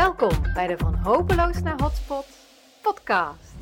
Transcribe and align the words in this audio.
Welkom 0.00 0.52
bij 0.54 0.66
de 0.66 0.78
Van 0.78 0.94
Hopeloos 0.94 1.62
naar 1.62 1.80
Hotspot 1.80 2.26
podcast. 2.82 3.54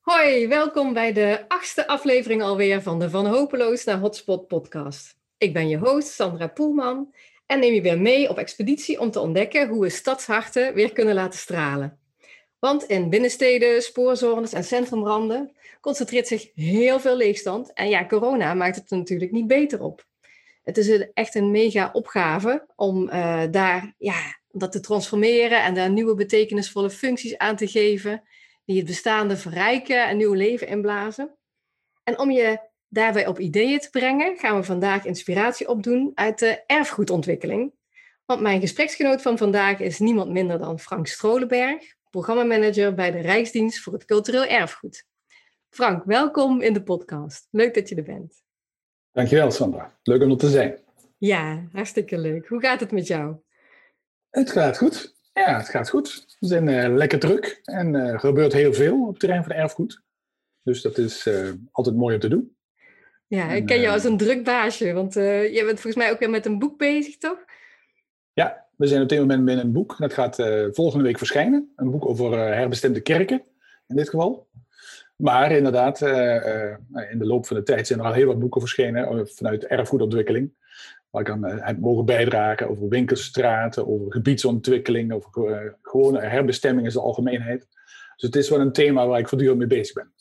Hoi, 0.00 0.48
welkom 0.48 0.92
bij 0.92 1.12
de 1.12 1.44
achtste 1.48 1.86
aflevering 1.86 2.42
alweer 2.42 2.82
van 2.82 2.98
de 2.98 3.10
Van 3.10 3.26
Hopeloos 3.26 3.84
naar 3.84 3.98
Hotspot 3.98 4.48
podcast. 4.48 5.18
Ik 5.38 5.52
ben 5.52 5.68
je 5.68 5.78
host 5.78 6.08
Sandra 6.08 6.46
Poelman 6.46 7.14
en 7.50 7.58
neem 7.58 7.74
je 7.74 7.80
weer 7.80 8.00
mee 8.00 8.28
op 8.28 8.38
expeditie 8.38 9.00
om 9.00 9.10
te 9.10 9.20
ontdekken 9.20 9.68
hoe 9.68 9.80
we 9.80 9.88
stadsharten 9.88 10.74
weer 10.74 10.92
kunnen 10.92 11.14
laten 11.14 11.38
stralen. 11.38 11.98
Want 12.58 12.84
in 12.84 13.10
binnensteden, 13.10 13.82
spoorzones 13.82 14.52
en 14.52 14.64
centrumranden 14.64 15.56
concentreert 15.80 16.26
zich 16.26 16.50
heel 16.54 17.00
veel 17.00 17.16
leegstand. 17.16 17.72
En 17.72 17.88
ja, 17.88 18.06
corona 18.06 18.54
maakt 18.54 18.76
het 18.76 18.90
er 18.90 18.96
natuurlijk 18.96 19.30
niet 19.30 19.46
beter 19.46 19.82
op. 19.82 20.04
Het 20.62 20.76
is 20.76 21.12
echt 21.14 21.34
een 21.34 21.50
mega 21.50 21.90
opgave 21.92 22.66
om 22.76 23.02
uh, 23.08 23.42
daar, 23.50 23.94
ja, 23.98 24.40
dat 24.50 24.72
te 24.72 24.80
transformeren 24.80 25.62
en 25.62 25.74
daar 25.74 25.90
nieuwe 25.90 26.14
betekenisvolle 26.14 26.90
functies 26.90 27.38
aan 27.38 27.56
te 27.56 27.68
geven, 27.68 28.22
die 28.64 28.76
het 28.76 28.86
bestaande 28.86 29.36
verrijken 29.36 30.08
en 30.08 30.16
nieuw 30.16 30.34
leven 30.34 30.66
inblazen. 30.66 31.36
En 32.04 32.18
om 32.18 32.30
je 32.30 32.69
daarbij 32.90 33.26
op 33.26 33.38
ideeën 33.38 33.78
te 33.78 33.90
brengen, 33.90 34.38
gaan 34.38 34.56
we 34.56 34.62
vandaag 34.62 35.04
inspiratie 35.04 35.68
opdoen 35.68 36.12
uit 36.14 36.38
de 36.38 36.62
erfgoedontwikkeling. 36.66 37.72
Want 38.24 38.40
mijn 38.40 38.60
gespreksgenoot 38.60 39.22
van 39.22 39.38
vandaag 39.38 39.80
is 39.80 39.98
niemand 39.98 40.30
minder 40.30 40.58
dan 40.58 40.78
Frank 40.78 41.06
Strolenberg, 41.06 41.94
programmamanager 42.10 42.94
bij 42.94 43.10
de 43.10 43.20
Rijksdienst 43.20 43.80
voor 43.80 43.92
het 43.92 44.04
Cultureel 44.04 44.44
Erfgoed. 44.44 45.06
Frank, 45.68 46.04
welkom 46.04 46.60
in 46.60 46.72
de 46.72 46.82
podcast. 46.82 47.48
Leuk 47.50 47.74
dat 47.74 47.88
je 47.88 47.94
er 47.94 48.02
bent. 48.02 48.42
Dankjewel, 49.12 49.50
Sandra. 49.50 49.98
Leuk 50.02 50.22
om 50.22 50.30
er 50.30 50.36
te 50.36 50.48
zijn. 50.48 50.78
Ja, 51.18 51.68
hartstikke 51.72 52.18
leuk. 52.18 52.48
Hoe 52.48 52.60
gaat 52.60 52.80
het 52.80 52.92
met 52.92 53.06
jou? 53.06 53.36
Het 54.30 54.50
gaat 54.50 54.78
goed. 54.78 55.16
Ja, 55.32 55.56
het 55.56 55.68
gaat 55.68 55.90
goed. 55.90 56.36
We 56.38 56.46
zijn 56.46 56.68
uh, 56.68 56.96
lekker 56.96 57.18
druk 57.18 57.60
en 57.64 57.94
uh, 57.94 58.08
er 58.08 58.20
gebeurt 58.20 58.52
heel 58.52 58.72
veel 58.72 59.02
op 59.02 59.10
het 59.10 59.18
terrein 59.18 59.42
van 59.42 59.52
erfgoed. 59.52 60.02
Dus 60.62 60.82
dat 60.82 60.98
is 60.98 61.26
uh, 61.26 61.52
altijd 61.70 61.96
mooi 61.96 62.14
om 62.14 62.20
te 62.20 62.28
doen. 62.28 62.56
Ja, 63.30 63.50
ik 63.50 63.66
ken 63.66 63.80
jou 63.80 63.92
als 63.92 64.04
een 64.04 64.16
druk 64.16 64.44
baasje, 64.44 64.92
want 64.92 65.16
uh, 65.16 65.54
je 65.54 65.64
bent 65.64 65.80
volgens 65.80 65.96
mij 66.04 66.10
ook 66.12 66.18
weer 66.18 66.30
met 66.30 66.46
een 66.46 66.58
boek 66.58 66.78
bezig, 66.78 67.16
toch? 67.16 67.44
Ja, 68.32 68.66
we 68.76 68.86
zijn 68.86 69.02
op 69.02 69.08
dit 69.08 69.18
moment 69.18 69.42
met 69.42 69.58
een 69.58 69.72
boek. 69.72 69.96
Dat 69.98 70.12
gaat 70.12 70.38
uh, 70.38 70.66
volgende 70.70 71.04
week 71.04 71.18
verschijnen. 71.18 71.72
Een 71.76 71.90
boek 71.90 72.06
over 72.06 72.32
uh, 72.32 72.38
herbestemde 72.38 73.00
kerken, 73.00 73.42
in 73.86 73.96
dit 73.96 74.08
geval. 74.08 74.48
Maar 75.16 75.52
inderdaad, 75.52 76.00
in 77.10 77.18
de 77.18 77.26
loop 77.26 77.46
van 77.46 77.56
de 77.56 77.62
tijd 77.62 77.86
zijn 77.86 77.98
er 77.98 78.04
al 78.04 78.12
heel 78.12 78.26
wat 78.26 78.38
boeken 78.38 78.60
verschenen 78.60 79.28
vanuit 79.28 79.66
erfgoedontwikkeling. 79.66 80.52
Waar 81.10 81.22
ik 81.22 81.30
aan 81.30 81.44
heb 81.44 81.78
mogen 81.78 82.04
bijdragen 82.04 82.68
over 82.68 82.88
winkelstraten, 82.88 83.88
over 83.88 84.12
gebiedsontwikkeling, 84.12 85.12
over 85.12 85.78
gewone 85.82 86.20
herbestemming 86.20 86.86
in 86.86 86.92
zijn 86.92 87.04
algemeenheid. 87.04 87.66
Dus 88.16 88.22
het 88.22 88.36
is 88.36 88.48
wel 88.48 88.60
een 88.60 88.72
thema 88.72 89.06
waar 89.06 89.18
ik 89.18 89.28
voortdurend 89.28 89.58
mee 89.58 89.66
bezig 89.66 89.94
ben. 89.94 90.12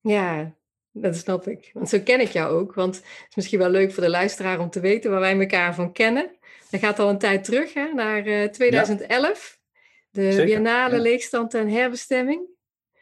Ja, 0.00 0.54
dat 1.00 1.16
snap 1.16 1.48
ik. 1.48 1.70
Want 1.72 1.88
zo 1.88 2.00
ken 2.00 2.20
ik 2.20 2.30
jou 2.30 2.60
ook. 2.60 2.74
Want 2.74 2.96
het 2.96 3.26
is 3.28 3.34
misschien 3.34 3.58
wel 3.58 3.70
leuk 3.70 3.92
voor 3.92 4.02
de 4.02 4.10
luisteraar 4.10 4.60
om 4.60 4.70
te 4.70 4.80
weten 4.80 5.10
waar 5.10 5.20
wij 5.20 5.40
elkaar 5.40 5.74
van 5.74 5.92
kennen. 5.92 6.30
Dat 6.70 6.80
gaat 6.80 6.98
al 6.98 7.08
een 7.08 7.18
tijd 7.18 7.44
terug, 7.44 7.74
hè, 7.74 7.92
naar 7.92 8.26
uh, 8.26 8.44
2011. 8.44 9.58
Ja. 9.58 9.64
De 10.10 10.32
Zeker, 10.32 10.44
Biennale 10.44 10.96
ja. 10.96 11.02
Leegstand 11.02 11.54
en 11.54 11.68
Herbestemming. 11.68 12.46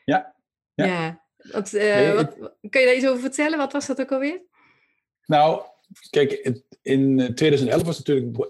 Ja. 0.05 0.35
Ja. 0.75 0.85
ja. 0.85 1.23
Wat, 1.37 1.73
uh, 1.73 1.83
nee, 1.83 2.13
wat, 2.13 2.37
kun 2.71 2.81
je 2.81 2.87
daar 2.87 2.95
iets 2.95 3.07
over 3.07 3.21
vertellen? 3.21 3.59
Wat 3.59 3.73
was 3.73 3.87
dat 3.87 4.01
ook 4.01 4.13
alweer? 4.13 4.43
Nou, 5.27 5.63
kijk, 6.11 6.61
in 6.83 7.33
2011 7.35 7.83
was 7.83 7.99
het 7.99 8.07
natuurlijk 8.07 8.49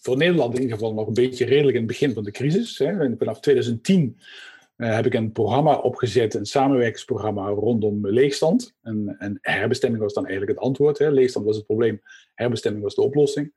voor 0.00 0.16
Nederland 0.16 0.54
in 0.54 0.60
ieder 0.60 0.76
geval 0.76 0.94
nog 0.94 1.06
een 1.06 1.14
beetje 1.14 1.44
redelijk 1.44 1.74
in 1.74 1.82
het 1.82 1.90
begin 1.90 2.14
van 2.14 2.24
de 2.24 2.30
crisis. 2.30 2.78
Hè. 2.78 3.16
Vanaf 3.18 3.40
2010 3.40 4.18
uh, 4.76 4.94
heb 4.94 5.06
ik 5.06 5.14
een 5.14 5.32
programma 5.32 5.76
opgezet, 5.76 6.34
een 6.34 6.46
samenwerkingsprogramma 6.46 7.48
rondom 7.48 8.08
leegstand. 8.08 8.74
En, 8.82 9.16
en, 9.18 9.38
herbestemming 9.40 10.02
was 10.02 10.12
dan 10.12 10.26
eigenlijk 10.26 10.58
het 10.58 10.66
antwoord. 10.66 10.98
Hè. 10.98 11.10
Leegstand 11.10 11.46
was 11.46 11.56
het 11.56 11.66
probleem, 11.66 12.00
herbestemming 12.34 12.84
was 12.84 12.94
de 12.94 13.02
oplossing. 13.02 13.52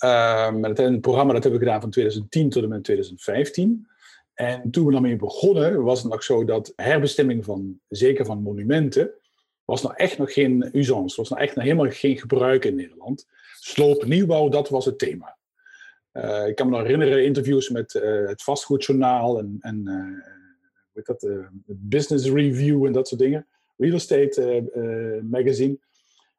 Maar 0.00 0.70
het 0.74 1.00
programma 1.00 1.32
dat 1.32 1.42
hebben 1.42 1.60
we 1.60 1.66
gedaan 1.66 1.80
van 1.80 1.90
2010 1.90 2.50
tot 2.50 2.62
en 2.62 2.68
met 2.68 2.84
2015. 2.84 3.88
En 4.34 4.70
toen 4.70 4.86
we 4.86 4.92
daarmee 4.92 5.16
begonnen, 5.16 5.82
was 5.82 6.02
het 6.02 6.12
nog 6.12 6.22
zo 6.22 6.44
dat 6.44 6.72
herbestemming 6.76 7.44
van, 7.44 7.80
zeker 7.88 8.24
van 8.24 8.42
monumenten, 8.42 9.10
was 9.64 9.82
nog 9.82 9.96
echt 9.96 10.18
nog 10.18 10.32
geen 10.32 10.68
usance, 10.72 11.16
was 11.16 11.28
nog 11.28 11.38
echt 11.38 11.54
nog 11.54 11.64
helemaal 11.64 11.90
geen 11.90 12.18
gebruik 12.18 12.64
in 12.64 12.74
Nederland. 12.74 13.26
Sloop, 13.58 14.04
nieuwbouw, 14.04 14.48
dat 14.48 14.68
was 14.68 14.84
het 14.84 14.98
thema. 14.98 15.38
Uh, 16.12 16.46
ik 16.46 16.54
kan 16.54 16.66
me 16.68 16.72
nog 16.72 16.82
herinneren 16.82 17.24
interviews 17.24 17.68
met 17.68 17.94
uh, 17.94 18.28
het 18.28 18.42
vastgoedjournaal 18.42 19.38
en, 19.38 19.56
en 19.60 19.82
uh, 19.84 20.24
heet 20.92 21.06
dat, 21.06 21.28
Business 21.66 22.30
Review 22.30 22.84
en 22.84 22.92
dat 22.92 23.08
soort 23.08 23.20
dingen. 23.20 23.46
Real 23.76 23.94
Estate 23.94 25.20
Magazine. 25.30 25.78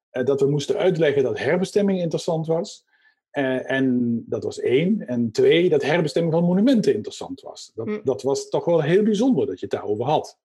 dat 0.09 0.41
we 0.41 0.49
moesten 0.49 0.77
uitleggen 0.77 1.23
dat 1.23 1.39
herbestemming 1.39 1.99
interessant 1.99 2.47
was. 2.47 2.85
en 3.31 4.23
dat 4.27 4.43
was 4.43 4.59
één. 4.59 5.07
En 5.07 5.31
twee, 5.31 5.69
dat 5.69 5.83
herbestemming 5.83 6.33
van 6.33 6.43
monumenten 6.43 6.93
interessant 6.93 7.41
was. 7.41 7.71
Dat, 7.75 7.85
mm. 7.85 8.01
dat 8.03 8.21
was 8.21 8.49
toch 8.49 8.65
wel 8.65 8.81
heel 8.81 9.03
bijzonder 9.03 9.45
dat 9.45 9.59
je 9.59 9.65
het 9.65 9.75
daarover 9.75 10.05
had. 10.05 10.39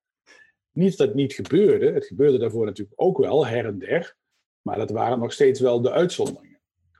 Niet 0.72 0.96
dat 0.96 1.06
het 1.06 1.16
niet 1.16 1.32
gebeurde. 1.32 1.92
Het 1.92 2.06
gebeurde 2.06 2.38
daarvoor 2.38 2.64
natuurlijk 2.64 3.00
ook 3.00 3.18
wel, 3.18 3.46
her 3.46 3.64
en 3.64 3.78
der. 3.78 4.16
Maar 4.62 4.78
dat 4.78 4.90
waren 4.90 5.18
nog 5.18 5.32
steeds 5.32 5.60
wel 5.60 5.80
de 5.80 5.90
uitzonderingen. 5.90 6.55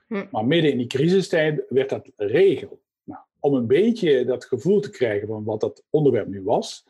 Hm. 0.07 0.25
Maar 0.31 0.45
midden 0.45 0.71
in 0.71 0.77
die 0.77 0.87
crisistijd 0.87 1.65
werd 1.69 1.89
dat 1.89 2.11
regel. 2.15 2.81
Nou, 3.03 3.21
om 3.39 3.53
een 3.53 3.67
beetje 3.67 4.25
dat 4.25 4.45
gevoel 4.45 4.79
te 4.79 4.89
krijgen 4.89 5.27
van 5.27 5.43
wat 5.43 5.59
dat 5.59 5.83
onderwerp 5.89 6.27
nu 6.27 6.43
was, 6.43 6.85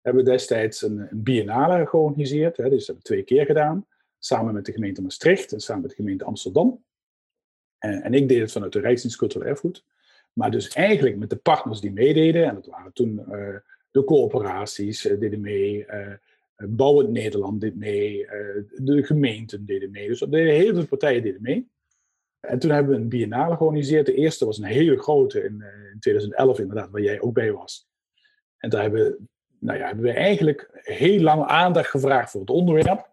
hebben 0.00 0.24
we 0.24 0.30
destijds 0.30 0.82
een, 0.82 0.98
een 0.98 1.22
biennale 1.22 1.86
georganiseerd. 1.86 2.56
Hè, 2.56 2.68
dus 2.68 2.78
dat 2.78 2.86
hebben 2.86 3.04
we 3.04 3.10
twee 3.10 3.22
keer 3.22 3.46
gedaan. 3.46 3.86
Samen 4.18 4.54
met 4.54 4.64
de 4.64 4.72
gemeente 4.72 5.02
Maastricht 5.02 5.52
en 5.52 5.60
samen 5.60 5.82
met 5.82 5.90
de 5.90 5.96
gemeente 5.96 6.24
Amsterdam. 6.24 6.84
En, 7.78 8.02
en 8.02 8.14
ik 8.14 8.28
deed 8.28 8.40
het 8.40 8.52
vanuit 8.52 8.72
de 8.72 8.80
Rijksdienst 8.80 9.16
Cultureel 9.16 9.48
Erfgoed. 9.48 9.84
Maar 10.32 10.50
dus 10.50 10.68
eigenlijk 10.68 11.16
met 11.16 11.30
de 11.30 11.36
partners 11.36 11.80
die 11.80 11.92
meededen, 11.92 12.44
en 12.44 12.54
dat 12.54 12.66
waren 12.66 12.92
toen 12.92 13.24
uh, 13.28 13.56
de 13.90 14.04
coöperaties 14.04 15.06
uh, 15.06 15.20
deden 15.20 15.40
mee, 15.40 15.86
uh, 15.86 16.14
Bouwend 16.56 17.10
Nederland 17.10 17.60
deed 17.60 17.76
mee, 17.76 18.26
de 18.76 19.02
gemeenten 19.02 19.66
deden 19.66 19.90
mee. 19.90 20.08
Dus 20.08 20.18
deden 20.18 20.54
heel 20.54 20.74
veel 20.74 20.86
partijen 20.86 21.22
deden 21.22 21.42
mee. 21.42 21.68
En 22.40 22.58
toen 22.58 22.70
hebben 22.70 22.92
we 22.92 23.00
een 23.00 23.08
biennale 23.08 23.56
georganiseerd. 23.56 24.06
De 24.06 24.14
eerste 24.14 24.44
was 24.44 24.58
een 24.58 24.64
hele 24.64 24.98
grote 24.98 25.44
in, 25.44 25.64
in 25.92 26.00
2011 26.00 26.58
inderdaad, 26.58 26.90
waar 26.90 27.00
jij 27.00 27.20
ook 27.20 27.34
bij 27.34 27.52
was. 27.52 27.88
En 28.58 28.70
daar 28.70 28.82
hebben, 28.82 29.28
nou 29.58 29.78
ja, 29.78 29.86
hebben 29.86 30.04
we 30.04 30.12
eigenlijk 30.12 30.68
heel 30.72 31.20
lang 31.20 31.44
aandacht 31.44 31.90
gevraagd 31.90 32.30
voor 32.30 32.40
het 32.40 32.50
onderwerp. 32.50 33.08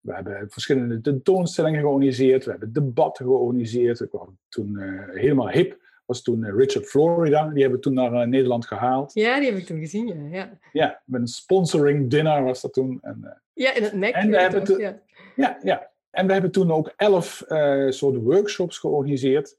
We 0.00 0.14
hebben 0.14 0.50
verschillende 0.50 1.00
tentoonstellingen 1.00 1.80
georganiseerd. 1.80 2.44
We 2.44 2.50
hebben 2.50 2.72
debatten 2.72 3.24
georganiseerd. 3.24 4.00
Ik 4.00 4.10
was 4.10 4.28
toen 4.48 4.74
uh, 4.78 5.08
helemaal 5.08 5.50
hip. 5.50 5.82
Was 6.04 6.22
toen 6.22 6.42
uh, 6.42 6.56
Richard 6.56 6.86
Florida. 6.86 7.48
Die 7.48 7.60
hebben 7.62 7.78
we 7.78 7.84
toen 7.84 7.94
naar 7.94 8.12
uh, 8.12 8.26
Nederland 8.26 8.66
gehaald. 8.66 9.14
Ja, 9.14 9.38
die 9.38 9.48
heb 9.50 9.58
ik 9.58 9.66
toen 9.66 9.78
gezien, 9.78 10.06
ja. 10.06 10.36
Ja, 10.36 10.58
ja 10.72 11.02
met 11.04 11.20
een 11.20 11.26
sponsoring 11.26 12.10
dinner 12.10 12.42
was 12.42 12.60
dat 12.60 12.72
toen. 12.72 12.98
En, 13.02 13.42
ja, 13.52 13.74
in 13.74 13.82
het 13.82 13.92
nek. 13.92 14.14
En 14.14 14.30
we 14.30 14.40
hebben 14.40 15.02
ja, 15.36 15.58
ja. 15.62 15.90
En 16.14 16.26
we 16.26 16.32
hebben 16.32 16.50
toen 16.50 16.72
ook 16.72 16.92
elf 16.96 17.44
uh, 17.48 17.90
soorten 17.90 18.22
workshops 18.22 18.78
georganiseerd. 18.78 19.58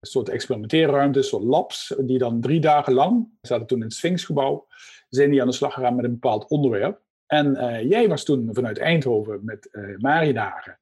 Een 0.00 0.08
soort 0.08 0.28
experimenteerruimtes, 0.28 1.28
soort 1.28 1.42
labs, 1.42 1.94
die 1.98 2.18
dan 2.18 2.40
drie 2.40 2.60
dagen 2.60 2.92
lang, 2.92 3.28
we 3.40 3.46
zaten 3.46 3.66
toen 3.66 3.78
in 3.78 3.84
het 3.84 3.92
Sphinxgebouw, 3.92 4.66
zijn 5.08 5.30
die 5.30 5.40
aan 5.40 5.46
de 5.46 5.54
slag 5.54 5.74
gegaan 5.74 5.96
met 5.96 6.04
een 6.04 6.10
bepaald 6.10 6.48
onderwerp. 6.48 7.00
En 7.26 7.46
uh, 7.46 7.82
jij 7.82 8.08
was 8.08 8.24
toen 8.24 8.48
vanuit 8.52 8.78
Eindhoven 8.78 9.44
met 9.44 9.68
uh, 9.72 9.98
Mariedagen 9.98 10.78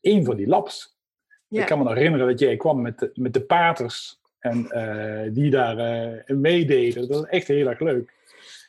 één 0.00 0.24
van 0.24 0.36
die 0.36 0.46
labs. 0.46 0.98
Ja. 1.48 1.60
Ik 1.60 1.66
kan 1.66 1.78
me 1.78 1.84
nog 1.84 1.94
herinneren 1.94 2.26
dat 2.26 2.38
jij 2.38 2.56
kwam 2.56 2.80
met 2.80 2.98
de, 2.98 3.10
met 3.14 3.32
de 3.32 3.42
paters 3.42 4.20
en 4.38 4.62
die 5.32 5.50
daar 5.50 6.24
meededen. 6.26 7.08
Dat 7.08 7.18
was 7.20 7.28
echt 7.28 7.48
heel 7.48 7.66
erg 7.66 7.80
leuk. 7.80 8.12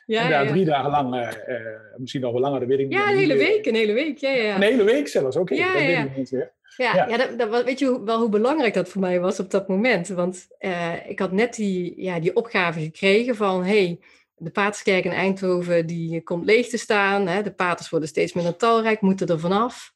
Ja, 0.06 0.22
en 0.22 0.30
daar 0.30 0.44
ja. 0.44 0.50
drie 0.50 0.64
dagen 0.64 0.90
lang, 0.90 1.14
uh, 1.14 1.20
uh, 1.20 1.56
misschien 1.96 2.20
nog 2.20 2.32
wel 2.32 2.40
langer, 2.40 2.60
dat 2.60 2.68
weet 2.68 2.78
ik 2.78 2.88
niet. 2.88 2.98
Ja, 2.98 3.10
een 3.10 3.16
hele 3.16 3.36
week, 3.36 3.66
een 3.66 3.74
hele 3.74 3.92
week. 3.92 4.18
Ja, 4.18 4.30
ja. 4.30 4.54
Een 4.54 4.62
hele 4.62 4.84
week 4.84 5.08
zelfs, 5.08 5.36
oké. 5.36 5.52
Okay. 5.52 5.66
Ja, 5.66 5.72
dat 5.72 5.82
ja. 5.82 6.16
Weet 6.16 6.32
ik 6.32 6.52
ja, 6.76 6.94
ja. 6.94 7.08
ja 7.08 7.16
dat, 7.16 7.38
dat, 7.38 7.64
weet 7.64 7.78
je 7.78 8.04
wel 8.04 8.20
hoe 8.20 8.28
belangrijk 8.28 8.74
dat 8.74 8.88
voor 8.88 9.00
mij 9.00 9.20
was 9.20 9.40
op 9.40 9.50
dat 9.50 9.68
moment? 9.68 10.08
Want 10.08 10.46
uh, 10.60 11.08
ik 11.08 11.18
had 11.18 11.32
net 11.32 11.54
die, 11.54 12.02
ja, 12.02 12.20
die 12.20 12.36
opgave 12.36 12.80
gekregen 12.80 13.36
van, 13.36 13.64
hey, 13.64 13.98
de 14.36 14.50
Paterskerk 14.50 15.04
in 15.04 15.10
Eindhoven 15.10 15.86
die 15.86 16.22
komt 16.22 16.44
leeg 16.44 16.68
te 16.68 16.78
staan. 16.78 17.26
Hè? 17.26 17.42
De 17.42 17.52
paters 17.52 17.90
worden 17.90 18.08
steeds 18.08 18.32
minder 18.32 18.56
talrijk, 18.56 19.00
moeten 19.00 19.26
er 19.26 19.40
vanaf. 19.40 19.92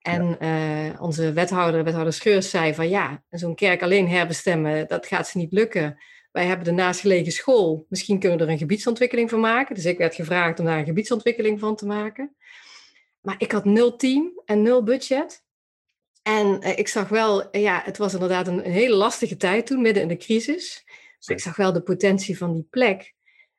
En 0.00 0.36
uh, 0.40 1.02
onze 1.02 1.32
wethouder, 1.32 1.84
wethouder 1.84 2.12
Scheurs, 2.12 2.50
zei 2.50 2.74
van 2.74 2.88
ja, 2.88 3.22
zo'n 3.30 3.54
kerk 3.54 3.82
alleen 3.82 4.08
herbestemmen, 4.08 4.88
dat 4.88 5.06
gaat 5.06 5.28
ze 5.28 5.38
niet 5.38 5.52
lukken. 5.52 5.98
Wij 6.30 6.46
hebben 6.46 6.64
de 6.64 6.72
naastgelegen 6.72 7.32
school, 7.32 7.86
misschien 7.88 8.18
kunnen 8.18 8.38
we 8.38 8.44
er 8.44 8.50
een 8.50 8.58
gebiedsontwikkeling 8.58 9.30
van 9.30 9.40
maken. 9.40 9.74
Dus 9.74 9.84
ik 9.84 9.98
werd 9.98 10.14
gevraagd 10.14 10.58
om 10.58 10.64
daar 10.64 10.78
een 10.78 10.84
gebiedsontwikkeling 10.84 11.60
van 11.60 11.76
te 11.76 11.86
maken. 11.86 12.36
Maar 13.20 13.34
ik 13.38 13.52
had 13.52 13.64
nul 13.64 13.96
team 13.96 14.40
en 14.44 14.62
nul 14.62 14.82
budget. 14.82 15.44
En 16.22 16.66
uh, 16.66 16.78
ik 16.78 16.88
zag 16.88 17.08
wel, 17.08 17.56
ja, 17.56 17.82
het 17.84 17.98
was 17.98 18.12
inderdaad 18.12 18.46
een, 18.46 18.66
een, 18.66 18.72
hele 18.72 18.94
lastige 18.94 19.36
tijd 19.36 19.66
toen, 19.66 19.82
midden 19.82 20.02
in 20.02 20.08
de 20.08 20.16
crisis. 20.16 20.84
Maar 21.26 21.36
ik 21.36 21.42
zag 21.42 21.56
wel 21.56 21.72
de 21.72 21.82
potentie 21.82 22.38
van 22.38 22.52
die 22.52 22.66
plek. 22.70 23.14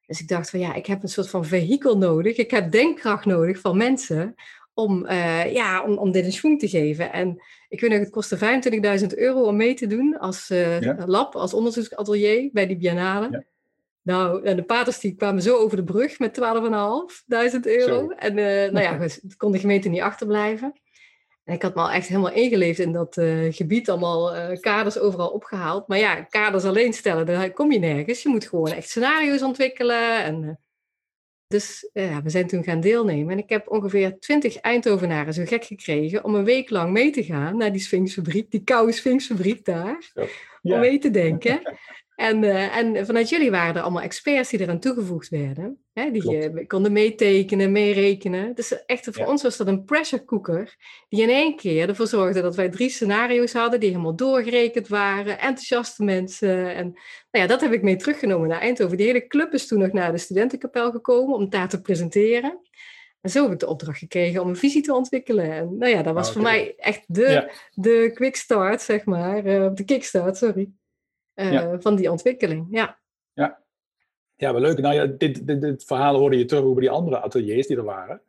Dus 0.05 0.21
ik 0.21 0.27
dacht 0.27 0.49
van 0.49 0.59
ja, 0.59 0.73
ik 0.73 0.85
heb 0.85 1.03
een 1.03 1.09
soort 1.09 1.29
van 1.29 1.45
vehikel 1.45 1.97
nodig. 1.97 2.37
Ik 2.37 2.51
heb 2.51 2.71
denkkracht 2.71 3.25
nodig 3.25 3.59
van 3.59 3.77
mensen 3.77 4.35
om, 4.81 5.05
uh, 5.05 5.53
ja, 5.53 5.83
om, 5.83 5.97
om 5.97 6.11
dit 6.11 6.25
een 6.25 6.31
schoen 6.31 6.57
te 6.57 6.69
geven. 6.69 7.11
En 7.11 7.41
ik 7.69 7.81
weet 7.81 7.89
nog, 7.89 7.99
het 7.99 8.09
kostte 8.09 8.37
25.000 8.99 9.07
euro 9.07 9.41
om 9.41 9.55
mee 9.55 9.73
te 9.73 9.87
doen 9.87 10.19
als 10.19 10.49
uh, 10.49 10.77
lab, 11.05 11.35
als 11.35 11.53
onderzoeksatelier 11.53 12.49
bij 12.53 12.67
die 12.67 12.77
biennale. 12.77 13.27
Ja. 13.31 13.43
Nou, 14.01 14.43
en 14.43 14.55
de 14.55 14.63
paters 14.63 14.99
die 14.99 15.15
kwamen 15.15 15.41
zo 15.41 15.57
over 15.57 15.77
de 15.77 15.83
brug 15.83 16.19
met 16.19 16.39
12.500 16.39 17.59
euro. 17.61 18.09
En 18.09 18.37
uh, 18.37 18.71
nou 18.71 18.79
ja, 18.79 19.07
kon 19.37 19.51
de 19.51 19.59
gemeente 19.59 19.89
niet 19.89 20.01
achterblijven. 20.01 20.73
En 21.43 21.53
ik 21.53 21.61
had 21.61 21.75
me 21.75 21.81
al 21.81 21.91
echt 21.91 22.07
helemaal 22.07 22.31
ingeleefd 22.31 22.79
in 22.79 22.91
dat 22.91 23.21
gebied, 23.49 23.89
allemaal 23.89 24.33
kaders 24.59 24.99
overal 24.99 25.29
opgehaald. 25.29 25.87
Maar 25.87 25.97
ja, 25.97 26.21
kaders 26.21 26.63
alleen 26.63 26.93
stellen, 26.93 27.25
daar 27.25 27.51
kom 27.51 27.71
je 27.71 27.79
nergens. 27.79 28.23
Je 28.23 28.29
moet 28.29 28.47
gewoon 28.47 28.71
echt 28.71 28.89
scenario's 28.89 29.41
ontwikkelen. 29.41 30.23
En, 30.23 30.59
dus 31.51 31.89
ja, 31.93 32.21
we 32.21 32.29
zijn 32.29 32.47
toen 32.47 32.63
gaan 32.63 32.79
deelnemen. 32.79 33.31
En 33.31 33.37
ik 33.37 33.49
heb 33.49 33.69
ongeveer 33.69 34.19
twintig 34.19 34.55
Eindhovenaren 34.55 35.33
zo 35.33 35.43
gek 35.45 35.63
gekregen 35.63 36.23
om 36.23 36.35
een 36.35 36.43
week 36.43 36.69
lang 36.69 36.91
mee 36.91 37.11
te 37.11 37.23
gaan 37.23 37.57
naar 37.57 37.71
die 37.71 37.81
Sphinxfabriek, 37.81 38.51
die 38.51 38.63
koude 38.63 38.91
Sphinxfabriek 38.91 39.65
daar. 39.65 40.11
Ja. 40.61 40.73
Om 40.73 40.79
mee 40.79 40.97
te 40.97 41.11
denken. 41.11 41.61
En, 42.21 42.43
uh, 42.43 42.77
en 42.77 43.05
vanuit 43.05 43.29
jullie 43.29 43.51
waren 43.51 43.75
er 43.75 43.81
allemaal 43.81 44.01
experts 44.01 44.49
die 44.49 44.59
eraan 44.59 44.79
toegevoegd 44.79 45.29
werden. 45.29 45.83
Hè, 45.93 46.11
die 46.11 46.51
uh, 46.51 46.67
konden 46.67 46.91
meetekenen, 46.91 47.71
meerekenen. 47.71 48.55
Dus 48.55 48.85
echt 48.85 49.07
voor 49.11 49.25
ons 49.25 49.43
was 49.43 49.57
dat 49.57 49.67
een 49.67 49.83
pressure 49.83 50.25
cooker. 50.25 50.75
Die 51.09 51.21
in 51.21 51.29
één 51.29 51.55
keer 51.55 51.89
ervoor 51.89 52.07
zorgde 52.07 52.41
dat 52.41 52.55
wij 52.55 52.69
drie 52.69 52.89
scenario's 52.89 53.53
hadden. 53.53 53.79
Die 53.79 53.89
helemaal 53.89 54.15
doorgerekend 54.15 54.87
waren. 54.87 55.39
Enthousiaste 55.39 56.03
mensen. 56.03 56.75
En 56.75 56.85
nou 57.31 57.43
ja, 57.43 57.47
dat 57.47 57.61
heb 57.61 57.71
ik 57.71 57.81
mee 57.81 57.95
teruggenomen 57.95 58.47
naar 58.47 58.61
Eindhoven. 58.61 58.97
Die 58.97 59.05
hele 59.05 59.27
club 59.27 59.53
is 59.53 59.67
toen 59.67 59.79
nog 59.79 59.91
naar 59.91 60.11
de 60.11 60.17
studentenkapel 60.17 60.91
gekomen 60.91 61.35
om 61.35 61.49
daar 61.49 61.69
te 61.69 61.81
presenteren. 61.81 62.59
En 63.21 63.29
zo 63.29 63.43
heb 63.43 63.51
ik 63.51 63.59
de 63.59 63.67
opdracht 63.67 63.99
gekregen 63.99 64.41
om 64.41 64.49
een 64.49 64.55
visie 64.55 64.81
te 64.81 64.93
ontwikkelen. 64.93 65.51
En 65.51 65.77
nou 65.77 65.91
ja, 65.91 66.01
dat 66.01 66.13
was 66.13 66.27
oh, 66.27 66.33
voor 66.33 66.41
mij 66.41 66.73
echt 66.77 67.03
de, 67.07 67.29
ja. 67.29 67.49
de 67.73 68.11
quick 68.13 68.35
start, 68.35 68.81
zeg 68.81 69.05
maar. 69.05 69.45
Uh, 69.45 69.69
de 69.73 69.83
kickstart, 69.83 70.37
sorry 70.37 70.69
uh, 71.41 71.73
van 71.79 71.95
die 71.95 72.11
ontwikkeling. 72.11 72.67
Ja, 72.69 72.97
ja. 73.33 73.59
ja 74.35 74.51
wel 74.51 74.61
leuk. 74.61 74.79
Nou 74.79 74.95
ja, 74.95 75.05
dit, 75.05 75.47
dit, 75.47 75.61
dit, 75.61 75.83
verhaal 75.83 76.15
hoorde 76.15 76.37
je 76.37 76.45
terug 76.45 76.63
over 76.63 76.81
die 76.81 76.89
andere 76.89 77.21
ateliers 77.21 77.67
die 77.67 77.77
er 77.77 77.83
waren. 77.83 78.21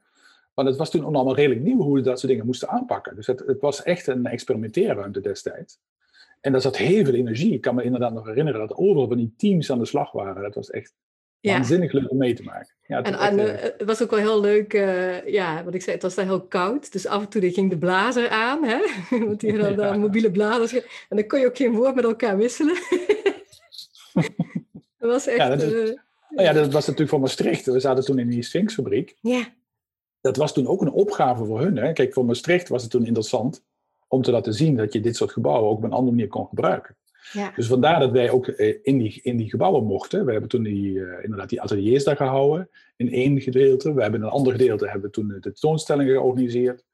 Want 0.55 0.69
het 0.69 0.77
was 0.77 0.91
toen 0.91 1.05
allemaal 1.05 1.35
redelijk 1.35 1.61
nieuw 1.61 1.81
hoe 1.81 1.95
we 1.95 2.01
dat 2.01 2.19
soort 2.19 2.33
dingen 2.33 2.47
moesten 2.47 2.69
aanpakken. 2.69 3.15
Dus 3.15 3.27
het, 3.27 3.43
het 3.47 3.61
was 3.61 3.83
echt 3.83 4.07
een 4.07 4.27
experimenteerruimte 4.27 5.21
destijds. 5.21 5.79
En 6.41 6.53
daar 6.53 6.61
zat 6.61 6.77
heel 6.77 7.05
veel 7.05 7.15
energie. 7.15 7.53
Ik 7.53 7.61
kan 7.61 7.75
me 7.75 7.83
inderdaad 7.83 8.13
nog 8.13 8.27
herinneren 8.27 8.61
dat 8.61 8.77
overal 8.77 9.09
van 9.09 9.17
die 9.17 9.35
teams 9.37 9.71
aan 9.71 9.79
de 9.79 9.85
slag 9.85 10.13
waren. 10.13 10.43
Dat 10.43 10.55
was 10.55 10.71
echt 10.71 10.95
ja. 11.43 11.53
waanzinnig 11.53 11.93
leuk 11.93 12.11
om 12.11 12.17
mee 12.17 12.35
te 12.35 12.43
maken. 12.43 12.75
Ja, 12.87 13.03
en, 13.03 13.15
en 13.15 13.39
uh, 13.39 13.61
het 13.61 13.85
was 13.85 14.03
ook 14.03 14.11
wel 14.11 14.19
heel 14.19 14.41
leuk, 14.41 14.75
uh, 14.75 15.27
ja, 15.27 15.65
wat 15.65 15.75
ik 15.75 15.83
zei, 15.83 15.95
het 15.95 16.03
was 16.03 16.15
daar 16.15 16.25
heel 16.25 16.41
koud. 16.41 16.93
Dus 16.93 17.07
af 17.07 17.23
en 17.23 17.29
toe 17.29 17.53
ging 17.53 17.71
de 17.71 17.79
blazer 17.79 18.29
aan, 18.29 18.65
hè? 18.65 18.79
want 19.27 19.41
die 19.41 19.59
hadden 19.59 19.77
dan 19.77 20.01
mobiele 20.07 20.31
blazers. 20.31 20.73
En 21.09 21.17
dan 21.17 21.27
kon 21.27 21.41
je 21.41 21.47
ook 21.47 21.57
geen 21.57 21.73
woord 21.75 21.95
met 21.95 22.05
elkaar 22.05 22.37
wisselen. 22.37 22.75
dat 24.99 25.11
was 25.11 25.27
echt... 25.27 25.37
Ja, 25.37 25.49
dat, 25.49 25.63
is, 25.63 25.73
uh, 25.73 25.97
ja, 26.29 26.53
dat 26.53 26.73
was 26.73 26.85
natuurlijk 26.85 27.11
voor 27.11 27.21
Maastricht. 27.21 27.67
We 27.67 27.81
zaten 27.81 28.05
toen 28.05 28.19
in 28.19 28.29
die 28.29 28.43
Sphinxfabriek. 28.43 29.17
Ja. 29.21 29.55
Dat 30.21 30.37
was 30.37 30.53
toen 30.53 30.67
ook 30.67 30.81
een 30.81 30.93
opgave 30.93 31.45
voor 31.45 31.61
hun. 31.61 31.77
Hè? 31.77 31.93
Kijk, 31.93 32.13
voor 32.13 32.25
Maastricht 32.25 32.69
was 32.69 32.83
het 32.83 32.91
toen 32.91 33.07
interessant 33.07 33.65
om 34.09 34.23
te 34.23 34.31
laten 34.31 34.55
zien 34.55 34.77
dat 34.77 34.93
je 34.93 35.01
dit 35.01 35.17
soort 35.17 35.33
gebouwen 35.33 35.71
ook 35.71 35.77
op 35.77 35.85
een 35.85 35.93
andere 35.93 36.11
manier 36.11 36.29
kon 36.29 36.47
gebruiken. 36.47 36.97
Ja. 37.33 37.53
Dus 37.57 37.67
vandaar 37.67 38.01
dat 38.01 38.11
wij 38.11 38.31
ook 38.31 38.49
eh, 38.49 38.79
in 38.83 38.99
die, 38.99 39.21
in 39.23 39.37
die 39.37 39.51
gebouwen 39.51 39.85
mochten. 39.85 40.25
We 40.25 40.33
hebben 40.33 40.51
toen 40.51 40.63
die, 40.63 40.93
uh, 40.93 41.23
inderdaad 41.23 41.49
die 41.49 41.61
ateliers 41.61 42.05
daar 42.05 42.17
gehouden 42.17 42.71
in 42.97 43.13
één 43.13 43.41
gedeelte. 43.41 43.95
We 43.95 44.03
hebben 44.03 44.21
in 44.21 44.27
een 44.27 44.33
ander 44.33 44.53
gedeelte 44.53 44.85
hebben 44.85 45.03
we 45.03 45.11
toen 45.11 45.29
de 45.29 45.41
tentoonstellingen 45.41 46.13
georganiseerd. 46.13 46.85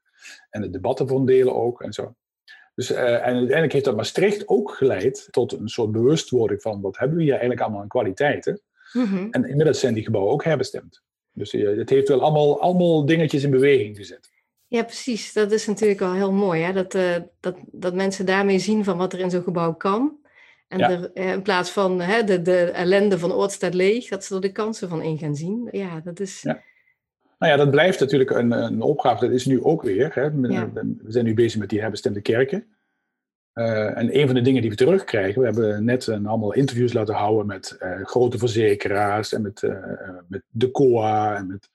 En 0.49 0.61
de 0.61 0.69
debatten 0.69 1.07
van 1.07 1.25
delen 1.25 1.55
ook 1.55 1.81
en 1.81 1.93
zo. 1.93 2.15
Dus, 2.75 2.91
uh, 2.91 2.97
en 2.99 3.35
uiteindelijk 3.35 3.73
heeft 3.73 3.85
dat 3.85 3.95
Maastricht 3.95 4.47
ook 4.47 4.71
geleid 4.71 5.27
tot 5.31 5.51
een 5.51 5.69
soort 5.69 5.91
bewustwording 5.91 6.61
van 6.61 6.81
wat 6.81 6.97
hebben 6.97 7.17
we 7.17 7.23
hier 7.23 7.31
eigenlijk 7.31 7.61
allemaal 7.61 7.81
aan 7.81 7.87
kwaliteiten. 7.87 8.61
Mm 8.93 9.05
-hmm. 9.05 9.27
En 9.31 9.45
inmiddels 9.45 9.79
zijn 9.79 9.93
die 9.93 10.03
gebouwen 10.03 10.33
ook 10.33 10.43
herbestemd. 10.43 11.01
Dus 11.31 11.53
uh, 11.53 11.77
het 11.77 11.89
heeft 11.89 12.07
wel 12.07 12.21
allemaal, 12.21 12.61
allemaal 12.61 13.05
dingetjes 13.05 13.43
in 13.43 13.49
beweging 13.49 13.97
gezet. 13.97 14.28
Ja, 14.69 14.83
precies. 14.83 15.33
Dat 15.33 15.51
is 15.51 15.67
natuurlijk 15.67 15.99
wel 15.99 16.13
heel 16.13 16.31
mooi. 16.31 16.61
Hè? 16.61 16.73
Dat, 16.73 16.95
uh, 16.95 17.15
dat, 17.39 17.55
dat 17.71 17.93
mensen 17.93 18.25
daarmee 18.25 18.59
zien 18.59 18.83
van 18.83 18.97
wat 18.97 19.13
er 19.13 19.19
in 19.19 19.29
zo'n 19.29 19.43
gebouw 19.43 19.73
kan. 19.73 20.17
En 20.67 20.79
ja. 20.79 20.89
er, 20.89 21.11
in 21.13 21.41
plaats 21.41 21.71
van 21.71 22.01
hè, 22.01 22.23
de, 22.23 22.41
de 22.41 22.61
ellende 22.61 23.19
van 23.19 23.33
Oort 23.33 23.51
staat 23.51 23.73
leeg, 23.73 24.07
dat 24.07 24.23
ze 24.23 24.35
er 24.35 24.41
de 24.41 24.51
kansen 24.51 24.89
van 24.89 25.01
in 25.01 25.17
gaan 25.17 25.35
zien. 25.35 25.67
Ja, 25.71 25.99
dat 26.03 26.19
is... 26.19 26.41
Ja. 26.41 26.61
Nou 27.39 27.51
ja, 27.51 27.57
dat 27.57 27.71
blijft 27.71 27.99
natuurlijk 27.99 28.29
een, 28.29 28.51
een 28.51 28.81
opgave. 28.81 29.25
Dat 29.25 29.33
is 29.33 29.45
nu 29.45 29.63
ook 29.63 29.81
weer. 29.81 30.11
Hè. 30.13 30.21
Ja. 30.21 30.69
We 30.73 31.11
zijn 31.11 31.25
nu 31.25 31.33
bezig 31.33 31.59
met 31.59 31.69
die 31.69 31.81
herbestemde 31.81 32.21
kerken. 32.21 32.65
Uh, 33.53 33.97
en 33.97 34.19
een 34.19 34.25
van 34.25 34.35
de 34.35 34.41
dingen 34.41 34.61
die 34.61 34.69
we 34.69 34.75
terugkrijgen, 34.75 35.41
we 35.41 35.47
hebben 35.47 35.85
net 35.85 36.07
een 36.07 36.25
allemaal 36.25 36.53
interviews 36.53 36.93
laten 36.93 37.15
houden 37.15 37.45
met 37.45 37.77
uh, 37.79 38.05
grote 38.05 38.37
verzekeraars 38.37 39.33
en 39.33 39.41
met, 39.41 39.61
uh, 39.61 39.71
met 40.27 40.41
de 40.49 40.71
COA 40.71 41.35
en 41.35 41.47
met 41.47 41.69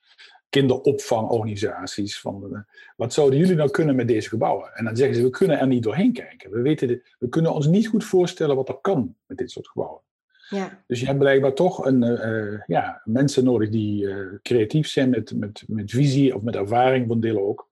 kinderopvangorganisaties. 0.49 2.19
Van, 2.19 2.65
wat 2.95 3.13
zouden 3.13 3.39
jullie 3.39 3.55
nou 3.55 3.69
kunnen 3.69 3.95
met 3.95 4.07
deze 4.07 4.29
gebouwen? 4.29 4.73
En 4.73 4.85
dan 4.85 4.95
zeggen 4.95 5.15
ze, 5.15 5.23
we 5.23 5.29
kunnen 5.29 5.59
er 5.59 5.67
niet 5.67 5.83
doorheen 5.83 6.13
kijken. 6.13 6.51
We, 6.51 6.61
weten 6.61 7.01
we 7.19 7.29
kunnen 7.29 7.53
ons 7.53 7.67
niet 7.67 7.87
goed 7.87 8.03
voorstellen 8.03 8.55
wat 8.55 8.69
er 8.69 8.79
kan 8.81 9.15
met 9.25 9.37
dit 9.37 9.51
soort 9.51 9.67
gebouwen. 9.67 10.01
Ja. 10.49 10.83
Dus 10.87 10.99
je 10.99 11.05
hebt 11.05 11.19
blijkbaar 11.19 11.53
toch 11.53 11.85
een, 11.85 12.03
uh, 12.03 12.61
ja, 12.65 13.01
mensen 13.03 13.43
nodig 13.43 13.69
die 13.69 14.03
uh, 14.03 14.33
creatief 14.41 14.87
zijn 14.87 15.09
met, 15.09 15.33
met, 15.35 15.63
met 15.67 15.91
visie 15.91 16.35
of 16.35 16.41
met 16.41 16.55
ervaring 16.55 17.07
van 17.07 17.19
delen 17.19 17.47
ook. 17.47 17.69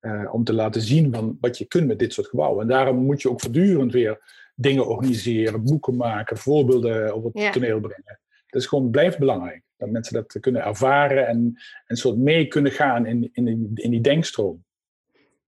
Uh, 0.00 0.28
om 0.34 0.44
te 0.44 0.52
laten 0.52 0.80
zien 0.80 1.14
van 1.14 1.36
wat 1.40 1.58
je 1.58 1.64
kunt 1.64 1.86
met 1.86 1.98
dit 1.98 2.12
soort 2.12 2.26
gebouwen. 2.26 2.62
En 2.62 2.68
daarom 2.68 2.96
moet 2.96 3.22
je 3.22 3.30
ook 3.30 3.40
voortdurend 3.40 3.92
weer 3.92 4.20
dingen 4.54 4.86
organiseren, 4.86 5.64
boeken 5.64 5.96
maken, 5.96 6.36
voorbeelden 6.36 7.14
op 7.14 7.24
het 7.24 7.32
ja. 7.42 7.50
toneel 7.50 7.80
brengen. 7.80 8.20
Dat 8.48 8.60
is 8.62 8.66
gewoon, 8.66 8.90
blijft 8.90 9.18
belangrijk. 9.18 9.62
Dat 9.76 9.90
mensen 9.90 10.14
dat 10.14 10.36
kunnen 10.40 10.64
ervaren 10.64 11.26
en 11.26 11.58
een 11.86 11.96
soort 11.96 12.16
mee 12.16 12.46
kunnen 12.46 12.72
gaan 12.72 13.06
in, 13.06 13.30
in, 13.32 13.44
die, 13.44 13.70
in 13.74 13.90
die 13.90 14.00
denkstroom. 14.00 14.64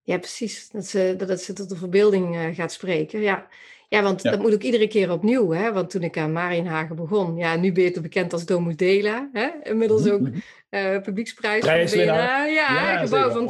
Ja, 0.02 0.18
precies. 0.18 0.68
Dat, 0.70 0.86
ze, 0.86 1.14
dat 1.16 1.28
het 1.28 1.42
ze 1.42 1.52
tot 1.52 1.68
de 1.68 1.76
verbeelding 1.76 2.36
uh, 2.36 2.54
gaat 2.54 2.72
spreken. 2.72 3.20
Ja, 3.20 3.46
ja 3.88 4.02
want 4.02 4.22
ja. 4.22 4.30
dat 4.30 4.40
moet 4.40 4.54
ook 4.54 4.62
iedere 4.62 4.86
keer 4.86 5.10
opnieuw. 5.10 5.52
Hè? 5.52 5.72
Want 5.72 5.90
toen 5.90 6.02
ik 6.02 6.18
aan 6.18 6.32
Marienhagen 6.32 6.96
begon, 6.96 7.36
ja, 7.36 7.56
nu 7.56 7.72
beter 7.72 8.02
bekend 8.02 8.32
als 8.32 8.46
Domus 8.46 8.76
Dela. 8.76 9.30
Hè? 9.32 9.48
Inmiddels 9.62 10.08
ook 10.08 10.28
uh, 10.70 11.00
publieksprijs. 11.00 11.92
Ja, 11.94 12.46
ja, 12.46 12.96
gebouw 12.96 13.30
van. 13.30 13.44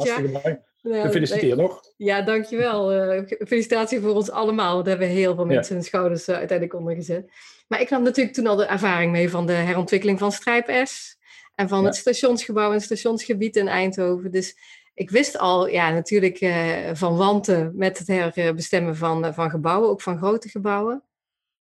Nou, 0.81 1.01
Gefeliciteerd 1.01 1.57
nee, 1.57 1.67
nog. 1.67 1.81
Ja, 1.97 2.21
dankjewel. 2.21 2.93
Uh, 2.93 3.21
felicitatie 3.27 3.99
voor 3.99 4.15
ons 4.15 4.31
allemaal. 4.31 4.77
Daar 4.77 4.97
hebben 4.97 5.07
heel 5.07 5.35
veel 5.35 5.45
mensen 5.45 5.75
ja. 5.75 5.81
hun 5.81 5.89
schouders 5.89 6.29
uiteindelijk 6.29 6.79
onder 6.79 6.95
gezet. 6.95 7.31
Maar 7.71 7.81
ik 7.81 7.89
nam 7.89 8.03
natuurlijk 8.03 8.35
toen 8.35 8.47
al 8.47 8.55
de 8.55 8.65
ervaring 8.65 9.11
mee 9.11 9.29
van 9.29 9.45
de 9.45 9.53
herontwikkeling 9.53 10.19
van 10.19 10.31
Strijp 10.31 10.87
S. 10.87 11.17
En 11.55 11.69
van 11.69 11.79
ja. 11.79 11.85
het 11.85 11.95
stationsgebouw 11.95 12.67
en 12.67 12.73
het 12.73 12.83
stationsgebied 12.83 13.55
in 13.55 13.67
Eindhoven. 13.67 14.31
Dus 14.31 14.57
ik 14.93 15.09
wist 15.09 15.37
al, 15.37 15.67
ja, 15.67 15.89
natuurlijk 15.91 16.41
uh, 16.41 16.89
van 16.93 17.17
wanten 17.17 17.71
met 17.75 17.97
het 17.97 18.35
herbestemmen 18.35 18.95
van, 18.95 19.33
van 19.33 19.49
gebouwen, 19.49 19.89
ook 19.89 20.01
van 20.01 20.17
grote 20.17 20.49
gebouwen. 20.49 21.03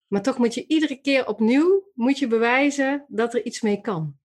Maar 0.06 0.22
toch 0.22 0.38
moet 0.38 0.54
je 0.54 0.64
iedere 0.66 1.00
keer 1.00 1.26
opnieuw 1.26 1.90
moet 1.94 2.18
je 2.18 2.26
bewijzen 2.26 3.04
dat 3.08 3.34
er 3.34 3.44
iets 3.44 3.60
mee 3.60 3.80
kan. 3.80 4.16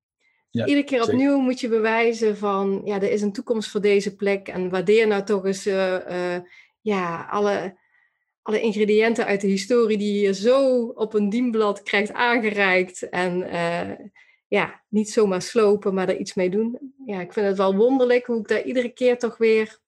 Ja, 0.50 0.66
Iedere 0.66 0.86
keer 0.86 1.02
opnieuw 1.02 1.30
zeker. 1.30 1.44
moet 1.44 1.60
je 1.60 1.68
bewijzen 1.68 2.38
van, 2.38 2.82
ja, 2.86 2.96
er 2.96 3.12
is 3.12 3.22
een 3.22 3.34
toekomst 3.34 3.70
voor 3.70 3.82
deze 3.82 4.16
plek. 4.16 4.48
En 4.48 4.70
waardeer 4.70 5.08
nou 5.08 5.24
toch 5.24 5.46
eens 5.46 5.68
uh, 5.68 6.38
ja, 6.82 7.28
alle, 7.30 7.78
alle 8.43 8.62
ingrediënten 8.62 9.25
uit 9.25 9.41
de 9.41 9.47
historie 9.47 9.97
die 9.97 10.21
je 10.21 10.33
zo 10.33 10.85
op 10.85 11.13
een 11.13 11.29
dienblad 11.29 11.83
krijgt 11.83 12.13
aangereikt. 12.13 13.09
En 13.09 13.39
uh, 13.41 14.07
ja, 14.47 14.81
niet 14.89 15.09
zomaar 15.09 15.41
slopen, 15.41 15.93
maar 15.93 16.09
er 16.09 16.17
iets 16.17 16.33
mee 16.33 16.50
doen. 16.50 16.93
Ja, 17.05 17.21
ik 17.21 17.33
vind 17.33 17.45
het 17.45 17.57
wel 17.57 17.75
wonderlijk 17.75 18.25
hoe 18.25 18.39
ik 18.39 18.47
daar 18.47 18.63
iedere 18.63 18.89
keer 18.89 19.17
toch 19.17 19.38
weer 19.38 19.79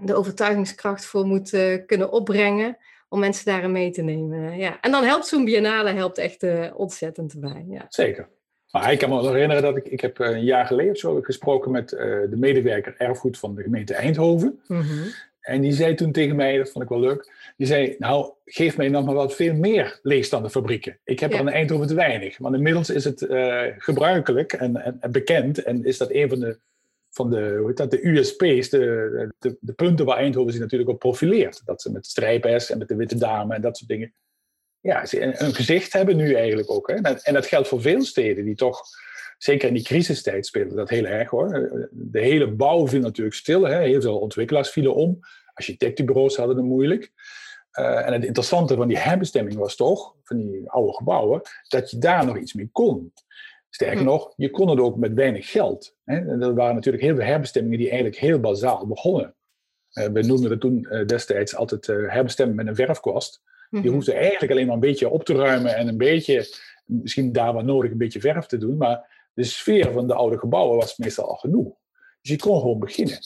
de 0.00 0.14
overtuigingskracht 0.14 1.04
voor 1.04 1.26
moet 1.26 1.50
kunnen 1.86 2.12
opbrengen. 2.12 2.76
Om 3.08 3.18
mensen 3.18 3.44
daarin 3.44 3.72
mee 3.72 3.90
te 3.90 4.02
nemen. 4.02 4.56
Ja. 4.56 4.80
En 4.80 4.90
dan 4.90 5.04
helpt 5.04 5.26
zo'n 5.26 5.44
biennale 5.44 5.90
helpt 5.90 6.18
echt 6.18 6.46
ontzettend 6.74 7.40
bij. 7.40 7.64
Ja. 7.68 7.86
Zeker. 7.88 8.28
Maar 8.70 8.92
ik 8.92 8.98
kan 8.98 9.08
me 9.08 9.20
herinneren 9.20 9.62
dat 9.62 9.76
ik, 9.76 9.88
ik 9.88 10.00
heb 10.00 10.18
een 10.18 10.44
jaar 10.44 10.66
geleden 10.66 10.96
zo 10.96 11.20
gesproken 11.20 11.70
met 11.70 11.92
uh, 11.92 11.98
de 12.00 12.36
medewerker 12.36 12.94
erfgoed 12.98 13.38
van 13.38 13.54
de 13.54 13.62
gemeente 13.62 13.94
Eindhoven. 13.94 14.60
Mm 14.66 14.80
-hmm. 14.80 15.04
En 15.46 15.60
die 15.60 15.72
zei 15.72 15.94
toen 15.94 16.12
tegen 16.12 16.36
mij, 16.36 16.56
dat 16.56 16.70
vond 16.70 16.84
ik 16.84 16.90
wel 16.90 17.00
leuk, 17.00 17.32
die 17.56 17.66
zei, 17.66 17.94
nou, 17.98 18.32
geef 18.44 18.76
mij 18.76 18.88
nog 18.88 19.04
maar 19.04 19.14
wat 19.14 19.34
veel 19.34 19.54
meer 19.54 19.98
leegstandenfabrieken. 20.02 20.98
Ik 21.04 21.20
heb 21.20 21.32
er 21.32 21.40
een 21.40 21.48
Eindhoven 21.48 21.86
te 21.86 21.94
weinig. 21.94 22.38
Want 22.38 22.54
inmiddels 22.54 22.90
is 22.90 23.04
het 23.04 23.20
uh, 23.22 23.62
gebruikelijk 23.76 24.52
en, 24.52 24.76
en, 24.76 24.96
en, 25.00 25.12
bekend 25.12 25.62
en 25.62 25.84
is 25.84 25.98
dat 25.98 26.10
een 26.10 26.28
van 26.28 26.40
de, 26.40 26.58
van 27.10 27.30
de, 27.30 27.56
hoe 27.58 27.66
heet 27.66 27.76
dat, 27.76 27.90
de 27.90 28.06
USP's, 28.06 28.68
de, 28.68 29.32
de, 29.38 29.56
de 29.60 29.72
punten 29.72 30.06
waar 30.06 30.16
Eindhoven 30.16 30.52
zich 30.52 30.60
natuurlijk 30.60 30.90
op 30.90 30.98
profileert. 30.98 31.62
Dat 31.64 31.82
ze 31.82 31.92
met 31.92 32.06
strijpers 32.06 32.70
en 32.70 32.78
met 32.78 32.88
de 32.88 32.96
witte 32.96 33.18
dame 33.18 33.54
en 33.54 33.60
dat 33.60 33.76
soort 33.76 33.90
dingen, 33.90 34.14
ja, 34.80 35.06
ze 35.06 35.20
een, 35.20 35.44
een 35.44 35.54
gezicht 35.54 35.92
hebben 35.92 36.16
nu 36.16 36.34
eigenlijk 36.34 36.70
ook. 36.70 36.88
Hè. 36.88 36.94
En 36.94 37.34
dat 37.34 37.46
geldt 37.46 37.68
voor 37.68 37.80
veel 37.80 38.02
steden 38.02 38.44
die 38.44 38.54
toch 38.54 38.82
zeker 39.38 39.68
in 39.68 39.74
die 39.74 39.84
crisistijd 39.84 40.46
speelde 40.46 40.74
dat 40.74 40.88
heel 40.88 41.04
erg 41.04 41.30
hoor. 41.30 41.88
De 41.90 42.20
hele 42.20 42.50
bouw 42.50 42.88
viel 42.88 43.00
natuurlijk 43.00 43.36
stil. 43.36 43.62
Hè. 43.62 43.82
Heel 43.82 44.00
veel 44.00 44.18
ontwikkelaars 44.18 44.70
vielen 44.70 44.94
om. 44.94 45.18
Architectenbureaus 45.54 46.36
hadden 46.36 46.56
het 46.56 46.64
moeilijk. 46.64 47.12
Uh, 47.78 48.06
en 48.06 48.12
het 48.12 48.24
interessante 48.24 48.74
van 48.74 48.88
die 48.88 48.98
herbestemming 48.98 49.56
was 49.56 49.76
toch, 49.76 50.14
van 50.22 50.36
die 50.36 50.70
oude 50.70 50.92
gebouwen, 50.92 51.40
dat 51.68 51.90
je 51.90 51.98
daar 51.98 52.26
nog 52.26 52.38
iets 52.38 52.54
mee 52.54 52.68
kon. 52.72 53.12
Sterker 53.70 53.98
hm. 53.98 54.04
nog, 54.04 54.32
je 54.36 54.50
kon 54.50 54.68
het 54.68 54.78
ook 54.78 54.96
met 54.96 55.12
weinig 55.12 55.50
geld. 55.50 55.96
Hè. 56.04 56.16
En 56.16 56.42
er 56.42 56.54
waren 56.54 56.74
natuurlijk 56.74 57.04
heel 57.04 57.16
veel 57.16 57.24
herbestemmingen 57.24 57.78
die 57.78 57.88
eigenlijk 57.88 58.18
heel 58.18 58.40
bazaal 58.40 58.86
begonnen. 58.86 59.34
Uh, 59.92 60.06
we 60.06 60.22
noemden 60.22 60.50
het 60.50 60.60
toen 60.60 60.86
uh, 60.90 61.06
destijds 61.06 61.56
altijd 61.56 61.86
herbestemmen 61.86 62.56
met 62.56 62.66
een 62.66 62.74
verfkwast. 62.74 63.42
Je 63.70 63.78
mhm. 63.78 63.88
hoefde 63.88 64.12
eigenlijk 64.12 64.52
alleen 64.52 64.66
maar 64.66 64.74
een 64.74 64.80
beetje 64.80 65.08
op 65.08 65.24
te 65.24 65.34
ruimen 65.34 65.76
en 65.76 65.88
een 65.88 65.96
beetje, 65.96 66.46
misschien 66.84 67.32
daar 67.32 67.52
wat 67.52 67.64
nodig, 67.64 67.90
een 67.90 67.98
beetje 67.98 68.20
verf 68.20 68.46
te 68.46 68.58
doen. 68.58 68.76
Maar 68.76 69.15
de 69.36 69.44
sfeer 69.44 69.92
van 69.92 70.06
de 70.06 70.14
oude 70.14 70.38
gebouwen 70.38 70.76
was 70.76 70.96
meestal 70.96 71.28
al 71.28 71.34
genoeg. 71.34 71.74
Dus 72.20 72.30
je 72.30 72.38
kon 72.38 72.60
gewoon 72.60 72.78
beginnen. 72.78 73.18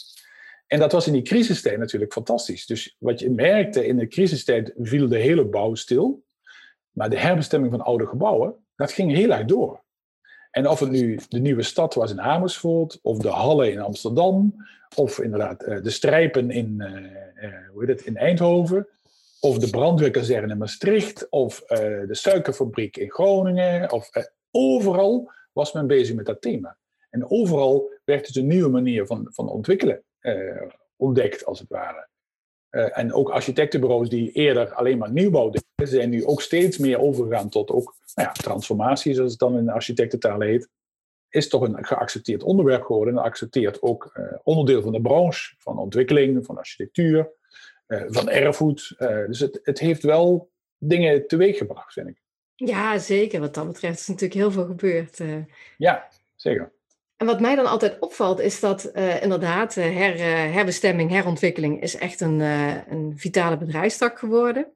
En 0.66 0.78
dat 0.78 0.92
was 0.92 1.06
in 1.06 1.12
die 1.12 1.22
crisistijd 1.22 1.78
natuurlijk 1.78 2.12
fantastisch. 2.12 2.66
Dus 2.66 2.96
wat 2.98 3.20
je 3.20 3.30
merkte, 3.30 3.86
in 3.86 3.96
de 3.96 4.06
crisistijd 4.06 4.72
viel 4.78 5.08
de 5.08 5.18
hele 5.18 5.44
bouw 5.44 5.74
stil. 5.74 6.24
Maar 6.90 7.10
de 7.10 7.18
herbestemming 7.18 7.72
van 7.72 7.84
oude 7.84 8.06
gebouwen, 8.06 8.54
dat 8.76 8.92
ging 8.92 9.12
heel 9.12 9.30
erg 9.30 9.44
door. 9.44 9.82
En 10.50 10.68
of 10.68 10.80
het 10.80 10.90
nu 10.90 11.18
de 11.28 11.38
nieuwe 11.38 11.62
stad 11.62 11.94
was 11.94 12.10
in 12.10 12.20
Amersfoort, 12.20 12.98
of 13.02 13.18
de 13.18 13.28
Halle 13.28 13.70
in 13.70 13.80
Amsterdam, 13.80 14.54
of 14.96 15.18
inderdaad 15.18 15.62
eh, 15.62 15.82
de 15.82 15.90
strijpen 15.90 16.50
in, 16.50 16.74
uh, 16.78 16.90
uh, 17.50 17.68
hoe 17.72 17.84
heet 17.84 17.98
het, 17.98 18.06
in 18.06 18.16
Eindhoven, 18.16 18.88
of 19.40 19.58
de 19.58 19.70
brandweerkazerne 19.70 20.52
in 20.52 20.58
Maastricht, 20.58 21.28
of 21.28 21.60
de 21.60 22.08
suikerfabriek 22.10 22.96
in 22.96 23.10
Groningen, 23.10 23.92
of 23.92 24.10
overal 24.50 25.30
was 25.52 25.72
men 25.72 25.86
bezig 25.86 26.16
met 26.16 26.26
dat 26.26 26.40
thema. 26.40 26.78
En 27.10 27.30
overal 27.30 27.92
werd 28.04 28.26
dus 28.26 28.36
een 28.36 28.46
nieuwe 28.46 28.68
manier 28.68 29.06
van, 29.06 29.28
van 29.30 29.48
ontwikkelen 29.48 30.04
uh, 30.20 30.62
ontdekt, 30.96 31.44
als 31.44 31.58
het 31.58 31.68
ware. 31.68 32.08
Uh, 32.70 32.98
en 32.98 33.12
ook 33.12 33.30
architectenbureaus 33.30 34.08
die 34.08 34.32
eerder 34.32 34.72
alleen 34.74 34.98
maar 34.98 35.12
nieuwbouw 35.12 35.50
deden, 35.50 35.88
zijn 35.88 36.10
nu 36.10 36.24
ook 36.24 36.42
steeds 36.42 36.78
meer 36.78 36.98
overgegaan 36.98 37.48
tot 37.48 37.70
ook 37.70 37.94
nou 38.14 38.28
ja, 38.28 38.32
transformatie, 38.32 39.14
zoals 39.14 39.30
het 39.30 39.40
dan 39.40 39.58
in 39.58 39.64
de 39.64 39.72
architectentaal 39.72 40.40
heet. 40.40 40.68
Is 41.28 41.48
toch 41.48 41.62
een 41.62 41.84
geaccepteerd 41.84 42.42
onderwerp 42.42 42.82
geworden 42.82 43.16
en 43.16 43.22
accepteert 43.22 43.82
ook 43.82 44.10
uh, 44.14 44.32
onderdeel 44.42 44.82
van 44.82 44.92
de 44.92 45.00
branche, 45.00 45.54
van 45.58 45.78
ontwikkeling, 45.78 46.46
van 46.46 46.56
architectuur, 46.56 47.30
van 48.06 48.28
erfgoed. 48.28 48.94
dus 48.98 49.40
het, 49.40 49.60
het 49.62 49.78
heeft 49.78 50.02
wel 50.02 50.50
dingen 50.78 51.26
teweeggebracht, 51.26 51.92
vind 51.92 52.08
ik. 52.08 52.22
Ja, 52.66 52.98
zeker. 52.98 53.40
Wat 53.40 53.54
dat 53.54 53.66
betreft 53.66 54.00
is 54.00 54.06
natuurlijk 54.06 54.40
heel 54.40 54.50
veel 54.50 54.66
gebeurd. 54.66 55.18
Ja, 55.76 56.08
zeker. 56.36 56.72
En 57.16 57.26
wat 57.26 57.40
mij 57.40 57.54
dan 57.54 57.66
altijd 57.66 57.98
opvalt, 57.98 58.40
is 58.40 58.60
dat 58.60 58.90
uh, 58.94 59.22
inderdaad 59.22 59.76
uh, 59.76 59.84
her, 59.84 60.18
herbestemming, 60.52 61.10
herontwikkeling 61.10 61.82
is 61.82 61.96
echt 61.96 62.20
een, 62.20 62.40
een 62.40 63.12
vitale 63.16 63.56
bedrijfstak 63.56 64.18
geworden. 64.18 64.72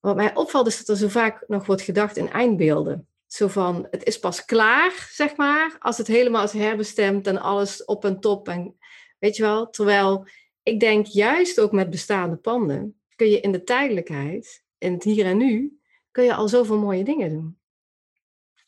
Wat 0.00 0.16
mij 0.16 0.34
opvalt 0.34 0.66
is 0.66 0.78
dat 0.78 0.88
er 0.88 0.96
zo 0.96 1.08
vaak 1.08 1.44
nog 1.46 1.66
wordt 1.66 1.82
gedacht 1.82 2.16
in 2.16 2.30
eindbeelden. 2.30 3.08
Zo 3.26 3.48
van, 3.48 3.86
het 3.90 4.04
is 4.04 4.18
pas 4.18 4.44
klaar, 4.44 5.08
zeg 5.10 5.36
maar, 5.36 5.76
als 5.78 5.98
het 5.98 6.06
helemaal 6.06 6.44
is 6.44 6.52
herbestemd 6.52 7.26
en 7.26 7.40
alles 7.40 7.84
op 7.84 8.04
en 8.04 8.20
top. 8.20 8.48
En, 8.48 8.76
weet 9.18 9.36
je 9.36 9.42
wel, 9.42 9.70
terwijl 9.70 10.26
ik 10.62 10.80
denk 10.80 11.06
juist 11.06 11.60
ook 11.60 11.72
met 11.72 11.90
bestaande 11.90 12.36
panden 12.36 13.00
kun 13.16 13.30
je 13.30 13.40
in 13.40 13.52
de 13.52 13.62
tijdelijkheid, 13.62 14.64
in 14.78 14.92
het 14.92 15.02
hier 15.02 15.24
en 15.24 15.36
nu, 15.36 15.75
kun 16.16 16.24
je 16.24 16.34
al 16.34 16.48
zoveel 16.48 16.78
mooie 16.78 17.04
dingen 17.04 17.28
doen. 17.30 17.56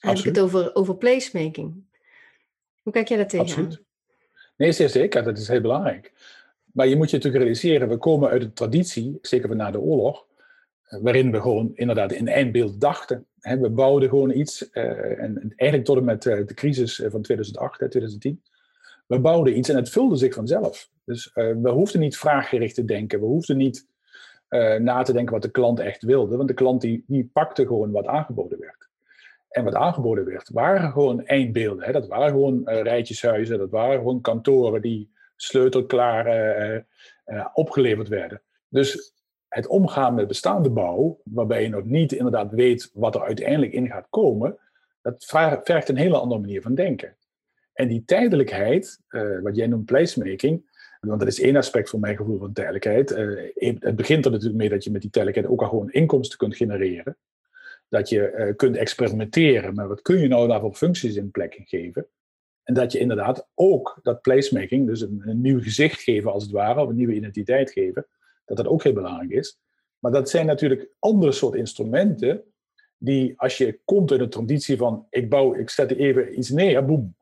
Dan 0.00 0.11
heb 0.11 0.19
ik 0.19 0.25
het 0.25 0.40
over, 0.40 0.75
over 0.75 0.97
placemaking. 0.97 1.85
Hoe 2.83 2.93
kijk 2.93 3.09
jij 3.09 3.17
dat 3.17 3.28
tegen? 3.28 3.47
Absoluut. 3.47 3.83
Nee, 4.57 4.73
zeer 4.73 4.88
zeker. 4.88 5.25
Dat 5.25 5.38
is 5.38 5.49
heel 5.49 5.61
belangrijk. 5.61 6.12
Maar 6.73 6.87
je 6.87 6.97
moet 6.97 7.11
je 7.11 7.17
natuurlijk 7.17 7.43
realiseren, 7.43 7.88
we 7.88 7.97
komen 7.97 8.28
uit 8.28 8.43
een 8.43 8.52
traditie, 8.52 9.19
zeker 9.23 9.49
van 9.49 9.57
na 9.57 9.71
de 9.71 9.81
oorlog, 9.81 10.26
eh, 10.83 11.00
waarin 11.00 11.31
we 11.31 11.40
gewoon 11.40 11.73
inderdaad 11.75 12.12
in 12.12 12.28
eindbeeld 12.28 12.81
dachten. 12.81 13.26
We 13.38 13.71
bouwden 13.71 14.09
gewoon 14.09 14.31
iets, 14.31 14.71
eh, 14.71 15.23
en 15.23 15.52
eigenlijk 15.57 15.85
tot 15.85 15.97
en 15.97 16.05
met 16.05 16.26
eh, 16.26 16.47
de 16.47 16.55
crisis 16.55 17.02
van 17.07 17.23
2008, 17.23 17.78
2010, 17.78 18.43
we 19.07 19.21
bouwden 19.21 19.59
iets 19.59 19.69
en 19.69 19.76
het 19.76 19.90
vulde 19.90 20.17
zich 20.17 20.35
vanzelf. 20.35 20.90
Dus 21.05 21.31
we 21.35 21.71
hoefden 21.71 22.00
niet 22.00 22.19
vraaggericht 22.19 22.75
te 22.75 22.85
denken, 22.85 23.21
we 23.21 23.26
hoefden 23.26 23.57
niet 23.57 23.87
na 24.78 25.02
te 25.02 25.12
denken 25.12 25.33
wat 25.33 25.43
de 25.43 25.50
klant 25.50 25.81
echt 25.81 26.02
wilde, 26.02 26.37
want 26.37 26.49
de 26.49 26.55
klant 26.55 26.81
die, 26.81 27.05
die 27.07 27.31
pakte 27.33 27.67
gewoon 27.67 27.90
wat 27.90 28.07
aangeboden 28.07 28.59
werd 28.59 28.88
en 29.49 29.64
wat 29.64 29.75
aangeboden 29.75 30.25
werd, 30.25 30.50
waren 30.52 30.93
gewoon 30.93 31.26
eindbeelden. 31.26 31.85
Hè. 31.85 31.93
Dat 31.93 32.07
waren 32.07 32.31
gewoon 32.31 32.61
uh, 32.64 32.83
rijtjeshuizen, 32.83 33.59
dat 33.59 33.71
waren 33.71 33.99
gewoon 33.99 34.21
kantoren 34.21 34.83
die 34.83 35.11
sleutelklaar 35.37 36.26
uh, 36.26 36.81
uh, 37.26 37.47
opgeleverd 37.52 38.09
werden. 38.09 38.43
Dus 38.69 39.14
het 39.49 39.67
omgaan 39.67 40.14
met 40.14 40.28
bestaande 40.28 40.71
bouw, 40.71 41.21
waarbij 41.25 41.62
je 41.62 41.69
nog 41.69 41.85
niet 41.85 42.12
inderdaad 42.12 42.52
weet 42.52 42.90
wat 42.95 43.14
er 43.14 43.23
uiteindelijk 43.23 43.73
in 43.73 43.87
gaat 43.87 44.07
komen, 44.11 44.59
dat 45.02 45.25
vergt 45.62 45.88
een 45.88 45.97
hele 45.97 46.19
andere 46.19 46.40
manier 46.40 46.62
van 46.62 46.75
denken. 46.75 47.17
En 47.73 47.88
die 47.88 48.05
tijdelijkheid, 48.05 49.00
wat 49.43 49.57
jij 49.57 49.67
noemt 49.67 49.85
placemaking, 49.85 50.68
want 51.00 51.21
dat 51.21 51.28
is 51.28 51.40
één 51.40 51.57
aspect 51.57 51.90
van 51.90 52.00
mijn 52.00 52.17
gevoel 52.17 52.38
van 52.38 52.52
tijdelijkheid. 52.52 53.09
het 53.78 53.97
begint 53.97 54.25
er 54.25 54.31
natuurlijk 54.31 54.59
mee 54.59 54.69
dat 54.69 54.85
je 54.85 54.90
met 54.90 55.00
die 55.00 55.11
tijdelijkheid 55.11 55.52
ook 55.52 55.62
al 55.62 55.69
gewoon 55.69 55.90
inkomsten 55.90 56.38
kunt 56.38 56.57
genereren 56.57 57.17
dat 57.88 58.09
je 58.09 58.33
uh, 58.37 58.57
kunt 58.57 58.76
experimenteren 58.76 59.75
met 59.75 59.87
wat 59.87 60.02
kun 60.02 60.19
je 60.19 60.28
nou 60.28 60.49
daarvoor 60.49 60.75
functies 60.75 61.17
in 61.17 61.31
plek 61.31 61.61
geven. 61.64 62.07
En 62.62 62.75
dat 62.75 62.93
je 62.93 62.99
inderdaad 62.99 63.49
ook 63.55 63.99
dat 64.02 64.23
placemaking, 64.23 64.87
dus 64.87 65.00
een, 65.00 65.40
nieuw 65.40 65.62
gezicht 65.62 66.00
geven 66.00 66.33
als 66.33 66.43
het 66.43 66.52
ware, 66.52 66.83
of 66.83 66.88
een 66.88 66.97
nieuwe 66.97 67.14
identiteit 67.14 67.71
geven, 67.71 68.07
dat 68.45 68.57
dat 68.57 68.67
ook 68.67 68.83
heel 68.83 68.93
belangrijk 68.93 69.31
is. 69.31 69.59
Maar 69.99 70.12
dat 70.12 70.31
zijn 70.31 70.47
natuurlijk 70.47 70.88
andere 70.99 71.33
soort 71.33 71.55
instrumenten 71.55 72.43
die 72.99 73.35
als 73.37 73.59
je 73.59 73.81
komt 73.85 74.11
uit 74.11 74.21
een 74.21 74.31
traditie 74.31 74.76
van 74.76 75.07
ik 75.11 75.28
bouw, 75.28 75.55
ik 75.55 75.71
zet 75.71 75.97
even 75.97 76.38
iets 76.38 76.50
neer, 76.50 76.85
boem, 76.85 77.17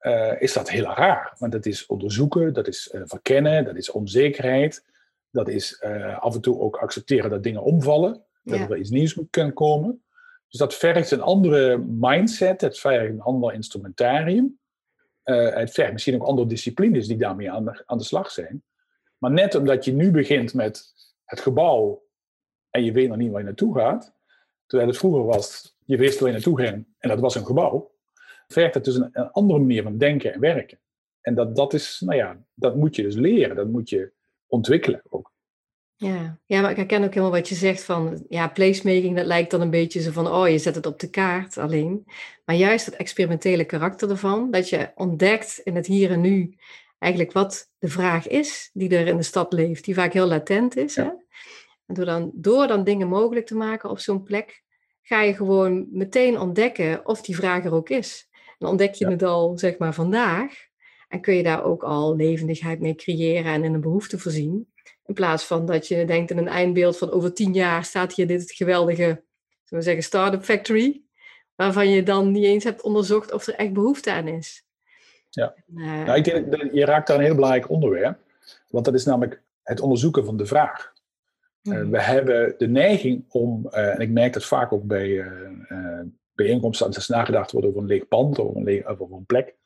uh, 0.00 0.40
is 0.40 0.52
dat 0.52 0.70
heel 0.70 0.84
raar. 0.84 1.34
Want 1.38 1.52
dat 1.52 1.66
is 1.66 1.86
onderzoeken, 1.86 2.52
dat 2.52 2.68
is 2.68 2.90
uh, 2.94 3.00
verkennen, 3.04 3.64
dat 3.64 3.76
is 3.76 3.90
onzekerheid, 3.90 4.84
dat 5.30 5.48
is 5.48 5.82
af 6.18 6.34
en 6.34 6.40
toe 6.40 6.60
ook 6.60 6.76
accepteren 6.76 7.30
dat 7.30 7.42
dingen 7.42 7.62
omvallen, 7.62 8.24
dat 8.42 8.70
er 8.70 8.76
iets 8.76 8.90
nieuws 8.90 9.14
moet 9.14 9.30
kunnen 9.30 9.54
komen. 9.54 10.02
Dus 10.48 10.58
dat 10.58 10.74
vergt 10.74 11.10
een 11.10 11.20
andere 11.20 11.78
mindset, 11.78 12.60
het 12.60 12.78
vergt 12.78 13.08
een 13.08 13.20
ander 13.20 13.52
instrumentarium. 13.52 14.58
Het 15.22 15.70
vergt 15.70 15.92
misschien 15.92 16.14
ook 16.14 16.26
andere 16.26 16.48
disciplines 16.48 17.06
die 17.06 17.16
daarmee 17.16 17.50
aan 17.50 17.64
de, 17.64 17.82
aan 17.86 17.98
de 17.98 18.04
slag 18.04 18.30
zijn. 18.30 18.62
Maar 19.18 19.30
net 19.30 19.54
omdat 19.54 19.84
je 19.84 19.92
nu 19.92 20.10
begint 20.10 20.54
met 20.54 20.94
het 21.24 21.40
gebouw 21.40 22.02
en 22.70 22.84
je 22.84 22.92
weet 22.92 23.08
nog 23.08 23.16
niet 23.16 23.30
waar 23.30 23.40
je 23.40 23.46
naartoe 23.46 23.74
gaat, 23.74 24.14
terwijl 24.66 24.90
het 24.90 24.98
vroeger 24.98 25.24
was, 25.24 25.76
je 25.84 25.96
wist 25.96 26.18
waar 26.18 26.28
je 26.28 26.34
naartoe 26.34 26.60
ging 26.60 26.86
en 26.98 27.08
dat 27.08 27.20
was 27.20 27.34
een 27.34 27.46
gebouw, 27.46 27.90
vergt 28.48 28.74
het 28.74 28.84
dus 28.84 28.94
een, 28.94 29.10
een 29.12 29.30
andere 29.30 29.58
manier 29.58 29.82
van 29.82 29.98
denken 29.98 30.32
en 30.32 30.40
werken. 30.40 30.78
En 31.20 31.34
dat, 31.34 31.56
dat 31.56 31.74
is, 31.74 32.02
nou 32.04 32.16
ja, 32.18 32.44
dat 32.54 32.76
moet 32.76 32.96
je 32.96 33.02
dus 33.02 33.14
leren, 33.14 33.56
dat 33.56 33.68
moet 33.68 33.88
je 33.88 34.12
ontwikkelen 34.46 35.02
ook. 35.08 35.32
Ja. 36.00 36.38
ja, 36.46 36.60
maar 36.60 36.70
ik 36.70 36.76
herken 36.76 37.04
ook 37.04 37.14
helemaal 37.14 37.30
wat 37.30 37.48
je 37.48 37.54
zegt 37.54 37.84
van, 37.84 38.24
ja, 38.28 38.48
placemaking, 38.48 39.16
dat 39.16 39.26
lijkt 39.26 39.50
dan 39.50 39.60
een 39.60 39.70
beetje 39.70 40.00
zo 40.00 40.10
van, 40.10 40.26
oh, 40.26 40.48
je 40.48 40.58
zet 40.58 40.74
het 40.74 40.86
op 40.86 41.00
de 41.00 41.10
kaart 41.10 41.58
alleen. 41.58 42.04
Maar 42.44 42.56
juist 42.56 42.86
het 42.86 42.96
experimentele 42.96 43.64
karakter 43.64 44.10
ervan, 44.10 44.50
dat 44.50 44.68
je 44.68 44.90
ontdekt 44.94 45.60
in 45.64 45.76
het 45.76 45.86
hier 45.86 46.10
en 46.10 46.20
nu 46.20 46.56
eigenlijk 46.98 47.32
wat 47.32 47.70
de 47.78 47.88
vraag 47.88 48.28
is 48.28 48.70
die 48.72 48.96
er 48.96 49.06
in 49.06 49.16
de 49.16 49.22
stad 49.22 49.52
leeft, 49.52 49.84
die 49.84 49.94
vaak 49.94 50.12
heel 50.12 50.26
latent 50.26 50.76
is. 50.76 50.96
Hè? 50.96 51.10
En 51.86 51.94
door 51.94 52.04
dan, 52.04 52.30
door 52.34 52.66
dan 52.66 52.84
dingen 52.84 53.08
mogelijk 53.08 53.46
te 53.46 53.56
maken 53.56 53.90
op 53.90 53.98
zo'n 53.98 54.22
plek, 54.22 54.62
ga 55.02 55.22
je 55.22 55.34
gewoon 55.34 55.86
meteen 55.90 56.38
ontdekken 56.38 57.06
of 57.06 57.22
die 57.22 57.36
vraag 57.36 57.64
er 57.64 57.74
ook 57.74 57.88
is. 57.88 58.27
Dan 58.58 58.70
ontdek 58.70 58.94
je 58.94 59.06
het 59.06 59.22
al, 59.22 59.58
zeg 59.58 59.78
maar, 59.78 59.94
vandaag. 59.94 60.66
En 61.08 61.20
kun 61.20 61.34
je 61.34 61.42
daar 61.42 61.64
ook 61.64 61.82
al 61.82 62.16
levendigheid 62.16 62.80
mee 62.80 62.94
creëren 62.94 63.52
en 63.52 63.64
in 63.64 63.74
een 63.74 63.80
behoefte 63.80 64.18
voorzien. 64.18 64.72
In 65.06 65.14
plaats 65.14 65.44
van 65.44 65.66
dat 65.66 65.88
je 65.88 66.04
denkt 66.04 66.30
in 66.30 66.38
een 66.38 66.48
eindbeeld 66.48 66.98
van 66.98 67.10
over 67.10 67.34
tien 67.34 67.52
jaar 67.52 67.84
staat 67.84 68.14
hier 68.14 68.26
dit 68.26 68.52
geweldige, 68.52 69.04
zullen 69.04 69.24
we 69.68 69.82
zeggen, 69.82 70.02
start-up 70.02 70.44
factory. 70.44 71.02
Waarvan 71.54 71.90
je 71.90 72.02
dan 72.02 72.32
niet 72.32 72.44
eens 72.44 72.64
hebt 72.64 72.82
onderzocht 72.82 73.32
of 73.32 73.46
er 73.46 73.54
echt 73.54 73.72
behoefte 73.72 74.12
aan 74.12 74.28
is. 74.28 74.66
Ja, 75.30 75.54
uh, 75.74 76.04
nou, 76.04 76.18
ik 76.18 76.24
denk, 76.24 76.72
je 76.72 76.84
raakt 76.84 77.06
daar 77.06 77.18
een 77.18 77.24
heel 77.24 77.34
belangrijk 77.34 77.70
onderwerp. 77.70 78.18
Want 78.68 78.84
dat 78.84 78.94
is 78.94 79.04
namelijk 79.04 79.42
het 79.62 79.80
onderzoeken 79.80 80.24
van 80.24 80.36
de 80.36 80.46
vraag. 80.46 80.92
Mm. 81.62 81.90
we 81.90 82.02
hebben 82.02 82.54
de 82.58 82.68
neiging 82.68 83.24
om, 83.28 83.66
en 83.66 84.00
ik 84.00 84.10
merk 84.10 84.32
dat 84.32 84.44
vaak 84.44 84.72
ook 84.72 84.84
bij 84.84 85.26
bijeenkomsten, 86.38 86.86
als 86.86 87.08
er 87.08 87.16
nagedacht 87.16 87.52
wordt 87.52 87.66
over 87.66 87.80
een 87.80 87.86
leeg 87.86 88.08
pand 88.08 88.38
of 88.38 88.54
een, 88.54 88.64
leeg, 88.64 88.98
of 88.98 89.10
een 89.10 89.26
plek, 89.26 89.56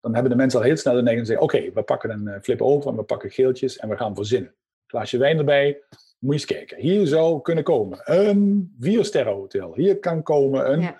dan 0.00 0.14
hebben 0.14 0.30
de 0.30 0.36
mensen 0.36 0.60
al 0.60 0.66
heel 0.66 0.76
snel 0.76 0.94
de 0.94 1.02
neiging 1.02 1.26
te 1.26 1.32
zeggen, 1.32 1.58
oké, 1.58 1.72
we 1.72 1.82
pakken 1.82 2.10
een 2.10 2.42
flip 2.42 2.62
over 2.62 2.90
en 2.90 2.96
we 2.96 3.02
pakken 3.02 3.30
geeltjes 3.30 3.76
en 3.76 3.88
we 3.88 3.96
gaan 3.96 4.14
verzinnen. 4.14 4.54
Glaasje 4.86 5.18
wijn 5.18 5.38
erbij, 5.38 5.82
moet 6.18 6.34
je 6.34 6.40
eens 6.40 6.44
kijken. 6.44 6.78
Hier 6.78 7.06
zou 7.06 7.42
kunnen 7.42 7.64
komen 7.64 8.00
een 8.04 8.74
viersterrenhotel. 8.80 9.74
Hier 9.74 9.98
kan 9.98 10.22
komen 10.22 10.72
een 10.72 10.94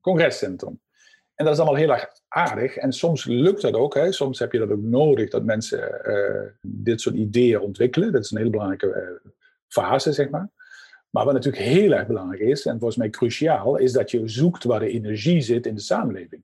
congrescentrum. 0.00 0.80
En 1.34 1.44
dat 1.44 1.54
is 1.54 1.60
allemaal 1.60 1.80
heel 1.80 1.92
erg 1.92 2.08
aardig. 2.28 2.76
En 2.76 2.92
soms 2.92 3.24
lukt 3.24 3.62
dat 3.62 3.74
ook. 3.74 3.94
Hè. 3.94 4.12
Soms 4.12 4.38
heb 4.38 4.52
je 4.52 4.58
dat 4.58 4.70
ook 4.70 4.82
nodig 4.82 5.30
dat 5.30 5.44
mensen 5.44 6.00
uh, 6.04 6.50
dit 6.60 7.00
soort 7.00 7.14
ideeën 7.14 7.60
ontwikkelen. 7.60 8.12
Dat 8.12 8.24
is 8.24 8.30
een 8.30 8.38
hele 8.38 8.50
belangrijke 8.50 8.86
uh, 8.86 9.30
fase, 9.68 10.12
zeg 10.12 10.30
maar. 10.30 10.50
Maar 11.12 11.24
wat 11.24 11.34
natuurlijk 11.34 11.62
heel 11.62 11.92
erg 11.92 12.06
belangrijk 12.06 12.40
is, 12.40 12.66
en 12.66 12.78
volgens 12.78 12.96
mij 12.96 13.10
cruciaal, 13.10 13.76
is 13.76 13.92
dat 13.92 14.10
je 14.10 14.28
zoekt 14.28 14.64
waar 14.64 14.80
de 14.80 14.88
energie 14.88 15.40
zit 15.40 15.66
in 15.66 15.74
de 15.74 15.80
samenleving, 15.80 16.42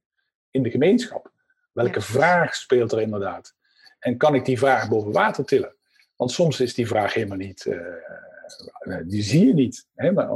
in 0.51 0.63
de 0.63 0.71
gemeenschap. 0.71 1.33
Welke 1.73 2.01
vraag 2.01 2.55
speelt 2.55 2.93
er 2.93 3.01
inderdaad? 3.01 3.55
En 3.99 4.17
kan 4.17 4.35
ik 4.35 4.45
die 4.45 4.59
vraag 4.59 4.89
boven 4.89 5.13
water 5.13 5.45
tillen? 5.45 5.75
Want 6.17 6.31
soms 6.31 6.61
is 6.61 6.75
die 6.75 6.87
vraag 6.87 7.15
helemaal 7.15 7.37
niet, 7.37 7.67
uh, 7.67 8.97
die 9.05 9.23
zie 9.23 9.47
je 9.47 9.55
niet. 9.55 9.87
Hè? 9.95 10.13
Maar 10.13 10.29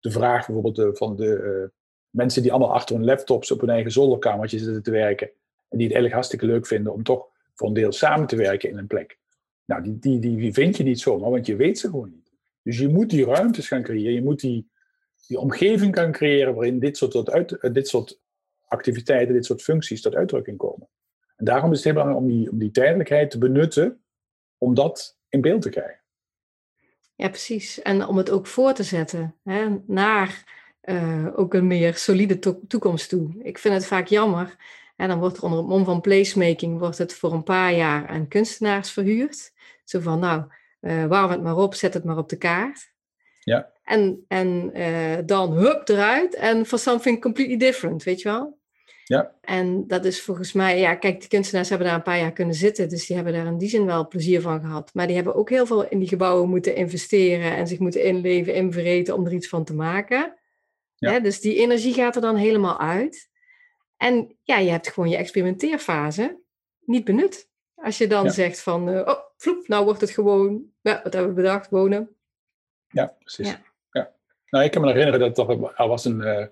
de 0.00 0.10
vraag 0.10 0.46
bijvoorbeeld 0.46 0.98
van 0.98 1.16
de 1.16 1.70
mensen 2.10 2.42
die 2.42 2.50
allemaal 2.52 2.74
achter 2.74 2.96
hun 2.96 3.04
laptops 3.04 3.50
op 3.50 3.60
hun 3.60 3.70
eigen 3.70 3.90
zolderkamertje 3.90 4.58
zitten 4.58 4.82
te 4.82 4.90
werken. 4.90 5.26
En 5.68 5.78
die 5.78 5.86
het 5.86 5.96
eigenlijk 5.96 6.14
hartstikke 6.14 6.46
leuk 6.46 6.66
vinden 6.66 6.92
om 6.92 7.02
toch 7.02 7.26
voor 7.54 7.68
een 7.68 7.74
deel 7.74 7.92
samen 7.92 8.26
te 8.26 8.36
werken 8.36 8.70
in 8.70 8.78
een 8.78 8.86
plek. 8.86 9.18
Nou, 9.64 9.82
die, 9.82 9.98
die, 9.98 10.18
die, 10.18 10.36
die 10.36 10.52
vind 10.52 10.76
je 10.76 10.82
niet 10.82 11.00
zomaar, 11.00 11.30
want 11.30 11.46
je 11.46 11.56
weet 11.56 11.78
ze 11.78 11.88
gewoon 11.88 12.10
niet. 12.10 12.17
Dus 12.68 12.78
je 12.78 12.88
moet 12.88 13.10
die 13.10 13.24
ruimtes 13.24 13.68
gaan 13.68 13.82
creëren. 13.82 14.12
Je 14.12 14.22
moet 14.22 14.40
die, 14.40 14.70
die 15.26 15.38
omgeving 15.38 15.96
gaan 15.96 16.12
creëren 16.12 16.54
waarin 16.54 16.78
dit 16.78 16.96
soort, 16.96 17.10
tot 17.10 17.30
uit, 17.30 17.58
dit 17.72 17.88
soort 17.88 18.20
activiteiten, 18.66 19.34
dit 19.34 19.44
soort 19.44 19.62
functies 19.62 20.02
tot 20.02 20.14
uitdrukking 20.14 20.58
komen. 20.58 20.88
En 21.36 21.44
daarom 21.44 21.70
is 21.70 21.76
het 21.76 21.84
heel 21.84 21.92
belangrijk 21.92 22.24
om 22.24 22.30
die, 22.30 22.50
om 22.50 22.58
die 22.58 22.70
tijdelijkheid 22.70 23.30
te 23.30 23.38
benutten 23.38 24.00
om 24.58 24.74
dat 24.74 25.18
in 25.28 25.40
beeld 25.40 25.62
te 25.62 25.68
krijgen. 25.68 26.00
Ja, 27.14 27.28
precies. 27.28 27.82
En 27.82 28.06
om 28.06 28.16
het 28.16 28.30
ook 28.30 28.46
voor 28.46 28.72
te 28.72 28.82
zetten 28.82 29.34
hè, 29.44 29.66
naar 29.86 30.44
uh, 30.84 31.26
ook 31.38 31.54
een 31.54 31.66
meer 31.66 31.94
solide 31.94 32.38
to 32.38 32.60
toekomst 32.66 33.08
toe. 33.08 33.30
Ik 33.42 33.58
vind 33.58 33.74
het 33.74 33.86
vaak 33.86 34.06
jammer. 34.06 34.56
En 34.96 35.08
dan 35.08 35.18
wordt 35.18 35.36
er 35.36 35.42
onder 35.42 35.58
het 35.58 35.68
mom 35.68 35.84
van 35.84 36.00
placemaking 36.00 36.78
wordt 36.78 36.98
het 36.98 37.14
voor 37.14 37.32
een 37.32 37.42
paar 37.42 37.74
jaar 37.74 38.06
aan 38.06 38.28
kunstenaars 38.28 38.90
verhuurd. 38.90 39.52
Zo 39.84 40.00
van, 40.00 40.18
nou, 40.18 40.44
uh, 40.80 41.04
warm 41.04 41.30
het 41.30 41.42
maar 41.42 41.56
op, 41.56 41.74
zet 41.74 41.94
het 41.94 42.04
maar 42.04 42.18
op 42.18 42.28
de 42.28 42.36
kaart. 42.36 42.92
Ja. 43.40 43.72
En, 43.82 44.24
en 44.28 44.70
uh, 44.78 45.18
dan 45.26 45.52
hup 45.52 45.88
eruit 45.88 46.34
en 46.34 46.66
for 46.66 46.78
something 46.78 47.20
completely 47.20 47.56
different, 47.56 48.02
weet 48.02 48.20
je 48.20 48.28
wel? 48.28 48.58
Ja. 49.04 49.34
En 49.40 49.86
dat 49.86 50.04
is 50.04 50.22
volgens 50.22 50.52
mij, 50.52 50.78
ja, 50.78 50.94
kijk, 50.94 51.20
die 51.20 51.28
kunstenaars 51.28 51.68
hebben 51.68 51.86
daar 51.86 51.96
een 51.96 52.02
paar 52.02 52.18
jaar 52.18 52.32
kunnen 52.32 52.54
zitten, 52.54 52.88
dus 52.88 53.06
die 53.06 53.16
hebben 53.16 53.34
daar 53.34 53.46
in 53.46 53.58
die 53.58 53.68
zin 53.68 53.86
wel 53.86 54.08
plezier 54.08 54.40
van 54.40 54.60
gehad. 54.60 54.90
Maar 54.94 55.06
die 55.06 55.16
hebben 55.16 55.34
ook 55.34 55.50
heel 55.50 55.66
veel 55.66 55.88
in 55.88 55.98
die 55.98 56.08
gebouwen 56.08 56.48
moeten 56.48 56.74
investeren 56.74 57.56
en 57.56 57.66
zich 57.66 57.78
moeten 57.78 58.04
inleven, 58.04 58.54
invreten 58.54 59.14
om 59.14 59.26
er 59.26 59.32
iets 59.32 59.48
van 59.48 59.64
te 59.64 59.74
maken. 59.74 60.38
Ja. 60.94 61.20
dus 61.20 61.40
die 61.40 61.56
energie 61.56 61.94
gaat 61.94 62.16
er 62.16 62.22
dan 62.22 62.36
helemaal 62.36 62.80
uit. 62.80 63.28
En 63.96 64.36
ja, 64.42 64.58
je 64.58 64.70
hebt 64.70 64.88
gewoon 64.88 65.08
je 65.08 65.16
experimenteerfase 65.16 66.40
niet 66.80 67.04
benut. 67.04 67.48
Als 67.74 67.98
je 67.98 68.06
dan 68.06 68.30
zegt 68.30 68.60
van, 68.60 68.88
uh, 68.88 69.00
oh, 69.04 69.27
vloep, 69.38 69.68
nou 69.68 69.84
wordt 69.84 70.00
het 70.00 70.10
gewoon, 70.10 70.64
ja, 70.80 71.00
wat 71.02 71.12
hebben 71.12 71.34
we 71.34 71.42
bedacht, 71.42 71.70
wonen. 71.70 72.16
Ja, 72.88 73.16
precies. 73.18 73.48
Ja. 73.48 73.66
Nou, 74.50 74.64
ik 74.64 74.70
kan 74.70 74.82
me 74.82 74.92
herinneren 74.92 75.20
dat 75.20 75.38
er, 75.38 75.72
er 75.74 75.88
was 75.88 76.04
een 76.04 76.20
uh, 76.20 76.46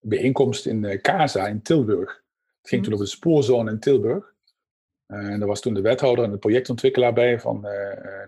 bijeenkomst 0.00 0.66
in 0.66 0.82
uh, 0.82 1.00
Casa 1.00 1.46
in 1.46 1.62
Tilburg. 1.62 2.22
Het 2.60 2.68
ging 2.68 2.80
mhm. 2.80 2.90
toen 2.90 2.92
over 2.92 3.04
de 3.04 3.16
spoorzone 3.16 3.70
in 3.70 3.78
Tilburg. 3.78 4.34
en 5.06 5.38
daar 5.38 5.48
was 5.48 5.60
toen 5.60 5.74
de 5.74 5.80
wethouder 5.80 6.24
en 6.24 6.30
de 6.30 6.38
projectontwikkelaar 6.38 7.12
bij. 7.12 7.40
Van, 7.40 7.62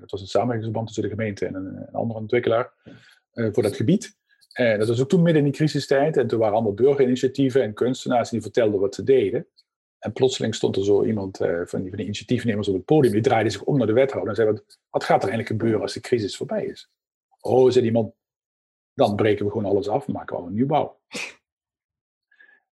dat 0.00 0.10
was 0.10 0.20
een 0.20 0.26
samenwerkingsverband 0.26 0.86
tussen 0.86 1.04
de 1.04 1.16
gemeente 1.16 1.46
en 1.46 1.54
een, 1.54 1.76
een 1.76 1.92
andere 1.92 2.20
ontwikkelaar 2.20 2.72
voor 3.32 3.62
dat 3.62 3.76
gebied. 3.76 4.18
En 4.52 4.78
dat 4.78 4.88
was 4.88 5.00
ook 5.00 5.08
toen 5.08 5.22
midden 5.22 5.44
in 5.44 5.48
die 5.50 5.58
crisistijd. 5.58 6.16
En 6.16 6.26
toen 6.26 6.38
waren 6.38 6.54
allemaal 6.54 6.74
burgerinitiatieven 6.74 7.62
en 7.62 7.74
kunstenaars 7.74 8.30
die 8.30 8.42
vertelden 8.42 8.80
wat 8.80 8.94
ze 8.94 9.02
deden. 9.02 9.46
En 10.00 10.12
plotseling 10.12 10.54
stond 10.54 10.76
er 10.76 10.84
zo 10.84 11.04
iemand 11.04 11.40
uh, 11.40 11.60
van, 11.64 11.80
die, 11.80 11.88
van 11.88 11.98
die 11.98 12.06
initiatiefnemers 12.06 12.68
op 12.68 12.74
het 12.74 12.84
podium. 12.84 13.12
Die 13.12 13.22
draaide 13.22 13.50
zich 13.50 13.62
om 13.62 13.78
naar 13.78 13.86
de 13.86 13.92
wethouder 13.92 14.28
en 14.28 14.36
zei: 14.36 14.50
Wat, 14.50 14.78
wat 14.90 15.04
gaat 15.04 15.22
er 15.22 15.28
eigenlijk 15.28 15.60
gebeuren 15.60 15.80
als 15.80 15.92
de 15.92 16.00
crisis 16.00 16.36
voorbij 16.36 16.64
is? 16.64 16.90
Oh, 17.40 17.70
zei 17.70 17.84
die 17.84 17.92
man, 17.92 18.14
dan 18.94 19.16
breken 19.16 19.44
we 19.44 19.50
gewoon 19.50 19.70
alles 19.70 19.88
af 19.88 20.06
en 20.06 20.12
maken 20.12 20.36
we 20.36 20.42
een 20.42 20.54
nieuwbouw. 20.54 21.00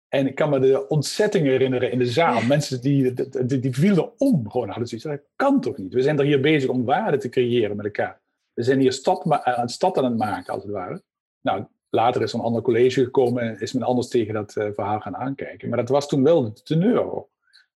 En 0.09 0.27
ik 0.27 0.35
kan 0.35 0.51
me 0.51 0.59
de 0.59 0.89
ontzettingen 0.89 1.51
herinneren 1.51 1.91
in 1.91 1.99
de 1.99 2.07
zaal. 2.07 2.43
Mensen 2.43 2.81
die, 2.81 3.13
die, 3.47 3.59
die 3.59 3.75
vielen 3.75 4.21
om. 4.21 4.51
Gewoon 4.51 4.69
hadden 4.69 4.89
zoiets. 4.89 5.07
Dat 5.07 5.21
kan 5.37 5.61
toch 5.61 5.77
niet? 5.77 5.93
We 5.95 6.03
zijn 6.03 6.19
er 6.19 6.25
hier 6.25 6.41
bezig 6.41 6.71
om 6.71 6.85
waarde 6.85 7.17
te 7.17 7.29
creëren 7.29 7.77
met 7.77 7.85
elkaar. 7.85 8.21
We 8.53 8.63
zijn 8.63 8.81
hier 8.81 8.93
stad, 8.93 9.45
aan 9.45 9.69
stad 9.69 9.99
aan 9.99 10.05
het 10.05 10.17
maken, 10.17 10.55
als 10.55 10.63
het 10.63 10.73
ware. 10.73 11.03
Nou, 11.41 11.67
later 11.95 12.23
is 12.23 12.33
een 12.33 12.41
ander 12.41 12.63
college 12.63 13.05
gekomen 13.05 13.43
en 13.43 13.61
is 13.61 13.73
men 13.73 13.83
anders 13.83 14.09
tegen 14.09 14.35
dat 14.35 14.55
uh, 14.57 14.69
verhaal 14.75 15.01
gaan 15.01 15.17
aankijken. 15.17 15.69
Maar 15.69 15.79
dat 15.79 15.89
was 15.89 16.09
toen 16.09 16.23
wel 16.23 16.43
de 16.43 16.63
teneur. 16.63 17.27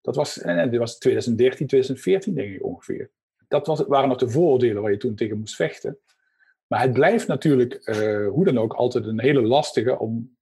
Dat 0.00 0.16
was, 0.16 0.40
en 0.40 0.58
eh, 0.58 0.70
dit 0.70 0.78
was 0.78 0.98
2013, 0.98 1.66
2014 1.66 2.34
denk 2.34 2.54
ik 2.54 2.64
ongeveer. 2.64 3.10
Dat 3.48 3.66
was, 3.66 3.80
waren 3.86 4.08
nog 4.08 4.18
de 4.18 4.28
vooroordelen 4.28 4.82
waar 4.82 4.90
je 4.90 4.96
toen 4.96 5.14
tegen 5.14 5.38
moest 5.38 5.56
vechten. 5.56 5.98
Maar 6.66 6.80
het 6.80 6.92
blijft 6.92 7.26
natuurlijk, 7.26 7.80
hoe 8.30 8.44
dan 8.44 8.58
ook, 8.58 8.72
altijd 8.72 9.06
een 9.06 9.20
hele 9.20 9.42
lastige 9.42 9.98
om 9.98 10.36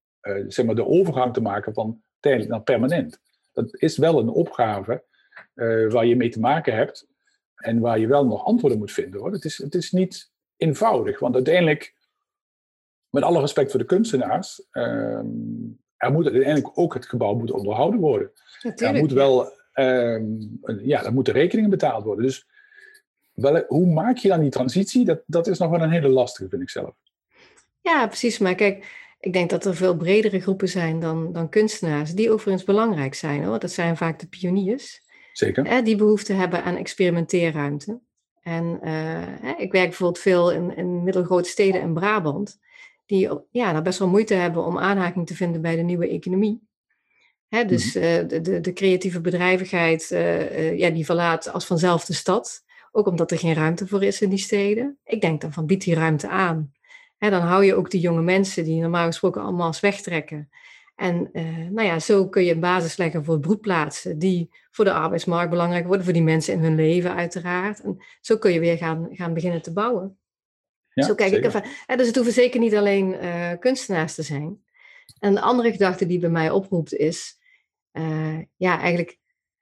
zeg 0.49 0.67
maar 0.67 0.75
de 0.75 0.87
overgang 0.87 1.33
te 1.33 1.41
maken 1.41 1.75
van 1.75 2.03
tijdelijk 2.21 2.51
naar 2.51 2.62
permanent. 2.62 3.21
Dat 3.53 3.75
is 3.81 3.97
wel 3.97 4.19
een 4.19 4.29
opgave 4.29 5.05
waar 5.89 6.07
je 6.07 6.17
mee 6.17 6.29
te 6.29 6.41
maken 6.41 6.75
hebt 6.75 7.07
en 7.57 7.81
waar 7.81 7.99
je 7.99 8.07
wel 8.07 8.27
nog 8.27 8.45
antwoorden 8.45 8.79
moet 8.79 8.93
vinden. 8.93 9.21
Hoor. 9.21 9.33
Het, 9.33 9.45
is, 9.45 9.59
het 9.59 9.75
is 9.75 9.93
niet 9.93 10.31
eenvoudig, 10.57 11.19
want 11.19 11.35
uiteindelijk 11.35 11.95
met 13.11 13.23
alle 13.23 13.40
respect 13.40 13.71
voor 13.71 13.81
de 13.81 13.87
kunstenaars, 13.87 14.66
ehm, 14.71 15.27
er 15.97 16.12
moet 16.12 16.25
uiteindelijk 16.25 16.79
ook 16.79 16.95
het 16.95 17.07
gebouw 17.07 17.35
moet 17.35 17.51
onderhouden 17.51 18.01
worden. 18.01 18.31
er 18.77 18.95
moet 18.95 19.12
wel, 19.12 19.53
um, 19.75 20.59
ja, 20.83 21.05
er 21.05 21.12
moeten 21.12 21.33
rekeningen 21.33 21.71
betaald 21.71 22.05
worden. 22.05 22.25
Dus 22.25 22.47
wel, 23.33 23.64
hoe 23.66 23.87
maak 23.87 24.16
je 24.16 24.29
dan 24.29 24.40
die 24.40 24.51
transitie? 24.51 25.05
Dat, 25.05 25.23
dat 25.27 25.47
is 25.47 25.59
nog 25.59 25.71
wel 25.71 25.83
een 25.83 25.90
hele 25.90 26.09
lastige, 26.09 26.49
vind 26.49 26.62
ik 26.62 26.71
zelf. 26.71 26.95
Ja, 27.81 28.07
precies. 28.07 28.38
Maar 28.38 28.55
kijk, 28.55 29.05
ik 29.21 29.33
denk 29.33 29.51
dat 29.51 29.64
er 29.64 29.77
veel 29.77 29.97
bredere 29.97 30.40
groepen 30.40 30.69
zijn 30.69 31.01
dan, 31.01 31.33
dan 31.33 31.49
kunstenaars, 31.49 32.12
die 32.12 32.31
overigens 32.31 32.64
belangrijk 32.64 33.14
zijn. 33.14 33.45
Hoor. 33.45 33.59
Dat 33.59 33.71
zijn 33.71 33.97
vaak 33.97 34.19
de 34.19 34.29
pioniers. 34.29 35.05
Zeker. 35.33 35.69
Hè, 35.69 35.83
die 35.83 35.97
behoefte 35.97 36.33
hebben 36.33 36.64
aan 36.64 36.77
experimenteerruimte. 36.77 38.01
En 38.42 38.81
uh, 38.83 39.49
ik 39.59 39.73
werk 39.73 39.88
bijvoorbeeld 39.88 40.19
veel 40.19 40.53
in, 40.53 40.77
in 40.77 41.05
middelgrote 41.05 41.49
steden 41.49 41.81
in 41.81 41.95
Brabant 41.95 42.59
die 43.07 43.29
ja, 43.51 43.73
nou 43.73 43.83
best 43.83 43.99
wel 43.99 44.09
moeite 44.09 44.35
hebben 44.35 44.64
om 44.64 44.79
aanhaking 44.79 45.27
te 45.27 45.35
vinden 45.35 45.61
bij 45.61 45.77
de 45.77 45.83
nieuwe 45.83 46.09
economie. 46.09 46.66
Hè, 47.49 47.64
dus 47.64 47.95
mhm. 47.95 48.05
eh, 48.05 48.29
de, 48.29 48.40
de, 48.40 48.61
de, 48.61 48.73
creatieve 48.73 49.21
bedrijvigheid, 49.21 50.11
uh, 50.12 50.38
uh, 50.38 50.79
ja, 50.79 50.90
die 50.90 51.05
verlaat 51.05 51.53
als 51.53 51.66
vanzelf 51.66 52.05
de 52.05 52.12
stad. 52.12 52.64
Ook 52.92 53.07
omdat 53.07 53.31
er 53.31 53.38
geen 53.38 53.55
ruimte 53.55 53.87
voor 53.87 54.03
is 54.03 54.21
in 54.21 54.29
die 54.29 54.38
steden. 54.38 54.99
Ik 55.05 55.21
denk 55.21 55.40
dan 55.40 55.53
van, 55.53 55.66
bied 55.66 55.85
die 55.85 55.95
ruimte 55.95 56.29
aan. 56.29 56.73
Hè, 57.19 57.31
dan 57.31 57.40
hou 57.40 57.64
je 57.64 57.75
ook 57.75 57.90
die 57.90 58.01
jonge 58.01 58.23
mensen 58.23 58.64
die 58.64 58.81
normaal 58.81 59.07
gesproken 59.07 59.42
allemaal 59.42 59.75
wegtrekken. 59.81 60.49
En 60.95 61.31
nou 61.73 61.83
ja, 61.83 61.99
zo 61.99 62.29
kun 62.29 62.45
je 62.45 62.53
een 62.53 62.61
basis 62.61 62.97
leggen 62.97 63.25
voor 63.25 63.40
broedplaatsen 63.40 64.19
die 64.19 64.51
voor 64.71 64.85
de 64.85 64.92
arbeidsmarkt 64.92 65.51
belangrijk 65.51 65.87
worden, 65.87 66.05
voor 66.05 66.12
die 66.12 66.23
mensen 66.23 66.55
in 66.55 66.61
hun 66.61 66.75
leven 66.75 67.14
uiteraard. 67.14 67.81
En 67.81 67.97
zo 68.21 68.37
kun 68.37 68.53
je 68.53 68.61
weer 68.61 68.77
gaan, 68.77 69.09
gaan 69.11 69.35
beginnen 69.35 69.62
te 69.62 69.73
bouwen. 69.73 70.19
Zo 71.04 71.14
kijk 71.14 71.32
ik 71.32 71.44
ervan. 71.44 71.62
dus 71.87 72.06
het 72.06 72.14
hoeven 72.14 72.35
zeker 72.35 72.61
niet 72.61 72.74
alleen 72.74 73.24
uh, 73.24 73.50
kunstenaars 73.59 74.14
te 74.14 74.22
zijn. 74.22 74.64
En 75.18 75.35
de 75.35 75.40
andere 75.40 75.72
gedachte 75.72 76.06
die 76.06 76.18
bij 76.18 76.30
mij 76.30 76.50
oproept 76.50 76.94
is, 76.94 77.38
uh, 77.92 78.38
ja, 78.56 78.78
eigenlijk 78.80 79.18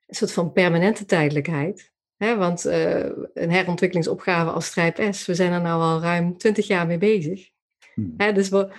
een 0.06 0.14
soort 0.14 0.32
van 0.32 0.52
permanente 0.52 1.04
tijdelijkheid. 1.04 1.92
Hè? 2.16 2.36
Want 2.36 2.66
uh, 2.66 3.10
een 3.34 3.50
herontwikkelingsopgave 3.50 4.50
als 4.50 4.66
Strijp 4.66 5.06
S, 5.10 5.26
we 5.26 5.34
zijn 5.34 5.52
er 5.52 5.60
nou 5.60 5.82
al 5.82 6.00
ruim 6.00 6.36
twintig 6.36 6.66
jaar 6.66 6.86
mee 6.86 6.98
bezig. 6.98 7.50
Hmm. 7.94 8.14
Hè, 8.16 8.32
dus 8.32 8.48
wat, 8.48 8.72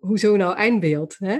hoezo 0.00 0.36
nou 0.36 0.56
eindbeeld? 0.56 1.16
Hè? 1.18 1.38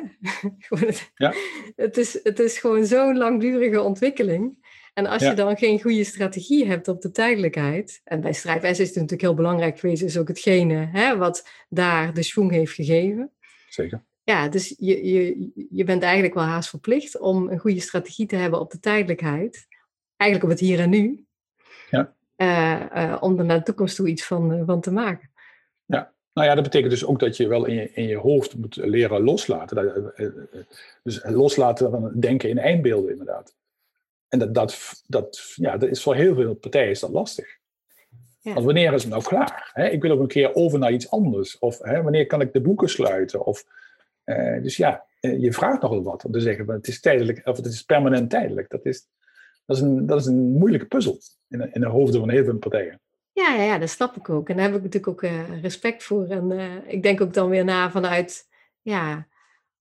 ja. 1.14 1.34
het, 1.76 1.96
is, 1.96 2.20
het 2.22 2.38
is 2.38 2.58
gewoon 2.58 2.86
zo'n 2.86 3.16
langdurige 3.16 3.80
ontwikkeling. 3.80 4.66
En 4.98 5.06
als 5.06 5.22
je 5.22 5.34
dan 5.34 5.56
geen 5.56 5.80
goede 5.80 6.04
strategie 6.04 6.66
hebt 6.66 6.88
op 6.88 7.00
de 7.00 7.11
tijdelijkheid, 7.11 8.00
en 8.04 8.20
bij 8.20 8.32
Strijd 8.32 8.62
S 8.62 8.68
is 8.68 8.78
het 8.78 8.94
natuurlijk 8.94 9.20
heel 9.20 9.34
belangrijk 9.34 9.78
geweest, 9.78 10.02
is 10.02 10.18
ook 10.18 10.28
hetgene 10.28 10.88
hè, 10.92 11.16
wat 11.16 11.48
daar 11.68 12.14
de 12.14 12.22
schwung 12.22 12.50
heeft 12.50 12.72
gegeven. 12.72 13.32
Zeker. 13.68 14.04
Ja, 14.22 14.48
dus 14.48 14.74
je, 14.78 15.06
je, 15.06 15.50
je 15.70 15.84
bent 15.84 16.02
eigenlijk 16.02 16.34
wel 16.34 16.44
haast 16.44 16.68
verplicht 16.68 17.18
om 17.18 17.48
een 17.48 17.58
goede 17.58 17.80
strategie 17.80 18.26
te 18.26 18.37
hebben 18.37 18.61
op 18.61 18.70
de 18.70 18.78
tijdelijkheid. 18.78 19.66
Eigenlijk 20.16 20.50
op 20.52 20.58
het 20.58 20.68
hier 20.68 20.80
en 20.80 20.90
nu. 20.90 21.26
Ja. 21.90 22.14
om 23.20 23.38
er 23.38 23.44
naar 23.44 23.58
de 23.58 23.64
toekomst 23.64 23.96
toe 23.96 24.08
iets 24.08 24.24
van, 24.24 24.62
van 24.66 24.80
te 24.80 24.92
maken. 24.92 25.30
Ja, 25.84 26.12
nou 26.32 26.46
ja, 26.48 26.54
dat 26.54 26.64
betekent 26.64 26.90
dus 26.90 27.04
ook 27.04 27.20
dat 27.20 27.37
je 27.37 27.48
wel 27.48 27.64
in 27.64 27.74
je, 27.74 27.90
in 27.92 28.06
je 28.06 28.16
hoofd 28.16 28.56
moet 28.56 28.76
leren 28.76 29.22
loslaten. 29.22 30.12
Dus 31.02 31.24
loslaten 31.24 31.90
van 31.90 32.12
denken 32.20 32.48
in 32.48 32.58
eindbeelden, 32.58 33.11
inderdaad. 33.11 33.56
En 34.28 34.38
dat, 34.38 34.54
dat, 34.54 35.02
dat, 35.06 35.52
ja, 35.54 35.76
dat 35.76 35.88
is 35.88 36.02
voor 36.02 36.14
heel 36.14 36.34
veel 36.34 36.54
partijen 36.54 36.90
is 36.90 37.00
dat 37.00 37.10
lastig. 37.10 37.56
Ja. 38.40 38.52
Want 38.52 38.64
wanneer 38.64 38.92
is 38.92 39.02
het 39.02 39.12
nou 39.12 39.22
klaar? 39.22 39.70
ik 39.92 40.02
wil 40.02 40.10
ook 40.10 40.20
een 40.20 40.26
keer 40.26 40.54
over 40.54 40.78
naar 40.78 40.92
iets 40.92 41.10
anders. 41.10 41.58
Of 41.58 41.78
wanneer 41.78 42.26
kan 42.26 42.40
ik 42.40 42.52
de 42.52 42.60
boeken 42.60 42.88
sluiten? 42.88 43.46
Of, 43.46 43.64
uh, 44.24 44.62
dus 44.62 44.76
ja, 44.76 45.04
eh, 45.20 45.40
je 45.40 45.52
vraagt 45.52 45.82
nogal 45.82 46.02
wat 46.02 46.24
om 46.24 46.32
te 46.32 46.40
zeggen, 46.40 46.66
maar 46.66 46.76
het 46.76 46.88
is 46.88 47.00
tijdelijk, 47.00 47.40
of 47.44 47.56
het 47.56 47.66
is 47.66 47.82
permanent 47.82 48.30
tijdelijk. 48.30 48.70
Dat 48.70 48.84
is, 48.84 49.08
dat 49.66 49.76
is, 49.76 49.82
een, 49.82 50.06
dat 50.06 50.20
is 50.20 50.26
een 50.26 50.52
moeilijke 50.52 50.86
puzzel 50.86 51.18
in, 51.48 51.72
in 51.72 51.80
de 51.80 51.86
hoofden 51.86 52.20
van 52.20 52.30
heel 52.30 52.44
veel 52.44 52.58
partijen. 52.58 53.00
Ja, 53.32 53.54
ja, 53.54 53.62
ja, 53.62 53.78
dat 53.78 53.88
snap 53.88 54.16
ik 54.16 54.28
ook. 54.28 54.48
En 54.48 54.56
daar 54.56 54.64
heb 54.64 54.74
ik 54.74 54.82
natuurlijk 54.82 55.12
ook 55.12 55.22
uh, 55.22 55.62
respect 55.62 56.02
voor. 56.02 56.26
En 56.26 56.50
uh, 56.50 56.74
ik 56.86 57.02
denk 57.02 57.20
ook 57.20 57.34
dan 57.34 57.48
weer 57.48 57.64
na 57.64 57.90
vanuit, 57.90 58.48
ja, 58.82 59.26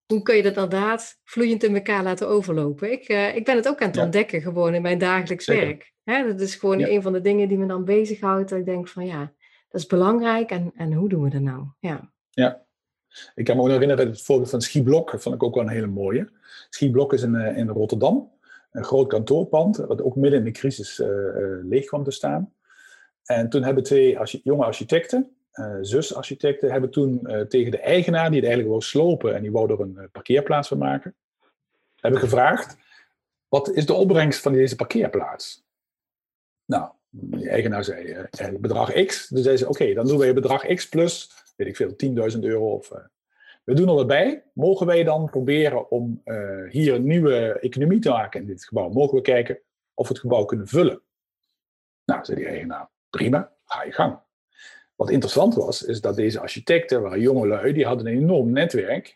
hoe 0.08 0.22
kun 0.22 0.36
je 0.36 0.43
dat 0.43 0.56
inderdaad 0.56 1.20
vloeiend 1.24 1.63
in 1.63 1.76
elkaar 1.76 2.04
laten 2.04 2.28
overlopen? 2.28 2.91
Ik, 2.91 3.10
uh, 3.10 3.36
ik 3.36 3.46
ben 3.46 3.56
het 3.56 3.67
ook 3.67 3.82
aan 3.82 3.88
het 3.88 3.98
ontdekken 3.98 4.41
gewoon 4.41 4.74
in 4.74 4.82
mijn 4.82 4.98
dagelijks 4.98 5.46
werk. 5.46 5.93
Hè, 6.04 6.28
dat 6.28 6.41
is 6.41 6.56
gewoon 6.56 6.80
ja. 6.80 6.88
een 6.88 7.02
van 7.02 7.13
de 7.13 7.22
dingen 7.22 7.48
die 7.48 7.58
me 7.58 7.65
dan 7.65 7.86
bezighoudt. 7.86 8.50
Dat 8.50 8.60
ik 8.60 8.65
denk 8.65 8.88
van 8.88 9.06
ja, 9.06 9.34
dat 9.70 9.82
is 9.82 9.88
belangrijk 9.88 10.50
en, 10.50 10.72
en 10.76 10.93
hoe 10.93 11.10
doen 11.10 11.24
we 11.24 11.30
dat 11.30 11.41
nou? 11.41 11.65
Ja. 11.80 12.12
ja. 12.30 12.65
Ik 13.36 13.46
kan 13.46 13.56
me 13.56 13.62
ook 13.62 13.67
nog 13.67 13.78
herinneren 13.80 14.08
het 14.08 14.22
voorbeeld 14.22 14.50
van 14.50 14.62
Schieblok. 14.62 15.12
Dat 15.12 15.22
vond 15.22 15.36
ik 15.36 15.43
ook 15.43 15.56
wel 15.56 15.63
een 15.63 15.70
hele 15.70 15.88
mooie. 15.88 16.30
Schieblok 16.70 17.13
is 17.13 17.22
in, 17.22 17.34
uh, 17.34 17.58
in 17.58 17.70
Rotterdam. 17.70 18.32
Een 18.72 18.84
groot 18.84 19.08
kantoorpand, 19.08 19.78
wat 19.78 20.02
ook 20.02 20.15
midden 20.15 20.39
in 20.39 20.46
de 20.46 20.52
crisis 20.52 21.00
uh, 21.00 21.08
leeg 21.63 21.86
kwam 21.86 22.04
te 22.04 22.12
staan. 22.12 22.54
En 23.24 23.50
toen 23.50 23.63
hebben 23.63 23.84
twee 23.84 24.20
archi 24.20 24.39
jonge 24.43 24.65
architecten, 24.65 25.37
zusarchitecten, 25.82 26.72
hebben 26.72 26.89
toen 26.89 27.22
tegen 27.48 27.72
de 27.72 27.80
eigenaar, 27.80 28.30
die 28.30 28.39
het 28.39 28.48
eigenlijk 28.48 28.70
wou 28.70 28.82
slopen 28.82 29.36
en 29.36 29.41
die 29.41 29.52
wou 29.52 29.72
er 29.72 29.80
een 29.80 30.10
parkeerplaats 30.12 30.67
van 30.67 30.78
maken, 30.78 31.15
hebben 31.96 32.20
gevraagd, 32.20 32.78
wat 33.48 33.70
is 33.70 33.86
de 33.86 33.93
opbrengst 33.93 34.41
van 34.41 34.54
deze 34.54 34.76
parkeerplaats? 34.76 35.65
Nou, 36.65 36.91
de 37.10 37.50
eigenaar 37.50 37.84
zei 37.84 38.58
bedrag 38.60 39.06
X. 39.06 39.28
Dus 39.28 39.43
zei 39.43 39.58
ze, 39.58 39.67
oké, 39.67 39.93
dan 39.93 40.08
doen 40.08 40.17
wij 40.17 40.34
bedrag 40.34 40.65
X 40.65 40.89
plus, 40.89 41.32
weet 41.56 41.67
ik 41.67 41.76
veel, 41.76 41.96
10.000 42.36 42.39
euro. 42.39 42.72
Of, 42.72 42.91
we 43.63 43.74
doen 43.74 44.00
er 44.00 44.06
bij. 44.06 44.43
Mogen 44.54 44.86
wij 44.86 45.04
dan 45.04 45.30
proberen 45.30 45.91
om 45.91 46.22
hier 46.70 46.93
een 46.93 47.08
nieuwe 47.08 47.60
economie 47.60 48.00
te 48.00 48.10
maken 48.10 48.41
in 48.41 48.48
dit 48.48 48.65
gebouw? 48.65 48.89
Mogen 48.89 49.15
we 49.15 49.22
kijken 49.22 49.60
of 49.93 50.08
we 50.08 50.13
het 50.13 50.22
gebouw 50.22 50.46
kunnen 50.46 50.67
vullen? 50.67 51.02
Nou, 52.06 52.26
zei 52.26 52.38
die 52.38 52.48
eigenaar, 52.48 52.89
prima, 53.10 53.54
ga 53.65 53.84
je 53.84 53.91
gang. 53.91 54.20
Wat 54.97 55.10
interessant 55.10 55.55
was, 55.55 55.83
is 55.83 56.01
dat 56.01 56.15
deze 56.15 56.39
architecten 56.39 57.01
waren 57.01 57.19
jonge 57.19 57.47
lui, 57.47 57.73
die 57.73 57.86
hadden 57.86 58.07
een 58.07 58.17
enorm 58.17 58.51
netwerk. 58.51 59.15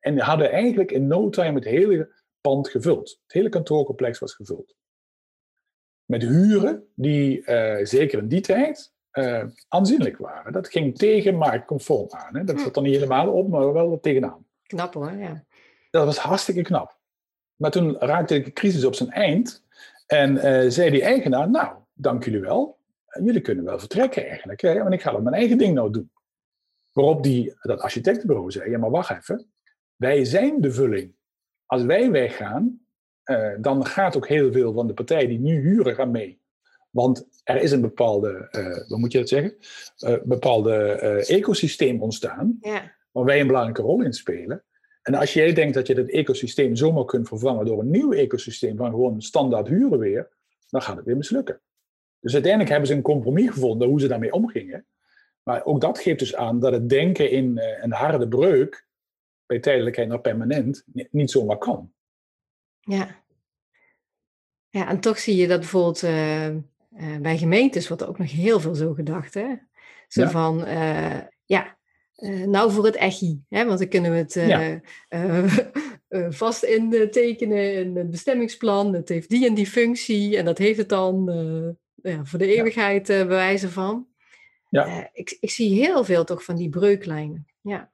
en 0.00 0.14
die 0.14 0.22
hadden 0.22 0.50
eigenlijk 0.50 0.90
in 0.90 1.06
no 1.06 1.28
time 1.28 1.54
het 1.54 1.64
hele 1.64 2.12
pand 2.40 2.68
gevuld. 2.68 3.18
Het 3.22 3.32
hele 3.32 3.48
kantoorcomplex 3.48 4.18
was 4.18 4.34
gevuld 4.34 4.76
met 6.08 6.22
huren 6.22 6.84
die 6.94 7.42
uh, 7.46 7.76
zeker 7.82 8.18
in 8.18 8.28
die 8.28 8.40
tijd 8.40 8.92
uh, 9.12 9.44
aanzienlijk 9.68 10.16
waren. 10.16 10.52
Dat 10.52 10.68
ging 10.68 10.98
tegen 10.98 11.34
marktconform 11.34 12.06
aan. 12.10 12.36
Hè. 12.36 12.44
Dat 12.44 12.56
hm. 12.56 12.62
zat 12.62 12.74
dan 12.74 12.82
niet 12.82 12.94
helemaal 12.94 13.32
op, 13.32 13.48
maar 13.48 13.72
wel 13.72 14.00
tegenaan. 14.00 14.46
Knap 14.62 14.94
hoor, 14.94 15.12
ja. 15.12 15.44
Dat 15.90 16.04
was 16.04 16.18
hartstikke 16.18 16.62
knap. 16.62 16.98
Maar 17.56 17.70
toen 17.70 17.96
raakte 17.98 18.42
de 18.42 18.52
crisis 18.52 18.84
op 18.84 18.94
zijn 18.94 19.10
eind 19.10 19.64
en 20.06 20.34
uh, 20.34 20.70
zei 20.70 20.90
die 20.90 21.02
eigenaar, 21.02 21.50
nou, 21.50 21.76
dank 21.92 22.24
jullie 22.24 22.40
wel. 22.40 22.77
Jullie 23.24 23.40
kunnen 23.40 23.64
wel 23.64 23.78
vertrekken 23.78 24.26
eigenlijk, 24.26 24.60
hè, 24.60 24.78
want 24.78 24.92
ik 24.92 25.02
ga 25.02 25.12
dan 25.12 25.22
mijn 25.22 25.34
eigen 25.34 25.58
ding 25.58 25.74
nou 25.74 25.92
doen. 25.92 26.10
Waarop 26.92 27.22
die, 27.22 27.54
dat 27.60 27.80
architectenbureau 27.80 28.50
zei, 28.50 28.70
ja 28.70 28.78
maar 28.78 28.90
wacht 28.90 29.10
even, 29.10 29.46
wij 29.96 30.24
zijn 30.24 30.60
de 30.60 30.72
vulling. 30.72 31.14
Als 31.66 31.82
wij 31.82 32.10
weggaan, 32.10 32.80
uh, 33.24 33.50
dan 33.60 33.86
gaat 33.86 34.16
ook 34.16 34.28
heel 34.28 34.52
veel 34.52 34.72
van 34.72 34.86
de 34.86 34.94
partijen 34.94 35.28
die 35.28 35.38
nu 35.38 35.60
huren 35.60 35.94
gaan 35.94 36.10
mee. 36.10 36.40
Want 36.90 37.28
er 37.44 37.62
is 37.62 37.72
een 37.72 37.80
bepaalde, 37.80 38.48
uh, 38.58 38.88
hoe 38.88 38.98
moet 38.98 39.12
je 39.12 39.18
dat 39.18 39.28
zeggen, 39.28 39.56
uh, 39.98 40.16
bepaalde 40.24 40.74
ecosysteem 41.26 42.02
ontstaan, 42.02 42.56
ja. 42.60 42.94
waar 43.12 43.24
wij 43.24 43.40
een 43.40 43.46
belangrijke 43.46 43.82
rol 43.82 44.02
in 44.02 44.12
spelen. 44.12 44.64
En 45.02 45.14
als 45.14 45.32
jij 45.32 45.52
denkt 45.52 45.74
dat 45.74 45.86
je 45.86 45.94
dat 45.94 46.08
ecosysteem 46.08 46.76
zomaar 46.76 47.04
kunt 47.04 47.28
vervangen 47.28 47.66
door 47.66 47.80
een 47.80 47.90
nieuw 47.90 48.12
ecosysteem 48.12 48.76
van 48.76 48.90
gewoon 48.90 49.22
standaard 49.22 49.68
huren 49.68 49.98
weer, 49.98 50.28
dan 50.68 50.82
gaat 50.82 50.96
het 50.96 51.04
weer 51.04 51.16
mislukken. 51.16 51.60
Dus 52.20 52.32
uiteindelijk 52.32 52.70
hebben 52.70 52.88
ze 52.88 52.94
een 52.94 53.02
compromis 53.02 53.50
gevonden 53.50 53.88
hoe 53.88 54.00
ze 54.00 54.08
daarmee 54.08 54.32
omgingen. 54.32 54.86
Maar 55.42 55.64
ook 55.64 55.80
dat 55.80 55.98
geeft 55.98 56.18
dus 56.18 56.34
aan 56.34 56.60
dat 56.60 56.72
het 56.72 56.88
denken 56.88 57.30
in 57.30 57.60
een 57.80 57.92
harde 57.92 58.28
breuk, 58.28 58.86
bij 59.46 59.58
tijdelijkheid 59.58 60.08
naar 60.08 60.20
permanent, 60.20 60.84
niet 61.10 61.30
zomaar 61.30 61.58
kan. 61.58 61.92
Ja. 62.80 63.22
Ja, 64.70 64.88
en 64.88 65.00
toch 65.00 65.18
zie 65.18 65.36
je 65.36 65.48
dat 65.48 65.60
bijvoorbeeld 65.60 66.02
uh, 66.02 66.48
uh, 66.48 66.60
bij 67.20 67.38
gemeentes 67.38 67.88
wordt 67.88 68.02
er 68.02 68.08
ook 68.08 68.18
nog 68.18 68.30
heel 68.30 68.60
veel 68.60 68.74
zo 68.74 68.94
gedacht. 68.94 69.34
Hè? 69.34 69.54
Zo 70.08 70.22
ja. 70.22 70.30
van, 70.30 70.68
uh, 70.68 71.20
ja, 71.44 71.76
nou 72.46 72.72
voor 72.72 72.84
het 72.84 72.96
echi. 72.96 73.42
Hè? 73.48 73.64
Want 73.64 73.78
dan 73.78 73.88
kunnen 73.88 74.10
we 74.10 74.16
het 74.16 74.34
ja. 74.34 74.80
vast 76.42 76.62
intekenen 76.62 77.74
in 77.74 77.96
het 77.96 78.10
bestemmingsplan. 78.10 78.94
Het 78.94 79.08
heeft 79.08 79.28
die 79.28 79.46
en 79.46 79.54
die 79.54 79.66
functie 79.66 80.36
en 80.36 80.44
dat 80.44 80.58
heeft 80.58 80.78
het 80.78 80.88
dan 80.88 81.26
ja, 82.02 82.24
voor 82.24 82.38
de 82.38 82.54
eeuwigheid 82.54 83.06
bewijzen 83.06 83.70
van. 83.70 84.06
Ja. 84.70 85.10
ik, 85.12 85.36
ik 85.40 85.50
zie 85.50 85.74
heel 85.74 86.04
veel 86.04 86.24
toch 86.24 86.44
van 86.44 86.56
die 86.56 86.68
breuklijnen. 86.68 87.46
Ja 87.60 87.90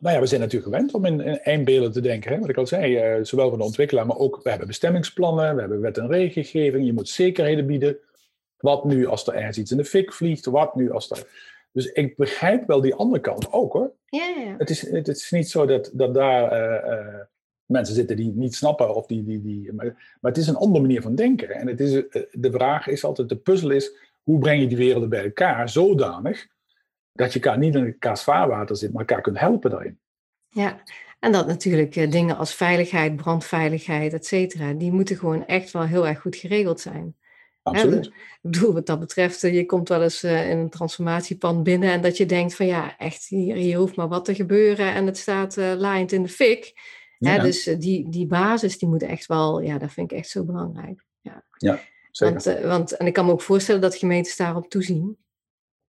nou 0.00 0.14
ja, 0.14 0.20
we 0.20 0.26
zijn 0.26 0.40
natuurlijk 0.40 0.72
gewend 0.72 0.94
om 0.94 1.04
in, 1.04 1.20
in 1.20 1.38
eindbeelden 1.38 1.92
te 1.92 2.00
denken. 2.00 2.32
Hè? 2.32 2.38
Wat 2.38 2.48
ik 2.48 2.56
al 2.56 2.66
zei, 2.66 3.16
uh, 3.16 3.24
zowel 3.24 3.48
van 3.48 3.58
de 3.58 3.64
ontwikkelaar, 3.64 4.06
maar 4.06 4.16
ook 4.16 4.40
we 4.42 4.48
hebben 4.48 4.66
bestemmingsplannen, 4.66 5.54
we 5.54 5.60
hebben 5.60 5.80
wet 5.80 5.98
en 5.98 6.08
regelgeving, 6.08 6.86
je 6.86 6.92
moet 6.92 7.08
zekerheden 7.08 7.66
bieden. 7.66 7.96
Wat 8.56 8.84
nu 8.84 9.06
als 9.06 9.26
er 9.26 9.34
ergens 9.34 9.58
iets 9.58 9.70
in 9.70 9.76
de 9.76 9.84
fik 9.84 10.12
vliegt, 10.12 10.44
wat 10.44 10.74
nu 10.74 10.90
als 10.90 11.10
er... 11.10 11.26
Dus 11.72 11.86
ik 11.86 12.16
begrijp 12.16 12.66
wel 12.66 12.80
die 12.80 12.94
andere 12.94 13.20
kant 13.20 13.52
ook 13.52 13.72
hoor. 13.72 13.92
Ja, 14.06 14.26
ja. 14.26 14.54
Het, 14.58 14.70
is, 14.70 14.90
het 14.90 15.08
is 15.08 15.30
niet 15.30 15.50
zo 15.50 15.66
dat, 15.66 15.90
dat 15.92 16.14
daar 16.14 16.52
uh, 16.52 16.98
uh, 16.98 17.20
mensen 17.70 17.94
zitten 17.94 18.16
die 18.16 18.32
niet 18.34 18.54
snappen, 18.54 18.94
of 18.94 19.06
die, 19.06 19.24
die, 19.24 19.42
die, 19.42 19.72
maar, 19.72 20.16
maar, 20.20 20.30
het 20.32 20.40
is 20.40 20.46
een 20.46 20.56
andere 20.56 20.80
manier 20.80 21.02
van 21.02 21.14
denken. 21.14 21.50
En 21.50 21.66
het 21.66 21.80
is, 21.80 21.92
de 22.32 22.50
vraag 22.50 22.86
is 22.86 23.04
altijd, 23.04 23.28
de 23.28 23.36
puzzel 23.36 23.70
is, 23.70 23.92
hoe 24.22 24.38
breng 24.38 24.60
je 24.60 24.68
die 24.68 24.76
werelden 24.76 25.08
bij 25.08 25.24
elkaar 25.24 25.68
zodanig 25.68 26.46
dat 27.12 27.32
je 27.32 27.40
elkaar 27.40 27.58
niet 27.58 27.74
in 27.74 27.86
elkaars 27.86 28.22
vaarwater 28.22 28.76
zit, 28.76 28.92
maar 28.92 29.00
elkaar 29.00 29.20
kunt 29.20 29.38
helpen 29.38 29.70
daarin. 29.70 29.98
Ja, 30.48 30.82
en 31.20 31.32
dat 31.32 31.46
natuurlijk 31.46 31.96
eh, 31.96 32.10
dingen 32.10 32.36
als 32.36 32.54
veiligheid, 32.54 33.16
brandveiligheid, 33.16 34.12
et 34.12 34.26
cetera, 34.26 34.72
die 34.72 34.92
moeten 34.92 35.16
gewoon 35.16 35.46
echt 35.46 35.70
wel 35.70 35.82
heel 35.82 36.06
erg 36.06 36.20
goed 36.20 36.36
geregeld 36.36 36.80
zijn. 36.80 37.14
Absoluut. 37.62 38.06
ik 38.06 38.38
bedoel, 38.42 38.72
wat 38.72 38.86
dat 38.86 39.00
betreft, 39.00 39.44
eh, 39.44 39.54
je 39.54 39.66
komt 39.66 39.88
wel 39.88 40.02
eens 40.02 40.22
eh, 40.22 40.50
in 40.50 40.58
een 40.58 40.70
transformatiepand 40.70 41.62
binnen 41.62 41.90
en 41.90 42.00
dat 42.00 42.16
je 42.16 42.26
denkt 42.26 42.54
van 42.54 42.66
ja, 42.66 42.98
echt, 42.98 43.26
hier, 43.28 43.54
hier 43.54 43.78
hoeft 43.78 43.96
maar 43.96 44.08
wat 44.08 44.24
te 44.24 44.34
gebeuren 44.34 44.94
en 44.94 45.06
het 45.06 45.18
staat 45.18 45.56
laaiend 45.56 46.12
in 46.12 46.22
de 46.22 46.28
fik. 46.28 46.72
Ja. 47.28 47.38
dus 47.38 47.64
die, 47.64 48.08
die 48.08 48.26
basis, 48.26 48.78
die 48.78 48.88
moet 48.88 49.02
echt 49.02 49.26
wel, 49.26 49.60
ja, 49.60 49.78
dat 49.78 49.92
vind 49.92 50.10
ik 50.12 50.18
echt 50.18 50.28
zo 50.28 50.44
belangrijk. 50.44 51.04
Ja, 51.20 51.44
ja 51.56 51.80
zeker. 52.10 52.42
Want, 52.42 52.64
want, 52.64 52.96
en 52.96 53.06
ik 53.06 53.12
kan 53.12 53.26
me 53.26 53.32
ook 53.32 53.42
voorstellen 53.42 53.80
dat 53.80 53.96
gemeentes 53.96 54.36
daarop 54.36 54.68
toezien. 54.68 55.18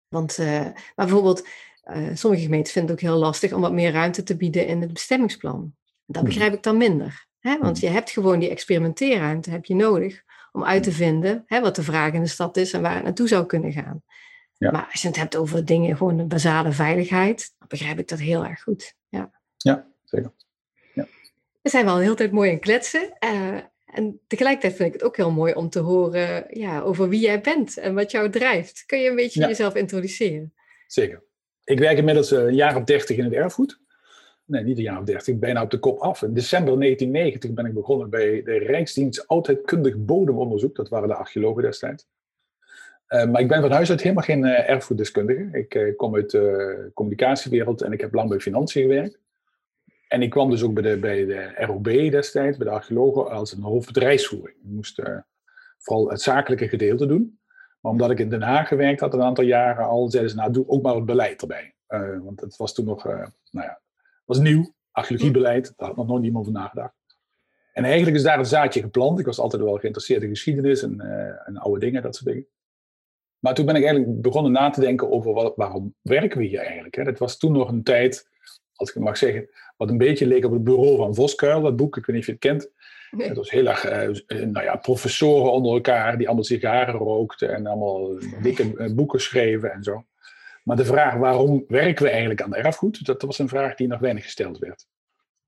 Want, 0.09 0.39
uh, 0.39 0.47
maar 0.47 0.93
bijvoorbeeld, 0.95 1.49
uh, 1.85 2.11
sommige 2.15 2.43
gemeenten 2.43 2.73
vinden 2.73 2.91
het 2.91 3.05
ook 3.05 3.11
heel 3.11 3.19
lastig 3.19 3.53
om 3.53 3.61
wat 3.61 3.73
meer 3.73 3.93
ruimte 3.93 4.23
te 4.23 4.37
bieden 4.37 4.67
in 4.67 4.81
het 4.81 4.93
bestemmingsplan. 4.93 5.75
Dat 6.07 6.23
mhm. 6.23 6.33
begrijp 6.33 6.53
ik 6.53 6.63
dan 6.63 6.77
minder. 6.77 7.27
Hè? 7.39 7.59
Want 7.59 7.77
mhm. 7.77 7.87
je 7.87 7.93
hebt 7.93 8.11
gewoon 8.11 8.39
die 8.39 8.51
experimenteerruimte 8.51 9.51
heb 9.51 9.65
je 9.65 9.75
nodig 9.75 10.23
om 10.53 10.65
uit 10.65 10.83
te 10.83 10.89
mhm. 10.89 10.99
vinden 10.99 11.43
hè, 11.47 11.61
wat 11.61 11.77
de 11.77 11.83
vraag 11.83 12.13
in 12.13 12.23
de 12.23 12.29
stad 12.29 12.57
is 12.57 12.73
en 12.73 12.83
waar 12.83 12.95
het 12.95 13.05
naartoe 13.05 13.29
zou 13.29 13.47
kunnen 13.47 13.73
gaan. 13.73 14.03
Ja. 14.59 14.71
Maar 14.71 14.89
als 14.93 15.03
je 15.03 15.09
het 15.09 15.17
hebt 15.17 15.37
over 15.37 15.65
dingen, 15.65 15.97
gewoon 15.97 16.17
de 16.17 16.25
basale 16.25 16.73
veiligheid, 16.73 17.55
dan 17.59 17.69
begrijp 17.69 17.99
ik 17.99 18.09
dat 18.09 18.19
heel 18.19 18.45
erg 18.45 18.63
goed. 18.63 18.95
Ja, 19.09 19.31
ja 19.57 19.87
zeker. 20.05 20.33
We 21.67 21.73
zijn 21.73 21.85
wel 21.85 21.95
een 21.95 22.03
hele 22.03 22.15
tijd 22.15 22.33
mooi 22.33 22.51
aan 22.51 22.59
kletsen. 22.59 23.17
Uh, 23.25 23.59
en 23.85 24.21
tegelijkertijd 24.27 24.77
vind 24.77 24.89
ik 24.89 24.93
het 24.93 25.03
ook 25.03 25.17
heel 25.17 25.31
mooi 25.31 25.53
om 25.53 25.69
te 25.69 25.79
horen 25.79 26.47
ja, 26.51 26.81
over 26.81 27.09
wie 27.09 27.21
jij 27.21 27.41
bent 27.41 27.79
en 27.79 27.95
wat 27.95 28.11
jou 28.11 28.31
drijft. 28.31 28.85
Kun 28.87 28.99
je 28.99 29.09
een 29.09 29.17
beetje 29.17 29.47
jezelf 29.47 29.75
introduceren? 29.75 30.53
Zeker. 30.87 31.23
Ik 31.65 31.79
werk 31.79 31.99
inmiddels 31.99 32.33
eh, 32.33 32.39
een 32.39 32.55
jaar 32.55 32.77
of 32.77 32.85
dertig 32.85 33.17
in 33.17 33.25
het 33.25 33.33
erfgoed. 33.33 33.81
Nee, 34.45 34.63
niet 34.63 34.77
een 34.77 34.83
jaar 34.83 34.99
of 34.99 35.05
dertig, 35.05 35.39
bijna 35.39 35.63
op 35.63 35.71
de 35.71 35.79
kop 35.79 35.99
af. 35.99 36.23
In 36.23 36.35
december 36.35 36.79
1990 36.79 37.53
ben 37.53 37.67
ik 37.67 37.75
begonnen 37.75 38.11
bij 38.11 38.43
de 38.43 38.59
Rijksdienst 38.59 39.29
Oudheidkundig 39.29 39.97
Bodemonderzoek. 39.97 40.77
Dat 40.77 40.89
waren 40.89 41.09
de 41.09 41.15
archeologen 41.15 41.63
destijds. 41.63 42.07
Uh, 43.09 43.25
maar 43.25 43.41
ik 43.41 43.49
ben 43.49 43.61
van 43.61 43.71
huis 43.71 43.91
uit 43.91 44.03
helemaal 44.03 44.25
geen 44.25 44.45
uh, 44.45 44.71
erfgoeddeskundige. 44.71 45.49
Ik 45.53 45.95
kom 45.97 46.15
uit 46.15 46.31
de 46.31 46.91
communicatiewereld 46.95 47.83
en 47.83 47.93
ik 47.93 48.01
heb 48.01 48.15
lang 48.15 48.29
bij 48.29 48.41
financiën 48.41 48.83
gewerkt. 48.83 49.19
En 50.09 50.23
ik 50.23 50.31
kwam 50.31 50.51
dus 50.51 50.63
ook 50.63 50.75
bij 50.75 50.83
de, 50.83 50.99
bij 50.99 51.25
de 51.25 51.65
ROB 51.65 51.85
destijds, 51.85 52.57
bij 52.57 52.67
de 52.67 52.73
archeologen, 52.73 53.31
als 53.31 53.53
een 53.53 53.63
hoofdbedrijfsvoering. 53.63 54.59
Ik 54.59 54.71
moest 54.71 54.99
uh, 54.99 55.19
vooral 55.79 56.11
het 56.11 56.21
zakelijke 56.21 56.69
gedeelte 56.69 57.07
doen. 57.07 57.41
Maar 57.81 57.93
omdat 57.93 58.11
ik 58.11 58.19
in 58.19 58.31
Den 58.31 58.43
Haag 58.43 58.69
gewerkt 58.69 59.01
had 59.01 59.15
een 59.15 59.23
aantal 59.23 59.45
jaren 59.45 59.85
al, 59.85 60.11
zeiden 60.11 60.31
ze, 60.31 60.37
nou 60.37 60.53
doe 60.53 60.69
ook 60.69 60.83
maar 60.83 60.95
het 60.95 61.05
beleid 61.05 61.41
erbij. 61.41 61.75
Uh, 61.89 62.19
want 62.19 62.41
het 62.41 62.57
was 62.57 62.75
toen 62.75 62.85
nog, 62.85 63.07
uh, 63.07 63.27
nou 63.51 63.67
ja, 63.67 63.81
was 64.25 64.39
nieuw, 64.39 64.75
archeologiebeleid, 64.91 65.73
daar 65.77 65.89
had 65.89 65.97
nog 65.97 66.07
nooit 66.07 66.23
niemand 66.23 66.47
over 66.47 66.61
nagedacht. 66.61 66.95
En 67.73 67.85
eigenlijk 67.85 68.17
is 68.17 68.23
daar 68.23 68.39
een 68.39 68.47
zaadje 68.47 68.81
geplant. 68.81 69.19
Ik 69.19 69.27
was 69.27 69.39
altijd 69.39 69.63
wel 69.63 69.77
geïnteresseerd 69.77 70.23
in 70.23 70.29
geschiedenis 70.29 70.83
en, 70.83 71.01
en 71.45 71.57
oude 71.57 71.81
dingen, 71.81 72.03
dat 72.03 72.17
soort 72.17 72.27
dingen. 72.27 72.47
Maar 73.39 73.55
toen 73.55 73.67
ben 73.67 73.77
ik 73.77 73.85
eigenlijk 73.85 74.23
begonnen 74.23 74.53
na 74.53 74.71
te 74.71 74.81
denken 74.81 75.11
over 75.11 75.53
waarom 75.57 75.95
werken 76.03 76.39
we 76.39 76.45
hier 76.45 76.61
eigenlijk. 76.61 76.95
Hè? 76.95 77.05
Dat 77.05 77.19
was 77.19 77.39
toen 77.39 77.53
nog 77.53 77.69
een 77.69 77.83
tijd, 77.83 78.31
als 78.77 78.89
ik 78.89 78.95
het 78.95 79.05
mag 79.05 79.17
zeggen, 79.17 79.49
wat 79.77 79.91
een 79.91 79.99
beetje 79.99 80.27
leek 80.27 80.45
op 80.45 80.53
het 80.53 80.65
bureau 80.65 80.97
van 80.97 81.15
Voskuil, 81.15 81.63
dat 81.63 81.77
boek, 81.77 81.97
ik 81.97 82.07
weet 82.07 82.17
niet 82.17 82.25
of 82.25 82.27
je 82.27 82.33
het 82.33 82.41
kent. 82.41 82.71
Nee. 83.11 83.29
Het 83.29 83.37
was 83.37 83.51
heel 83.51 83.67
erg, 83.67 83.85
uh, 83.85 84.45
nou 84.45 84.65
ja, 84.65 84.77
professoren 84.77 85.53
onder 85.53 85.73
elkaar 85.73 86.19
die 86.19 86.27
allemaal 86.27 86.45
sigaren 86.45 86.95
rookten 86.95 87.55
en 87.55 87.67
allemaal 87.67 88.19
dikke 88.43 88.93
boeken 88.95 89.21
schreven 89.21 89.73
en 89.73 89.83
zo. 89.83 90.05
Maar 90.65 90.77
de 90.77 90.85
vraag 90.85 91.15
waarom 91.15 91.65
werken 91.69 92.05
we 92.05 92.11
eigenlijk 92.11 92.43
aan 92.43 92.55
erfgoed, 92.55 93.07
dat 93.07 93.23
was 93.23 93.39
een 93.39 93.49
vraag 93.49 93.75
die 93.75 93.87
nog 93.87 94.01
weinig 94.01 94.25
gesteld 94.25 94.59
werd. 94.59 94.87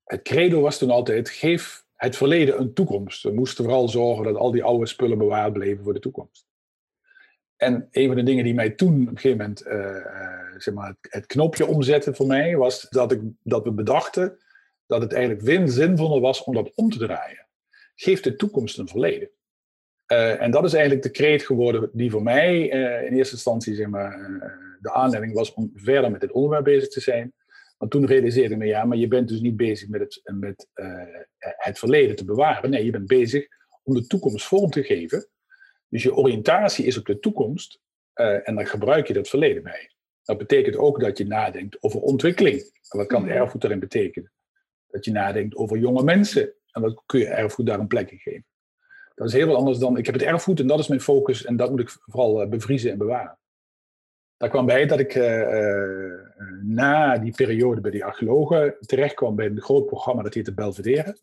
Het 0.05 0.23
credo 0.23 0.61
was 0.61 0.79
toen 0.79 0.91
altijd, 0.91 1.29
geef 1.29 1.85
het 1.95 2.17
verleden 2.17 2.61
een 2.61 2.73
toekomst. 2.73 3.23
We 3.23 3.33
moesten 3.33 3.65
vooral 3.65 3.89
zorgen 3.89 4.25
dat 4.25 4.37
al 4.37 4.51
die 4.51 4.65
oude 4.65 4.87
spullen 4.87 5.19
bewaard 5.19 5.53
bleven 5.53 5.85
voor 5.85 5.95
de 5.95 6.01
toekomst. 6.01 6.48
En 7.59 7.89
een 7.91 8.07
van 8.07 8.17
de 8.17 8.23
dingen 8.23 8.45
die 8.45 8.55
mij 8.55 8.71
toen 8.71 9.03
op 9.03 9.09
een 9.09 9.19
gegeven 9.19 9.39
moment 9.39 9.67
uh, 9.67 10.61
zeg 10.61 10.75
maar 10.75 10.97
het, 11.01 11.27
knopje 11.27 11.67
omzette 11.67 12.15
voor 12.15 12.27
mij, 12.27 12.57
was 12.57 12.87
dat, 12.89 13.13
ik, 13.13 13.21
dat 13.43 13.65
we 13.65 13.73
bedachten 13.73 14.39
dat 14.87 15.03
het 15.03 15.13
eigenlijk 15.13 15.45
win 15.45 15.69
zinvoller 15.69 16.21
was 16.21 16.45
om 16.45 16.55
dat 16.55 16.73
om 16.75 16.91
te 16.91 16.99
draaien. 16.99 17.47
Geef 17.95 18.21
de 18.21 18.37
toekomst 18.37 18.79
een 18.79 18.89
verleden. 18.89 19.31
Uh, 20.13 20.43
en 20.43 20.51
dat 20.51 20.65
is 20.65 20.73
eigenlijk 20.73 21.03
de 21.03 21.11
kreet 21.11 21.43
geworden 21.43 21.91
die 21.93 22.11
voor 22.11 22.23
mij 22.23 22.63
in 23.07 23.17
eerste 23.17 23.35
instantie 23.35 23.75
zeg 23.75 23.87
maar, 23.87 24.19
de 24.81 24.93
aanleiding 24.93 25.35
was 25.35 25.55
om 25.55 25.71
verder 25.75 26.11
met 26.11 26.21
dit 26.21 26.33
onderwerp 26.33 26.65
bezig 26.65 26.89
te 26.89 27.01
zijn. 27.01 27.33
Want 27.79 27.91
toen 27.91 28.07
realiseerde 28.07 28.55
ik 28.55 28.61
me, 28.61 28.67
ja, 28.67 28.85
maar 28.85 28.97
je 28.97 29.09
bent 29.09 29.29
dus 29.29 29.41
niet 29.41 29.57
bezig 29.57 29.89
met 29.89 30.01
het, 30.01 30.21
met, 30.39 30.67
het 31.39 31.79
verleden 31.79 32.17
te 32.17 32.25
bewaren. 32.25 32.71
Nee, 32.71 32.85
je 32.85 32.91
bent 32.91 33.07
bezig 33.07 33.47
om 33.83 33.95
de 33.95 34.07
toekomst 34.07 34.47
vorm 34.47 34.71
te 34.71 34.83
geven 34.83 35.29
dus 35.89 36.03
je 36.03 36.15
oriëntatie 36.15 36.85
is 36.85 36.99
op 36.99 37.07
de 37.07 37.19
toekomst 37.19 37.81
uh, 38.15 38.49
en 38.49 38.55
dan 38.55 38.67
gebruik 38.67 39.07
je 39.07 39.13
dat 39.13 39.29
verleden 39.29 39.63
bij. 39.63 39.91
Dat 40.23 40.39
betekent 40.39 40.77
ook 40.77 41.01
dat 41.01 41.19
je 41.19 41.27
nadenkt 41.27 41.83
over 41.83 42.01
ontwikkeling. 42.01 42.61
En 42.89 42.99
wat 42.99 43.07
kan 43.07 43.23
mhm. 43.23 43.31
erfgoed 43.31 43.61
daarin 43.61 43.81
betekenen? 43.81 44.33
Dat 44.87 45.05
je 45.05 45.11
nadenkt 45.11 45.57
over 45.57 45.79
jonge 45.79 46.03
mensen 46.03 46.53
en 46.73 46.83
wat 46.83 47.03
kun 47.07 47.21
je 47.21 47.27
erfgoed 47.27 47.67
daar 47.67 47.79
een 47.79 47.87
plek 47.87 48.11
in 48.11 48.19
geven. 48.19 48.45
Dat 49.15 49.27
is 49.27 49.33
heel 49.33 49.47
wat 49.47 49.57
anders 49.57 49.79
dan, 49.79 49.97
ik 49.97 50.07
heb 50.07 50.15
het 50.15 50.25
erfgoed 50.25 50.61
en 50.61 50.67
dat 50.67 50.79
is 50.79 50.89
mijn 50.89 51.01
focus 51.01 51.45
en 51.45 51.57
dat 51.57 51.71
moet 51.71 51.81
ik 51.81 51.89
vooral 51.89 52.43
uh, 52.43 52.49
bevriezen 52.49 52.91
en 52.91 52.99
bewaren. 52.99 53.39
Daar 54.37 54.49
kwam 54.49 54.67
bij 54.67 54.87
dat 54.87 54.99
ik 54.99 55.15
uh, 55.15 56.13
na 56.63 57.19
die 57.19 57.33
periode 57.33 57.81
bij 57.81 57.91
die 57.91 58.05
archeologen 58.05 58.77
terecht 58.81 59.15
kwam 59.15 59.37
bij 59.37 59.47
een 59.47 59.61
groot 59.61 59.87
programma 59.87 60.23
dat 60.23 60.35
heette 60.35 60.55
Belvedere. 60.55 61.19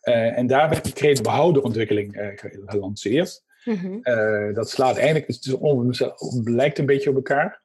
en 0.00 0.46
daar 0.46 0.68
werd 0.68 0.84
die 0.84 0.92
kreet 0.92 1.22
behouden 1.22 1.62
ontwikkeling 1.62 2.36
gelanceerd. 2.66 3.44
Mm 3.64 4.02
dat 4.54 4.70
slaat 4.70 4.96
eigenlijk, 4.96 5.26
het 5.26 6.48
lijkt 6.48 6.78
een 6.78 6.86
beetje 6.86 7.10
op 7.10 7.16
elkaar. 7.16 7.62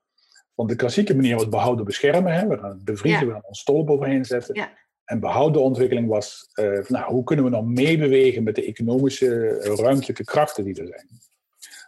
Want 0.54 0.70
de 0.70 0.76
klassieke 0.76 1.16
manier 1.16 1.36
was 1.36 1.50
behouden 1.50 1.86
beschermen. 1.86 2.34
Hè? 2.34 2.48
We 2.48 2.58
gaan 2.58 2.82
bevriezen, 2.84 3.28
we 3.28 3.34
gaan 3.34 3.46
ons 3.46 3.60
stolp 3.60 3.90
overheen 3.90 4.26
zetten. 4.26 4.56
Ja. 4.56 4.72
En 5.06 5.20
behouden 5.20 5.62
ontwikkeling 5.62 6.08
was, 6.08 6.50
uh, 6.56 6.86
nou, 6.88 7.14
hoe 7.14 7.24
kunnen 7.24 7.46
we 7.46 7.52
nou 7.52 7.66
meebewegen 7.66 8.44
met 8.44 8.56
de 8.56 8.66
economische, 8.66 9.62
uh, 9.66 9.76
ruimtelijke 9.76 10.24
krachten 10.24 10.64
die 10.64 10.82
er 10.82 10.88
zijn. 10.88 11.08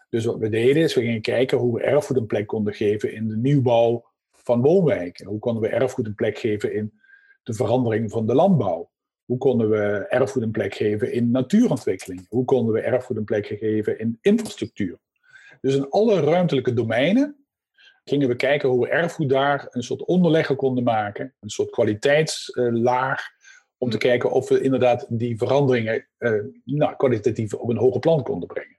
Dus 0.10 0.26
wat 0.26 0.38
we 0.38 0.50
deden 0.50 0.84
is, 0.84 0.94
we 0.94 1.02
gingen 1.02 1.22
kijken 1.22 1.58
hoe 1.58 1.74
we 1.74 1.84
erfgoed 1.84 2.18
een 2.18 2.26
plek 2.26 2.48
konden 2.48 2.74
geven 2.74 3.14
in 3.14 3.28
de 3.28 3.38
nieuwbouw 3.38 4.06
van 4.32 4.62
woonwijken. 4.62 5.26
Hoe 5.26 5.40
konden 5.40 5.62
we 5.62 5.70
erfgoed 5.70 6.06
een 6.06 6.16
plek 6.16 6.38
geven 6.38 6.74
in 6.74 7.00
de 7.44 7.54
verandering 7.54 8.12
van 8.12 8.28
de 8.28 8.36
landbouw. 8.36 8.90
Hoe 9.26 9.38
konden 9.38 9.70
we 9.70 10.06
erfgoed 10.10 10.44
een 10.44 10.52
plek 10.52 10.76
geven 10.76 11.12
in 11.12 11.32
natuurontwikkeling? 11.32 12.26
Hoe 12.30 12.46
konden 12.46 12.74
we 12.74 12.82
erfgoed 12.82 13.18
een 13.18 13.24
plek 13.24 13.46
geven 13.46 14.00
in 14.00 14.18
infrastructuur? 14.22 14.98
Dus 15.62 15.76
in 15.76 15.90
alle 15.90 16.20
ruimtelijke 16.20 16.74
domeinen 16.74 17.46
gingen 18.04 18.28
we 18.28 18.36
kijken 18.36 18.70
hoe 18.70 18.82
we 18.82 18.90
erfgoed 18.90 19.30
daar 19.30 19.68
een 19.70 19.84
soort 19.84 20.06
onderlegger 20.06 20.56
konden 20.56 20.84
maken, 20.84 21.34
een 21.40 21.50
soort 21.50 21.70
kwaliteitslaag, 21.70 23.34
om 23.78 23.90
te 23.90 23.98
kijken 23.98 24.32
of 24.32 24.50
we 24.50 24.62
inderdaad 24.62 25.06
die 25.10 25.38
veranderingen 25.38 26.08
uh, 26.20 26.44
nou, 26.64 26.96
kwalitatief 26.96 27.54
op 27.54 27.70
een 27.70 27.78
hoger 27.78 28.00
plan 28.00 28.24
konden 28.24 28.48
brengen. 28.48 28.78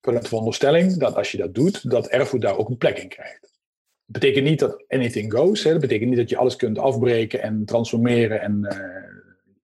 Vanuit 0.00 0.22
de 0.22 0.28
veronderstelling 0.28 0.96
dat 0.96 1.14
als 1.14 1.32
je 1.32 1.38
dat 1.38 1.54
doet, 1.54 1.90
dat 1.90 2.06
erfgoed 2.06 2.40
daar 2.40 2.56
ook 2.56 2.68
een 2.68 2.76
plek 2.76 2.98
in 2.98 3.08
krijgt. 3.08 3.40
Dat 3.40 4.20
betekent 4.20 4.44
niet 4.44 4.58
dat 4.58 4.84
anything 4.88 5.32
goes. 5.32 5.64
Hè. 5.64 5.70
Dat 5.70 5.80
betekent 5.80 6.08
niet 6.08 6.18
dat 6.18 6.28
je 6.28 6.36
alles 6.36 6.56
kunt 6.56 6.78
afbreken 6.78 7.42
en 7.42 7.64
transformeren 7.64 8.40
en 8.40 8.58
uh, 8.62 9.09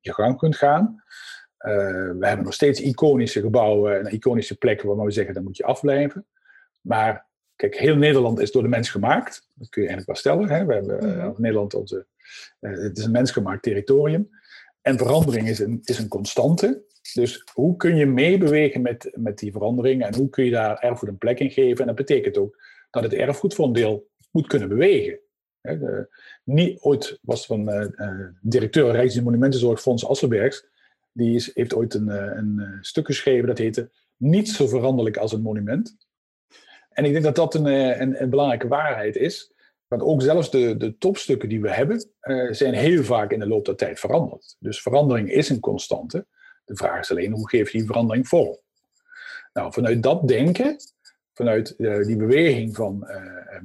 je 0.07 0.15
gang 0.15 0.39
kunt 0.39 0.57
gaan. 0.57 1.03
Uh, 1.59 1.75
we 2.19 2.27
hebben 2.27 2.45
nog 2.45 2.55
steeds 2.55 2.81
iconische 2.81 3.41
gebouwen 3.41 3.99
en 3.99 4.13
iconische 4.13 4.57
plekken 4.57 4.87
waarvan 4.87 5.07
we 5.07 5.13
zeggen 5.13 5.35
dat 5.35 5.43
moet 5.43 5.57
je 5.57 5.65
afblijven. 5.65 6.27
Maar 6.81 7.27
kijk, 7.57 7.77
heel 7.77 7.97
Nederland 7.97 8.41
is 8.41 8.53
door 8.53 8.63
de 8.63 8.69
mens 8.69 8.91
gemaakt. 8.91 9.49
Dat 9.55 9.69
kun 9.69 9.83
je 9.83 9.89
eigenlijk 9.89 10.07
wel 10.07 10.33
stellen. 10.33 10.57
Hè? 10.57 10.67
We 10.67 10.75
hebben 10.75 11.17
uh, 11.17 11.39
Nederland 11.39 11.75
onze, 11.75 12.07
uh, 12.61 12.79
het 12.79 12.99
is 12.99 13.05
een 13.05 13.11
mensgemaakt 13.11 13.63
territorium. 13.63 14.29
En 14.83 14.99
verandering 14.99 15.49
is 15.49 15.59
een, 15.59 15.81
is 15.85 15.99
een 15.99 16.09
constante. 16.09 16.85
Dus 17.15 17.45
hoe 17.53 17.77
kun 17.77 17.97
je 17.97 18.07
meebewegen 18.07 18.83
met, 18.83 19.11
met 19.15 19.39
die 19.39 19.53
verandering 19.53 20.05
en 20.05 20.15
hoe 20.15 20.31
kun 20.31 20.45
je 20.45 20.51
daar 20.51 20.79
erfgoed 20.79 21.09
een 21.09 21.19
plek 21.19 21.41
in 21.41 21.51
geven? 21.51 21.81
En 21.81 21.87
dat 21.87 21.97
betekent 21.97 22.39
ook 22.39 22.63
dat 22.91 23.03
het 23.03 23.13
erfgoed 23.13 23.55
voor 23.55 23.67
een 23.67 23.73
deel 23.73 24.11
moet 24.31 24.47
kunnen 24.47 24.69
bewegen. 24.69 25.19
Niet 26.45 26.81
ooit 26.81 27.19
was 27.23 27.47
van 27.47 27.69
uh, 27.69 27.87
uh, 27.97 28.27
directeur 28.41 28.91
Rijks- 28.91 29.17
en 29.17 29.25
Monumentenzorgfonds 29.25 30.07
Asselbergs. 30.07 30.67
Die 31.13 31.35
is, 31.35 31.55
heeft 31.55 31.75
ooit 31.75 31.95
een, 31.95 32.09
uh, 32.09 32.37
een 32.37 32.79
stuk 32.81 33.07
geschreven 33.07 33.47
dat 33.47 33.59
heette 33.59 33.91
Niet 34.17 34.49
zo 34.49 34.67
veranderlijk 34.67 35.17
als 35.17 35.33
een 35.33 35.43
monument. 35.43 35.97
En 36.91 37.05
ik 37.05 37.13
denk 37.13 37.25
dat 37.25 37.37
dat 37.37 37.55
een, 37.55 38.23
een, 38.23 38.31
belangrijke 38.31 38.69
waarheid 38.69 39.17
is. 39.17 39.53
Want 39.87 40.03
ook 40.03 40.23
zelfs 40.23 40.51
de, 40.51 40.77
de 40.77 40.99
topstukken 40.99 41.49
die 41.49 41.61
we 41.61 41.71
hebben, 41.71 42.11
zijn 42.51 42.75
heel 42.75 43.05
vaak 43.05 43.33
in 43.33 43.39
de 43.39 43.47
loop 43.47 43.65
der 43.65 43.77
tijd 43.77 44.01
veranderd. 44.01 44.57
Dus 44.59 44.83
verandering 44.83 45.33
is 45.33 45.49
een 45.49 45.61
constante. 45.61 46.27
De 46.65 46.77
vraag 46.77 47.01
is 47.01 47.11
alleen 47.11 47.33
hoe 47.33 47.49
geef 47.49 47.71
je 47.71 47.79
die 47.79 47.87
verandering 47.87 48.29
vorm? 48.29 48.59
Nou, 49.53 49.73
vanuit 49.73 50.03
dat 50.03 50.29
denken 50.29 50.77
vanuit 51.37 51.75
uh, 51.79 52.03
die 52.03 52.17
beweging 52.17 52.77
van 52.77 53.09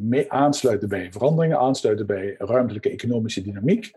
uh, 0.09 0.23
aansluiten 0.27 0.89
bij 0.89 1.11
veranderingen, 1.11 1.57
aansluiten 1.57 2.05
bij 2.05 2.35
ruimtelijke 2.37 2.89
economische 2.89 3.41
dynamiek, 3.41 3.91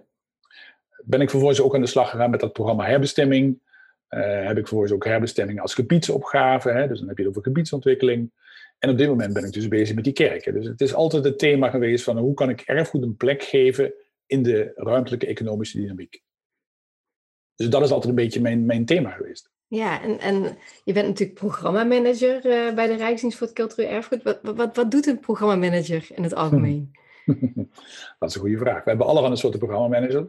ben 1.04 1.20
ik 1.20 1.30
vervolgens 1.30 1.60
ook 1.60 1.74
aan 1.74 1.80
de 1.80 1.86
slag 1.86 2.10
gegaan 2.10 2.30
met 2.30 2.40
dat 2.40 2.52
programma 2.52 2.84
herbestemming. 2.84 3.58
Uh, 4.10 4.20
heb 4.20 4.56
ik 4.56 4.66
vervolgens 4.66 4.92
ook 4.92 5.04
herbestemming 5.04 5.60
als 5.60 5.74
gebiedsopgave, 5.74 6.70
hè, 6.70 6.88
dus 6.88 6.98
dan 6.98 7.08
heb 7.08 7.16
je 7.16 7.22
het 7.22 7.30
over 7.30 7.42
gebiedsontwikkeling. 7.42 8.32
En 8.78 8.90
op 8.90 8.98
dit 8.98 9.08
moment 9.08 9.32
ben 9.32 9.44
ik 9.44 9.52
dus 9.52 9.68
bezig 9.68 9.94
met 9.94 10.04
die 10.04 10.12
kerken. 10.12 10.54
Dus 10.54 10.66
het 10.66 10.80
is 10.80 10.94
altijd 10.94 11.24
het 11.24 11.38
thema 11.38 11.70
geweest 11.70 12.04
van 12.04 12.18
hoe 12.18 12.34
kan 12.34 12.50
ik 12.50 12.60
erfgoed 12.60 13.02
een 13.02 13.16
plek 13.16 13.42
geven 13.42 13.94
in 14.26 14.42
de 14.42 14.72
ruimtelijke 14.74 15.26
economische 15.26 15.80
dynamiek. 15.80 16.22
Dus 17.54 17.68
dat 17.68 17.82
is 17.82 17.90
altijd 17.90 18.08
een 18.08 18.24
beetje 18.24 18.40
mijn, 18.40 18.66
mijn 18.66 18.84
thema 18.84 19.10
geweest. 19.10 19.53
Ja, 19.68 20.02
en, 20.02 20.18
en 20.20 20.56
je 20.84 20.92
bent 20.92 21.06
natuurlijk 21.06 21.38
programmamanager 21.38 22.46
uh, 22.46 22.74
bij 22.74 22.86
de 22.86 22.96
Rijksdienst 22.96 23.38
voor 23.38 23.46
het 23.46 23.56
Cultureel 23.56 23.90
Erfgoed. 23.90 24.22
Wat, 24.22 24.38
wat, 24.42 24.76
wat 24.76 24.90
doet 24.90 25.06
een 25.06 25.20
programmamanager 25.20 26.06
in 26.14 26.22
het 26.22 26.34
algemeen? 26.34 26.90
dat 28.18 28.28
is 28.28 28.34
een 28.34 28.40
goede 28.40 28.58
vraag. 28.58 28.84
We 28.84 28.88
hebben 28.88 29.06
allemaal 29.06 29.30
een 29.30 29.36
soort 29.36 29.58
programmamanager. 29.58 30.28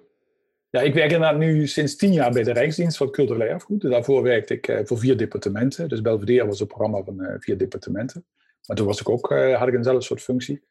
Ja, 0.69 0.82
ik 0.82 0.93
werk 0.93 1.12
inderdaad 1.12 1.38
nu 1.38 1.67
sinds 1.67 1.95
tien 1.95 2.13
jaar 2.13 2.32
bij 2.32 2.43
de 2.43 2.54
Rijksdienst 2.54 2.98
voor 2.98 3.06
het 3.06 3.15
Cultureel 3.15 3.48
Erfgoed. 3.48 3.82
Daarvoor 3.82 4.24
werkte 4.24 4.54
ik 4.54 4.67
uh, 4.67 4.80
voor 4.84 4.98
vier 4.98 5.17
departementen. 5.17 5.89
Dus 5.89 6.02
Belvedere 6.02 6.45
was 6.45 6.60
een 6.60 6.67
programma 6.67 7.04
van 7.04 7.21
uh, 7.21 7.36
vier 7.39 7.58
departementen. 7.58 8.26
Maar 8.65 8.78
toen 8.78 8.86
was 8.86 9.00
ik 9.00 9.10
ook, 9.10 9.30
had 9.30 9.67
ik 9.67 9.74
eenzelfde 9.74 10.04
soort 10.04 10.21
functie. 10.21 10.63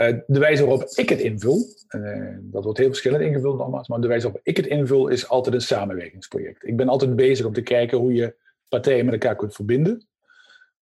Eh, 0.00 0.16
de 0.26 0.38
wijze 0.38 0.66
waarop 0.66 0.90
ik 0.94 1.08
het 1.08 1.20
invul, 1.20 1.66
uh, 1.90 2.36
dat 2.40 2.64
wordt 2.64 2.78
heel 2.78 2.88
verschillend 2.88 3.22
ingevuld 3.22 3.58
nogmaals, 3.58 3.88
maar 3.88 4.00
de 4.00 4.08
wijze 4.08 4.24
waarop 4.24 4.40
ik 4.44 4.56
het 4.56 4.66
invul 4.66 5.08
is 5.08 5.28
altijd 5.28 5.54
een 5.54 5.60
samenwerkingsproject. 5.60 6.66
Ik 6.66 6.76
ben 6.76 6.88
altijd 6.88 7.16
bezig 7.16 7.46
om 7.46 7.52
te 7.52 7.62
kijken 7.62 7.98
hoe 7.98 8.12
je 8.14 8.36
partijen 8.68 9.04
met 9.04 9.14
elkaar 9.14 9.36
kunt 9.36 9.54
verbinden. 9.54 10.06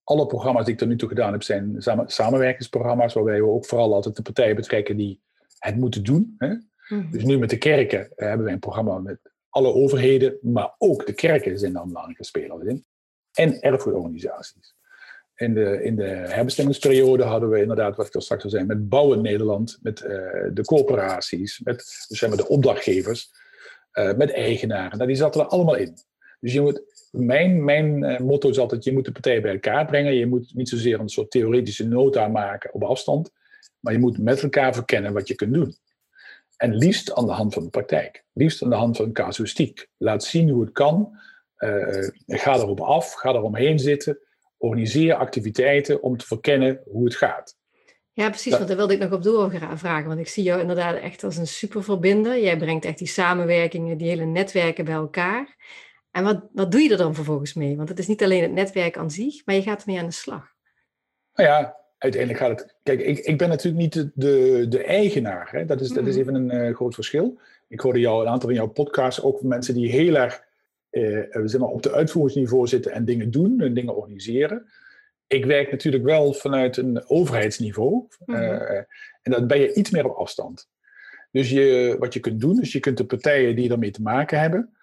Alle 0.04 0.26
programma's 0.26 0.64
die 0.64 0.72
ik 0.72 0.78
tot 0.78 0.88
nu 0.88 0.96
toe 0.96 1.08
gedaan 1.08 1.32
heb 1.32 1.42
zijn 1.42 1.76
samenwerkingsprogramma's, 2.06 3.14
waarbij 3.14 3.40
we 3.40 3.48
ook 3.48 3.66
vooral 3.66 3.94
altijd 3.94 4.16
de 4.16 4.22
partijen 4.22 4.56
betrekken 4.56 4.96
die 4.96 5.20
het 5.58 5.76
moeten 5.76 6.02
doen. 6.02 6.34
Hè? 6.38 6.54
Mhm. 6.88 7.10
Dus 7.10 7.24
nu 7.24 7.38
met 7.38 7.50
de 7.50 7.58
kerken 7.58 8.00
uh, 8.00 8.28
hebben 8.28 8.46
we 8.46 8.52
een 8.52 8.58
programma 8.58 8.98
met 8.98 9.18
alle 9.48 9.72
overheden, 9.72 10.38
maar 10.40 10.74
ook 10.78 11.06
de 11.06 11.14
kerken 11.14 11.58
zijn 11.58 11.72
dan 11.72 11.82
een 11.82 11.88
belangrijke 11.88 12.24
speler 12.24 12.68
in. 12.68 12.84
En 13.32 13.60
erfgoedorganisaties 13.60 14.76
in 15.38 15.54
de, 15.54 15.82
in 15.82 15.96
de 15.96 16.06
herbestemmingsperiode 16.06 17.22
hadden 17.22 17.50
we 17.50 17.60
inderdaad, 17.60 17.96
wat 17.96 18.06
ik 18.06 18.14
al 18.14 18.20
straks 18.20 18.44
al 18.44 18.50
zei, 18.50 18.64
met 18.64 18.88
Bouwen 18.88 19.22
Nederland, 19.22 19.78
met 19.82 20.00
uh, 20.00 20.08
de 20.52 20.62
corporaties, 20.64 21.60
met 21.64 22.06
dus 22.08 22.20
de 22.20 22.48
opdrachtgevers, 22.48 23.30
uh, 23.92 24.14
met 24.14 24.32
eigenaren. 24.32 24.96
Nou, 24.96 25.08
die 25.08 25.16
zaten 25.16 25.40
er 25.40 25.46
allemaal 25.46 25.74
in. 25.74 25.98
Dus 26.40 26.52
je 26.52 26.60
moet, 26.60 26.82
mijn, 27.10 27.64
mijn 27.64 28.04
eh, 28.04 28.20
motto 28.20 28.48
is 28.48 28.58
altijd, 28.58 28.84
je 28.84 28.92
moet 28.92 29.04
de 29.04 29.12
partijen 29.12 29.42
bij 29.42 29.52
elkaar 29.52 29.86
brengen. 29.86 30.14
Je 30.14 30.26
moet 30.26 30.54
niet 30.54 30.68
zozeer 30.68 31.00
een 31.00 31.08
soort 31.08 31.30
theoretische 31.30 31.88
nota 31.88 32.28
maken 32.28 32.74
op 32.74 32.82
afstand, 32.82 33.30
maar 33.80 33.92
je 33.92 33.98
moet 33.98 34.18
met 34.18 34.42
elkaar 34.42 34.74
verkennen 34.74 35.12
wat 35.12 35.28
je 35.28 35.34
kunt 35.34 35.54
doen. 35.54 35.76
En 36.56 36.74
liefst 36.74 37.14
aan 37.14 37.26
de 37.26 37.32
hand 37.32 37.54
van 37.54 37.62
de 37.62 37.70
praktijk. 37.70 38.24
Liefst 38.32 38.62
aan 38.62 38.70
de 38.70 38.76
hand 38.76 38.96
van 38.96 39.12
casuïstiek. 39.12 39.88
Laat 39.96 40.24
zien 40.24 40.48
hoe 40.48 40.60
het 40.60 40.72
kan. 40.72 41.18
Ga 42.26 42.54
erop 42.54 42.80
af, 42.80 43.12
ga 43.12 43.28
eromheen 43.28 43.78
zitten. 43.78 44.18
Organiseer 44.58 45.14
activiteiten 45.14 46.02
om 46.02 46.16
te 46.16 46.26
verkennen 46.26 46.80
hoe 46.84 47.04
het 47.04 47.16
gaat. 47.16 47.56
Ja, 48.12 48.28
precies, 48.28 48.56
want 48.56 48.68
daar 48.68 48.76
wilde 48.76 48.92
ik 48.92 49.00
nog 49.00 49.12
op 49.12 49.22
doorvragen. 49.22 50.08
Want 50.08 50.20
ik 50.20 50.28
zie 50.28 50.42
jou 50.42 50.60
inderdaad 50.60 50.96
echt 50.96 51.24
als 51.24 51.36
een 51.36 51.46
superverbinder. 51.46 52.40
Jij 52.40 52.56
brengt 52.56 52.84
echt 52.84 52.98
die 52.98 53.06
samenwerkingen, 53.06 53.98
die 53.98 54.08
hele 54.08 54.24
netwerken 54.24 54.84
bij 54.84 54.94
elkaar. 54.94 55.56
En 56.10 56.24
wat, 56.24 56.48
wat 56.52 56.72
doe 56.72 56.80
je 56.80 56.90
er 56.90 56.96
dan 56.96 57.14
vervolgens 57.14 57.54
mee? 57.54 57.76
Want 57.76 57.88
het 57.88 57.98
is 57.98 58.06
niet 58.06 58.22
alleen 58.22 58.42
het 58.42 58.52
netwerk 58.52 58.96
aan 58.96 59.10
zich, 59.10 59.46
maar 59.46 59.54
je 59.54 59.62
gaat 59.62 59.80
ermee 59.80 59.98
aan 59.98 60.06
de 60.06 60.12
slag. 60.12 60.54
Nou 61.34 61.48
ja, 61.48 61.76
uiteindelijk 61.98 62.42
gaat 62.42 62.60
het. 62.60 62.76
Kijk, 62.82 63.00
ik, 63.00 63.18
ik 63.18 63.38
ben 63.38 63.48
natuurlijk 63.48 63.82
niet 63.82 63.92
de, 63.92 64.10
de, 64.14 64.66
de 64.68 64.84
eigenaar. 64.84 65.48
Hè? 65.50 65.64
Dat, 65.64 65.80
is, 65.80 65.88
dat 65.88 66.06
is 66.06 66.16
even 66.16 66.34
een 66.34 66.54
uh, 66.54 66.74
groot 66.74 66.94
verschil. 66.94 67.38
Ik 67.68 67.80
hoorde 67.80 68.00
jou 68.00 68.22
een 68.22 68.28
aantal 68.28 68.48
van 68.48 68.58
jouw 68.58 68.68
podcasts 68.68 69.22
ook 69.22 69.38
van 69.38 69.48
mensen 69.48 69.74
die 69.74 69.90
heel 69.90 70.14
erg 70.14 70.46
uh, 70.98 71.42
zeg 71.44 71.60
maar 71.60 71.68
op 71.68 71.82
de 71.82 71.92
uitvoeringsniveau 71.92 72.66
zitten 72.66 72.92
en 72.92 73.04
dingen 73.04 73.30
doen 73.30 73.60
en 73.60 73.74
dingen 73.74 73.96
organiseren. 73.96 74.66
Ik 75.26 75.44
werk 75.44 75.70
natuurlijk 75.70 76.04
wel 76.04 76.32
vanuit 76.32 76.76
een 76.76 77.08
overheidsniveau. 77.08 78.06
Mhm. 78.24 78.40
en 79.22 79.32
dan 79.32 79.46
ben 79.46 79.60
je 79.60 79.74
iets 79.74 79.90
meer 79.90 80.04
op 80.04 80.16
afstand. 80.16 80.68
Dus 81.30 81.50
je, 81.50 81.96
wat 81.98 82.14
je 82.14 82.20
kunt 82.20 82.40
doen, 82.40 82.60
is 82.60 82.72
je 82.72 82.80
kunt 82.80 82.96
de 82.96 83.06
partijen 83.06 83.56
die 83.56 83.70
ermee 83.70 83.90
te 83.90 84.02
maken 84.02 84.40
hebben, 84.40 84.76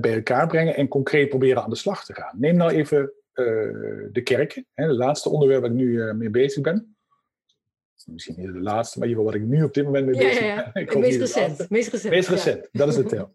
bij 0.00 0.14
elkaar 0.14 0.46
brengen 0.46 0.76
en 0.76 0.88
concreet 0.88 1.28
proberen 1.28 1.62
aan 1.62 1.70
de 1.70 1.76
slag 1.76 2.04
te 2.04 2.14
gaan. 2.14 2.34
Neem 2.38 2.56
nou 2.56 2.72
even 2.72 3.12
eh, 3.38 3.44
de 4.12 4.20
kerken. 4.22 4.66
Hè, 4.74 4.86
het 4.86 4.96
laatste 4.96 5.28
onderwerp 5.28 5.60
waar 5.60 5.70
ik 5.70 5.76
nu 5.76 6.02
eh, 6.02 6.14
mee 6.14 6.30
bezig 6.30 6.62
ben. 6.62 6.96
Misschien 8.04 8.34
niet 8.38 8.52
de 8.52 8.60
laatste, 8.60 8.98
maar 8.98 9.08
in 9.08 9.14
ieder 9.14 9.24
geval 9.24 9.40
wat 9.40 9.50
ik 9.50 9.58
nu 9.58 9.64
op 9.64 9.74
dit 9.74 9.84
moment 9.84 10.06
mee 10.06 10.16
bezig 10.16 10.38
ben. 10.38 10.48
Ja, 10.48 10.70
ja. 10.74 10.98
meest, 10.98 11.18
recent, 11.18 11.70
meest 11.70 11.92
recent. 11.92 12.12
Meest 12.12 12.28
recent, 12.28 12.68
dat 12.72 12.88
is 12.88 12.96
het 12.96 13.08
term. 13.08 13.32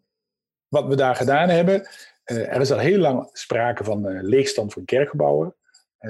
Wat 0.68 0.88
we 0.88 0.96
daar 0.96 1.16
gedaan 1.16 1.50
hebben, 1.50 1.86
eh, 1.86 1.92
er 2.24 2.62
is 2.62 2.72
al 2.72 2.78
heel 2.78 3.00
lang 3.00 3.30
sprake 3.32 3.84
van 3.84 4.22
leegstand 4.22 4.74
van 4.74 4.86
kerkgebouwen. 4.86 5.56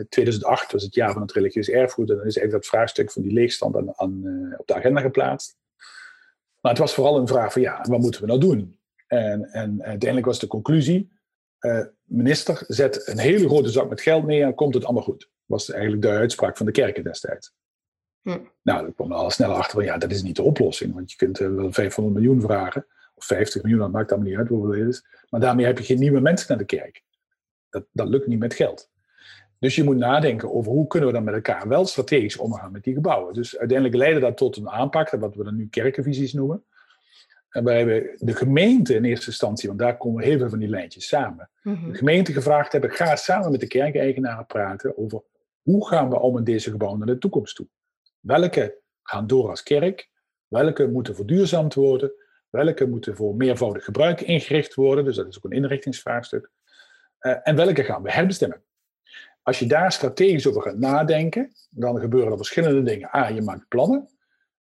2008 0.09 0.71
was 0.71 0.83
het 0.83 0.95
jaar 0.95 1.13
van 1.13 1.21
het 1.21 1.31
religieus 1.31 1.69
erfgoed 1.69 2.09
en 2.09 2.15
dan 2.15 2.25
is 2.25 2.37
eigenlijk 2.37 2.63
dat 2.63 2.73
vraagstuk 2.73 3.11
van 3.11 3.21
die 3.21 3.33
leegstand 3.33 3.75
aan, 3.75 3.97
aan, 3.97 4.23
op 4.57 4.67
de 4.67 4.73
agenda 4.73 5.01
geplaatst. 5.01 5.57
Maar 6.59 6.71
het 6.71 6.81
was 6.81 6.93
vooral 6.93 7.17
een 7.17 7.27
vraag 7.27 7.53
van 7.53 7.61
ja, 7.61 7.85
wat 7.89 7.99
moeten 7.99 8.21
we 8.21 8.27
nou 8.27 8.39
doen? 8.39 8.79
En, 9.07 9.43
en 9.43 9.83
uiteindelijk 9.83 10.25
was 10.25 10.39
de 10.39 10.47
conclusie, 10.47 11.11
uh, 11.59 11.85
minister, 12.03 12.63
zet 12.67 13.07
een 13.07 13.17
hele 13.17 13.47
grote 13.47 13.69
zak 13.69 13.89
met 13.89 14.01
geld 14.01 14.25
neer 14.25 14.45
en 14.45 14.55
komt 14.55 14.73
het 14.73 14.83
allemaal 14.83 15.03
goed. 15.03 15.29
Was 15.45 15.71
eigenlijk 15.71 16.01
de 16.01 16.09
uitspraak 16.09 16.57
van 16.57 16.65
de 16.65 16.71
kerken 16.71 17.03
destijds. 17.03 17.53
Hm. 18.21 18.39
Nou, 18.61 18.81
dan 18.81 18.93
kwam 18.93 19.11
er 19.11 19.17
al 19.17 19.29
snel 19.29 19.53
achter 19.53 19.73
van 19.73 19.83
ja, 19.83 19.97
dat 19.97 20.11
is 20.11 20.23
niet 20.23 20.35
de 20.35 20.43
oplossing. 20.43 20.93
Want 20.93 21.11
je 21.11 21.17
kunt 21.17 21.39
uh, 21.39 21.55
wel 21.55 21.71
500 21.71 22.15
miljoen 22.15 22.41
vragen, 22.41 22.85
of 23.13 23.25
50 23.25 23.61
miljoen, 23.61 23.79
dat 23.79 23.91
maakt 23.91 24.11
allemaal 24.11 24.29
niet 24.29 24.37
uit 24.37 24.47
hoeveel 24.47 24.79
het 24.79 24.89
is. 24.89 25.05
Maar 25.29 25.39
daarmee 25.39 25.65
heb 25.65 25.77
je 25.77 25.83
geen 25.83 25.99
nieuwe 25.99 26.19
mensen 26.19 26.47
naar 26.47 26.57
de 26.57 26.65
kerk. 26.65 27.03
Dat, 27.69 27.85
dat 27.91 28.07
lukt 28.07 28.27
niet 28.27 28.39
met 28.39 28.53
geld. 28.53 28.91
Dus 29.59 29.75
je 29.75 29.83
moet 29.83 29.97
nadenken 29.97 30.53
over 30.53 30.71
hoe 30.71 30.87
kunnen 30.87 31.09
we 31.09 31.15
dan 31.15 31.23
met 31.23 31.33
elkaar 31.33 31.67
wel 31.67 31.85
strategisch 31.85 32.37
omgaan 32.37 32.71
met 32.71 32.83
die 32.83 32.93
gebouwen. 32.93 33.33
Dus 33.33 33.57
uiteindelijk 33.57 33.97
leidde 33.97 34.19
dat 34.19 34.37
tot 34.37 34.57
een 34.57 34.69
aanpak, 34.69 35.09
wat 35.09 35.35
we 35.35 35.43
dan 35.43 35.55
nu 35.55 35.67
kerkenvisies 35.67 36.33
noemen. 36.33 36.63
En 37.49 37.63
wij 37.63 37.77
hebben 37.77 38.15
de 38.17 38.35
gemeente 38.35 38.95
in 38.95 39.03
eerste 39.03 39.27
instantie, 39.27 39.67
want 39.67 39.79
daar 39.79 39.97
komen 39.97 40.23
heel 40.23 40.37
veel 40.37 40.49
van 40.49 40.59
die 40.59 40.67
lijntjes 40.67 41.07
samen. 41.07 41.49
Mhm. 41.63 41.91
De 41.91 41.97
gemeente 41.97 42.33
gevraagd 42.33 42.71
hebben, 42.71 42.91
ga 42.91 43.15
samen 43.15 43.51
met 43.51 43.59
de 43.59 43.67
kerkeigenaren 43.67 44.45
praten 44.45 44.97
over 44.97 45.23
hoe 45.61 45.87
gaan 45.87 46.09
we 46.09 46.19
om 46.19 46.33
met 46.33 46.45
deze 46.45 46.71
gebouwen 46.71 46.99
naar 46.99 47.13
de 47.13 47.17
toekomst 47.17 47.55
toe. 47.55 47.67
Welke 48.19 48.79
gaan 49.03 49.27
door 49.27 49.49
als 49.49 49.63
kerk? 49.63 50.09
Welke 50.47 50.87
moeten 50.87 51.15
verduurzaamd 51.15 51.73
worden? 51.73 52.11
Welke 52.55 52.85
moeten 52.85 53.15
voor 53.15 53.35
meervoudig 53.35 53.83
gebruik 53.83 54.21
ingericht 54.21 54.73
worden? 54.73 55.05
Dus 55.05 55.15
dat 55.15 55.27
is 55.27 55.37
ook 55.37 55.43
een 55.43 55.51
inrichtingsvraagstuk. 55.51 56.49
Uh, 57.19 57.35
en 57.43 57.55
welke 57.55 57.83
gaan 57.83 58.03
we 58.03 58.11
herbestemmen? 58.11 58.63
Als 59.41 59.59
je 59.59 59.65
daar 59.65 59.91
strategisch 59.91 60.47
over 60.47 60.61
gaat 60.61 60.77
nadenken, 60.77 61.51
dan 61.69 61.99
gebeuren 61.99 62.31
er 62.31 62.37
verschillende 62.37 62.83
dingen. 62.83 63.15
A, 63.15 63.27
je 63.27 63.41
maakt 63.41 63.67
plannen. 63.67 64.09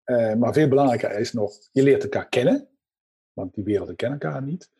Uh, 0.05 0.35
maar 0.35 0.53
veel 0.53 0.69
belangrijker 0.69 1.19
is 1.19 1.33
nog, 1.33 1.53
je 1.73 1.83
leert 1.83 2.03
elkaar 2.03 2.29
kennen 2.29 2.73
want 3.33 3.55
die 3.55 3.65
werelden 3.65 3.97
kennen 3.97 4.21
elkaar 4.21 4.43
niet. 4.43 4.71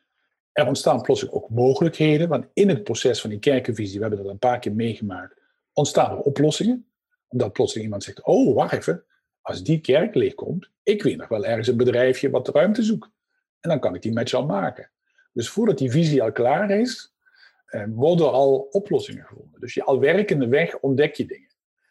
Er 0.53 0.67
ontstaan 0.67 1.03
plotseling 1.03 1.37
ook 1.37 1.51
mogelijkheden, 1.51 2.29
want 2.29 2.47
in 2.53 2.69
het 2.69 2.85
proces 2.85 3.21
van 3.21 3.31
die 3.31 3.39
kerkenvisie, 3.39 3.97
we 3.97 4.01
hebben 4.01 4.23
dat 4.23 4.33
een 4.33 4.39
paar 4.39 4.59
keer 4.59 4.73
meegemaakt, 4.73 5.41
ontstaan 5.73 6.11
er 6.11 6.19
oplossingen. 6.19 6.87
Omdat 7.29 7.53
plotseling 7.53 7.85
iemand 7.85 8.05
zegt, 8.05 8.23
oh, 8.23 8.55
wacht 8.55 8.73
even, 8.73 9.05
als 9.43 9.63
die 9.63 9.81
kerk 9.81 10.15
leegkomt, 10.15 10.71
ik 10.83 11.03
weet 11.03 11.17
nog 11.17 11.29
wel 11.29 11.45
ergens 11.45 11.69
een 11.69 11.77
bedrijfje 11.77 12.31
wat 12.31 12.49
ruimte 12.49 12.83
zoekt. 12.83 13.11
En 13.61 13.71
dan 13.71 13.81
kan 13.81 13.95
ik 13.95 14.03
die 14.03 14.13
match 14.13 14.35
al 14.35 14.47
maken. 14.47 14.91
Dus 15.33 15.49
voordat 15.49 15.79
die 15.79 15.91
visie 15.91 16.23
al 16.23 16.33
klaar 16.33 16.71
is, 16.71 17.15
eh, 17.67 17.85
worden 17.89 18.33
al 18.33 18.69
oplossingen 18.71 19.25
gevonden. 19.25 19.61
Dus 19.61 19.75
je 19.75 19.85
al 19.85 20.01
werkende 20.01 20.49
weg 20.49 20.79
ontdek 20.79 21.15
je 21.15 21.27
dingen. 21.27 21.51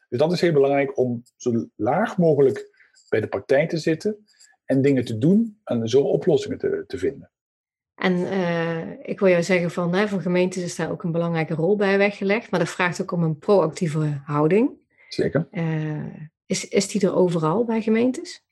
Dus 0.10 0.20
dat 0.20 0.32
is 0.32 0.42
heel 0.42 0.54
belangrijk 0.54 0.98
om 0.98 1.24
zo 1.38 1.68
laag 1.76 2.18
mogelijk 2.18 2.70
bij 3.10 3.22
de 3.22 3.28
praktijk 3.28 3.70
te 3.70 3.78
zitten 3.78 4.26
en 4.66 4.82
dingen 4.82 5.06
te 5.06 5.18
doen 5.18 5.60
en 5.64 5.88
zo 5.88 6.02
oplossingen 6.02 6.58
te, 6.58 6.84
te 6.88 6.98
vinden. 6.98 7.32
En 7.96 8.14
uh, 8.18 8.92
ik 9.02 9.20
wil 9.20 9.30
jou 9.30 9.44
zeggen 9.44 9.72
van, 9.72 9.94
hè, 9.96 10.08
voor 10.08 10.22
gemeentes 10.22 10.64
is 10.64 10.76
daar 10.76 10.92
ook 10.92 11.04
een 11.04 11.12
belangrijke 11.12 11.54
rol 11.54 11.76
bij 11.76 11.98
weggelegd, 11.98 12.52
maar 12.52 12.60
dat 12.60 12.70
vraagt 12.70 13.02
ook 13.02 13.12
om 13.12 13.24
een 13.24 13.38
proactieve 13.38 14.22
houding. 14.26 14.72
Zeker. 15.10 15.48
Uh, 15.52 16.04
is, 16.52 16.68
is 16.68 16.88
die 16.88 17.02
er 17.02 17.16
overal 17.16 17.66
bij 17.66 17.82
gemeentes? 17.82 18.44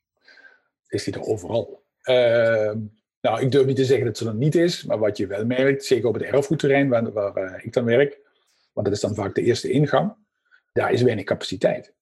Is 0.88 1.04
die 1.04 1.14
er 1.14 1.22
overal? 1.22 1.82
Uh, 2.04 2.72
nou, 3.20 3.40
ik 3.40 3.50
durf 3.50 3.66
niet 3.66 3.76
te 3.76 3.84
zeggen 3.84 4.06
dat 4.06 4.16
ze 4.16 4.26
er 4.26 4.34
niet 4.34 4.54
is, 4.54 4.84
maar 4.84 4.98
wat 4.98 5.16
je 5.16 5.26
wel 5.26 5.46
merkt, 5.46 5.84
zeker 5.84 6.08
op 6.08 6.14
het 6.14 6.22
erfgoedterrein 6.22 6.88
waar, 6.88 7.12
waar 7.12 7.36
uh, 7.36 7.64
ik 7.64 7.72
dan 7.72 7.84
werk, 7.84 8.18
want 8.72 8.86
dat 8.86 8.96
is 8.96 9.02
dan 9.02 9.14
vaak 9.14 9.34
de 9.34 9.42
eerste 9.42 9.70
ingang, 9.70 10.14
daar 10.72 10.92
is 10.92 11.02
weinig 11.02 11.24
capaciteit. 11.24 11.92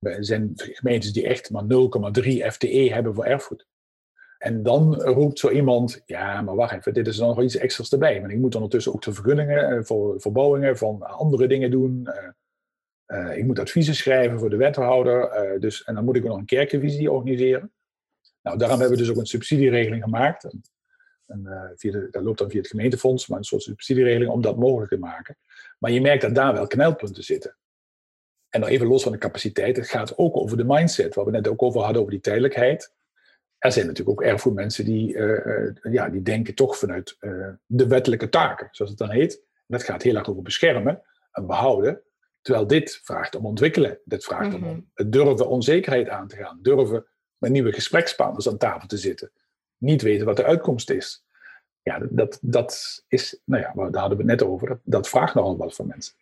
Er 0.00 0.24
zijn 0.24 0.52
gemeentes 0.54 1.12
die 1.12 1.26
echt 1.26 1.50
maar 1.50 1.64
0,3 1.64 1.68
FTE 2.52 2.90
hebben 2.92 3.14
voor 3.14 3.24
erfgoed. 3.24 3.66
En 4.38 4.62
dan 4.62 4.94
roept 5.02 5.38
zo 5.38 5.50
iemand, 5.50 6.02
ja, 6.06 6.42
maar 6.42 6.54
wacht 6.54 6.74
even, 6.74 6.94
dit 6.94 7.06
is 7.06 7.18
nog 7.18 7.42
iets 7.42 7.56
extra's 7.56 7.92
erbij. 7.92 8.20
Want 8.20 8.32
ik 8.32 8.38
moet 8.38 8.54
ondertussen 8.54 8.92
ook 8.94 9.02
de 9.02 9.12
vergunningen 9.12 9.70
eh, 9.70 9.82
voor 9.82 10.20
verbouwingen 10.20 10.78
van 10.78 11.02
andere 11.02 11.46
dingen 11.46 11.70
doen. 11.70 12.08
Uh, 13.14 13.36
ik 13.36 13.44
moet 13.44 13.58
adviezen 13.58 13.94
schrijven 13.94 14.38
voor 14.38 14.50
de 14.50 14.56
wethouder. 14.56 15.52
Uh, 15.52 15.60
dus, 15.60 15.84
en 15.84 15.94
dan 15.94 16.04
moet 16.04 16.16
ik 16.16 16.24
nog 16.24 16.38
een 16.38 16.44
kerkenvisie 16.44 17.10
organiseren. 17.10 17.72
Nou, 18.42 18.58
daarom 18.58 18.80
hebben 18.80 18.96
we 18.96 19.02
dus 19.04 19.12
ook 19.12 19.20
een 19.20 19.26
subsidieregeling 19.26 20.02
gemaakt. 20.02 20.44
En, 20.44 20.62
en 21.26 21.72
via 21.76 22.06
dat 22.10 22.22
loopt 22.22 22.38
dan 22.38 22.50
via 22.50 22.58
het 22.58 22.68
gemeentefonds, 22.68 23.26
maar 23.26 23.38
een 23.38 23.44
soort 23.44 23.62
subsidieregeling 23.62 24.30
om 24.30 24.40
dat 24.40 24.56
mogelijk 24.56 24.90
te 24.90 24.98
maken. 24.98 25.36
Maar 25.78 25.90
je 25.90 26.00
merkt 26.00 26.22
dat 26.22 26.34
daar 26.34 26.52
wel 26.52 26.66
knelpunten 26.66 27.24
zitten. 27.24 27.56
En 28.48 28.60
dan 28.60 28.70
even 28.70 28.86
los 28.86 29.02
van 29.02 29.12
de 29.12 29.18
capaciteit, 29.18 29.76
het 29.76 29.88
gaat 29.88 30.18
ook 30.18 30.36
over 30.36 30.56
de 30.56 30.64
mindset, 30.66 31.14
waar 31.14 31.24
we 31.24 31.30
net 31.30 31.48
ook 31.48 31.62
over 31.62 31.80
hadden, 31.80 32.00
over 32.00 32.12
die 32.12 32.20
tijdelijkheid. 32.20 32.92
Er 33.58 33.72
zijn 33.72 33.86
natuurlijk 33.86 34.20
ook 34.20 34.26
erg 34.26 34.40
veel 34.40 34.52
mensen 34.52 34.84
die, 34.84 35.18
ja, 35.82 36.08
die 36.08 36.22
denken 36.22 36.54
toch 36.54 36.78
vanuit 36.78 37.16
de 37.66 37.86
wettelijke 37.86 38.28
taken, 38.28 38.68
zoals 38.70 38.90
het 38.90 39.00
dan 39.00 39.10
heet. 39.10 39.42
Dat 39.66 39.82
gaat 39.82 40.02
heel 40.02 40.16
erg 40.16 40.28
over 40.28 40.42
beschermen 40.42 41.02
en 41.32 41.46
behouden. 41.46 42.02
Terwijl 42.44 42.66
dit 42.66 43.00
vraagt 43.02 43.34
om 43.34 43.46
ontwikkelen. 43.46 43.98
Dit 44.04 44.24
vraagt 44.24 44.56
mm 44.56 44.62
-hmm. 44.62 44.68
om 44.68 44.90
het 44.94 45.12
durven 45.12 45.48
onzekerheid 45.48 46.08
aan 46.08 46.28
te 46.28 46.36
gaan. 46.36 46.58
Durven 46.62 47.06
met 47.38 47.50
nieuwe 47.50 47.72
gesprekspartners 47.72 48.48
aan 48.48 48.58
tafel 48.58 48.88
te 48.88 48.96
zitten. 48.96 49.30
Niet 49.78 50.02
weten 50.02 50.26
wat 50.26 50.36
de 50.36 50.44
uitkomst 50.44 50.90
is. 50.90 51.24
Ja, 51.82 52.00
dat, 52.10 52.38
dat 52.42 53.02
is, 53.08 53.40
nou 53.44 53.62
ja, 53.62 53.72
daar 53.90 54.00
hadden 54.00 54.18
we 54.18 54.30
het 54.30 54.40
net 54.40 54.42
over. 54.42 54.68
Dat, 54.68 54.78
dat 54.82 55.08
vraagt 55.08 55.34
nogal 55.34 55.56
wat 55.56 55.74
van 55.74 55.86
mensen. 55.86 56.14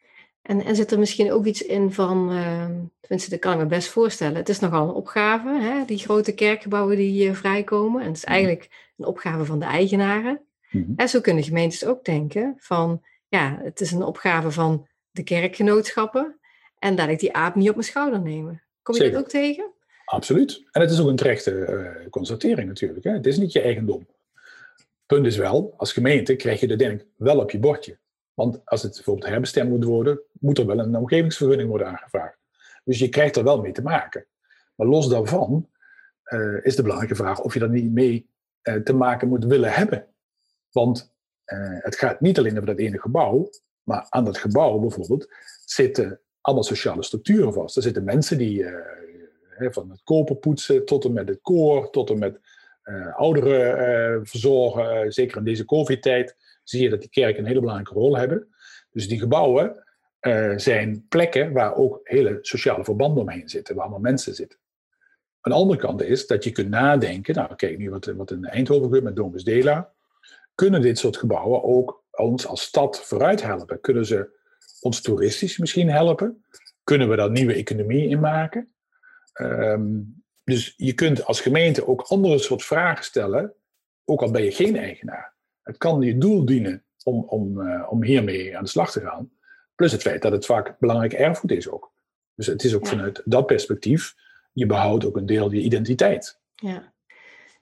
En, 0.43 0.65
en 0.65 0.77
zit 0.77 0.93
er 0.93 0.99
misschien 0.99 1.33
ook 1.33 1.47
iets 1.47 1.63
in 1.63 1.93
van, 1.93 2.33
uh, 2.33 2.67
tenminste 3.01 3.31
dat 3.31 3.39
kan 3.39 3.53
ik 3.53 3.59
me 3.59 3.67
best 3.67 3.89
voorstellen, 3.89 4.37
het 4.37 4.49
is 4.49 4.59
nogal 4.59 4.89
een 4.89 4.95
opgave, 4.95 5.49
hè? 5.49 5.85
die 5.85 5.99
grote 5.99 6.35
kerkgebouwen 6.35 6.97
die 6.97 7.29
uh, 7.29 7.35
vrijkomen. 7.35 8.01
En 8.01 8.07
het 8.07 8.17
is 8.17 8.25
mhm. 8.25 8.33
eigenlijk 8.33 8.93
een 8.97 9.07
opgave 9.07 9.45
van 9.45 9.59
de 9.59 9.65
eigenaren. 9.65 10.41
Mm 10.71 10.93
En 10.97 11.09
zo 11.09 11.21
kunnen 11.21 11.45
gemeentes 11.45 11.85
ook 11.85 12.05
denken 12.05 12.55
van, 12.59 13.03
ja, 13.29 13.59
het 13.63 13.81
is 13.81 13.93
een 13.93 14.03
opgave 14.03 14.51
van 14.51 14.87
de 15.13 15.23
kerkgenootschappen 15.23 16.39
en 16.79 16.95
dat 16.95 17.09
ik 17.09 17.19
die 17.19 17.33
aap 17.33 17.55
niet 17.55 17.69
op 17.69 17.75
mijn 17.75 17.87
schouder 17.87 18.21
nemen. 18.21 18.63
Kom 18.83 18.95
je 18.95 19.11
dat 19.11 19.21
ook 19.23 19.29
tegen? 19.29 19.73
Absoluut. 20.05 20.63
En 20.71 20.81
het 20.81 20.91
is 20.91 21.01
ook 21.01 21.09
een 21.09 21.17
terechte 21.17 21.51
uh, 21.51 22.11
constatering 22.11 22.69
natuurlijk. 22.69 23.05
Hè? 23.05 23.13
Het 23.13 23.27
is 23.27 23.39
niet 23.39 23.53
je 23.53 23.61
eigendom. 23.61 24.07
Punt 25.07 25.27
is 25.27 25.37
wel, 25.37 25.75
als 25.77 25.93
gemeente 25.93 26.37
krijg 26.37 26.61
je 26.61 26.77
denk 26.77 27.01
ik 27.01 27.07
wel 27.17 27.39
op 27.39 27.51
je 27.51 27.59
bordje. 27.59 27.99
Want 28.35 28.61
als 28.65 28.83
het 28.83 28.95
bijvoorbeeld 28.95 29.29
herbestemd 29.29 29.71
moet 29.71 29.85
worden, 29.85 30.21
moet 30.33 30.59
er 30.59 30.67
wel 30.67 30.79
een 30.79 30.97
omgevingsvergunning 30.97 31.69
worden 31.69 31.87
aangevraagd. 31.87 32.39
Dus 32.85 32.99
je 32.99 33.09
krijgt 33.09 33.37
er 33.37 33.45
wel 33.45 33.61
mee 33.61 33.73
te 33.73 33.83
maken. 33.83 34.27
Maar 34.75 34.87
los 34.87 35.09
daarvan 35.09 35.69
uh, 36.25 36.65
is 36.65 36.77
de 36.77 36.83
belangrijke 36.83 37.17
vraag 37.17 37.41
of 37.41 37.55
je 37.55 37.61
daar 37.61 37.69
niet 37.71 37.93
mee 37.93 38.29
uh, 38.63 38.75
te 38.75 38.93
maken 38.93 39.29
moet 39.29 39.45
willen 39.45 39.73
hebben. 39.73 40.07
Want 40.71 41.11
het 41.79 41.97
gaat 41.97 42.21
niet 42.21 42.39
alleen 42.39 42.53
over 42.53 42.67
dat 42.67 42.79
ene 42.79 43.01
gebouw, 43.01 43.51
maar 43.83 44.07
aan 44.09 44.25
dat 44.25 44.39
gebouw 44.39 44.79
bijvoorbeeld 44.79 45.29
zitten 45.65 46.21
allemaal 46.41 46.65
sociale 46.65 47.03
structuren 47.03 47.53
vast. 47.53 47.77
Er 47.77 47.83
zitten 47.83 48.05
mensen 48.05 48.39
die 48.39 48.65
van 49.59 49.91
het 49.91 50.01
kopen 50.05 50.39
poetsen 50.39 50.85
tot 50.85 51.05
en 51.05 51.13
met 51.13 51.29
het 51.29 51.39
koor, 51.43 51.91
tot 51.91 52.11
en 52.11 52.19
met 52.19 52.41
uh, 52.85 53.17
ouderen 53.17 54.27
verzorgen. 54.27 55.13
zeker 55.13 55.37
in 55.37 55.45
deze 55.45 55.65
COVID-tijd 55.65 56.37
zie 56.65 56.83
je 56.83 56.91
dat 56.91 57.01
die 57.01 57.11
kerken 57.11 57.41
een 57.41 57.47
hele 57.47 57.61
belangrijke 57.61 57.95
rol 57.95 58.17
hebben. 58.17 58.49
Dus 58.91 59.09
die 59.09 59.19
gebouwen 59.19 59.85
zijn 60.57 61.07
plekken 61.09 61.53
waar 61.53 61.77
ook 61.77 62.01
hele 62.03 62.39
sociale 62.41 62.85
verbanden 62.85 63.23
omheen 63.23 63.49
zitten, 63.49 63.75
waar 63.75 63.85
allemaal 63.85 64.03
mensen 64.03 64.35
zitten. 64.35 64.59
Een 65.41 65.53
andere 65.53 65.81
kant 65.81 66.03
is 66.03 66.27
dat 66.27 66.45
je 66.45 66.51
kunt 66.51 66.69
nadenken, 66.69 67.35
nou 67.35 67.55
kijk 67.55 67.79
nu 67.79 67.91
wat, 67.91 68.05
wat 68.05 68.31
in 68.31 68.45
Eindhoven 68.45 68.85
gebeurt 68.85 69.05
met 69.05 69.17
Domus 69.17 69.45
Dela, 69.45 69.93
kunnen 70.55 70.81
dit 70.81 70.99
soort 70.99 71.17
gebouwen 71.17 71.63
ook 71.63 72.02
ons 72.13 72.47
als 72.47 72.63
stad 72.63 73.01
vooruit 73.01 73.43
helpen? 73.43 73.81
Kunnen 73.81 74.07
ze 74.07 74.41
ons 74.81 75.01
toeristisch 75.01 75.59
misschien 75.59 75.91
helpen? 75.91 76.45
Kunnen 76.85 77.09
we 77.09 77.17
daar 77.17 77.31
nieuwe 77.31 77.55
economie 77.55 78.09
in 78.09 78.21
maken? 78.21 78.73
Ehm, 79.33 80.01
dus 80.45 80.75
je 80.77 80.93
kunt 80.93 81.25
als 81.25 81.41
gemeente 81.41 81.87
ook 81.87 82.01
andere 82.01 82.39
soort 82.39 82.63
vragen 82.63 83.05
stellen, 83.05 83.55
ook 84.05 84.23
al 84.23 84.31
ben 84.31 84.45
je 84.45 84.53
geen 84.53 84.77
eigenaar. 84.77 85.35
Het 85.63 85.77
kan 85.77 86.01
je 86.01 86.19
doel 86.19 86.45
dienen 86.45 86.85
om, 87.05 87.25
om, 87.25 87.61
uh, 87.61 87.87
om 87.91 88.03
hiermee 88.03 88.57
aan 88.57 88.65
de 88.65 88.71
slag 88.71 88.93
te 88.93 89.01
gaan. 89.01 89.31
Plus 89.75 89.93
het 89.93 90.03
feit 90.03 90.23
dat 90.23 90.33
het 90.33 90.47
vaak 90.47 90.79
belangrijk 90.79 91.13
erfgoed 91.13 91.51
is 91.51 91.69
ook. 91.69 91.93
Dus 92.35 92.47
het 92.47 92.65
is 92.65 92.75
ook 92.75 92.87
vanuit 92.87 93.23
dat 93.25 93.47
perspectief 93.47 94.15
je 94.53 94.67
behoudt 94.67 95.05
ook 95.05 95.17
een 95.17 95.27
deel 95.27 95.53
je 95.53 95.61
identiteit. 95.61 96.41
Ja, 96.55 96.93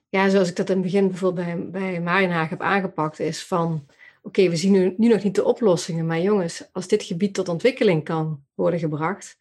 ja 0.09 0.29
zoals 0.29 0.49
ik 0.49 0.55
dat 0.55 0.69
in 0.69 0.75
het 0.75 0.83
begin 0.83 1.07
bijvoorbeeld 1.07 1.45
bij, 1.45 1.69
bij 1.69 2.01
Marienhaag 2.01 2.49
heb 2.49 2.61
aangepakt, 2.61 3.19
is 3.19 3.45
van 3.45 3.87
oké, 4.21 4.49
we 4.49 4.55
zien 4.55 4.71
nu, 4.71 4.93
nu 4.97 5.07
nog 5.07 5.23
niet 5.23 5.35
de 5.35 5.43
oplossingen, 5.43 6.05
maar 6.05 6.19
jongens, 6.19 6.69
als 6.71 6.87
dit 6.87 7.03
gebied 7.03 7.33
tot 7.33 7.49
ontwikkeling 7.49 8.03
kan 8.03 8.43
worden 8.53 8.79
gebracht, 8.79 9.37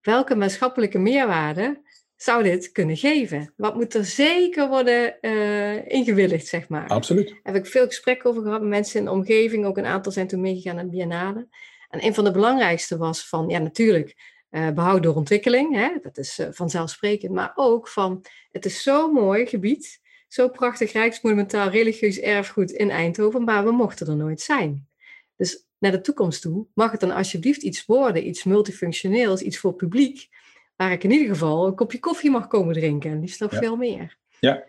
welke 0.00 0.34
maatschappelijke 0.34 0.98
meerwaarde 0.98 1.82
zou 2.16 2.42
dit 2.42 2.72
kunnen 2.72 2.96
geven? 2.96 3.52
Wat 3.56 3.74
moet 3.74 3.94
er 3.94 4.04
zeker 4.04 4.68
worden 4.68 5.16
uh, 5.20 5.88
ingewilligd, 5.88 6.46
zeg 6.46 6.68
maar? 6.68 6.88
Absoluut. 6.88 7.28
Daar 7.28 7.38
heb 7.42 7.56
ik 7.56 7.66
veel 7.66 7.86
gesprekken 7.86 8.30
over 8.30 8.42
gehad 8.42 8.60
met 8.60 8.68
mensen 8.70 8.98
in 8.98 9.04
de 9.04 9.10
omgeving. 9.10 9.66
Ook 9.66 9.78
een 9.78 9.86
aantal 9.86 10.12
zijn 10.12 10.26
toen 10.26 10.40
meegegaan 10.40 10.74
naar 10.74 10.84
de 10.84 10.90
Biennale. 10.90 11.48
En 11.88 12.04
een 12.04 12.14
van 12.14 12.24
de 12.24 12.30
belangrijkste 12.30 12.96
was 12.96 13.28
van, 13.28 13.48
ja 13.48 13.58
natuurlijk, 13.58 14.32
uh, 14.50 14.70
behoud 14.70 15.02
door 15.02 15.14
ontwikkeling. 15.14 15.74
Hè? 15.74 15.88
Dat 16.02 16.18
is 16.18 16.38
uh, 16.38 16.46
vanzelfsprekend. 16.50 17.32
Maar 17.32 17.52
ook 17.54 17.88
van, 17.88 18.24
het 18.50 18.64
is 18.64 18.82
zo'n 18.82 19.12
mooi 19.12 19.46
gebied, 19.46 20.00
zo 20.34 20.48
prachtig 20.48 20.92
rijksmonumentaal 20.92 21.68
religieus 21.68 22.20
erfgoed 22.20 22.70
in 22.70 22.90
Eindhoven, 22.90 23.44
maar 23.44 23.64
we 23.64 23.70
mochten 23.70 24.06
er 24.06 24.16
nooit 24.16 24.40
zijn. 24.40 24.88
Dus 25.36 25.66
naar 25.78 25.90
de 25.90 26.00
toekomst 26.00 26.42
toe 26.42 26.66
mag 26.74 26.90
het 26.90 27.00
dan 27.00 27.10
alsjeblieft 27.10 27.62
iets 27.62 27.86
worden, 27.86 28.26
iets 28.26 28.44
multifunctioneels, 28.44 29.40
iets 29.40 29.58
voor 29.58 29.74
publiek, 29.74 30.28
waar 30.76 30.92
ik 30.92 31.04
in 31.04 31.10
ieder 31.10 31.28
geval 31.28 31.66
een 31.66 31.74
kopje 31.74 31.98
koffie 31.98 32.30
mag 32.30 32.46
komen 32.46 32.74
drinken 32.74 33.10
en 33.10 33.20
liefst 33.20 33.40
nog 33.40 33.54
veel 33.54 33.76
meer. 33.76 34.16
Ja, 34.40 34.64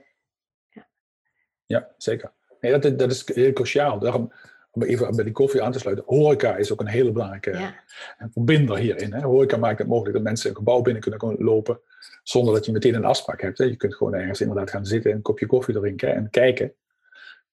ja. 0.70 0.88
ja 1.66 1.94
zeker. 1.98 2.34
Nee, 2.60 2.80
dat, 2.80 3.00
dat 3.00 3.12
is 3.12 3.28
heel 3.34 3.54
cruciaal. 3.54 4.00
Daarom, 4.00 4.34
om 4.76 4.84
even 4.84 5.16
bij 5.16 5.24
die 5.24 5.34
koffie 5.34 5.64
aan 5.64 5.72
te 5.72 5.80
sluiten, 5.80 6.06
horeca 6.08 6.56
is 6.56 6.72
ook 6.72 6.80
een 6.80 6.88
hele 6.88 7.12
belangrijke 7.12 7.52
ja. 7.52 7.84
verbinder 8.32 8.78
hierin. 8.78 9.14
Hè. 9.14 9.22
Horeca 9.22 9.58
maakt 9.58 9.80
het 9.80 9.88
mogelijk 9.88 10.14
dat 10.14 10.24
mensen 10.24 10.50
een 10.50 10.56
gebouw 10.56 10.82
binnen 10.82 11.02
kunnen 11.02 11.44
lopen 11.44 11.80
zonder 12.24 12.54
dat 12.54 12.66
je 12.66 12.72
meteen 12.72 12.96
een 12.96 13.06
afspraak 13.06 13.42
hebt. 13.42 13.58
Hè. 13.58 13.64
Je 13.64 13.76
kunt 13.76 13.96
gewoon 13.96 14.14
ergens 14.14 14.42
inderdaad 14.42 14.70
gaan 14.70 14.86
zitten 14.86 15.12
en 15.12 15.18
een 15.18 15.24
kopje 15.24 15.46
koffie 15.46 15.74
drinken 15.74 16.16
en 16.16 16.30
kijken. 16.30 16.74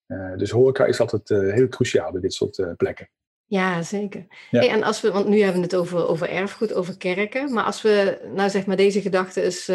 Uh, 0.07 0.37
dus 0.37 0.49
horeca 0.49 0.85
is 0.85 0.99
altijd 0.99 1.29
uh, 1.29 1.53
heel 1.53 1.67
cruciaal 1.67 2.11
bij 2.11 2.21
dit 2.21 2.33
soort 2.33 2.57
uh, 2.57 2.67
plekken. 2.77 3.09
Ja, 3.45 3.81
zeker. 3.81 4.25
Hey, 4.49 4.69
en 4.69 4.83
als 4.83 5.01
we, 5.01 5.11
want 5.11 5.27
nu 5.27 5.41
hebben 5.41 5.61
we 5.61 5.67
het 5.67 5.75
over, 5.75 6.07
over 6.07 6.29
erfgoed, 6.29 6.73
over 6.73 6.97
kerken. 6.97 7.53
Maar 7.53 7.63
als 7.63 7.81
we 7.81 8.21
nou 8.33 8.49
zeg 8.49 8.65
maar 8.65 8.75
deze 8.75 9.01
gedachte 9.01 9.41
eens 9.41 9.71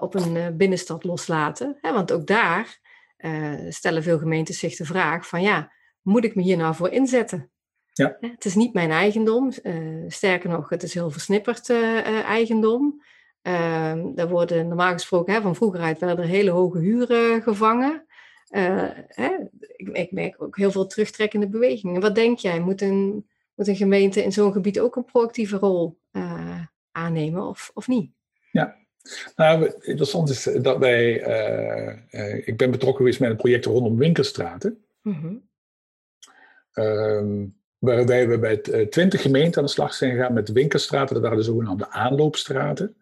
op 0.00 0.14
een 0.14 0.56
binnenstad 0.56 1.04
loslaten. 1.04 1.78
Hè, 1.80 1.92
want 1.92 2.12
ook 2.12 2.26
daar 2.26 2.78
stellen 3.68 4.02
veel 4.02 4.18
gemeentes 4.18 4.58
zich 4.58 4.76
de 4.76 4.84
vraag 4.84 5.26
van 5.26 5.42
ja, 5.42 5.72
moet 6.02 6.24
ik 6.24 6.34
me 6.34 6.42
hier 6.42 6.56
nou 6.56 6.74
voor 6.74 6.88
inzetten? 6.88 7.50
Ja. 7.92 8.16
Het 8.20 8.44
is 8.44 8.54
niet 8.54 8.72
mijn 8.72 8.90
eigendom. 8.90 9.52
Uh, 9.62 10.04
sterker 10.08 10.48
nog, 10.48 10.68
het 10.68 10.82
is 10.82 10.94
heel 10.94 11.10
versnipperd 11.10 11.68
uh, 11.68 12.24
eigendom. 12.24 13.02
Uh, 13.42 14.02
daar 14.14 14.28
worden 14.28 14.68
normaal 14.68 14.92
gesproken, 14.92 15.34
hè, 15.34 15.40
van 15.40 15.54
vroeger 15.54 15.80
uit, 15.80 15.98
werden 15.98 16.24
er 16.24 16.30
hele 16.30 16.50
hoge 16.50 16.78
huren 16.78 17.42
gevangen. 17.42 18.04
Hè, 18.48 18.88
ik, 19.76 19.88
ik, 19.88 20.12
merk 20.12 20.42
ook 20.42 20.56
heel 20.56 20.70
veel 20.70 20.86
terugtrekkende 20.86 21.48
bewegingen. 21.48 22.00
Wat 22.00 22.14
denk 22.14 22.38
jij? 22.38 22.60
Moet 22.60 22.80
een, 22.80 23.26
moet 23.54 23.68
een 23.68 23.76
gemeente 23.76 24.22
in 24.22 24.32
zo'n 24.32 24.52
gebied 24.52 24.80
ook 24.80 24.96
een 24.96 25.04
proactieve 25.04 25.56
rol 25.56 25.98
aannemen 26.92 27.46
of, 27.46 27.70
of 27.74 27.88
niet? 27.88 28.12
Ja, 28.52 28.76
nou, 29.36 29.72
interessant 29.80 30.30
is 30.30 30.42
dat 30.42 30.78
wij, 30.78 31.12
ik 32.44 32.56
ben 32.56 32.70
betrokken 32.70 32.96
geweest 32.96 33.20
met 33.20 33.30
een 33.30 33.36
project 33.36 33.64
rondom 33.64 33.96
winkelstraten. 33.96 34.84
Mm 35.02 35.48
Um, 36.74 37.58
waarbij 37.78 38.28
we 38.28 38.38
bij 38.38 38.56
20 38.56 39.12
eh, 39.12 39.20
gemeenten 39.20 39.60
aan 39.60 39.66
de 39.66 39.72
slag 39.72 39.94
zijn 39.94 40.10
gegaan 40.10 40.32
met 40.32 40.52
winkelstraten. 40.52 41.14
Dat 41.14 41.22
waren 41.22 41.38
de 41.38 41.44
zogenaamde 41.44 41.90
aanloopstraten. 41.90 42.96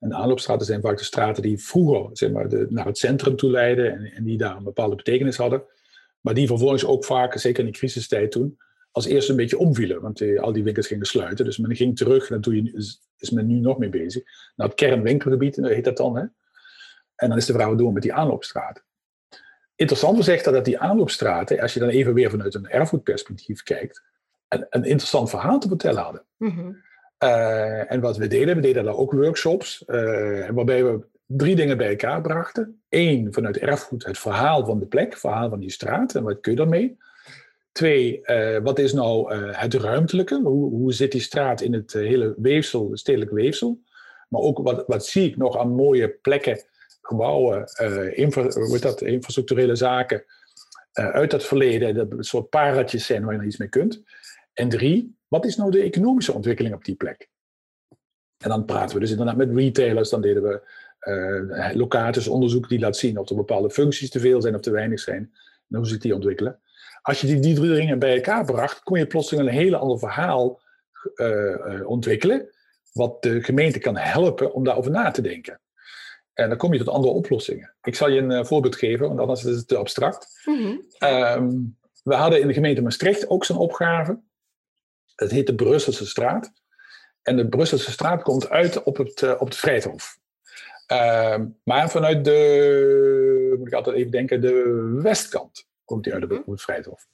En 0.00 0.08
de 0.08 0.14
aanloopstraten 0.14 0.66
zijn 0.66 0.80
vaak 0.80 0.98
de 0.98 1.04
straten 1.04 1.42
die 1.42 1.58
vroeger 1.58 2.08
zeg 2.12 2.30
maar, 2.30 2.46
naar 2.68 2.86
het 2.86 2.98
centrum 2.98 3.36
toe 3.36 3.50
leiden 3.50 3.92
en, 3.92 4.04
en, 4.04 4.24
die 4.24 4.38
daar 4.38 4.56
een 4.56 4.64
bepaalde 4.64 4.96
betekenis 4.96 5.36
hadden. 5.36 5.62
Maar 6.20 6.34
die 6.34 6.46
vervolgens 6.46 6.84
ook 6.84 7.04
vaak, 7.04 7.38
zeker 7.38 7.64
in 7.64 7.70
de 7.70 7.78
crisistijd 7.78 8.30
toen, 8.30 8.58
als 8.90 9.06
eerste 9.06 9.30
een 9.30 9.36
beetje 9.36 9.58
omvielen. 9.58 10.00
Want 10.00 10.18
die, 10.18 10.40
al 10.40 10.52
die 10.52 10.62
winkels 10.62 10.86
gingen 10.86 11.06
sluiten. 11.06 11.44
Dus 11.44 11.58
men 11.58 11.76
ging 11.76 11.96
terug, 11.96 12.30
en 12.30 12.40
daar 12.40 12.54
is, 12.54 13.00
is 13.18 13.30
men 13.30 13.46
nu 13.46 13.58
nog 13.58 13.78
mee 13.78 13.88
bezig, 13.88 14.22
naar 14.56 14.66
het 14.66 14.76
kernwinkelgebied, 14.76 15.56
heet 15.56 15.84
dat 15.84 15.96
dan. 15.96 16.16
Hè? 16.16 16.24
En 17.14 17.28
dan 17.28 17.36
is 17.36 17.46
de 17.46 17.52
vraag, 17.52 17.68
wat 17.68 17.78
doen 17.78 17.86
we 17.86 17.92
met 17.92 18.02
die 18.02 18.12
aanloopstraten? 18.12 18.82
Interessant 19.76 20.18
is 20.18 20.28
echt 20.28 20.44
dat 20.44 20.64
die 20.64 20.78
aanloopstraten, 20.78 21.60
als 21.60 21.74
je 21.74 21.80
dan 21.80 21.88
even 21.88 22.14
weer 22.14 22.30
vanuit 22.30 22.54
een 22.54 22.68
erfgoedperspectief 22.68 23.62
kijkt, 23.62 24.02
een, 24.48 24.66
een 24.70 24.84
interessant 24.84 25.30
verhaal 25.30 25.58
te 25.58 25.68
vertellen 25.68 26.02
hadden. 26.02 26.24
Mhm. 26.36 26.72
Eh, 27.18 27.92
en 27.92 28.00
wat 28.00 28.16
we 28.16 28.26
deden, 28.26 28.56
we 28.56 28.62
deden 28.62 28.84
daar 28.84 28.96
ook 28.96 29.12
workshops, 29.12 29.84
uh, 29.86 30.48
waarbij 30.48 30.84
we 30.84 31.00
drie 31.26 31.56
dingen 31.56 31.76
bij 31.76 31.88
elkaar 31.88 32.20
brachten. 32.20 32.82
Eén, 32.88 33.32
vanuit 33.32 33.58
erfgoed 33.58 34.04
het 34.04 34.18
verhaal 34.18 34.66
van 34.66 34.78
de 34.78 34.86
plek, 34.86 35.10
het 35.10 35.20
verhaal 35.20 35.48
van 35.48 35.60
die 35.60 35.70
straat 35.70 36.14
en 36.14 36.22
wat 36.22 36.40
kun 36.40 36.52
je 36.52 36.58
daarmee. 36.58 36.98
Twee, 37.72 38.20
uh, 38.24 38.58
wat 38.58 38.78
is 38.78 38.92
nou 38.92 39.34
het 39.36 39.74
ruimtelijke? 39.74 40.40
Hoe, 40.42 40.70
hoe 40.70 40.92
zit 40.92 41.12
die 41.12 41.20
straat 41.20 41.60
in 41.60 41.72
het 41.72 41.92
hele 41.92 42.34
weefsel, 42.36 42.90
het 42.90 42.98
stedelijk 42.98 43.30
weefsel? 43.30 43.80
Maar 44.28 44.40
ook 44.40 44.58
wat, 44.58 44.84
wat 44.86 45.06
zie 45.06 45.28
ik 45.28 45.36
nog 45.36 45.58
aan 45.58 45.74
mooie 45.74 46.08
plekken 46.08 46.62
gebouwen, 47.02 47.64
uh, 47.82 48.18
infra, 48.18 48.42
dat, 48.80 49.02
infrastructurele 49.02 49.74
zaken 49.74 50.24
uh, 50.94 51.08
uit 51.08 51.32
het 51.32 51.44
verleden, 51.44 51.94
dat 51.94 52.26
soort 52.26 52.48
paradjes 52.48 53.06
zijn 53.06 53.24
waar 53.24 53.34
je 53.34 53.40
er 53.40 53.46
iets 53.46 53.56
mee 53.56 53.68
kunt. 53.68 54.02
En 54.52 54.68
drie, 54.68 55.16
wat 55.28 55.44
is 55.44 55.56
nou 55.56 55.70
de 55.70 55.82
economische 55.82 56.32
ontwikkeling 56.32 56.74
op 56.74 56.84
die 56.84 56.94
plek? 56.94 57.28
En 58.38 58.48
dan 58.48 58.64
praten 58.64 58.94
we 58.94 59.00
dus 59.00 59.10
inderdaad 59.10 59.36
met 59.36 59.54
retailers, 59.54 60.10
dan 60.10 60.20
deden 60.20 60.42
we 60.42 60.60
uh, 61.00 61.74
locatesonderzoek 61.74 62.68
die 62.68 62.78
laat 62.78 62.96
zien 62.96 63.18
of 63.18 63.28
er 63.28 63.36
bepaalde 63.36 63.70
functies 63.70 64.10
te 64.10 64.20
veel 64.20 64.42
zijn 64.42 64.54
of 64.54 64.60
te 64.60 64.70
weinig 64.70 65.00
zijn. 65.00 65.32
En 65.68 65.76
hoe 65.76 65.86
zich 65.86 65.98
die 65.98 66.14
ontwikkelen. 66.14 66.60
Als 67.02 67.20
je 67.20 67.26
die, 67.26 67.40
die 67.40 67.54
drie 67.54 67.74
dingen 67.74 67.98
bij 67.98 68.14
elkaar 68.14 68.44
bracht, 68.44 68.82
kon 68.82 68.98
je 68.98 69.06
plotseling 69.06 69.48
een 69.48 69.54
hele 69.54 69.76
ander 69.76 69.98
verhaal 69.98 70.60
ontwikkelen, 71.84 72.48
wat 72.92 73.22
de 73.22 73.42
gemeente 73.42 73.78
kan 73.78 73.96
helpen 73.96 74.52
om 74.52 74.64
daarover 74.64 74.90
na 74.90 75.10
te 75.10 75.22
denken. 75.22 75.60
En 76.42 76.48
dan 76.48 76.58
kom 76.58 76.72
je 76.72 76.78
tot 76.78 76.94
andere 76.94 77.12
oplossingen. 77.12 77.74
Ik 77.82 77.94
zal 77.94 78.10
je 78.10 78.20
een 78.20 78.30
uh, 78.30 78.44
voorbeeld 78.44 78.76
geven, 78.76 79.08
want 79.08 79.20
anders 79.20 79.44
is 79.44 79.56
het 79.56 79.68
te 79.68 79.76
abstract. 79.76 80.40
Mhm. 80.44 80.76
Ehm, 80.98 81.50
we 82.02 82.14
hadden 82.14 82.40
in 82.40 82.46
de 82.46 82.52
gemeente 82.52 82.82
Maastricht 82.82 83.28
ook 83.28 83.44
zo'n 83.44 83.56
opgave. 83.56 84.20
Het 85.14 85.30
heet 85.30 85.46
de 85.46 85.54
Brusselse 85.54 86.06
straat. 86.06 86.52
En 87.22 87.36
de 87.36 87.48
Brusselse 87.48 87.90
straat 87.90 88.22
komt 88.22 88.48
uit 88.48 88.82
op 88.82 88.96
het, 88.96 89.22
uh, 89.22 89.34
op 89.38 89.46
het 89.46 89.56
Vrijthof. 89.56 90.18
Ehm, 90.86 91.46
maar 91.64 91.90
vanuit 91.90 92.24
de, 92.24 93.54
moet 93.58 93.66
ik 93.66 93.74
altijd 93.74 93.96
even 93.96 94.10
denken, 94.10 94.40
de 94.40 94.98
westkant 95.02 95.66
komt 95.84 96.04
die 96.04 96.12
uit 96.12 96.24
op 96.24 96.30
het 96.30 96.46
mhm. 96.46 96.56
Vrijthof. 96.56 97.06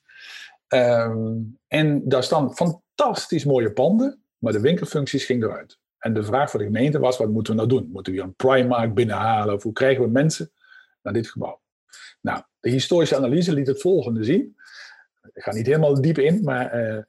Ehm, 0.68 1.37
en 1.66 2.09
daar 2.09 2.22
staan 2.22 2.55
fantastisch 2.55 3.45
mooie 3.45 3.72
panden, 3.72 4.22
maar 4.39 4.53
de 4.53 4.61
winkelfuncties 4.61 5.24
gingen 5.24 5.49
eruit. 5.49 5.79
En 5.99 6.14
de 6.14 6.22
vraag 6.22 6.51
voor 6.51 6.61
de 6.61 6.66
gemeente 6.66 6.99
was, 6.99 7.18
wat 7.18 7.28
moeten 7.28 7.53
we 7.53 7.59
nou 7.59 7.72
doen? 7.72 7.90
Moeten 7.92 8.12
we 8.12 8.20
een 8.20 8.34
Primark 8.34 8.94
binnenhalen? 8.94 9.55
Of 9.55 9.62
hoe 9.62 9.72
krijgen 9.72 10.05
we 10.05 10.11
mensen 10.11 10.51
naar 11.03 11.12
dit 11.12 11.30
gebouw? 11.30 11.61
Nou, 12.20 12.42
de 12.61 12.70
historische 12.70 13.16
analyse 13.16 13.53
liet 13.53 13.66
het 13.66 13.80
volgende 13.80 14.24
zien. 14.24 14.57
Ik 15.32 15.42
ga 15.42 15.53
niet 15.53 15.66
helemaal 15.66 16.01
diep 16.01 16.18
in, 16.18 16.42
maar, 16.42 16.88
uh, 16.88 17.03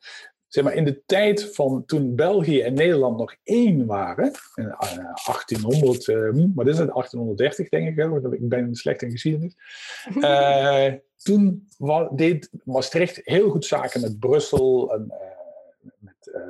zeg 0.47 0.63
maar 0.63 0.73
in 0.73 0.85
de 0.85 1.03
tijd 1.05 1.55
van 1.55 1.85
toen 1.85 2.15
België 2.15 2.61
en 2.61 2.73
Nederland 2.73 3.17
nog 3.17 3.35
één 3.43 3.85
waren, 3.85 4.31
in 4.55 4.75
1800, 5.25 6.07
uh, 6.07 6.45
wat 6.55 6.67
is 6.67 6.77
het, 6.77 6.89
1830 6.89 7.69
denk 7.69 7.97
ik, 7.97 8.33
ik 8.33 8.49
ben 8.49 8.75
slecht 8.75 9.01
in 9.01 9.11
geschiedenis. 9.11 9.55
Toen 11.23 11.67
deed 12.11 12.49
Maastricht 12.63 13.21
heel 13.23 13.49
goed 13.49 13.65
zaken 13.65 14.01
met 14.01 14.19
Brussel 14.19 14.93
en 14.93 15.13
met 15.99 16.41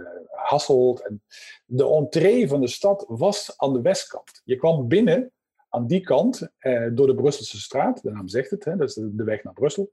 Hasselt. 0.49 1.07
En 1.07 1.23
de 1.65 1.85
entree 1.85 2.47
van 2.47 2.61
de 2.61 2.67
stad 2.67 3.05
was 3.07 3.53
aan 3.57 3.73
de 3.73 3.81
westkant. 3.81 4.41
Je 4.43 4.55
kwam 4.55 4.87
binnen 4.87 5.31
aan 5.69 5.87
die 5.87 6.01
kant 6.01 6.49
door 6.91 7.07
de 7.07 7.15
Brusselse 7.15 7.59
straat, 7.59 8.01
de 8.01 8.11
naam 8.11 8.27
zegt 8.27 8.49
het, 8.49 8.65
hè, 8.65 8.75
dat 8.75 8.89
is 8.89 8.93
de 8.93 9.23
weg 9.23 9.43
naar 9.43 9.53
Brussel. 9.53 9.91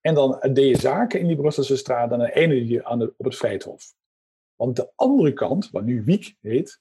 En 0.00 0.14
dan 0.14 0.38
deed 0.52 0.68
je 0.68 0.80
zaken 0.80 1.20
in 1.20 1.26
die 1.26 1.36
Brusselse 1.36 1.76
straat 1.76 2.12
en 2.12 2.18
dan 2.18 2.28
eindigde 2.28 2.68
je 2.68 2.84
aan 2.84 3.02
op 3.02 3.24
het 3.24 3.36
Vrijthof. 3.36 3.94
Want 4.56 4.76
de 4.76 4.92
andere 4.94 5.32
kant, 5.32 5.70
wat 5.70 5.84
nu 5.84 6.04
Wiek 6.04 6.36
heet, 6.40 6.80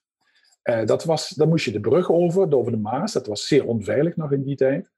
uh, 0.63 0.85
dat 0.85 1.03
was, 1.03 1.29
dan 1.29 1.49
moest 1.49 1.65
je 1.65 1.71
de 1.71 1.79
brug 1.79 2.11
over, 2.11 2.55
over 2.55 2.71
de 2.71 2.77
Maas. 2.77 3.13
Dat 3.13 3.27
was 3.27 3.47
zeer 3.47 3.65
onveilig 3.65 4.15
nog 4.15 4.31
in 4.31 4.43
die 4.43 4.55
tijd. 4.55 4.91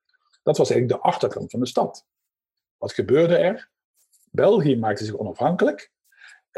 Dat 0.44 0.58
was 0.58 0.70
eigenlijk 0.70 1.02
de 1.02 1.08
achterkant 1.10 1.52
van 1.52 1.60
de 1.60 1.66
stad. 1.66 2.06
Wat 2.78 2.94
gebeurde 2.94 3.38
er? 3.38 3.70
België 4.32 4.78
maakte 4.78 5.06
zich 5.06 5.18
onafhankelijk. 5.18 5.92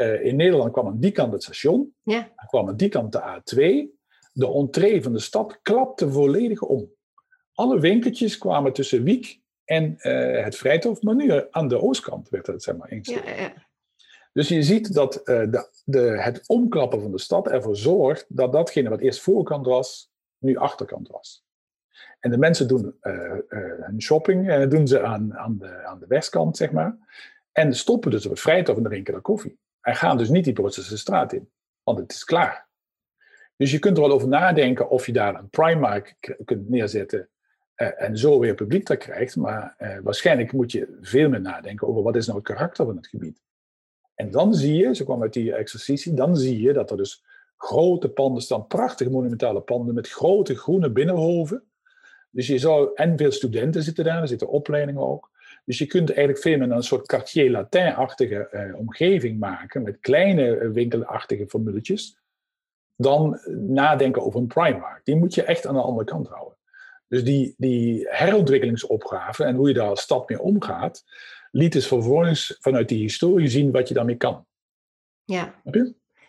Uh, 0.00 0.24
in 0.24 0.36
Nederland 0.36 0.72
kwam 0.72 0.86
aan 0.86 1.00
die 1.00 1.12
kant 1.12 1.32
het 1.32 1.42
station. 1.42 1.94
Ja. 2.02 2.32
Kwam 2.46 2.68
aan 2.68 2.76
die 2.76 2.88
kant 2.88 3.12
de 3.12 3.20
A2. 3.20 3.56
De 4.32 4.52
entree 4.52 5.02
van 5.02 5.12
de 5.12 5.18
stad 5.18 5.58
klapte 5.62 6.10
volledig 6.10 6.62
om. 6.62 6.92
Alle 7.54 7.80
winkeltjes 7.80 8.38
kwamen 8.38 8.72
tussen 8.72 9.02
Wiek 9.02 9.40
en 9.64 9.94
uh, 9.98 10.44
het 10.44 10.56
Vrijthof, 10.56 11.02
maar 11.02 11.14
nu 11.14 11.42
aan 11.50 11.68
de 11.68 11.80
oostkant 11.80 12.28
werd 12.28 12.46
het 12.46 12.62
zeg 12.62 12.76
maar 12.76 12.88
eens. 12.88 13.08
Ja, 13.08 13.30
ja. 13.36 13.52
Dus 14.32 14.48
je 14.48 14.62
ziet 14.62 14.94
dat 14.94 15.14
uh, 15.16 15.22
de, 15.24 15.68
de, 15.84 16.00
het 16.00 16.42
omklappen 16.46 17.02
van 17.02 17.10
de 17.10 17.18
stad 17.18 17.48
ervoor 17.48 17.76
zorgt 17.76 18.26
dat 18.28 18.52
datgene 18.52 18.88
wat 18.88 19.00
eerst 19.00 19.20
voorkant 19.20 19.66
was, 19.66 20.12
nu 20.38 20.56
achterkant 20.56 21.08
was. 21.08 21.44
En 22.20 22.30
de 22.30 22.38
mensen 22.38 22.68
doen 22.68 22.96
hun 23.48 24.02
shopping 24.02 24.64
doen 24.64 24.88
ze 24.88 25.02
aan, 25.02 25.34
aan, 25.34 25.58
de, 25.58 25.84
aan 25.84 25.98
de 25.98 26.06
westkant, 26.06 26.56
zeg 26.56 26.72
maar. 26.72 26.96
En 27.52 27.74
stoppen 27.74 28.10
dus 28.10 28.24
op 28.24 28.30
het 28.30 28.40
Vrijthof 28.40 28.76
en 28.76 28.82
drinken 28.82 29.12
daar 29.12 29.22
koffie. 29.22 29.58
En 29.80 29.96
gaan 29.96 30.16
dus 30.16 30.28
niet 30.28 30.44
die 30.44 30.52
Brusselse 30.52 30.98
straat 30.98 31.32
in, 31.32 31.50
want 31.82 31.98
het 31.98 32.12
is 32.12 32.24
klaar. 32.24 32.68
Dus 33.56 33.70
je 33.70 33.78
kunt 33.78 33.96
er 33.96 34.02
wel 34.02 34.12
over 34.12 34.28
nadenken 34.28 34.90
of 34.90 35.06
je 35.06 35.12
daar 35.12 35.34
een 35.34 35.48
Primark 35.48 36.36
kunt 36.44 36.68
neerzetten 36.68 37.28
uh, 37.76 38.02
en 38.02 38.18
zo 38.18 38.38
weer 38.38 38.54
publiek 38.54 38.86
dat 38.86 38.98
krijgt. 38.98 39.36
Maar 39.36 39.74
uh, 39.78 39.98
waarschijnlijk 40.02 40.52
moet 40.52 40.72
je 40.72 40.98
veel 41.00 41.28
meer 41.28 41.40
nadenken 41.40 41.88
over 41.88 42.02
wat 42.02 42.16
is 42.16 42.26
nou 42.26 42.38
het 42.38 42.46
karakter 42.46 42.84
van 42.84 42.96
het 42.96 43.06
gebied. 43.06 43.40
En 44.14 44.30
dan 44.30 44.54
zie 44.54 44.74
je, 44.74 44.94
ze 44.94 45.04
kwam 45.04 45.22
uit 45.22 45.32
die 45.32 45.54
exercitie, 45.54 46.14
dan 46.14 46.36
zie 46.36 46.62
je 46.62 46.72
dat 46.72 46.90
er 46.90 46.96
dus 46.96 47.24
grote 47.56 48.08
panden 48.08 48.42
staan, 48.42 48.66
prachtige 48.66 49.10
monumentale 49.10 49.60
panden 49.60 49.94
met 49.94 50.08
grote 50.08 50.56
groene 50.56 50.90
binnenhoven. 50.90 51.64
Dus 52.30 52.46
je 52.46 52.58
zou, 52.58 52.90
en 52.94 53.16
veel 53.16 53.32
studenten 53.32 53.82
zitten 53.82 54.04
daar, 54.04 54.20
er 54.20 54.28
zitten 54.28 54.48
opleidingen 54.48 55.02
ook. 55.02 55.29
Dus 55.70 55.78
je 55.78 55.86
kunt 55.86 56.08
eigenlijk 56.08 56.38
veel 56.38 56.58
meer 56.58 56.70
een 56.70 56.82
soort 56.82 57.06
quartier 57.06 57.50
latin-achtige 57.50 58.48
eh, 58.48 58.78
omgeving 58.78 59.38
maken, 59.38 59.82
met 59.82 60.00
kleine 60.00 60.70
winkelachtige 60.70 61.48
formuletjes, 61.48 62.18
dan 62.96 63.40
nadenken 63.46 64.22
over 64.22 64.40
een 64.40 64.46
Primark. 64.46 65.04
Die 65.04 65.16
moet 65.16 65.34
je 65.34 65.42
echt 65.42 65.66
aan 65.66 65.74
de 65.74 65.80
andere 65.80 66.04
kant 66.04 66.28
houden. 66.28 66.56
Dus 67.08 67.24
die, 67.24 67.54
die 67.56 68.06
herontwikkelingsopgave 68.08 69.44
en 69.44 69.54
hoe 69.54 69.68
je 69.68 69.74
daar 69.74 69.88
als 69.88 70.00
stad 70.00 70.28
mee 70.28 70.40
omgaat, 70.40 71.04
liet 71.50 71.72
dus 71.72 71.86
vervolgens 71.86 72.56
vanuit 72.60 72.88
die 72.88 73.00
historie 73.00 73.48
zien 73.48 73.70
wat 73.70 73.88
je 73.88 73.94
daarmee 73.94 74.16
kan. 74.16 74.46
Ja. 75.24 75.54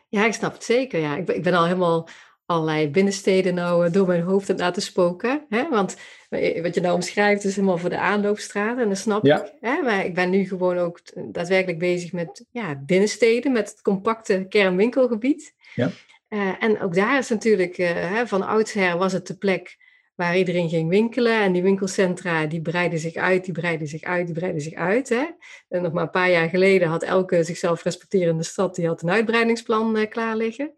Ja, 0.08 0.26
ik 0.26 0.34
snap 0.34 0.54
het 0.54 0.64
zeker. 0.64 1.00
Ja. 1.00 1.16
Ik, 1.18 1.26
ben, 1.26 1.36
ik 1.36 1.44
ben 1.44 1.54
al 1.54 1.66
helemaal 1.66 2.08
allerlei 2.52 2.90
binnensteden 2.90 3.54
nou 3.54 3.86
uh, 3.86 3.92
door 3.92 4.08
mijn 4.08 4.22
hoofd 4.22 4.50
aan 4.50 4.58
laten 4.58 4.82
spoken. 4.82 5.46
Hè? 5.50 5.70
Want 5.70 5.98
eh, 6.30 6.62
wat 6.62 6.76
je 6.76 6.82
nou 6.82 6.96
omschrijft 6.96 7.44
is 7.44 7.56
helemaal 7.56 7.78
voor 7.78 7.90
de 7.90 8.00
aanloopstraat. 8.00 8.78
En 8.78 8.88
dat 8.88 8.98
snap 8.98 9.26
ja. 9.26 9.44
ik. 9.44 9.54
Hè? 9.62 9.82
Maar 9.82 10.06
ik 10.06 10.14
ben 10.14 10.30
nu 10.30 10.48
gewoon 10.48 10.78
ook 10.78 11.00
daadwerkelijk 11.32 11.80
bezig 11.80 12.12
met 12.12 12.46
ja, 12.52 12.76
binnensteden, 12.86 13.52
met 13.52 13.70
het 13.70 13.82
compacte 13.82 14.46
kernwinkelgebied. 14.50 15.54
Ja. 15.76 15.92
Uh, 16.30 16.52
en 16.60 16.82
ook 16.82 16.96
daar 16.96 17.18
is 17.18 17.30
natuurlijk, 17.30 17.78
uh, 17.78 18.22
van 18.26 18.48
oudsher 18.48 18.98
was 18.98 19.14
het 19.14 19.28
de 19.28 19.38
plek 19.38 19.78
waar 20.16 20.38
iedereen 20.38 20.70
ging 20.70 20.90
winkelen. 20.90 21.42
En 21.42 21.52
die 21.52 21.62
winkelcentra 21.62 22.46
die 22.46 22.62
breiden 22.62 23.00
zich 23.00 23.16
uit, 23.16 23.46
die 23.46 23.54
breiden 23.54 23.88
zich 23.88 24.02
uit, 24.02 24.26
die 24.26 24.36
breiden 24.36 24.62
zich 24.62 24.74
uit. 24.74 25.10
Hè? 25.10 25.26
En 25.70 25.82
nog 25.82 25.92
maar 25.92 26.04
een 26.04 26.10
paar 26.10 26.32
jaar 26.32 26.50
geleden 26.50 26.88
had 26.88 27.04
elke 27.04 27.44
zichzelf 27.44 27.84
respecterende 27.84 28.44
stad 28.44 28.76
die 28.76 28.88
had 28.88 29.02
een 29.02 29.10
uitbreidingsplan 29.10 29.98
uh, 29.98 30.10
klaar 30.10 30.36
liggen. 30.36 30.72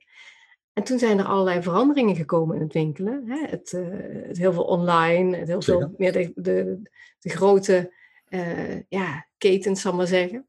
En 0.73 0.83
toen 0.83 0.99
zijn 0.99 1.19
er 1.19 1.25
allerlei 1.25 1.61
veranderingen 1.61 2.15
gekomen 2.15 2.55
in 2.55 2.61
het 2.61 2.73
winkelen. 2.73 3.23
Hè? 3.27 3.45
Het, 3.47 3.71
uh, 3.71 3.87
het 4.27 4.37
heel 4.37 4.53
veel 4.53 4.63
online, 4.63 5.37
het 5.37 5.47
heel 5.47 5.61
veel 5.61 5.93
meer 5.97 6.11
de, 6.11 6.31
de, 6.35 6.81
de 7.19 7.29
grote 7.29 7.93
uh, 8.29 8.79
ja, 8.89 9.27
ketens, 9.37 9.81
zal 9.81 9.93
maar 9.93 10.07
zeggen. 10.07 10.47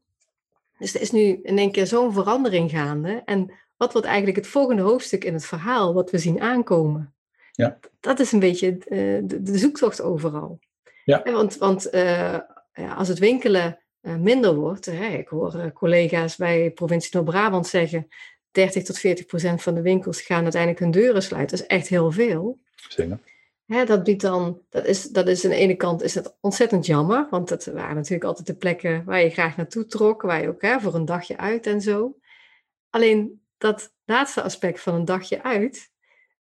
Dus 0.77 0.95
er 0.95 1.01
is 1.01 1.11
nu 1.11 1.39
in 1.43 1.57
één 1.57 1.71
keer 1.71 1.87
zo'n 1.87 2.13
verandering 2.13 2.71
gaande. 2.71 3.21
En 3.25 3.51
wat 3.77 3.91
wordt 3.91 4.07
eigenlijk 4.07 4.37
het 4.37 4.47
volgende 4.47 4.81
hoofdstuk 4.81 5.23
in 5.23 5.33
het 5.33 5.45
verhaal, 5.45 5.93
wat 5.93 6.11
we 6.11 6.17
zien 6.17 6.41
aankomen? 6.41 7.13
Ja. 7.51 7.79
Dat 7.99 8.19
is 8.19 8.31
een 8.31 8.39
beetje 8.39 8.71
uh, 8.71 9.21
de, 9.23 9.41
de, 9.41 9.57
zoektocht 9.57 10.01
overal. 10.01 10.59
Ja. 11.03 11.23
want 11.23 11.57
want 11.57 11.91
als 12.95 13.07
het 13.07 13.19
winkelen 13.19 13.79
minder 14.01 14.55
wordt, 14.55 14.87
ik 14.87 15.27
hoor 15.27 15.71
collega's 15.73 16.35
bij 16.35 16.71
provincie 16.71 17.09
Noord-Brabant 17.13 17.67
zeggen, 17.67 18.07
30 18.55 18.83
tot 18.83 18.99
40 18.99 19.25
procent 19.25 19.61
van 19.61 19.73
de 19.73 19.81
winkels 19.81 20.21
gaan 20.21 20.43
uiteindelijk 20.43 20.81
hun 20.81 20.91
deuren 20.91 21.23
sluiten. 21.23 21.57
Dat 21.57 21.65
is 21.65 21.75
echt 21.75 21.87
heel 21.87 22.11
veel. 22.11 22.59
Zeker. 22.89 23.19
Hè, 23.65 23.85
dat 23.85 24.03
biedt 24.03 24.21
dan, 24.21 24.61
dat 24.69 24.85
is, 24.85 25.03
dat 25.03 25.27
is 25.27 25.43
aan 25.43 25.49
de 25.49 25.55
ene 25.55 25.75
kant 25.75 26.01
is 26.01 26.15
het 26.15 26.37
ontzettend 26.41 26.85
jammer, 26.85 27.27
want 27.29 27.49
dat 27.49 27.65
waren 27.65 27.95
natuurlijk 27.95 28.23
altijd 28.23 28.47
de 28.47 28.55
plekken 28.55 29.03
waar 29.05 29.21
je 29.21 29.29
graag 29.29 29.57
naartoe 29.57 29.85
trok, 29.85 30.21
waar 30.21 30.41
je 30.41 30.47
ook 30.47 30.61
hè, 30.61 30.79
voor 30.79 30.95
een 30.95 31.05
dagje 31.05 31.37
uit 31.37 31.67
en 31.67 31.81
zo. 31.81 32.17
Alleen 32.89 33.41
dat 33.57 33.93
laatste 34.05 34.41
aspect 34.41 34.81
van 34.81 34.93
een 34.93 35.05
dagje 35.05 35.43
uit, 35.43 35.91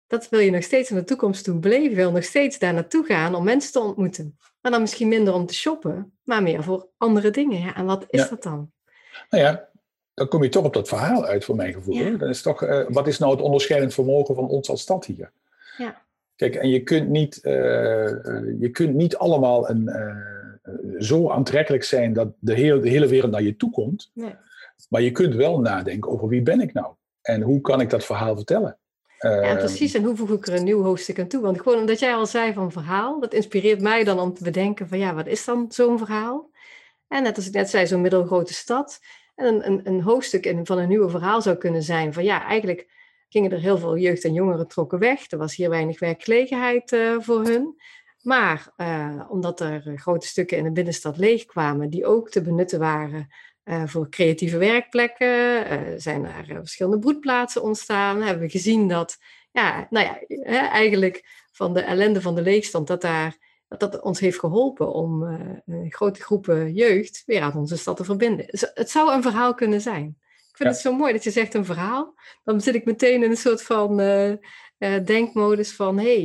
dat 0.06 0.28
wil 0.28 0.40
je 0.40 0.50
nog 0.50 0.62
steeds 0.62 0.90
in 0.90 0.96
de 0.96 1.04
toekomst 1.04 1.44
toe 1.44 1.58
beleven. 1.58 1.90
Je 1.90 1.96
wil 1.96 2.12
nog 2.12 2.24
steeds 2.24 2.58
daar 2.58 2.74
naartoe 2.74 3.04
gaan 3.04 3.34
om 3.34 3.44
mensen 3.44 3.72
te 3.72 3.80
ontmoeten. 3.80 4.38
Maar 4.60 4.72
dan 4.72 4.80
misschien 4.80 5.08
minder 5.08 5.34
om 5.34 5.46
te 5.46 5.54
shoppen, 5.54 6.18
maar 6.22 6.42
meer 6.42 6.62
voor 6.62 6.88
andere 6.96 7.30
dingen. 7.30 7.60
Ja, 7.60 7.74
en 7.76 7.84
wat 7.84 8.04
is 8.08 8.28
dat 8.28 8.42
dan? 8.42 8.72
Nou 9.30 9.42
ja, 9.42 9.68
dan 10.14 10.28
kom 10.28 10.42
je 10.42 10.48
toch 10.48 10.64
op 10.64 10.74
dat 10.74 10.88
verhaal 10.88 11.24
uit, 11.24 11.44
voor 11.44 11.56
mijn 11.56 11.72
gevoel. 11.72 11.94
Ja. 11.94 12.10
Dan 12.10 12.28
is 12.28 12.42
toch, 12.42 12.62
uh, 12.62 12.84
wat 12.88 13.06
is 13.06 13.18
nou 13.18 13.32
het 13.32 13.40
onderscheidend 13.40 13.94
vermogen 13.94 14.34
van 14.34 14.48
ons 14.48 14.68
als 14.68 14.80
stad 14.80 15.04
hier? 15.04 15.32
Ja. 15.76 16.02
Kijk, 16.36 16.54
en 16.54 16.68
je 16.68 16.82
kunt 16.82 17.08
niet, 17.08 17.40
uh, 17.42 17.52
je 18.60 18.68
kunt 18.72 18.94
niet 18.94 19.16
allemaal 19.16 19.70
een, 19.70 19.82
uh, 19.88 21.00
zo 21.00 21.30
aantrekkelijk 21.30 21.84
zijn 21.84 22.12
dat 22.12 22.32
de 22.38 22.54
hele, 22.54 22.80
de 22.80 22.88
hele 22.88 23.06
wereld 23.06 23.30
naar 23.30 23.42
je 23.42 23.56
toe 23.56 23.70
komt. 23.70 24.10
Nee. 24.14 24.34
Maar 24.88 25.02
je 25.02 25.10
kunt 25.10 25.34
wel 25.34 25.60
nadenken 25.60 26.10
over 26.10 26.28
wie 26.28 26.42
ben 26.42 26.60
ik 26.60 26.72
nou? 26.72 26.94
En 27.22 27.42
hoe 27.42 27.60
kan 27.60 27.80
ik 27.80 27.90
dat 27.90 28.04
verhaal 28.04 28.36
vertellen? 28.36 28.76
ja, 29.18 29.40
ehm, 29.40 29.58
precies. 29.58 29.94
En 29.94 30.04
hoe 30.04 30.16
voeg 30.16 30.30
ik 30.30 30.46
er 30.46 30.54
een 30.54 30.64
nieuw 30.64 30.82
hoofdstuk 30.82 31.18
aan 31.18 31.28
toe? 31.28 31.40
Want 31.40 31.60
gewoon 31.60 31.78
omdat 31.78 31.98
jij 31.98 32.14
al 32.14 32.26
zei 32.26 32.52
van 32.52 32.72
verhaal, 32.72 33.20
dat 33.20 33.34
inspireert 33.34 33.80
mij 33.80 34.04
dan 34.04 34.20
om 34.20 34.34
te 34.34 34.44
bedenken 34.44 34.88
van 34.88 34.98
ja, 34.98 35.14
wat 35.14 35.26
is 35.26 35.44
dan 35.44 35.66
zo'n 35.68 35.98
verhaal? 35.98 36.50
En 37.08 37.22
net 37.22 37.36
als 37.36 37.46
ik 37.46 37.52
net 37.52 37.70
zei, 37.70 37.86
zo'n 37.86 38.00
middelgrote 38.00 38.54
stad. 38.54 39.00
En 39.34 39.46
een, 39.46 39.66
een, 39.66 39.80
een 39.84 40.02
hoofdstuk 40.02 40.46
in, 40.46 40.66
van 40.66 40.78
een 40.78 40.88
nieuwe 40.88 41.10
verhaal 41.10 41.42
zou 41.42 41.56
kunnen 41.56 41.82
zijn 41.82 42.12
van 42.12 42.24
ja, 42.24 42.44
eigenlijk 42.44 42.90
gingen 43.28 43.50
er 43.50 43.58
heel 43.58 43.78
veel 43.78 43.96
jeugd 43.96 44.24
en 44.24 44.32
jongeren 44.32 44.68
trokken 44.68 44.98
weg. 44.98 45.30
Er 45.30 45.38
was 45.38 45.54
hier 45.54 45.70
weinig 45.70 45.98
werkgelegenheid 45.98 46.92
uh, 46.92 47.16
voor 47.20 47.44
hun. 47.44 47.80
Maar 48.22 48.72
uh, 48.76 49.22
omdat 49.28 49.60
er 49.60 49.92
grote 49.94 50.26
stukken 50.26 50.58
in 50.58 50.64
de 50.64 50.72
binnenstad 50.72 51.18
leeg 51.18 51.44
kwamen, 51.44 51.90
die 51.90 52.06
ook 52.06 52.30
te 52.30 52.42
benutten 52.42 52.78
waren 52.78 53.28
uh, 53.64 53.82
voor 53.86 54.08
creatieve 54.08 54.56
werkplekken 54.56 56.00
zijn 56.00 56.24
er 56.24 56.44
verschillende 56.46 56.98
broedplaatsen 56.98 57.62
ontstaan. 57.62 58.22
Hebben 58.22 58.42
we 58.42 58.50
gezien 58.50 58.88
dat, 58.88 59.18
ja, 59.52 59.86
nou 59.90 60.06
ja, 60.06 60.18
hè, 60.26 60.56
eigenlijk 60.56 61.46
van 61.52 61.74
de 61.74 61.80
ellende 61.80 62.20
van 62.20 62.34
de 62.34 62.42
leegstand, 62.42 62.86
dat 62.86 63.00
daar, 63.00 63.36
dat, 63.78 63.92
dat 63.92 64.02
ons 64.02 64.20
heeft 64.20 64.38
geholpen 64.38 64.92
om 64.92 65.40
grote 65.88 66.22
groepen 66.22 66.72
jeugd 66.72 67.22
weer 67.26 67.40
aan 67.40 67.56
onze 67.56 67.76
stad 67.76 67.96
te 67.96 68.04
verbinden. 68.04 68.46
Het 68.74 68.90
zou 68.90 69.12
een 69.12 69.22
verhaal 69.22 69.54
kunnen 69.54 69.80
zijn. 69.80 70.16
Ik 70.50 70.56
vind 70.56 70.68
het 70.68 70.78
zo 70.78 70.96
mooi 70.96 71.12
dat 71.12 71.24
je 71.24 71.30
zegt 71.30 71.54
een 71.54 71.64
verhaal. 71.64 72.14
Dan 72.44 72.60
zit 72.60 72.74
ik 72.74 72.84
meteen 72.84 73.22
in 73.22 73.30
een 73.30 73.36
soort 73.36 73.62
van 73.62 74.00
uh, 74.00 74.34
denkmodus 75.04 75.72
van, 75.72 75.98
hey, 75.98 76.24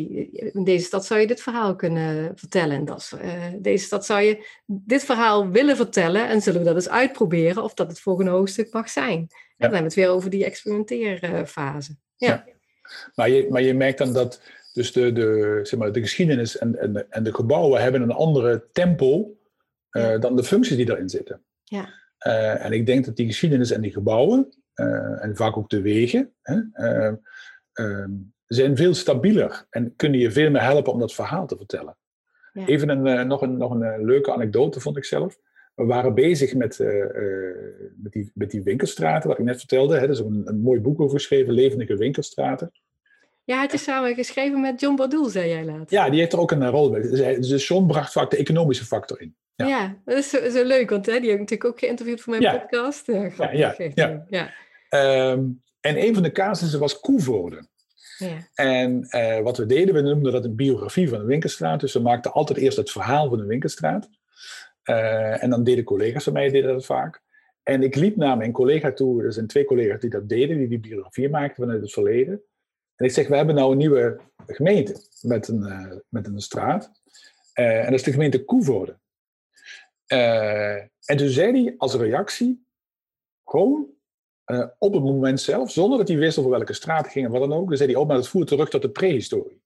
in 0.54 0.64
deze 0.64 0.86
stad 0.86 1.06
zou 1.06 1.20
je 1.20 1.28
dit 1.28 1.42
verhaal 1.42 1.76
kunnen 1.76 2.32
vertellen. 2.36 2.76
En 2.76 2.86
dat, 2.86 3.18
deze 3.60 3.86
stad 3.86 4.06
zou 4.06 4.22
je 4.22 4.48
dit 4.66 5.04
verhaal 5.04 5.50
willen 5.50 5.76
vertellen 5.76 6.28
en 6.28 6.42
zullen 6.42 6.60
we 6.60 6.66
dat 6.66 6.76
eens 6.76 6.90
uitproberen 6.90 7.64
of 7.64 7.74
dat 7.74 7.88
het 7.88 8.00
volgende 8.00 8.32
hoofdstuk 8.32 8.74
mag 8.74 8.90
zijn. 8.90 9.18
En 9.18 9.28
dan 9.28 9.72
hebben 9.72 9.80
we 9.80 9.86
het 9.86 9.94
weer 9.94 10.10
over 10.10 10.30
die 10.30 10.46
experimenteerfase. 10.46 11.96
Ja. 12.16 12.28
ja. 12.28 12.56
Maar, 13.16 13.30
je, 13.30 13.48
maar 13.50 13.62
je 13.62 13.74
merkt 13.74 13.98
dan 13.98 14.14
dat 14.14 14.42
dus 14.78 14.92
de, 14.92 15.12
de, 15.12 15.60
zeg 15.64 15.80
maar, 15.80 15.92
de 15.92 16.02
geschiedenis 16.02 16.58
en, 16.58 16.80
en, 16.80 16.94
de, 16.94 17.06
en 17.10 17.24
de 17.24 17.34
gebouwen 17.34 17.82
hebben 17.82 18.02
een 18.02 18.12
andere 18.12 18.68
tempo 18.72 19.38
uh, 19.92 20.20
dan 20.20 20.36
de 20.36 20.44
functies 20.44 20.78
die 20.78 20.92
erin 20.92 21.10
zitten. 21.10 21.42
Ja. 21.64 21.90
en 22.58 22.72
ik 22.72 22.86
denk 22.86 23.06
dat 23.06 23.16
die 23.16 23.26
geschiedenis 23.26 23.72
en 23.72 23.82
die 23.82 23.92
gebouwen, 23.92 24.54
en 25.20 25.36
vaak 25.36 25.58
ook 25.58 25.70
de 25.70 25.82
wegen, 25.82 26.34
hè, 26.42 26.62
ehm, 26.74 28.12
zijn 28.46 28.78
veel 28.78 28.94
stabieler 28.94 29.66
en 29.70 29.96
kunnen 29.96 30.20
je 30.20 30.32
veel 30.32 30.50
meer 30.50 30.62
helpen 30.62 30.94
om 30.94 31.00
dat 31.00 31.14
verhaal 31.14 31.48
te 31.48 31.58
vertellen. 31.58 31.98
Ja. 32.54 32.66
Even 32.66 32.90
een, 32.90 33.28
nog 33.28 33.42
een, 33.42 33.58
nog 33.58 33.72
een 33.72 34.06
leuke 34.06 34.34
anekdote 34.34 34.80
vond 34.80 34.98
ik 34.98 35.06
zelf. 35.06 35.38
We 35.76 35.86
waren 35.86 36.14
bezig 36.14 36.56
met, 36.56 36.80
met, 37.96 38.12
die, 38.12 38.32
met 38.34 38.52
die 38.52 38.64
winkelstraten, 38.64 39.30
wat 39.30 39.40
ik 39.40 39.46
net 39.46 39.60
vertelde. 39.60 39.96
Hè. 39.96 40.02
Er 40.02 40.10
is 40.10 40.20
een, 40.20 40.42
een 40.46 40.60
mooi 40.60 40.80
boek 40.80 41.00
over 41.00 41.18
geschreven, 41.18 41.54
Levendige 41.54 41.98
winkelstraten. 41.98 42.72
Ja, 43.48 43.62
het 43.62 43.74
is 43.74 43.84
samen 43.84 44.16
geschreven 44.16 44.62
met 44.62 44.80
John 44.80 44.96
Badoel, 44.96 45.30
zei 45.30 45.50
jij 45.50 45.66
laat. 45.66 45.90
Ja, 45.90 46.10
die 46.10 46.20
heeft 46.20 46.34
er 46.34 46.40
ook 46.40 46.52
een 46.52 46.70
rol 46.70 46.90
bij. 46.90 47.02
Dus, 47.02 47.48
dus 47.50 47.68
John 47.68 47.88
bracht 47.88 48.12
vaak 48.12 48.30
de 48.30 48.38
economische 48.38 48.86
factor 48.86 49.22
in. 49.22 49.36
Ja, 49.56 49.68
ja 49.68 49.98
dat 50.06 50.18
is 50.18 50.30
zo, 50.30 50.50
zo, 50.50 50.64
leuk, 50.64 50.90
want 50.90 51.06
hè, 51.06 51.20
die 51.20 51.30
heb 51.30 51.40
ik 51.40 51.40
natuurlijk 51.40 51.70
ook 51.70 51.80
geïnterviewd 51.80 52.22
voor 52.22 52.38
mijn 52.38 52.60
podcast. 52.60 53.08
Ja, 53.08 53.52
ja, 53.52 53.76
ja, 53.94 54.26
ja. 54.30 54.52
Um, 55.32 55.62
en 55.80 56.04
een 56.04 56.14
van 56.14 56.24
de 56.24 56.32
casussen 56.32 56.80
was 56.80 57.00
koevoorden. 57.00 57.70
Ja. 58.18 58.48
En 58.54 59.08
uh, 59.10 59.40
wat 59.40 59.58
we 59.58 59.66
deden, 59.66 59.94
we 59.94 60.02
noemden 60.02 60.32
dat 60.32 60.46
een 60.46 60.56
biografie 60.56 61.10
van 61.10 61.20
een 61.20 61.26
winkelstraat. 61.26 61.80
Dus 61.80 61.94
we 61.94 62.00
maakten 62.00 62.34
altijd 62.34 62.60
eerst 62.60 62.78
het 62.78 62.92
verhaal 62.92 63.30
van 63.30 63.38
de 63.38 63.46
winkelstraat. 63.46 64.10
Uh, 64.90 65.44
en 65.44 65.50
dan 65.50 65.64
deden 65.64 65.84
collega's 65.84 66.24
van 66.24 66.34
mij 66.34 66.50
deden 66.50 66.74
dat 66.74 66.86
vaak. 66.86 67.22
En 67.64 67.84
ik 67.84 67.96
liep 67.96 68.16
naar 68.16 68.38
mijn 68.38 68.52
collega 68.52 68.92
toe, 68.92 69.24
er 69.24 69.34
zijn 69.34 69.48
twee 69.48 69.66
collega's 69.66 70.00
die 70.00 70.10
dat 70.10 70.30
deden, 70.30 70.58
die 70.58 70.68
die 70.68 70.80
biografie 70.80 71.30
maakten 71.30 71.64
vanuit 71.64 71.82
het 71.82 71.94
verleden. 71.94 72.42
En 72.98 73.06
ik 73.06 73.12
zeg, 73.12 73.28
we 73.28 73.36
hebben 73.36 73.56
nou 73.56 73.72
een 73.72 73.78
nieuwe 73.78 74.20
gemeente 74.48 75.02
met 75.22 75.48
een, 75.48 75.62
uh, 75.62 75.94
met 76.10 76.28
een 76.28 76.42
straat. 76.42 76.92
en 77.54 77.84
dat 77.84 77.94
is 77.94 78.04
de 78.04 78.12
gemeente 78.12 78.46
Koevoorde. 78.46 78.98
en 80.08 81.18
toen 81.18 81.30
zei 81.30 81.64
hij 81.64 81.76
als 81.78 81.96
reactie, 81.96 82.66
gewoon 83.46 83.98
op 84.80 84.94
het 84.94 85.04
moment 85.04 85.42
zelf, 85.42 85.72
zonder 85.72 85.98
dat 85.98 86.08
hij 86.08 86.18
wist 86.18 86.38
over 86.38 86.52
welke 86.52 86.74
straat 86.74 87.08
ging 87.08 87.26
en 87.26 87.32
wat 87.32 87.42
dan 87.42 87.54
ook, 87.54 87.68
dan 87.68 87.78
zei 87.78 87.92
hij, 87.92 88.02
oh, 88.02 88.08
maar 88.08 88.16
dat 88.16 88.28
voert 88.28 88.48
terug 88.48 88.70
tot 88.70 88.82
de 88.82 88.90
prehistorie. 88.90 89.62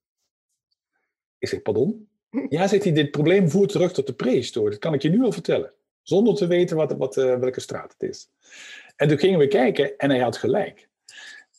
Ik 1.38 1.48
zeg, 1.48 1.62
pardon? 1.62 2.08
Ja, 2.48 2.66
zegt 2.66 2.84
hij, 2.84 2.92
dit 2.92 3.10
probleem 3.10 3.50
voert 3.50 3.72
terug 3.72 3.92
tot 3.92 4.06
de 4.06 4.14
prehistorie. 4.14 4.70
Dat 4.70 4.78
kan 4.78 4.94
ik 4.94 5.02
je 5.02 5.10
nu 5.10 5.22
al 5.22 5.32
vertellen. 5.32 5.72
Zonder 6.02 6.34
te 6.34 6.46
weten 6.46 6.76
wat, 6.76 6.92
wat, 6.92 7.14
welke 7.14 7.60
straat 7.60 7.92
het 7.92 8.10
is. 8.10 8.30
En 8.96 9.08
toen 9.08 9.18
gingen 9.18 9.38
we 9.38 9.46
kijken 9.46 9.96
en 9.96 10.10
hij 10.10 10.18
had 10.18 10.36
gelijk. 10.36 10.88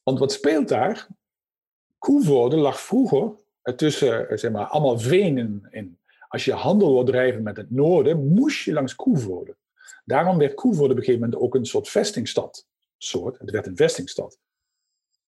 Want 0.03 0.19
wat 0.19 0.31
speelt 0.31 0.67
daar? 0.67 1.07
Koevoorde 2.03 2.55
lag 2.55 2.79
vroeger 2.79 3.31
tussen, 3.75 4.29
eh, 4.29 4.37
zeg 4.37 4.51
maar, 4.51 4.65
allemaal 4.65 4.99
venen 4.99 5.67
in. 5.69 5.97
Als 6.27 6.45
je 6.45 6.53
handel 6.53 6.93
wil 6.93 7.03
drijven 7.03 7.43
met 7.43 7.57
het 7.57 7.71
noorden, 7.71 8.33
moest 8.33 8.63
je 8.63 8.73
langs 8.73 8.95
Koevoorde. 8.95 9.55
Daarom 10.05 10.37
werd 10.37 10.53
Koevoorde 10.53 10.93
op 10.93 10.99
een 10.99 11.03
gegeven 11.03 11.21
moment 11.21 11.41
ook 11.41 11.55
een 11.55 11.65
soort 11.65 11.89
vestingstad 11.89 12.67
soort. 12.97 13.39
Het 13.39 13.51
werd 13.51 13.67
een 13.67 13.75
vestingstad. 13.75 14.39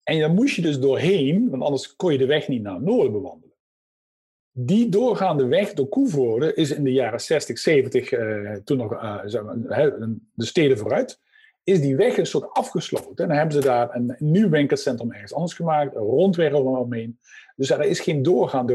En 0.02 0.18
daar 0.18 0.30
moest 0.30 0.56
je 0.56 0.62
dus 0.62 0.80
doorheen, 0.80 1.50
want 1.50 1.62
anders 1.62 1.96
kon 1.96 2.12
je 2.12 2.18
de 2.18 2.26
weg 2.26 2.48
niet 2.48 2.62
naar 2.62 2.74
het 2.74 2.84
noorden 2.84 3.12
bewandelen. 3.12 3.56
Die 4.50 4.88
doorgaande 4.88 5.46
weg 5.46 5.72
door 5.72 5.88
Koevoorde 5.88 6.54
is 6.54 6.70
in 6.70 6.84
de 6.84 6.92
jaren 6.92 7.20
60, 7.20 7.58
70, 7.58 8.12
uh, 8.12 8.52
toen 8.64 8.76
nog 8.76 8.92
uh, 8.92 9.24
de 10.34 10.44
steden 10.44 10.78
vooruit, 10.78 11.20
is 11.64 11.80
die 11.80 11.96
weg 11.96 12.16
een 12.16 12.26
soort 12.26 12.52
afgesloten. 12.52 13.30
En 13.30 13.36
hebben 13.36 13.54
ze 13.54 13.60
daar 13.60 13.94
een 13.94 14.16
nieuw 14.18 14.48
winkelcentrum 14.48 15.12
ergens 15.12 15.34
anders 15.34 15.54
gemaakt, 15.54 15.94
een 15.94 16.02
rondweg 16.02 16.52
eromheen. 16.52 17.18
Dus 17.56 17.70
er 17.70 17.82
is 17.82 18.00
geen 18.00 18.22
doorgaande 18.22 18.74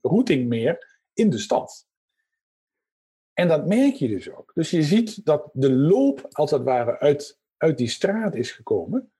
routing 0.00 0.48
meer 0.48 1.00
in 1.12 1.30
de 1.30 1.38
stad. 1.38 1.86
En 3.32 3.48
dat 3.48 3.66
merk 3.66 3.94
je 3.94 4.08
dus 4.08 4.30
ook. 4.30 4.50
Dus 4.54 4.70
je 4.70 4.82
ziet 4.82 5.24
dat 5.24 5.50
de 5.52 5.72
loop, 5.72 6.28
als 6.30 6.50
het 6.50 6.62
ware, 6.62 6.98
uit 6.98 7.42
uit 7.64 7.78
die 7.78 7.88
straat 7.88 8.34
is 8.34 8.52
gekomen. 8.52 9.12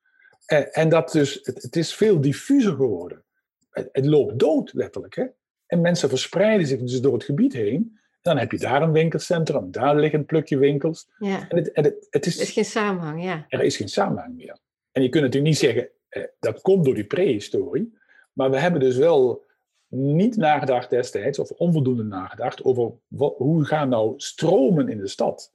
En, 0.47 0.73
en 0.73 0.89
dat 0.89 1.13
dus, 1.13 1.41
het, 1.43 1.63
het, 1.63 1.77
is 1.77 1.95
veel 1.95 2.21
diffuser 2.21 2.75
geworden. 2.75 3.25
Het, 3.71 3.89
het, 3.93 4.07
loopt 4.07 4.39
dood, 4.39 4.73
letterlijk. 4.73 5.15
Hè? 5.15 5.25
En 5.67 5.81
mensen 5.81 6.09
verspreiden 6.09 6.67
zich 6.67 6.81
dus 6.81 7.01
door 7.01 7.13
het 7.13 7.25
gebied 7.25 7.53
heen. 7.53 7.99
Dan 8.25 8.39
heb 8.39 8.53
je 8.53 8.59
daar 8.59 8.83
een 8.83 8.93
winkelcentrum, 8.93 9.71
daar 9.71 9.97
liggen 9.97 10.19
een 10.19 10.27
plukje 10.27 10.59
winkels. 10.59 11.09
Ja. 11.19 11.49
En 11.49 11.57
het, 11.57 11.71
het, 11.73 12.07
het 12.11 12.27
is, 12.27 12.37
er 12.37 12.43
is 12.43 12.51
geen 12.51 12.65
samenhang, 12.65 13.23
ja. 13.23 13.45
Er 13.49 13.63
is 13.63 13.77
geen 13.77 13.89
samenhang 13.89 14.37
meer. 14.37 14.59
En 14.93 15.03
je 15.03 15.09
kunt 15.09 15.25
natuurlijk 15.25 15.53
niet 15.53 15.61
zeggen, 15.61 15.89
eh, 16.09 16.23
dat 16.39 16.61
komt 16.61 16.85
door 16.85 16.95
die 16.95 17.05
prehistorie. 17.05 17.99
Maar 18.33 18.51
we 18.51 18.59
hebben 18.59 18.81
dus 18.81 18.97
wel 18.97 19.45
niet 19.89 20.37
nagedacht 20.37 20.91
destijds, 20.91 21.39
of 21.39 21.51
onvoldoende 21.51 22.03
nagedacht, 22.03 22.65
over 22.65 22.93
wat, 23.07 23.35
hoe 23.37 23.65
gaan 23.65 23.89
nou 23.89 24.15
stromen 24.17 24.89
in 24.89 24.99
de 24.99 25.09
stad. 25.09 25.53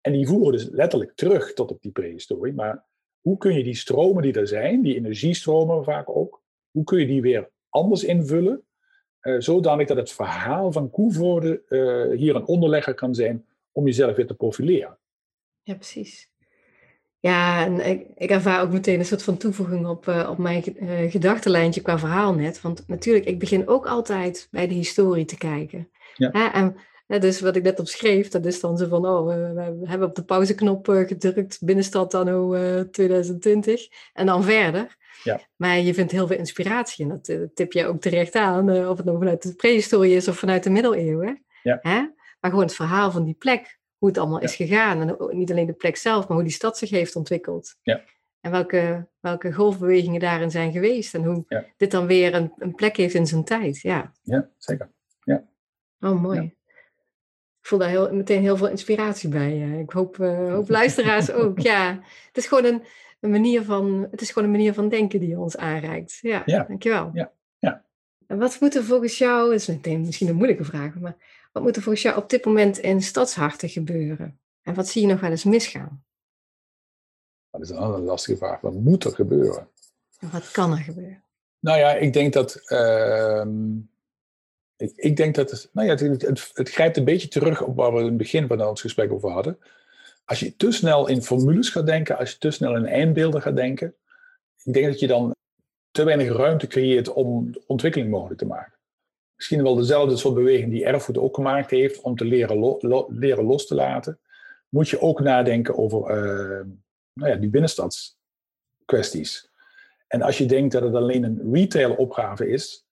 En 0.00 0.12
die 0.12 0.26
voeren 0.26 0.52
dus 0.52 0.68
letterlijk 0.70 1.12
terug 1.14 1.52
tot 1.52 1.70
op 1.70 1.82
die 1.82 1.92
prehistorie. 1.92 2.52
Maar 2.52 2.84
hoe 3.20 3.36
kun 3.36 3.54
je 3.54 3.64
die 3.64 3.76
stromen 3.76 4.22
die 4.22 4.32
er 4.32 4.48
zijn, 4.48 4.82
die 4.82 4.96
energiestromen 4.96 5.84
vaak 5.84 6.16
ook, 6.16 6.42
hoe 6.70 6.84
kun 6.84 6.98
je 6.98 7.06
die 7.06 7.22
weer 7.22 7.50
anders 7.68 8.04
invullen, 8.04 8.65
uh, 9.26 9.40
zodanig 9.40 9.86
dat 9.86 9.96
het 9.96 10.12
verhaal 10.12 10.72
van 10.72 10.90
Koevoorde 10.90 11.62
uh, 11.68 12.18
hier 12.18 12.34
een 12.34 12.46
onderlegger 12.46 12.94
kan 12.94 13.14
zijn 13.14 13.44
om 13.72 13.86
jezelf 13.86 14.16
weer 14.16 14.26
te 14.26 14.34
profileren. 14.34 14.98
Ja, 15.62 15.74
precies. 15.74 16.28
Ja, 17.18 17.64
en 17.64 17.86
ik, 17.86 18.06
ik 18.14 18.30
ervaar 18.30 18.62
ook 18.62 18.72
meteen 18.72 18.98
een 18.98 19.04
soort 19.04 19.22
van 19.22 19.36
toevoeging 19.36 19.86
op, 19.86 20.06
uh, 20.06 20.28
op 20.30 20.38
mijn 20.38 20.62
gedachtenlijntje 21.10 21.80
qua 21.80 21.98
verhaal 21.98 22.34
net. 22.34 22.60
Want 22.60 22.84
natuurlijk, 22.86 23.24
ik 23.24 23.38
begin 23.38 23.68
ook 23.68 23.86
altijd 23.86 24.48
bij 24.50 24.68
de 24.68 24.74
historie 24.74 25.24
te 25.24 25.36
kijken. 25.36 25.90
Ja. 26.14 26.52
en 26.52 26.76
dus 27.06 27.40
wat 27.40 27.56
ik 27.56 27.62
net 27.62 27.80
opschreef, 27.80 28.28
dat 28.28 28.44
is 28.44 28.60
dan 28.60 28.78
zo 28.78 28.88
van, 28.88 29.06
oh, 29.06 29.26
we, 29.26 29.76
hebben 29.84 30.08
op 30.08 30.14
de 30.14 30.24
pauzeknop 30.24 30.86
gedrukt, 30.86 31.58
binnenstad 31.64 32.14
anno 32.14 32.54
uh, 32.54 32.80
2020 32.80 33.88
en 34.12 34.26
dan 34.26 34.42
verder. 34.44 34.96
Ja. 35.22 35.40
Maar 35.56 35.78
je 35.78 35.94
vindt 35.94 36.12
heel 36.12 36.26
veel 36.26 36.36
inspiratie 36.36 37.04
en 37.04 37.10
dat 37.10 37.28
uh, 37.28 37.46
tip 37.54 37.72
je 37.72 37.86
ook 37.86 38.00
terecht 38.00 38.34
aan, 38.34 38.70
uh, 38.70 38.90
of 38.90 38.96
het 38.96 39.06
nou 39.06 39.18
vanuit 39.18 39.42
de 39.42 39.54
prehistorie 39.54 40.14
is 40.14 40.28
of 40.28 40.38
vanuit 40.38 40.62
de 40.62 40.70
middeleeuwen. 40.70 41.44
Ja. 41.62 41.78
Hè? 41.80 41.98
Maar 42.40 42.50
gewoon 42.50 42.64
het 42.64 42.74
verhaal 42.74 43.10
van 43.10 43.24
die 43.24 43.34
plek, 43.34 43.78
hoe 43.98 44.08
het 44.08 44.18
allemaal 44.18 44.40
is 44.40 44.54
gegaan. 44.54 45.00
En 45.00 45.36
niet 45.36 45.50
alleen 45.50 45.66
de 45.66 45.72
plek 45.72 45.96
zelf, 45.96 46.28
maar 46.28 46.36
hoe 46.36 46.46
die 46.46 46.54
stad 46.54 46.78
zich 46.78 46.90
heeft 46.90 47.16
ontwikkeld. 47.16 47.76
Ja. 47.82 48.04
En 48.40 48.50
welke, 48.50 49.08
welke 49.20 49.52
golfbewegingen 49.52 50.20
daarin 50.20 50.50
zijn 50.50 50.72
geweest. 50.72 51.14
En 51.14 51.24
hoe 51.24 51.44
dit 51.76 51.90
dan 51.90 52.06
weer 52.06 52.34
een, 52.34 52.52
een 52.58 52.74
plek 52.74 52.96
heeft 52.96 53.14
in 53.14 53.26
zijn 53.26 53.44
tijd. 53.44 53.80
Ja, 53.80 54.12
ja 54.22 54.50
zeker. 54.58 54.90
Ja. 55.20 55.44
Oh, 56.00 56.22
mooi 56.22 56.54
ik 57.66 57.72
voel 57.72 57.80
daar 57.80 57.88
heel, 57.88 58.12
meteen 58.12 58.42
heel 58.42 58.56
veel 58.56 58.68
inspiratie 58.68 59.28
bij. 59.28 59.78
Ik 59.80 59.90
hoop, 59.90 60.18
uh, 60.18 60.52
hoop 60.52 60.68
luisteraars 60.68 61.30
ook. 61.42 61.58
Ja, 61.58 62.00
het 62.26 62.36
is 62.36 62.46
gewoon 62.46 62.64
een, 62.64 62.82
een, 63.20 63.30
manier 63.30 63.64
van, 63.64 64.08
het 64.10 64.20
is 64.20 64.30
gewoon 64.30 64.48
een 64.48 64.54
manier 64.56 64.74
van 64.74 64.88
denken 64.88 65.20
die 65.20 65.28
je 65.28 65.38
ons 65.38 65.56
aanreikt. 65.56 66.18
Ja, 66.20 66.42
ja. 66.44 66.64
dankjewel. 66.68 67.10
Ja. 67.12 67.32
Ja. 67.58 67.84
En 68.26 68.38
wat 68.38 68.60
moet 68.60 68.74
er 68.74 68.84
volgens 68.84 69.18
jou, 69.18 69.44
dat 69.44 69.60
is 69.60 69.66
meteen 69.66 70.00
misschien 70.00 70.28
een 70.28 70.36
moeilijke 70.36 70.64
vraag, 70.64 70.94
maar 70.94 71.16
wat 71.52 71.62
moet 71.62 71.76
er 71.76 71.82
volgens 71.82 72.04
jou 72.04 72.16
op 72.16 72.30
dit 72.30 72.44
moment 72.44 72.78
in 72.78 73.02
stadsharten 73.02 73.68
gebeuren? 73.68 74.38
En 74.62 74.74
wat 74.74 74.88
zie 74.88 75.02
je 75.02 75.08
nog 75.08 75.20
wel 75.20 75.30
eens 75.30 75.44
misgaan? 75.44 76.04
Dat 77.50 77.60
is 77.60 77.70
een 77.70 77.76
andere 77.76 78.02
lastige 78.02 78.36
vraag. 78.36 78.60
Wat 78.60 78.74
moet 78.74 79.04
er 79.04 79.12
gebeuren? 79.14 79.68
En 80.18 80.30
wat 80.30 80.50
kan 80.50 80.70
er 80.70 80.78
gebeuren? 80.78 81.22
Nou 81.60 81.78
ja, 81.78 81.94
ik 81.94 82.12
denk 82.12 82.32
dat. 82.32 82.62
Uh, 82.66 83.44
ik, 84.76 84.92
ik 84.96 85.16
denk 85.16 85.34
dat 85.34 85.50
het, 85.50 85.70
nou 85.72 85.86
ja, 85.86 85.94
het, 85.94 86.22
het, 86.22 86.50
het, 86.54 86.70
grijpt 86.70 86.96
een 86.96 87.04
beetje 87.04 87.28
terug 87.28 87.62
op 87.62 87.76
waar 87.76 87.92
we 87.92 87.98
in 87.98 88.04
het 88.04 88.16
begin 88.16 88.46
van 88.46 88.62
ons 88.62 88.80
gesprek 88.80 89.12
over 89.12 89.30
hadden. 89.30 89.58
Als 90.26 90.40
je 90.40 90.56
te 90.56 90.72
snel 90.72 91.08
in 91.08 91.22
formules 91.22 91.70
gaat 91.70 91.86
denken, 91.86 92.18
als 92.18 92.30
je 92.30 92.38
te 92.38 92.50
snel 92.50 92.76
in 92.76 92.86
eindbeelden 92.86 93.42
gaat 93.42 93.56
denken, 93.56 93.94
ik 94.62 94.72
denk 94.72 94.86
dat 94.86 95.00
je 95.00 95.06
dan 95.06 95.34
te 95.90 96.04
weinig 96.04 96.36
ruimte 96.36 96.66
creëert 96.66 97.12
om 97.12 97.54
ontwikkeling 97.66 98.10
mogelijk 98.10 98.38
te 98.38 98.46
maken. 98.46 98.74
Misschien 99.36 99.62
wel 99.62 99.74
dezelfde 99.74 100.16
soort 100.16 100.34
beweging 100.34 100.70
die 100.70 100.84
Erfgoed 100.84 101.18
ook 101.18 101.34
gemaakt 101.34 101.70
heeft 101.70 102.00
om 102.00 102.16
te 102.16 102.24
leren, 102.24 102.76
leren 103.08 103.44
los 103.44 103.66
te 103.66 103.74
laten. 103.74 104.20
Moet 104.68 104.88
je 104.88 105.00
ook 105.00 105.20
nadenken 105.20 105.78
over 105.78 106.00
uh, 106.00 106.64
nou 107.12 107.30
ja, 107.30 107.36
die 107.36 107.50
binnenstadskwesties. 107.50 109.50
En 110.06 110.22
als 110.22 110.38
je 110.38 110.46
denkt 110.46 110.72
dat 110.72 110.82
het 110.82 110.94
alleen 110.94 111.24
een 111.24 111.52
retail-opgave 111.52 112.48
is, 112.48 112.86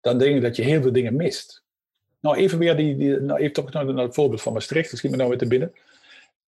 dan 0.00 0.18
denk 0.18 0.36
ik 0.36 0.42
dat 0.42 0.56
je 0.56 0.62
heel 0.62 0.82
veel 0.82 0.92
dingen 0.92 1.16
mist. 1.16 1.64
Nou, 2.20 2.36
even 2.36 2.58
weer 2.58 2.76
die, 2.76 2.96
die 2.96 3.20
nou, 3.20 3.40
even 3.40 3.52
toch 3.52 3.72
naar 3.72 3.86
het 3.86 4.14
voorbeeld 4.14 4.42
van 4.42 4.52
Maastricht, 4.52 4.96
schiet 4.96 5.10
me 5.10 5.16
nou 5.16 5.28
weer 5.28 5.38
te 5.38 5.46
binnen. 5.46 5.72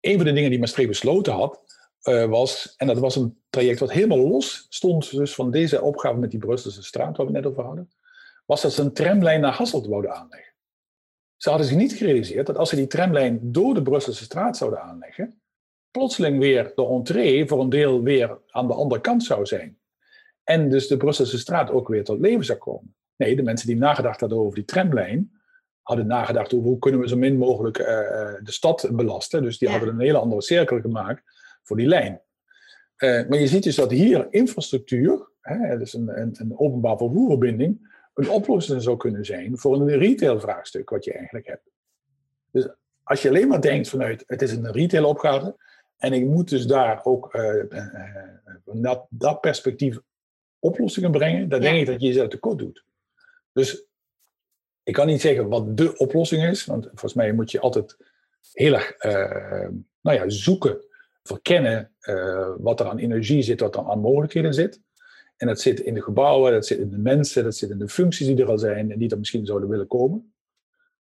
Een 0.00 0.16
van 0.16 0.24
de 0.24 0.32
dingen 0.32 0.50
die 0.50 0.58
Maastricht 0.58 0.88
besloten 0.88 1.32
had, 1.32 1.62
uh, 2.02 2.24
was, 2.24 2.74
en 2.76 2.86
dat 2.86 2.98
was 2.98 3.16
een 3.16 3.40
traject 3.50 3.80
wat 3.80 3.92
helemaal 3.92 4.28
los 4.28 4.66
stond 4.68 5.10
dus 5.10 5.34
van 5.34 5.50
deze 5.50 5.82
opgave 5.82 6.18
met 6.18 6.30
die 6.30 6.40
Brusselse 6.40 6.82
straat, 6.82 7.16
waar 7.16 7.26
we 7.26 7.32
net 7.32 7.46
over 7.46 7.64
hadden, 7.64 7.90
was 8.46 8.62
dat 8.62 8.72
ze 8.72 8.82
een 8.82 8.92
tramlijn 8.92 9.40
naar 9.40 9.52
Hasselt 9.52 9.86
wouden 9.86 10.14
aanleggen. 10.14 10.52
Ze 11.36 11.48
hadden 11.48 11.66
zich 11.66 11.76
niet 11.76 11.92
gerealiseerd 11.92 12.46
dat 12.46 12.56
als 12.56 12.68
ze 12.68 12.76
die 12.76 12.86
tramlijn 12.86 13.38
door 13.42 13.74
de 13.74 13.82
Brusselse 13.82 14.24
straat 14.24 14.56
zouden 14.56 14.82
aanleggen, 14.82 15.40
plotseling 15.90 16.38
weer 16.38 16.72
de 16.74 16.86
entree 16.86 17.46
voor 17.46 17.60
een 17.60 17.68
deel 17.68 18.02
weer 18.02 18.38
aan 18.46 18.66
de 18.66 18.74
andere 18.74 19.00
kant 19.00 19.24
zou 19.24 19.46
zijn. 19.46 19.78
En 20.44 20.68
dus 20.68 20.86
de 20.86 20.96
Brusselse 20.96 21.38
straat 21.38 21.70
ook 21.70 21.88
weer 21.88 22.04
tot 22.04 22.20
leven 22.20 22.44
zou 22.44 22.58
komen. 22.58 22.94
Nee, 23.16 23.36
de 23.36 23.42
mensen 23.42 23.66
die 23.66 23.76
nagedacht 23.76 24.20
hadden 24.20 24.38
over 24.38 24.54
die 24.54 24.64
tramlijn, 24.64 25.39
hadden 25.90 26.06
nagedacht 26.06 26.54
over 26.54 26.68
hoe 26.68 26.78
kunnen 26.78 27.00
we 27.00 27.08
zo 27.08 27.16
min 27.16 27.36
mogelijk 27.36 27.78
uh, 27.78 27.86
de 28.42 28.52
stad 28.52 28.88
belasten. 28.92 29.42
Dus 29.42 29.58
die 29.58 29.68
hadden 29.68 29.88
een 29.88 30.00
hele 30.00 30.18
andere 30.18 30.42
cirkel 30.42 30.80
gemaakt 30.80 31.22
voor 31.62 31.76
die 31.76 31.86
lijn. 31.86 32.20
Uh, 32.98 33.28
maar 33.28 33.38
je 33.38 33.46
ziet 33.46 33.62
dus 33.62 33.76
dat 33.76 33.90
hier 33.90 34.26
infrastructuur, 34.30 35.28
hè, 35.40 35.78
dus 35.78 35.94
een, 35.94 36.20
een, 36.20 36.34
een 36.38 36.58
openbaar 36.58 36.96
vervoerverbinding, 36.96 37.98
een 38.14 38.30
oplossing 38.30 38.82
zou 38.82 38.96
kunnen 38.96 39.24
zijn 39.24 39.58
voor 39.58 39.74
een 39.74 39.98
retailvraagstuk 39.98 40.90
wat 40.90 41.04
je 41.04 41.12
eigenlijk 41.12 41.46
hebt. 41.46 41.70
Dus 42.50 42.68
als 43.02 43.22
je 43.22 43.28
alleen 43.28 43.48
maar 43.48 43.60
denkt 43.60 43.88
vanuit 43.88 44.24
het 44.26 44.42
is 44.42 44.52
een 44.52 44.72
retailopgave 44.72 45.56
en 45.96 46.12
ik 46.12 46.24
moet 46.24 46.48
dus 46.48 46.66
daar 46.66 47.04
ook 47.04 47.38
dat, 48.64 49.06
dat 49.10 49.40
perspectief 49.40 49.98
oplossingen 50.58 51.10
brengen, 51.10 51.48
dan 51.48 51.60
denk 51.60 51.80
ik 51.80 51.86
dat 51.86 52.00
je 52.00 52.06
jezelf 52.06 52.28
tekort 52.28 52.58
doet. 52.58 52.84
Dus 53.52 53.88
ik 54.90 54.96
kan 54.96 55.06
niet 55.06 55.20
zeggen 55.20 55.48
wat 55.48 55.76
de 55.76 55.96
oplossing 55.96 56.44
is, 56.44 56.64
want 56.64 56.84
volgens 56.84 57.14
mij 57.14 57.32
moet 57.32 57.50
je 57.50 57.60
altijd 57.60 57.96
heel 58.52 58.74
erg 58.74 59.04
uh, 59.04 59.68
nou 60.00 60.16
ja, 60.16 60.28
zoeken, 60.28 60.84
verkennen 61.22 61.92
uh, 62.02 62.48
wat 62.58 62.80
er 62.80 62.86
aan 62.88 62.98
energie 62.98 63.42
zit, 63.42 63.60
wat 63.60 63.76
er 63.76 63.90
aan 63.90 64.00
mogelijkheden 64.00 64.54
zit. 64.54 64.80
En 65.36 65.46
dat 65.46 65.60
zit 65.60 65.80
in 65.80 65.94
de 65.94 66.02
gebouwen, 66.02 66.52
dat 66.52 66.66
zit 66.66 66.78
in 66.78 66.90
de 66.90 66.98
mensen, 66.98 67.44
dat 67.44 67.56
zit 67.56 67.70
in 67.70 67.78
de 67.78 67.88
functies 67.88 68.26
die 68.26 68.42
er 68.42 68.48
al 68.48 68.58
zijn 68.58 68.90
en 68.92 68.98
die 68.98 69.10
er 69.10 69.18
misschien 69.18 69.46
zouden 69.46 69.68
willen 69.68 69.86
komen. 69.86 70.32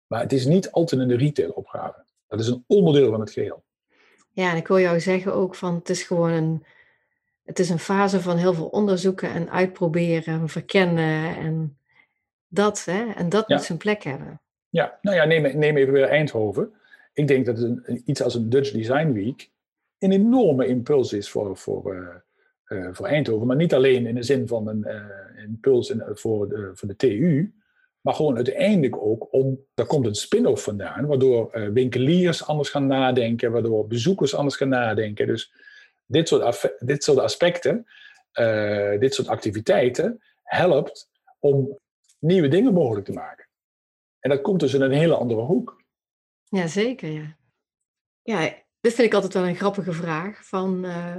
Maar 0.07 0.21
het 0.21 0.33
is 0.33 0.45
niet 0.45 0.71
altijd 0.71 1.01
een 1.01 1.17
retailopgave. 1.17 2.03
Dat 2.27 2.39
is 2.39 2.47
een 2.47 2.63
onderdeel 2.67 3.11
van 3.11 3.19
het 3.19 3.31
geheel. 3.31 3.63
Ja, 4.31 4.51
en 4.51 4.57
ik 4.57 4.67
wil 4.67 4.79
jou 4.79 4.99
zeggen 4.99 5.33
ook 5.33 5.55
van 5.55 5.75
het 5.75 5.89
is 5.89 6.03
gewoon 6.03 6.31
een, 6.31 6.65
het 7.43 7.59
is 7.59 7.69
een 7.69 7.79
fase 7.79 8.21
van 8.21 8.37
heel 8.37 8.53
veel 8.53 8.67
onderzoeken 8.67 9.29
en 9.29 9.49
uitproberen, 9.49 10.49
verkennen 10.49 11.35
en 11.35 11.77
dat, 12.55 12.85
hè, 12.85 13.11
en 13.15 13.29
dat 13.29 13.49
moet 13.49 13.63
zijn 13.63 13.77
plek 13.77 14.03
hebben. 14.03 14.41
Ja, 14.69 14.99
nou 15.01 15.15
ja, 15.17 15.25
neem, 15.25 15.57
neem 15.57 15.77
even 15.77 15.93
weer 15.93 16.07
Eindhoven. 16.07 16.73
Ik 17.13 17.27
denk 17.27 17.45
dat 17.45 17.59
een, 17.59 18.01
iets 18.05 18.21
als 18.21 18.35
een 18.35 18.49
Dutch 18.49 18.71
Design 18.71 19.11
Week 19.11 19.49
een 19.99 20.11
enorme 20.11 20.67
impuls 20.67 21.13
is 21.13 21.29
voor, 21.29 21.57
voor, 21.57 21.95
uh, 21.95 22.79
uh, 22.79 22.89
voor 22.91 23.05
Eindhoven. 23.05 23.47
Maar 23.47 23.55
niet 23.55 23.73
alleen 23.73 24.05
in 24.05 24.15
de 24.15 24.23
zin 24.23 24.47
van 24.47 24.67
een 24.67 24.85
uh, 24.87 25.43
impuls 25.43 25.89
in, 25.89 26.03
voor, 26.07 26.49
de, 26.49 26.71
voor 26.73 26.87
de 26.87 26.95
TU, 26.95 27.53
maar 28.01 28.13
gewoon 28.13 28.35
uiteindelijk 28.35 28.97
ook 28.97 29.33
om, 29.33 29.59
daar 29.73 29.85
komt 29.85 30.05
een 30.05 30.15
spin-off 30.15 30.63
vandaan, 30.63 31.05
waardoor 31.05 31.71
winkeliers 31.73 32.47
anders 32.47 32.69
gaan 32.69 32.87
nadenken, 32.87 33.51
waardoor 33.51 33.87
bezoekers 33.87 34.35
anders 34.35 34.55
gaan 34.55 34.69
nadenken. 34.69 35.27
Dus 35.27 35.53
dit 36.05 36.27
soort, 36.27 36.75
dit 36.79 37.03
soort 37.03 37.19
aspecten, 37.19 37.85
dit 38.99 39.13
soort 39.13 39.27
activiteiten, 39.27 40.21
helpt 40.43 41.09
om 41.39 41.79
nieuwe 42.25 42.47
dingen 42.47 42.73
mogelijk 42.73 43.05
te 43.05 43.13
maken. 43.13 43.47
En 44.19 44.29
dat 44.29 44.41
komt 44.41 44.59
dus 44.59 44.73
in 44.73 44.81
een 44.81 44.91
hele 44.91 45.15
andere 45.15 45.41
hoek. 45.41 45.83
Ja, 46.43 46.67
zeker, 46.67 47.09
ja. 47.09 47.37
Ja, 48.21 48.39
dit 48.79 48.93
vind 48.93 49.07
ik 49.07 49.13
altijd 49.13 49.33
wel 49.33 49.47
een 49.47 49.55
grappige 49.55 49.93
vraag. 49.93 50.47
Van, 50.47 50.85
uh, 50.85 51.17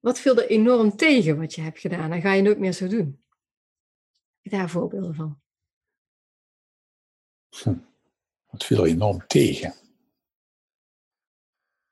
wat 0.00 0.18
viel 0.18 0.36
er 0.36 0.48
enorm 0.48 0.96
tegen 0.96 1.38
wat 1.38 1.54
je 1.54 1.60
hebt 1.60 1.80
gedaan? 1.80 2.12
En 2.12 2.20
ga 2.20 2.32
je 2.32 2.42
nooit 2.42 2.58
meer 2.58 2.72
zo 2.72 2.86
doen? 2.86 3.24
Heb 4.40 4.52
je 4.52 4.58
daar 4.58 4.70
voorbeelden 4.70 5.14
van? 5.14 5.40
Hm. 7.62 7.74
Wat 8.50 8.64
viel 8.64 8.84
er 8.84 8.90
enorm 8.90 9.26
tegen? 9.26 9.74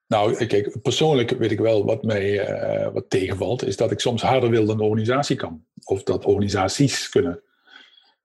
Nou, 0.07 0.47
kijk, 0.47 0.83
persoonlijk 0.83 1.31
weet 1.31 1.51
ik 1.51 1.59
wel 1.59 1.85
wat 1.85 2.03
mij 2.03 2.49
uh, 2.49 2.93
wat 2.93 3.11
tegenvalt, 3.11 3.65
is 3.65 3.77
dat 3.77 3.91
ik 3.91 4.01
soms 4.01 4.23
harder 4.23 4.51
wil 4.51 4.67
dan 4.67 4.77
de 4.77 4.83
organisatie 4.83 5.37
kan. 5.37 5.67
Of 5.85 6.03
dat 6.03 6.25
organisaties 6.25 7.09
kunnen. 7.09 7.43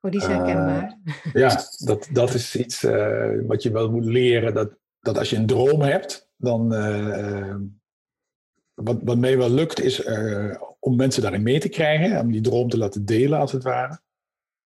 Oh, 0.02 0.12
die 0.12 0.22
zijn 0.22 0.38
herkenbaar. 0.38 0.98
Uh, 1.06 1.34
ja, 1.43 1.62
dat, 1.78 2.08
dat 2.12 2.34
is 2.34 2.56
iets 2.56 2.84
uh, 2.84 3.39
wat 3.48 3.64
je 3.64 3.72
wel 3.72 3.91
moet 3.91 4.06
leren. 4.06 4.54
Dat, 4.54 4.72
dat 5.00 5.18
als 5.18 5.30
je 5.30 5.36
een 5.36 5.45
droom 5.45 5.82
hebt, 5.82 6.30
dan. 6.36 6.74
Uh, 6.74 7.56
wat, 8.74 9.00
wat 9.04 9.18
mij 9.18 9.38
wel 9.38 9.50
lukt, 9.50 9.82
is 9.82 10.04
om 10.80 10.95
mensen 10.95 11.22
daarin 11.22 11.43
mee 11.43 11.60
te 11.60 11.70
krijgen. 11.70 12.20
Om 12.20 12.32
die 12.32 12.41
droom 12.41 12.70
te 12.70 12.78
laten 12.78 13.06
delen, 13.06 13.39
als 13.39 13.52
het 13.52 13.64
ware. 13.64 14.00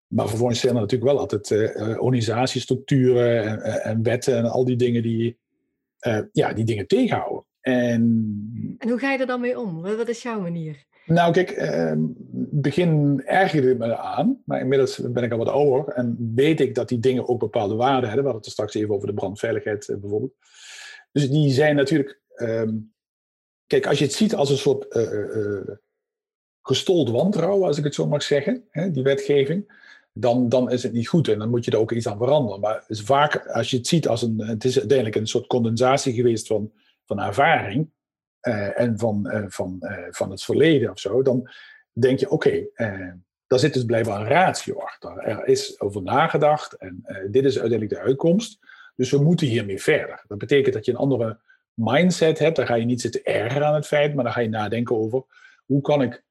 Maar 0.07 0.27
vervolgens 0.27 0.59
zijn 0.59 0.75
er 0.75 0.81
natuurlijk 0.81 1.11
wel 1.11 1.19
altijd 1.19 1.51
organisatiestructuren 1.99 3.63
en, 3.63 3.81
en, 3.83 4.03
wetten 4.03 4.37
en 4.37 4.45
al 4.45 4.65
die 4.65 4.75
dingen 4.75 5.01
die, 5.01 5.37
ja, 6.31 6.53
die 6.53 6.65
dingen 6.65 6.87
tegenhouden. 6.87 7.45
En, 7.61 8.01
en 8.77 8.89
hoe 8.89 8.99
ga 8.99 9.11
je 9.11 9.17
er 9.17 9.25
dan 9.25 9.41
mee 9.41 9.59
om? 9.59 9.81
Wat 9.81 10.09
is 10.09 10.21
jouw 10.21 10.41
manier? 10.41 10.85
Nou, 11.05 11.33
kijk, 11.33 11.57
uh, 11.57 11.93
begin 12.51 13.21
ergerde 13.25 13.75
me 13.75 13.97
aan, 13.97 14.41
maar 14.45 14.59
inmiddels 14.59 15.01
ben 15.11 15.23
ik 15.23 15.31
al 15.31 15.37
wat 15.37 15.47
ouder 15.47 15.93
en 15.93 16.31
weet 16.35 16.59
ik 16.59 16.75
dat 16.75 16.89
die 16.89 16.99
dingen 16.99 17.27
ook 17.27 17.39
bepaalde 17.39 17.75
waarden 17.75 18.09
hebben. 18.09 18.25
We 18.25 18.31
hadden 18.31 18.41
het 18.41 18.51
straks 18.51 18.73
even 18.73 18.95
over 18.95 19.07
de 19.07 19.13
brandveiligheid 19.13 19.87
uh, 19.87 19.97
bijvoorbeeld. 19.97 20.33
Dus 21.11 21.29
die 21.29 21.51
zijn 21.51 21.75
natuurlijk. 21.75 22.19
Um, 22.35 22.93
kijk, 23.67 23.87
als 23.87 23.97
je 23.99 24.05
het 24.05 24.13
ziet 24.13 24.35
als 24.35 24.49
een 24.49 24.57
soort 24.57 24.95
uh, 24.95 25.75
gestold 26.61 27.09
wantrouwen, 27.09 27.67
als 27.67 27.77
ik 27.77 27.83
het 27.83 27.95
zo 27.95 28.07
mag 28.07 28.23
zeggen, 28.23 28.63
hè, 28.69 28.91
die 28.91 29.03
wetgeving, 29.03 29.79
dan, 30.13 30.49
dan 30.49 30.71
is 30.71 30.83
het 30.83 30.93
niet 30.93 31.07
goed 31.07 31.27
en 31.27 31.39
dan 31.39 31.49
moet 31.49 31.65
je 31.65 31.71
er 31.71 31.77
ook 31.77 31.91
iets 31.91 32.07
aan 32.07 32.17
veranderen. 32.17 32.59
Maar 32.59 32.83
vaak, 32.87 33.47
als 33.47 33.69
je 33.69 33.77
het 33.77 33.87
ziet 33.87 34.07
als 34.07 34.21
een. 34.21 34.41
Het 34.41 34.63
is 34.63 34.79
uiteindelijk 34.79 35.17
een 35.17 35.27
soort 35.27 35.47
condensatie 35.47 36.13
geweest 36.13 36.47
van, 36.47 36.71
van 37.05 37.19
ervaring 37.19 37.89
uh, 38.41 38.79
en 38.79 38.99
van, 38.99 39.27
uh, 39.27 39.43
van, 39.47 39.77
uh, 39.79 39.97
van 40.09 40.31
het 40.31 40.43
verleden 40.43 40.91
of 40.91 40.99
zo, 40.99 41.21
dan 41.21 41.49
denk 41.91 42.19
je: 42.19 42.29
oké, 42.29 42.65
daar 43.47 43.59
zit 43.59 43.73
dus 43.73 43.85
blijkbaar 43.85 44.21
een 44.21 44.27
ratio 44.27 44.79
achter. 44.79 45.17
Er 45.17 45.47
is 45.47 45.79
over 45.79 46.01
nagedacht 46.01 46.73
en 46.73 47.03
dit 47.31 47.45
is 47.45 47.59
uiteindelijk 47.59 48.01
de 48.01 48.07
uitkomst. 48.07 48.59
Dus 48.95 49.11
we 49.11 49.23
moeten 49.23 49.47
hiermee 49.47 49.81
verder. 49.81 50.23
Dat 50.27 50.37
betekent 50.37 50.73
dat 50.73 50.85
je 50.85 50.91
een 50.91 50.97
andere 50.97 51.39
mindset 51.73 52.39
hebt. 52.39 52.55
Dan 52.55 52.65
ga 52.65 52.75
je 52.75 52.85
niet 52.85 53.01
zitten 53.01 53.23
erger 53.23 53.63
aan 53.63 53.73
het 53.73 53.87
feit, 53.87 54.15
maar 54.15 54.23
dan 54.23 54.33
ga 54.33 54.39
je 54.39 54.49
nadenken 54.49 54.95
over 54.95 55.23
hoe 55.65 55.81
kan 55.81 56.01
ik 56.01 56.23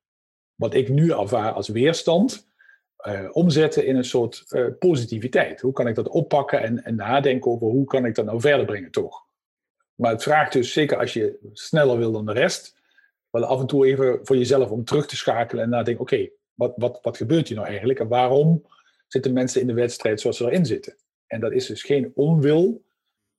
wat 0.55 0.75
ik 0.75 0.89
nu 0.89 1.11
ervaar 1.11 1.53
als 1.53 1.69
weerstand. 1.69 2.49
omzetten 3.33 3.87
in 3.87 3.97
een 3.97 4.05
soort 4.05 4.45
positiviteit. 4.79 5.61
Hoe 5.61 5.73
kan 5.73 5.89
ik 5.89 5.95
dat 5.95 6.09
oppakken 6.09 6.63
en, 6.63 6.85
en 6.85 6.95
nadenken 6.95 7.51
over 7.51 7.67
hoe 7.67 7.85
kan 7.85 8.05
ik 8.05 8.15
dat 8.15 8.25
nou 8.25 8.41
verder 8.41 8.67
brengen 8.67 8.91
toch? 8.91 9.29
Maar 10.01 10.11
het 10.11 10.23
vraagt 10.23 10.53
dus, 10.53 10.73
zeker 10.73 10.99
als 10.99 11.13
je 11.13 11.39
sneller 11.53 11.99
wil 11.99 12.13
dan 12.13 12.27
de 12.27 12.33
rest, 12.33 12.77
wel 13.31 13.45
af 13.45 13.61
en 13.61 13.67
toe 13.67 13.87
even 13.87 14.19
voor 14.23 14.37
jezelf 14.37 14.71
om 14.71 14.85
terug 14.85 15.07
te 15.07 15.17
schakelen 15.17 15.65
en 15.65 15.71
nadenken, 15.71 16.03
oké, 16.03 16.15
okay, 16.15 16.33
wat, 16.55 16.73
wat, 16.77 16.99
wat 17.03 17.17
gebeurt 17.17 17.49
hier 17.49 17.57
nou 17.57 17.69
eigenlijk 17.69 18.01
en 18.01 18.09
waarom 18.09 18.67
zitten 19.07 19.33
mensen 19.33 19.61
in 19.61 19.67
de 19.67 19.73
wedstrijd 19.73 20.21
zoals 20.21 20.37
ze 20.37 20.45
erin 20.45 20.67
zitten? 20.67 20.97
En 21.27 21.41
dat 21.41 21.53
is 21.53 21.67
dus 21.67 21.83
geen 21.83 22.13
onwil. 22.15 22.83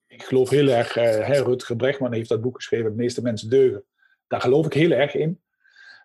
Ik 0.07 0.23
geloof 0.23 0.49
heel 0.49 0.67
erg, 0.67 0.97
uh, 0.97 1.39
Rutger 1.39 1.75
Brechtman 1.75 2.13
heeft 2.13 2.29
dat 2.29 2.41
boek 2.41 2.55
geschreven, 2.55 2.89
De 2.91 2.97
meeste 2.97 3.21
mensen 3.21 3.49
deugen. 3.49 3.83
Daar 4.27 4.41
geloof 4.41 4.65
ik 4.65 4.73
heel 4.73 4.91
erg 4.91 5.15
in. 5.15 5.41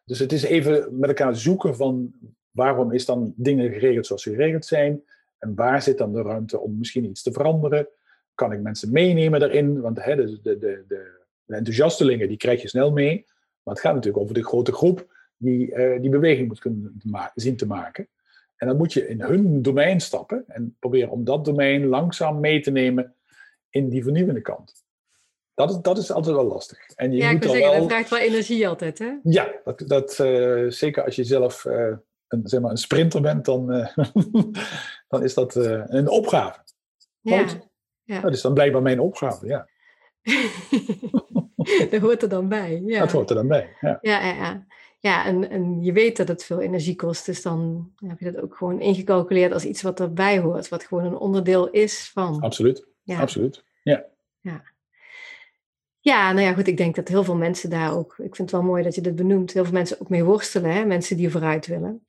Dus 0.04 0.18
het 0.18 0.32
is 0.32 0.42
even 0.42 0.98
met 0.98 1.08
elkaar 1.08 1.36
zoeken 1.36 1.76
van 1.76 2.12
waarom 2.50 2.92
is 2.92 3.04
dan 3.04 3.34
dingen 3.36 3.72
geregeld 3.72 4.06
zoals 4.06 4.22
ze 4.22 4.30
geregeld 4.30 4.64
zijn 4.64 5.02
en 5.38 5.54
waar 5.54 5.82
zit 5.82 5.98
dan 5.98 6.12
de 6.12 6.22
ruimte 6.22 6.60
om 6.60 6.78
misschien 6.78 7.04
iets 7.04 7.22
te 7.22 7.32
veranderen 7.32 7.88
kan 8.36 8.52
ik 8.52 8.60
mensen 8.60 8.92
meenemen 8.92 9.40
daarin? 9.40 9.80
Want 9.80 10.04
hè, 10.04 10.16
de, 10.16 10.40
de, 10.42 10.58
de, 10.58 10.84
de, 10.88 11.54
enthousiastelingen, 11.54 12.28
die 12.28 12.36
krijg 12.36 12.62
je 12.62 12.68
snel 12.68 12.92
mee. 12.92 13.24
Maar 13.62 13.74
het 13.74 13.82
gaat 13.82 13.94
natuurlijk 13.94 14.22
over 14.22 14.34
de 14.34 14.44
grote 14.44 14.72
groep 14.72 15.14
die 15.36 15.74
uh, 15.74 16.00
die 16.00 16.10
beweging 16.10 16.48
moet 16.48 16.58
kunnen 16.58 17.00
zien 17.34 17.56
te 17.56 17.66
maken. 17.66 18.08
En 18.56 18.66
dan 18.66 18.76
moet 18.76 18.92
je 18.92 19.08
in 19.08 19.20
hun 19.20 19.62
domein 19.62 20.00
stappen 20.00 20.44
en 20.46 20.76
proberen 20.78 21.10
om 21.10 21.24
dat 21.24 21.44
domein 21.44 21.86
langzaam 21.86 22.40
mee 22.40 22.60
te 22.60 22.70
nemen 22.70 23.14
in 23.70 23.88
die 23.88 24.02
vernieuwende 24.02 24.40
kant. 24.40 24.84
Dat 25.54 25.70
is, 25.70 25.76
dat 25.82 25.98
is 25.98 26.12
altijd 26.12 26.36
wel 26.36 26.46
lastig. 26.46 26.78
En 26.94 27.12
je 27.12 27.18
ja, 27.18 27.26
moet 27.26 27.36
ik 27.36 27.42
wil 27.42 27.52
zeggen, 27.52 27.70
wel... 27.70 27.80
dat 27.80 27.90
vraagt 27.90 28.10
wel 28.10 28.18
energie 28.18 28.68
altijd, 28.68 28.98
hè? 28.98 29.12
Ja, 29.22 29.52
dat, 29.64 29.82
dat, 29.86 30.18
uh, 30.18 30.70
zeker 30.70 31.04
als 31.04 31.16
je 31.16 31.24
zelf 31.24 31.64
uh, 31.64 31.96
een, 32.28 32.40
zeg 32.44 32.60
maar 32.60 32.70
een 32.70 32.76
sprinter 32.76 33.20
bent, 33.20 33.44
dan, 33.44 33.66
dan 35.08 35.22
is 35.22 35.34
dat 35.34 35.54
een 35.54 36.08
opgave. 36.08 36.60
Ja. 37.20 37.46
Ja. 38.06 38.20
Dat 38.20 38.32
is 38.32 38.40
dan 38.40 38.54
blijkbaar 38.54 38.82
mijn 38.82 39.00
opgave, 39.00 39.46
ja. 39.46 39.68
dat 41.90 42.00
hoort 42.00 42.22
er 42.22 42.28
dan 42.28 42.48
bij. 42.48 42.82
Ja. 42.86 43.00
Dat 43.00 43.12
hoort 43.12 43.30
er 43.30 43.36
dan 43.36 43.48
bij, 43.48 43.68
ja. 43.80 43.98
Ja, 44.00 44.24
ja, 44.24 44.34
ja. 44.34 44.66
ja 44.98 45.24
en, 45.24 45.50
en 45.50 45.82
je 45.82 45.92
weet 45.92 46.16
dat 46.16 46.28
het 46.28 46.44
veel 46.44 46.60
energie 46.60 46.96
kost, 46.96 47.26
dus 47.26 47.42
dan 47.42 47.90
heb 47.96 48.18
je 48.18 48.32
dat 48.32 48.42
ook 48.42 48.56
gewoon 48.56 48.80
ingecalculeerd 48.80 49.52
als 49.52 49.64
iets 49.64 49.82
wat 49.82 50.00
erbij 50.00 50.38
hoort, 50.38 50.68
wat 50.68 50.84
gewoon 50.84 51.04
een 51.04 51.16
onderdeel 51.16 51.70
is 51.70 52.10
van. 52.12 52.40
Absoluut, 52.40 52.86
ja. 53.02 53.20
absoluut, 53.20 53.64
ja. 53.82 54.04
ja. 54.40 54.62
Ja, 56.00 56.32
nou 56.32 56.46
ja, 56.46 56.52
goed, 56.52 56.66
ik 56.66 56.76
denk 56.76 56.94
dat 56.94 57.08
heel 57.08 57.24
veel 57.24 57.36
mensen 57.36 57.70
daar 57.70 57.96
ook, 57.96 58.12
ik 58.12 58.36
vind 58.36 58.50
het 58.50 58.50
wel 58.50 58.62
mooi 58.62 58.82
dat 58.82 58.94
je 58.94 59.00
dit 59.00 59.16
benoemt, 59.16 59.52
heel 59.52 59.64
veel 59.64 59.72
mensen 59.72 60.00
ook 60.00 60.08
mee 60.08 60.24
worstelen, 60.24 60.72
hè? 60.72 60.84
mensen 60.84 61.16
die 61.16 61.30
vooruit 61.30 61.66
willen. 61.66 62.06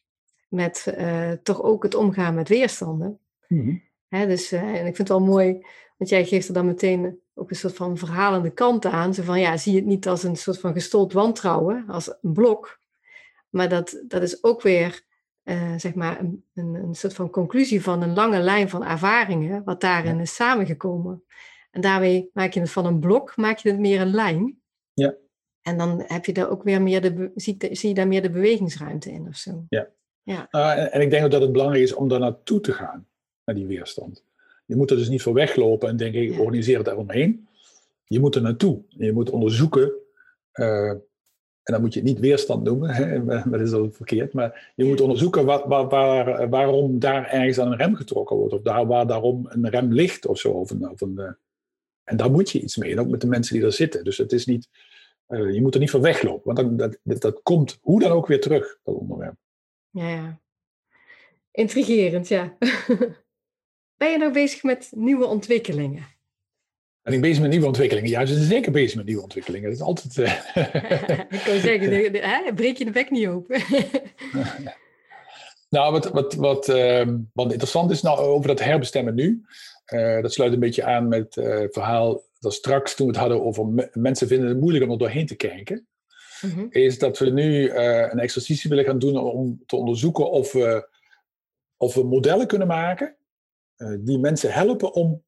Met 0.49 0.93
uh, 0.97 1.31
toch 1.31 1.63
ook 1.63 1.83
het 1.83 1.95
omgaan 1.95 2.35
met 2.35 2.49
weerstanden. 2.49 3.19
Mm 3.47 3.59
-hmm. 3.59 3.86
Dus, 4.09 4.53
uh, 4.53 4.61
en 4.61 4.85
ik 4.85 4.95
vind 4.95 4.97
het 4.97 5.07
wel 5.07 5.19
mooi 5.19 5.65
want 5.97 6.09
jij 6.09 6.25
geeft 6.25 6.47
er 6.47 6.53
dan 6.53 6.65
meteen 6.65 7.19
ook 7.33 7.49
een 7.49 7.55
soort 7.55 7.75
van 7.75 7.97
verhalende 7.97 8.49
kant 8.49 8.85
aan. 8.85 9.13
Zo 9.13 9.23
van, 9.23 9.39
ja, 9.39 9.57
zie 9.57 9.75
het 9.75 9.85
niet 9.85 10.07
als 10.07 10.23
een 10.23 10.35
soort 10.35 10.59
van 10.59 10.73
gestold 10.73 11.13
wantrouwen, 11.13 11.85
als 11.87 12.07
een 12.21 12.33
blok. 12.33 12.79
Maar 13.49 13.69
dat, 13.69 14.03
dat 14.07 14.21
is 14.21 14.43
ook 14.43 14.61
weer, 14.61 15.01
uh, 15.43 15.73
zeg 15.77 15.93
maar, 15.93 16.19
een, 16.19 16.45
een, 16.53 16.75
een, 16.75 16.95
soort 16.95 17.13
van 17.13 17.29
conclusie 17.29 17.81
van 17.81 18.01
een 18.01 18.13
lange 18.13 18.39
lijn 18.39 18.69
van 18.69 18.83
ervaringen, 18.83 19.63
wat 19.63 19.81
daarin 19.81 20.19
is 20.19 20.35
samengekomen. 20.35 21.23
En 21.71 21.81
daarmee 21.81 22.29
maak 22.33 22.53
je 22.53 22.59
het 22.59 22.71
van 22.71 22.85
een 22.85 22.99
blok, 22.99 23.37
maak 23.37 23.57
je 23.57 23.69
het 23.69 23.79
meer 23.79 24.01
een 24.01 24.13
lijn. 24.13 24.61
Ja. 24.93 25.15
En 25.61 25.77
dan 25.77 26.03
heb 26.07 26.25
je 26.25 26.33
daar 26.33 26.49
ook 26.49 26.63
weer 26.63 26.81
meer 26.81 27.01
de, 27.01 27.31
zie, 27.35 27.57
zie 27.71 27.89
je 27.89 27.95
daar 27.95 28.07
meer 28.07 28.21
de 28.21 28.29
bewegingsruimte 28.29 29.11
in 29.11 29.27
of 29.27 29.35
zo. 29.35 29.65
Ja. 29.69 29.87
ja. 30.23 30.47
Uh, 30.51 30.71
en, 30.71 30.91
en 30.91 31.01
ik 31.01 31.09
denk 31.09 31.25
ook 31.25 31.31
dat 31.31 31.41
het 31.41 31.51
belangrijk 31.51 31.83
is 31.83 31.93
om 31.93 32.07
daar 32.07 32.19
naartoe 32.19 32.59
te 32.59 32.73
gaan, 32.73 33.07
naar 33.47 33.55
die 33.55 33.65
weerstand. 33.67 34.23
Je 34.65 34.75
moet 34.75 34.91
er 34.91 34.97
dus 34.97 35.09
niet 35.09 35.21
voor 35.21 35.33
weglopen 35.33 35.89
en 35.89 35.97
denken, 35.97 36.21
ik 36.21 36.39
organiseer 36.39 36.77
het 36.77 36.87
eromheen. 36.87 37.47
je 38.07 38.19
moet 38.19 38.35
er 38.35 38.41
naartoe. 38.41 38.81
Je 38.89 39.13
moet 39.13 39.29
onderzoeken. 39.29 39.91
eh, 40.51 40.89
en 41.63 41.73
dan 41.73 41.81
moet 41.81 41.93
je 41.93 41.99
het 41.99 42.07
niet 42.09 42.19
weerstand 42.19 42.63
noemen, 42.63 42.89
hè, 42.89 43.25
dat 43.51 43.61
is 43.61 43.71
al 43.71 43.91
verkeerd. 43.91 44.33
Maar 44.33 44.71
je 44.75 44.85
moet 44.85 45.01
onderzoeken 45.01 45.45
waar, 45.45 45.67
waar, 45.67 45.87
waar- 45.87 46.49
waarom 46.49 46.99
daar 46.99 47.25
ergens 47.29 47.59
aan 47.59 47.71
een 47.71 47.77
rem 47.77 47.95
getrokken 47.95 48.35
wordt. 48.35 48.53
Of 48.53 48.61
daar, 48.61 48.85
waar 48.87 49.07
daarom 49.07 49.45
een 49.49 49.69
rem 49.69 49.93
ligt 49.93 50.25
of 50.25 50.39
zo. 50.39 50.51
Of 50.51 50.69
een, 50.71 50.89
of 50.89 51.01
een, 51.01 51.17
eh, 51.19 51.31
en 52.03 52.17
daar 52.17 52.31
moet 52.31 52.49
je 52.51 52.59
iets 52.61 52.77
mee. 52.77 52.91
En 52.91 52.99
ook 52.99 53.07
met 53.07 53.21
de 53.21 53.27
mensen 53.27 53.55
die 53.55 53.65
er 53.65 53.71
zitten. 53.73 54.03
Dus 54.03 54.17
het 54.17 54.31
is 54.31 54.45
niet, 54.45 54.69
eh, 55.25 55.53
je 55.53 55.61
moet 55.61 55.73
er 55.73 55.79
niet 55.79 55.91
van 55.91 56.01
weglopen. 56.01 56.55
Want 56.55 56.79
dat, 56.79 56.97
dat, 57.03 57.21
dat 57.21 57.39
komt 57.43 57.77
hoe 57.81 57.99
dan 57.99 58.11
ook 58.11 58.27
weer 58.27 58.41
terug, 58.41 58.79
dat 58.83 58.95
onderwerp. 58.95 59.35
Ja, 59.89 60.09
ja. 60.09 60.39
Intrigerend, 61.51 62.27
ja. 62.27 62.57
Ben 63.97 64.11
je 64.11 64.17
nou 64.17 64.33
bezig 64.33 64.63
met 64.63 64.89
nieuwe 64.95 65.25
ontwikkelingen? 65.25 66.05
En 67.01 67.13
ik 67.13 67.19
ben 67.21 67.29
bezig 67.29 67.41
met 67.41 67.51
nieuwe 67.51 67.65
ontwikkelingen. 67.65 68.09
Ja, 68.09 68.25
ze 68.25 68.33
zijn 68.33 68.45
zeker 68.45 68.71
bezig 68.71 68.95
met 68.95 69.05
nieuwe 69.05 69.21
ontwikkelingen. 69.21 69.69
Dat 69.69 69.77
is 69.79 69.85
altijd... 69.85 70.17
eh, 70.17 70.33
ik 71.39 71.41
kan 71.45 71.59
zeggen, 71.59 71.89
de- 71.89 72.09
de- 72.11 72.19
hè, 72.27 72.53
breek 72.53 72.77
je 72.77 72.85
de 72.85 72.91
bek 72.91 73.09
niet 73.11 73.27
open. 73.27 73.61
Nou, 75.69 75.91
wat, 75.91 76.09
wat, 76.09 76.33
wat, 76.33 76.69
ehm, 76.69 77.17
wat 77.33 77.51
interessant 77.51 77.91
is 77.91 78.01
nou 78.01 78.19
over 78.19 78.47
dat 78.47 78.59
herbestemmen 78.63 79.15
nu, 79.15 79.45
eh, 79.85 80.21
dat 80.21 80.33
sluit 80.33 80.53
een 80.53 80.59
beetje 80.59 80.83
aan 80.83 81.07
met 81.07 81.37
eh, 81.37 81.59
het 81.59 81.73
verhaal 81.73 82.23
dat 82.39 82.53
straks 82.53 82.95
toen 82.95 83.05
we 83.07 83.11
het 83.11 83.21
hadden 83.21 83.43
over 83.45 83.65
me- 83.67 83.89
mensen 83.93 84.27
vinden 84.27 84.47
het 84.49 84.59
moeilijk 84.59 84.83
om 84.85 84.91
er 84.91 84.97
doorheen 84.97 85.25
te 85.25 85.35
kijken, 85.35 85.87
Mhm. 86.41 86.65
is 86.69 86.99
dat 86.99 87.17
we 87.17 87.29
nu 87.29 87.69
een 87.71 88.19
exercitie 88.19 88.69
willen 88.69 88.85
gaan 88.85 88.99
doen 88.99 89.17
om 89.17 89.63
te 89.65 89.75
onderzoeken 89.75 90.29
of 90.31 90.51
we, 90.51 90.89
of 91.77 91.93
we 91.93 92.03
modellen 92.03 92.47
kunnen 92.47 92.67
maken 92.67 93.15
die 93.99 94.19
mensen 94.19 94.53
helpen 94.53 94.93
om 94.93 95.23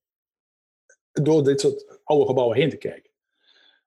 door 1.12 1.44
dit 1.44 1.60
soort 1.62 2.00
oude 2.04 2.26
gebouwen 2.26 2.58
heen 2.58 2.70
te 2.70 2.78
kijken. 2.78 3.12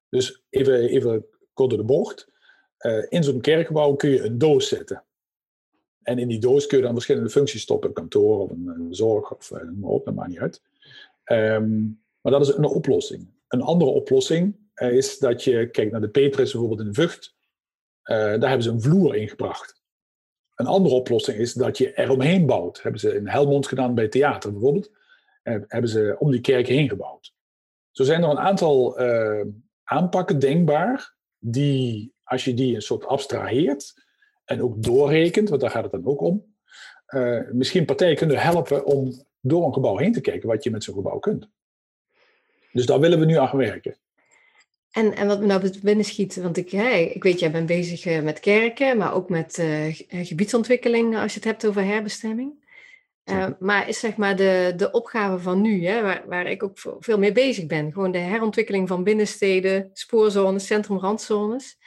Dus 0.08 0.42
even, 0.50 0.88
even 0.88 1.26
kort 1.52 1.70
door 1.70 1.78
de 1.78 1.84
bocht. 1.84 2.30
Eh, 2.76 3.06
in 3.08 3.24
zo'n 3.24 3.40
kerkgebouw 3.40 3.94
kun 3.94 4.10
je 4.10 4.22
een 4.22 4.38
doos 4.38 4.68
zetten. 4.68 5.04
En 6.02 6.18
in 6.18 6.28
die 6.28 6.40
doos 6.40 6.66
kun 6.66 6.78
je 6.78 6.84
dan 6.84 6.92
verschillende 6.92 7.30
functies 7.30 7.62
stoppen. 7.62 7.88
Een 7.88 7.94
kantoor 7.94 8.40
of 8.40 8.50
een, 8.50 8.86
zorg 8.90 9.34
of 9.34 9.50
eh, 9.50 9.62
noem 9.62 9.78
maar 9.78 9.90
op, 9.90 10.04
dat 10.04 10.14
maakt 10.14 10.28
niet 10.28 10.38
uit. 10.38 10.62
Ehm, 11.24 11.80
maar 12.20 12.32
dat 12.32 12.40
is 12.40 12.54
een 12.54 12.64
oplossing. 12.64 13.28
Een 13.48 13.62
andere 13.62 13.90
oplossing 13.90 14.56
eh, 14.74 14.92
is 14.92 15.18
dat 15.18 15.44
je 15.44 15.70
kijkt 15.70 15.92
naar 15.92 16.00
de 16.00 16.08
Petrus 16.08 16.52
bijvoorbeeld 16.52 16.80
in 16.80 16.94
Vught. 16.94 17.34
Eh, 18.02 18.16
daar 18.16 18.48
hebben 18.48 18.62
ze 18.62 18.70
een 18.70 18.82
vloer 18.82 19.16
in 19.16 19.28
gebracht. 19.28 19.81
Een 20.62 20.68
andere 20.68 20.94
oplossing 20.94 21.38
is 21.38 21.52
dat 21.52 21.78
je 21.78 21.94
eromheen 21.94 22.46
bouwt. 22.46 22.82
hebben 22.82 23.00
ze 23.00 23.14
in 23.14 23.28
Helmond 23.28 23.66
gedaan 23.66 23.94
bij 23.94 24.08
theater 24.08 24.52
bijvoorbeeld. 24.52 24.90
Eh, 25.42 25.56
hebben 25.66 25.90
ze 25.90 26.16
om 26.18 26.30
die 26.30 26.40
kerk 26.40 26.66
heen 26.66 26.88
gebouwd. 26.88 27.34
Zo 27.90 28.04
zijn 28.04 28.22
er 28.22 28.30
een 28.30 28.38
aantal 28.38 28.98
eh, 28.98 29.46
aanpakken 29.84 30.38
denkbaar. 30.38 31.14
Die, 31.38 32.14
als 32.22 32.44
je 32.44 32.54
die 32.54 32.74
een 32.74 32.82
soort 32.82 33.06
abstraheert 33.06 33.94
en 34.44 34.62
ook 34.62 34.82
doorrekent, 34.82 35.48
want 35.48 35.60
daar 35.60 35.70
gaat 35.70 35.82
het 35.82 35.92
dan 35.92 36.06
ook 36.06 36.20
om. 36.20 36.54
eh, 37.06 37.40
misschien 37.52 37.84
partijen 37.84 38.16
kunnen 38.16 38.38
helpen 38.38 38.84
om 38.84 39.24
door 39.40 39.66
een 39.66 39.72
gebouw 39.72 39.96
heen 39.96 40.12
te 40.12 40.20
kijken 40.20 40.48
wat 40.48 40.64
je 40.64 40.70
met 40.70 40.84
zo'n 40.84 40.94
gebouw 40.94 41.18
kunt. 41.18 41.48
Dus 42.72 42.86
daar 42.86 43.00
willen 43.00 43.18
we 43.18 43.24
nu 43.24 43.36
aan 43.36 43.56
werken. 43.56 43.96
En, 44.92 45.16
en 45.16 45.26
wat 45.26 45.40
me 45.40 45.46
nou 45.46 45.80
binnen 45.82 46.04
schiet, 46.04 46.36
want 46.36 46.56
ik, 46.56 46.70
hè, 46.70 46.88
ik 46.90 47.22
weet, 47.22 47.40
jij 47.40 47.50
bent 47.50 47.66
bezig 47.66 48.04
eh, 48.04 48.22
met 48.22 48.40
kerken, 48.40 48.96
maar 48.96 49.14
ook 49.14 49.28
met 49.28 49.58
eh, 49.58 49.88
eh, 49.88 50.26
gebiedsontwikkeling 50.26 51.16
als 51.16 51.32
je 51.32 51.38
het 51.38 51.48
hebt 51.48 51.66
over 51.66 51.84
herbestemming. 51.84 52.60
Maar 53.58 53.88
is 53.88 53.98
zeg 53.98 54.16
maar 54.16 54.36
de, 54.36 54.72
de 54.76 54.90
opgave 54.90 55.38
van 55.38 55.60
nu, 55.60 55.86
hè, 55.86 56.02
waar, 56.02 56.22
waar 56.26 56.46
ik 56.46 56.62
ook 56.62 56.78
veel 57.00 57.18
mee 57.18 57.32
bezig 57.32 57.66
ben, 57.66 57.92
gewoon 57.92 58.10
de 58.10 58.18
herontwikkeling 58.18 58.88
van 58.88 59.04
binnensteden, 59.04 59.90
spoorzones, 59.92 60.66
centrum-randzones. 60.66 61.78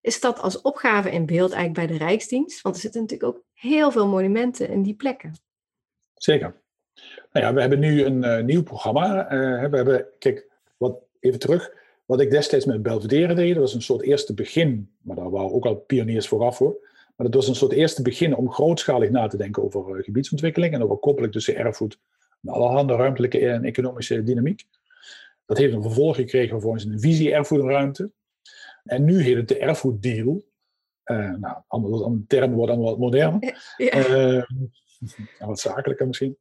Is 0.00 0.20
dat 0.20 0.40
als 0.40 0.60
opgave 0.60 1.10
in 1.10 1.26
beeld 1.26 1.52
eigenlijk 1.52 1.88
bij 1.88 1.98
de 1.98 2.04
Rijksdienst? 2.04 2.62
Want 2.62 2.74
er 2.74 2.80
zitten 2.80 3.00
natuurlijk 3.00 3.36
ook 3.36 3.44
heel 3.52 3.90
veel 3.90 4.08
monumenten 4.08 4.68
in 4.68 4.82
die 4.82 4.94
plekken. 4.94 5.32
Zeker. 6.14 6.62
Nou 7.32 7.46
ja, 7.46 7.54
we 7.54 7.60
hebben 7.60 7.78
nu 7.78 8.04
een 8.04 8.44
nieuw 8.44 8.62
programma. 8.62 9.26
we 9.70 9.76
hebben, 9.76 10.06
kijk, 10.18 10.46
wat, 10.76 10.96
even 11.20 11.38
terug. 11.38 11.70
Wat 12.04 12.20
ik 12.20 12.30
destijds 12.30 12.64
met 12.64 12.82
Belvedere 12.82 13.34
deed, 13.34 13.54
dat 13.54 13.62
was 13.62 13.74
een 13.74 13.82
soort 13.82 14.02
eerste 14.02 14.34
begin. 14.34 14.90
Maar 15.02 15.16
daar 15.16 15.30
waren 15.30 15.52
ook 15.52 15.66
al 15.66 15.74
pioniers 15.74 16.28
vooraf 16.28 16.56
voor. 16.56 16.92
Maar 17.16 17.26
dat 17.26 17.34
was 17.34 17.48
een 17.48 17.54
soort 17.54 17.72
eerste 17.72 18.02
begin 18.02 18.36
om 18.36 18.52
grootschalig 18.52 19.10
na 19.10 19.26
te 19.26 19.36
denken 19.36 19.62
over 19.62 19.96
eh, 19.96 20.04
gebiedsontwikkeling 20.04 20.74
en 20.74 20.82
over 20.82 20.96
koppeling 20.96 21.32
tussen 21.32 21.56
erfgoed 21.56 21.98
en 22.42 22.48
allerhande 22.52 22.94
ruimtelijke 22.94 23.38
en 23.38 23.64
economische 23.64 24.22
dynamiek. 24.22 24.64
Dat 25.46 25.58
heeft 25.58 25.74
een 25.74 25.82
vervolg 25.82 26.16
gekregen 26.16 26.78
in 26.78 26.92
een 26.92 27.00
visie 27.00 27.32
erfgoedruimte. 27.32 28.10
En 28.84 29.04
nu 29.04 29.22
heet 29.22 29.36
het 29.36 29.48
de 29.48 29.58
erfgoeddeal. 29.58 30.42
Eh 31.02 31.30
nou, 31.30 31.56
allemaal, 31.66 32.22
termen 32.26 32.56
worden 32.56 32.74
allemaal 32.74 32.92
wat 32.92 33.00
moderner. 33.00 33.40
Ja. 33.76 33.90
Eh, 33.90 34.36
en 35.38 35.46
wat 35.46 35.60
zakelijker 35.60 36.06
misschien. 36.06 36.36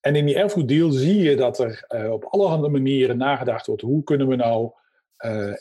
En 0.00 0.16
in 0.16 0.26
die 0.26 0.36
erfgoeddeal 0.36 0.90
zie 0.90 1.18
je 1.18 1.36
dat 1.36 1.58
er 1.58 1.84
eh, 1.88 2.10
op 2.10 2.24
allerhande 2.24 2.68
manieren 2.68 3.16
nagedacht 3.16 3.66
wordt. 3.66 3.82
Hoe 3.82 4.02
kunnen 4.02 4.28
we 4.28 4.36
nou 4.36 4.72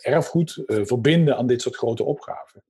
erfgoed 0.01 0.63
eh, 0.65 0.85
verbinden 0.85 1.37
aan 1.37 1.47
dit 1.47 1.61
soort 1.61 1.75
grote 1.75 2.03
opgaven? 2.03 2.63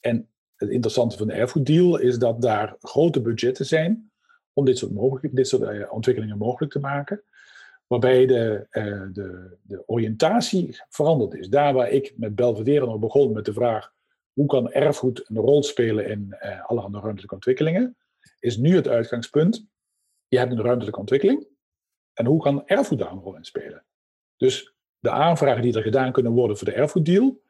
En 0.00 0.28
het 0.56 0.70
interessante 0.70 1.16
van 1.16 1.26
de 1.26 1.32
erfgoeddeal 1.32 1.98
is 1.98 2.18
dat 2.18 2.42
daar 2.42 2.76
grote 2.80 3.20
budgetten 3.20 3.66
zijn 3.66 4.12
om 4.52 4.64
dit 4.64 4.78
soort, 4.78 5.36
dit 5.36 5.48
soort 5.48 5.62
eh, 5.62 5.92
ontwikkelingen 5.92 6.38
mogelijk 6.38 6.72
te 6.72 6.78
maken. 6.78 7.22
Waarbij 7.86 8.26
de, 8.26 8.66
eh, 8.70 9.02
de, 9.12 9.56
de 9.62 9.82
oriëntatie 9.86 10.76
veranderd 10.88 11.34
is. 11.34 11.48
Daar 11.48 11.74
waar 11.74 11.90
ik 11.90 12.12
met 12.16 12.34
Belvedere 12.34 12.86
nog 12.86 12.98
begon 12.98 13.32
met 13.32 13.44
de 13.44 13.52
vraag 13.52 13.92
hoe 14.32 14.46
kan 14.46 14.72
erfgoed 14.72 15.28
een 15.28 15.36
rol 15.36 15.62
spelen 15.62 16.06
in 16.06 16.32
eh, 16.32 16.64
allerhande 16.64 17.00
ruimtelijke 17.00 17.34
ontwikkelingen, 17.34 17.96
is 18.38 18.56
nu 18.56 18.74
het 18.74 18.88
uitgangspunt. 18.88 19.66
Je 20.28 20.38
hebt 20.38 20.52
een 20.52 20.62
ruimtelijke 20.62 21.00
ontwikkeling. 21.00 21.46
En 22.12 22.26
hoe 22.26 22.42
kan 22.42 22.66
erfgoed 22.66 22.98
daar 22.98 23.12
een 23.12 23.18
rol 23.18 23.36
in 23.36 23.44
spelen? 23.44 23.84
Dus 24.36 24.71
de 25.02 25.10
aanvragen 25.10 25.62
die 25.62 25.76
er 25.76 25.82
gedaan 25.82 26.12
kunnen 26.12 26.32
worden 26.32 26.56
voor 26.56 26.66
de 26.66 26.74
erfgoeddeal 26.74 27.40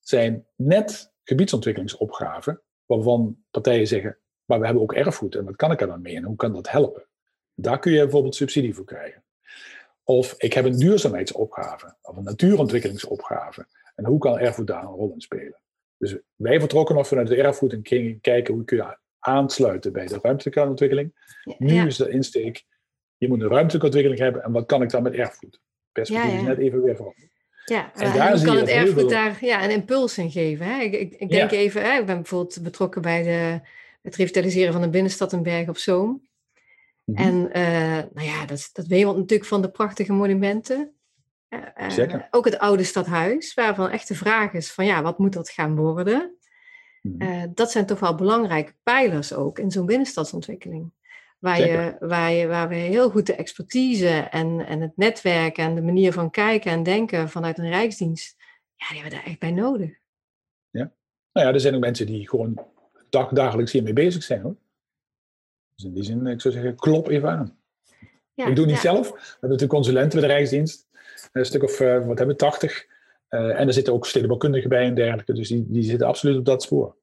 zijn 0.00 0.46
net 0.56 1.12
gebiedsontwikkelingsopgaven, 1.22 2.62
waarvan 2.86 3.36
partijen 3.50 3.86
zeggen, 3.86 4.18
maar 4.44 4.58
we 4.58 4.64
hebben 4.64 4.82
ook 4.82 4.92
erfgoed 4.92 5.34
en 5.34 5.44
wat 5.44 5.56
kan 5.56 5.72
ik 5.72 5.80
er 5.80 5.86
dan 5.86 6.02
mee 6.02 6.16
en 6.16 6.24
hoe 6.24 6.36
kan 6.36 6.52
dat 6.52 6.70
helpen? 6.70 7.06
Daar 7.54 7.78
kun 7.78 7.92
je 7.92 8.02
bijvoorbeeld 8.02 8.34
subsidie 8.34 8.74
voor 8.74 8.84
krijgen. 8.84 9.24
Of 10.04 10.34
ik 10.38 10.52
heb 10.52 10.64
een 10.64 10.78
duurzaamheidsopgave 10.78 11.96
of 12.02 12.16
een 12.16 12.24
natuurontwikkelingsopgave. 12.24 13.66
En 13.94 14.04
hoe 14.04 14.18
kan 14.18 14.38
erfgoed 14.38 14.66
daar 14.66 14.82
een 14.82 14.88
rol 14.88 15.12
in 15.12 15.20
spelen? 15.20 15.60
Dus 15.98 16.16
wij 16.34 16.60
vertrokken 16.60 16.94
nog 16.94 17.08
vanuit 17.08 17.28
de 17.28 17.42
erfgoed 17.42 17.72
en 17.72 17.80
gingen 17.82 18.20
kijken 18.20 18.54
hoe 18.54 18.64
kun 18.64 18.76
je 18.76 18.98
aansluiten 19.18 19.92
bij 19.92 20.06
de 20.06 20.18
ruimtelijke 20.22 20.60
ontwikkeling. 20.60 21.14
Nu 21.58 21.86
is 21.86 21.96
de 21.96 22.10
insteek, 22.10 22.64
je 23.16 23.28
moet 23.28 23.40
een 23.40 23.48
ruimtelijke 23.48 23.86
ontwikkeling 23.86 24.20
hebben 24.20 24.42
en 24.42 24.52
wat 24.52 24.66
kan 24.66 24.82
ik 24.82 24.90
dan 24.90 25.02
met 25.02 25.14
erfgoed? 25.14 25.60
Perspectief 25.96 26.30
Ja, 26.30 26.36
is 26.36 26.42
ja. 26.42 26.46
net 26.48 26.58
even 26.58 26.82
weer 26.82 26.96
veranderd. 26.96 27.28
Ja, 27.64 27.92
En 27.94 28.02
en 28.02 28.12
daar 28.16 28.42
kan 28.42 28.54
je 28.54 28.60
het 28.60 28.68
erfgoed 28.68 28.94
veel- 29.00 29.08
daar 29.08 29.36
ja, 29.40 29.64
een 29.64 29.70
impuls 29.70 30.18
in 30.18 30.30
geven? 30.30 30.66
Hè? 30.66 30.80
Ik, 30.80 30.92
ik, 30.92 31.14
ik 31.14 31.28
denk 31.28 31.50
Ja. 31.50 31.56
even, 31.56 31.82
hè, 31.82 31.98
ik 31.98 32.06
ben 32.06 32.16
bijvoorbeeld 32.16 32.62
betrokken 32.62 33.02
bij 33.02 33.22
de, 33.22 33.60
het 34.02 34.16
revitaliseren 34.16 34.72
van 34.72 34.82
de 34.82 34.88
binnenstad 34.90 35.32
in 35.32 35.42
Berg 35.42 35.68
op 35.68 35.76
Zoom. 35.76 36.28
Mhm. 37.04 37.22
En 37.22 37.52
eh, 37.52 37.62
nou 38.14 38.26
ja, 38.26 38.46
dat, 38.46 38.70
dat 38.72 38.86
wemelt 38.86 39.16
natuurlijk 39.16 39.48
van 39.48 39.62
de 39.62 39.70
prachtige 39.70 40.12
monumenten. 40.12 40.90
Zeker. 41.88 42.28
Ook 42.30 42.44
het 42.44 42.58
oude 42.58 42.84
stadhuis, 42.84 43.54
waarvan 43.54 43.90
echt 43.90 44.08
de 44.08 44.14
vraag 44.14 44.52
is 44.52 44.72
van 44.72 44.84
ja, 44.86 45.02
wat 45.02 45.18
moet 45.18 45.32
dat 45.32 45.50
gaan 45.50 45.76
worden? 45.76 46.36
Mhm. 47.02 47.46
Dat 47.54 47.70
zijn 47.70 47.86
toch 47.86 48.00
wel 48.00 48.14
belangrijke 48.14 48.74
pijlers 48.82 49.32
ook 49.32 49.58
in 49.58 49.70
zo'n 49.70 49.86
binnenstadsontwikkeling. 49.86 50.92
Waar, 51.38 51.60
je, 51.60 51.96
waar, 52.00 52.32
je, 52.32 52.46
waar 52.46 52.68
we 52.68 52.74
heel 52.74 53.10
goed 53.10 53.26
de 53.26 53.34
expertise 53.34 54.08
en, 54.08 54.66
en 54.66 54.80
het 54.80 54.96
netwerk 54.96 55.58
en 55.58 55.74
de 55.74 55.82
manier 55.82 56.12
van 56.12 56.30
kijken 56.30 56.70
en 56.70 56.82
denken 56.82 57.28
vanuit 57.28 57.58
een 57.58 57.68
rijksdienst, 57.68 58.34
ja, 58.74 58.86
die 58.88 59.00
hebben 59.00 59.18
we 59.18 59.22
daar 59.22 59.32
echt 59.32 59.40
bij 59.40 59.50
nodig. 59.50 59.98
Nou 61.36 61.48
ja, 61.48 61.54
er 61.54 61.60
zijn 61.60 61.74
ook 61.74 61.80
mensen 61.80 62.06
die 62.06 62.28
gewoon 62.28 62.66
dag, 63.08 63.28
dagelijks 63.28 63.72
hiermee 63.72 63.92
bezig 63.92 64.22
zijn 64.22 64.40
hoor. 64.40 64.56
Dus 65.74 65.84
in 65.84 65.94
die 65.94 66.02
zin, 66.02 66.26
ik 66.26 66.40
zou 66.40 66.54
zeggen, 66.54 66.76
klop 66.76 67.08
even 67.08 67.30
aan. 67.30 67.58
Ja, 68.34 68.46
ik 68.46 68.56
doe 68.56 68.64
het 68.64 68.74
niet 68.74 68.82
ja. 68.82 68.92
zelf. 68.92 69.10
We 69.10 69.16
hebben 69.18 69.40
natuurlijk 69.40 69.72
consulenten 69.72 70.20
bij 70.20 70.28
de 70.28 70.34
Rijksdienst. 70.34 70.86
Een 71.32 71.44
stuk 71.44 71.62
of, 71.62 71.80
eh, 71.80 72.06
wat 72.06 72.18
hebben 72.18 72.26
we, 72.26 72.36
80. 72.36 72.86
Eh, 73.28 73.60
en 73.60 73.66
er 73.66 73.72
zitten 73.72 73.92
ook 73.92 74.06
stedenbouwkundigen 74.06 74.68
bij 74.68 74.84
en 74.84 74.94
dergelijke. 74.94 75.32
Dus 75.32 75.48
die, 75.48 75.66
die 75.68 75.82
zitten 75.82 76.06
absoluut 76.06 76.36
op 76.36 76.44
dat 76.44 76.62
spoor. 76.62 76.96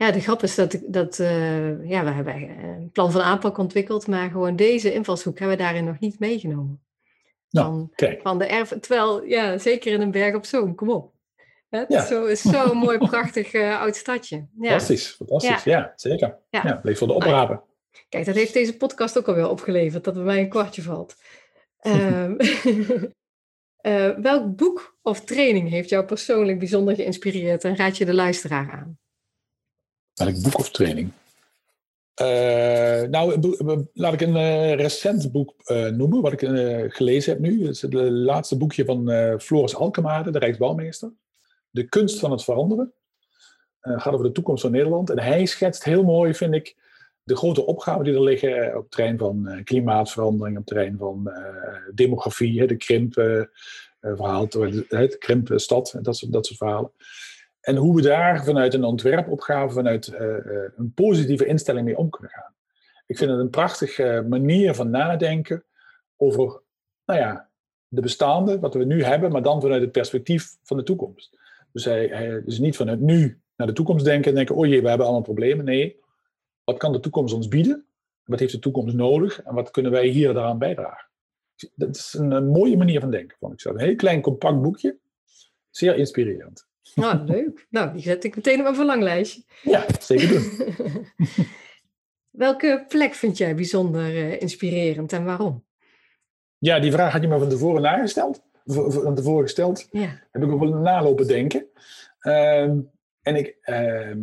Ja, 0.00 0.10
de 0.10 0.20
grap 0.20 0.42
is 0.42 0.54
dat, 0.54 0.78
dat 0.86 1.18
eh, 1.18 1.88
ja, 1.88 2.04
we 2.04 2.10
hebben 2.10 2.34
een 2.64 2.90
plan 2.92 3.12
van 3.12 3.20
aanpak 3.20 3.58
ontwikkeld, 3.58 4.06
maar 4.06 4.30
gewoon 4.30 4.56
deze 4.56 4.92
invalshoek 4.92 5.38
hebben 5.38 5.56
we 5.56 5.62
daarin 5.62 5.84
nog 5.84 5.98
niet 5.98 6.18
meegenomen. 6.18 6.82
Nou, 7.50 7.66
Van, 7.66 7.90
Kijk, 7.94 8.20
van 8.22 8.38
de 8.38 8.46
erf, 8.46 8.68
terwijl, 8.68 9.24
ja, 9.24 9.58
zeker 9.58 9.92
in 9.92 10.00
een 10.00 10.10
berg 10.10 10.34
op 10.34 10.44
zoom, 10.44 10.74
kom 10.74 10.90
op. 10.90 11.12
Het 11.68 11.84
Ja. 11.88 12.02
is 12.02 12.08
zo- 12.08 12.24
is 12.24 12.40
zo'n 12.40 12.76
mooi, 12.76 12.98
prachtig 12.98 13.52
eh, 13.52 13.80
oud 13.80 13.96
stadje. 13.96 14.36
Ja. 14.36 14.46
fantastisch. 14.68 15.08
Fantastisch, 15.16 15.64
ja, 15.64 15.92
zeker. 15.96 16.36
Ja. 16.50 16.60
Ja. 16.64 16.74
bleef 16.76 16.98
voor 16.98 17.06
de 17.06 17.12
oprapen. 17.14 17.62
Kijk, 18.08 18.24
dat 18.26 18.34
heeft 18.34 18.52
deze 18.52 18.76
podcast 18.76 19.18
ook 19.18 19.28
alweer 19.28 19.48
opgeleverd, 19.50 20.04
dat 20.04 20.14
bij 20.14 20.22
mij 20.22 20.38
een 20.40 20.48
kwartje 20.48 20.82
valt. 20.82 21.14
Ehm, 21.80 22.34
Uh, 23.86 24.08
welk 24.30 24.56
boek 24.56 24.96
of 25.02 25.20
training 25.20 25.68
heeft 25.68 25.88
jou 25.88 26.04
persoonlijk 26.04 26.58
bijzonder 26.58 26.94
geïnspireerd 26.94 27.64
en 27.64 27.76
raad 27.76 27.96
je 27.96 28.04
de 28.04 28.14
luisteraar 28.14 28.70
aan? 28.70 28.98
Welk 30.20 30.42
boek 30.42 30.58
of 30.58 30.70
training? 30.70 31.12
Uh, 32.20 33.02
nou, 33.08 33.54
laat 33.92 34.12
ik 34.12 34.20
een 34.20 34.36
uh, 34.36 34.74
recent 34.74 35.32
boek 35.32 35.54
noemen, 35.92 36.20
wat 36.20 36.32
ik 36.32 36.40
gelezen 36.94 37.32
heb 37.32 37.40
nu. 37.40 37.66
Het 37.66 37.74
is 37.74 37.82
het 37.82 37.94
laatste 38.10 38.56
boekje 38.56 38.84
van 38.84 39.10
Floris 39.40 39.74
Alkemade, 39.74 40.30
de 40.30 40.38
Rijksbouwmeester. 40.38 41.12
De 41.70 41.88
kunst 41.88 42.18
van 42.18 42.30
het 42.30 42.44
veranderen. 42.44 42.92
Het 43.80 44.02
gaat 44.02 44.12
over 44.12 44.26
de 44.26 44.32
toekomst 44.32 44.62
van 44.62 44.70
Nederland. 44.70 45.10
En 45.10 45.18
hij 45.18 45.46
schetst 45.46 45.84
heel 45.84 46.04
mooi, 46.04 46.34
vind 46.34 46.54
ik, 46.54 46.76
de 47.22 47.36
grote 47.36 47.66
opgaven 47.66 48.04
die 48.04 48.14
er 48.14 48.22
liggen 48.22 48.76
op 48.76 48.82
het 48.82 48.90
terrein 48.90 49.18
van 49.18 49.60
klimaatverandering, 49.64 50.58
op 50.58 50.64
het 50.64 50.74
terrein 50.74 50.96
van 50.98 51.32
demografie, 51.94 52.66
de 52.66 52.76
krimpverhaal, 52.76 54.48
de 54.48 55.16
krimpstad, 55.18 55.98
dat 56.02 56.16
soort, 56.16 56.32
dat 56.32 56.46
soort 56.46 56.58
verhalen. 56.58 56.92
En 57.60 57.76
hoe 57.76 57.96
we 57.96 58.02
daar 58.02 58.44
vanuit 58.44 58.74
een 58.74 58.84
ontwerpopgave, 58.84 59.74
vanuit 59.74 60.14
een 60.76 60.92
positieve 60.94 61.46
instelling 61.46 61.84
mee 61.84 61.96
om 61.96 62.10
kunnen 62.10 62.30
gaan. 62.30 62.54
Ik 63.06 63.18
vind 63.18 63.30
het 63.30 63.40
een 63.40 63.50
prachtige 63.50 64.26
manier 64.28 64.74
van 64.74 64.90
nadenken 64.90 65.64
over, 66.16 66.62
nou 67.04 67.20
ja, 67.20 67.48
de 67.88 68.00
bestaande, 68.00 68.58
wat 68.58 68.74
we 68.74 68.84
nu 68.84 69.02
hebben, 69.02 69.32
maar 69.32 69.42
dan 69.42 69.60
vanuit 69.60 69.80
het 69.80 69.92
perspectief 69.92 70.56
van 70.62 70.76
de 70.76 70.82
toekomst. 70.82 71.38
Dus 71.72 71.84
hij, 71.84 72.06
hij 72.06 72.42
dus 72.44 72.58
niet 72.58 72.76
vanuit 72.76 73.00
nu 73.00 73.40
naar 73.56 73.66
de 73.66 73.72
toekomst 73.72 74.04
denken 74.04 74.30
en 74.30 74.36
denken, 74.36 74.54
oh 74.54 74.66
jee, 74.66 74.82
we 74.82 74.88
hebben 74.88 75.06
allemaal 75.06 75.24
problemen. 75.24 75.64
Nee, 75.64 76.00
wat 76.64 76.78
kan 76.78 76.92
de 76.92 77.00
toekomst 77.00 77.34
ons 77.34 77.48
bieden? 77.48 77.86
Wat 78.24 78.38
heeft 78.38 78.52
de 78.52 78.58
toekomst 78.58 78.94
nodig? 78.94 79.42
En 79.42 79.54
wat 79.54 79.70
kunnen 79.70 79.92
wij 79.92 80.06
hier 80.06 80.32
daaraan 80.32 80.58
bijdragen? 80.58 81.08
Dat 81.74 81.96
is 81.96 82.14
een, 82.18 82.46
mooie 82.46 82.76
manier 82.76 83.00
van 83.00 83.10
denken, 83.10 83.36
vond 83.40 83.52
ik 83.52 83.60
zo. 83.60 83.70
Een 83.70 83.78
heel 83.78 83.96
klein, 83.96 84.20
compact 84.20 84.62
boekje. 84.62 84.98
Zeer 85.70 85.96
inspirerend. 85.96 86.68
Nou, 86.94 87.24
leuk. 87.24 87.66
Nou, 87.70 87.92
die 87.92 88.02
zet 88.02 88.24
ik 88.24 88.36
meteen 88.36 88.56
op 88.56 88.62
mijn 88.62 88.74
verlanglijstje. 88.74 89.42
Ja, 89.62 89.86
zeker 90.00 90.28
doen. 90.28 90.66
Welke 92.30 92.84
plek 92.88 93.14
vind 93.14 93.38
jij 93.38 93.54
bijzonder 93.54 94.14
uh, 94.14 94.40
inspirerend 94.40 95.12
en 95.12 95.24
waarom? 95.24 95.64
Ja, 96.58 96.80
die 96.80 96.92
vraag 96.92 97.12
had 97.12 97.22
je 97.22 97.28
me 97.28 97.38
van 97.38 97.48
tevoren 97.48 97.82
nagesteld. 97.82 98.42
Van 98.64 99.14
tevoren 99.14 99.42
gesteld. 99.42 99.88
Ja. 99.90 100.20
Heb 100.30 100.42
ik 100.42 100.50
ook 100.50 100.60
wel 100.60 100.74
nalopen 100.74 101.26
denken. 101.26 101.66
Uh, 102.22 102.62
en 103.22 103.36
ik... 103.36 103.56
Uh, 103.64 104.14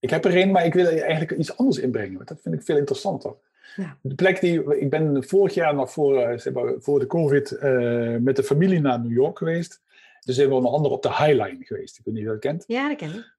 ik 0.00 0.10
heb 0.10 0.24
er 0.24 0.36
een, 0.36 0.50
maar 0.50 0.64
ik 0.64 0.74
wil 0.74 0.86
eigenlijk 0.86 1.30
iets 1.30 1.56
anders 1.56 1.78
inbrengen. 1.78 2.16
Want 2.16 2.28
dat 2.28 2.40
vind 2.40 2.54
ik 2.54 2.62
veel 2.62 2.76
interessanter. 2.76 3.34
Ja. 3.76 3.98
De 4.02 4.14
plek 4.14 4.40
die... 4.40 4.76
Ik 4.78 4.90
ben 4.90 5.24
vorig 5.24 5.54
jaar 5.54 5.74
nog 5.74 5.92
voor, 5.92 6.18
eh, 6.18 6.38
zeg 6.38 6.52
maar, 6.52 6.74
voor 6.78 6.98
de 6.98 7.06
COVID 7.06 7.50
uh, 7.52 8.16
met 8.16 8.36
de 8.36 8.42
familie 8.42 8.80
naar 8.80 9.00
New 9.00 9.12
York 9.12 9.38
geweest. 9.38 9.81
Dus 10.24 10.36
zijn 10.36 10.48
we 10.48 10.54
onder 10.54 10.72
andere 10.72 10.94
op 10.94 11.02
de 11.02 11.08
Highline 11.08 11.64
geweest. 11.64 11.98
Ik 11.98 12.04
weet 12.04 12.14
niet 12.14 12.22
of 12.22 12.28
je 12.28 12.38
dat 12.38 12.50
kent. 12.50 12.64
Ja, 12.66 12.88
dat 12.88 12.96
ken 12.96 13.14
ik. 13.14 13.36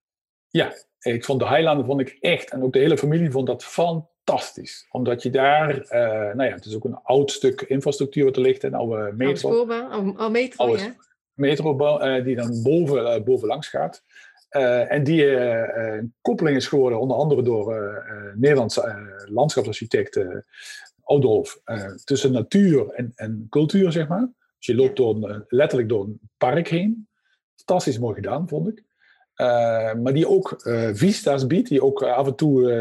Ja, 0.49 0.73
ik 0.99 1.25
vond 1.25 1.39
de 1.39 1.47
Highline 1.47 1.83
vond 1.83 2.01
ik 2.01 2.17
echt, 2.19 2.49
en 2.49 2.63
ook 2.63 2.73
de 2.73 2.79
hele 2.79 2.97
familie 2.97 3.31
vond 3.31 3.47
dat 3.47 3.63
fantastisch. 3.63 4.87
Omdat 4.91 5.23
je 5.23 5.29
daar, 5.29 5.75
uh, 5.75 6.35
nou 6.35 6.43
ja, 6.43 6.55
het 6.55 6.65
is 6.65 6.75
ook 6.75 6.83
een 6.83 6.99
oud 7.03 7.31
stuk 7.31 7.61
infrastructuur 7.61 8.25
wat 8.25 8.35
er 8.35 8.41
ligt, 8.41 8.63
een 8.63 8.73
oude 8.73 9.11
metro. 9.15 9.49
Oude 9.49 10.13
oh, 10.17 10.29
metro, 10.29 10.65
oude 10.65 10.83
ja. 10.83 10.95
Metro 11.33 11.99
uh, 12.01 12.23
die 12.23 12.35
dan 12.35 12.63
boven, 12.63 13.17
uh, 13.17 13.23
bovenlangs 13.23 13.67
gaat. 13.67 14.03
En 14.89 15.03
die 15.03 15.25
uh, 15.25 16.03
koppeling 16.21 16.57
is 16.57 16.67
geworden 16.67 16.99
onder 16.99 17.17
andere 17.17 17.41
door 17.43 18.33
Nederlandse 18.35 19.11
landschapsarchitect 19.25 20.25
Oudolf 21.03 21.59
tussen 22.03 22.31
natuur 22.31 22.89
en, 22.89 23.11
en, 23.15 23.47
cultuur, 23.49 23.91
zeg 23.91 24.07
maar. 24.07 24.29
Dus 24.63 24.75
je 24.75 24.81
loopt 24.81 24.97
door 24.97 25.45
letterlijk 25.47 25.89
door 25.89 26.03
een 26.03 26.19
park 26.37 26.67
heen. 26.67 27.07
Fantastisch 27.55 27.99
mooi 27.99 28.15
gedaan, 28.15 28.47
vond 28.47 28.67
ik. 28.67 28.83
maar 30.01 30.13
die 30.13 30.27
ook 30.27 30.55
vista's 30.93 31.47
biedt, 31.47 31.69
die 31.69 31.83
ook 31.83 32.03
af 32.03 32.27
en 32.27 32.35
toe 32.35 32.71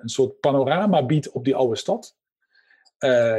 een 0.00 0.08
soort 0.08 0.40
panorama 0.40 1.06
biedt 1.06 1.30
op 1.30 1.44
die 1.44 1.54
oude 1.54 1.76
stad. 1.76 2.16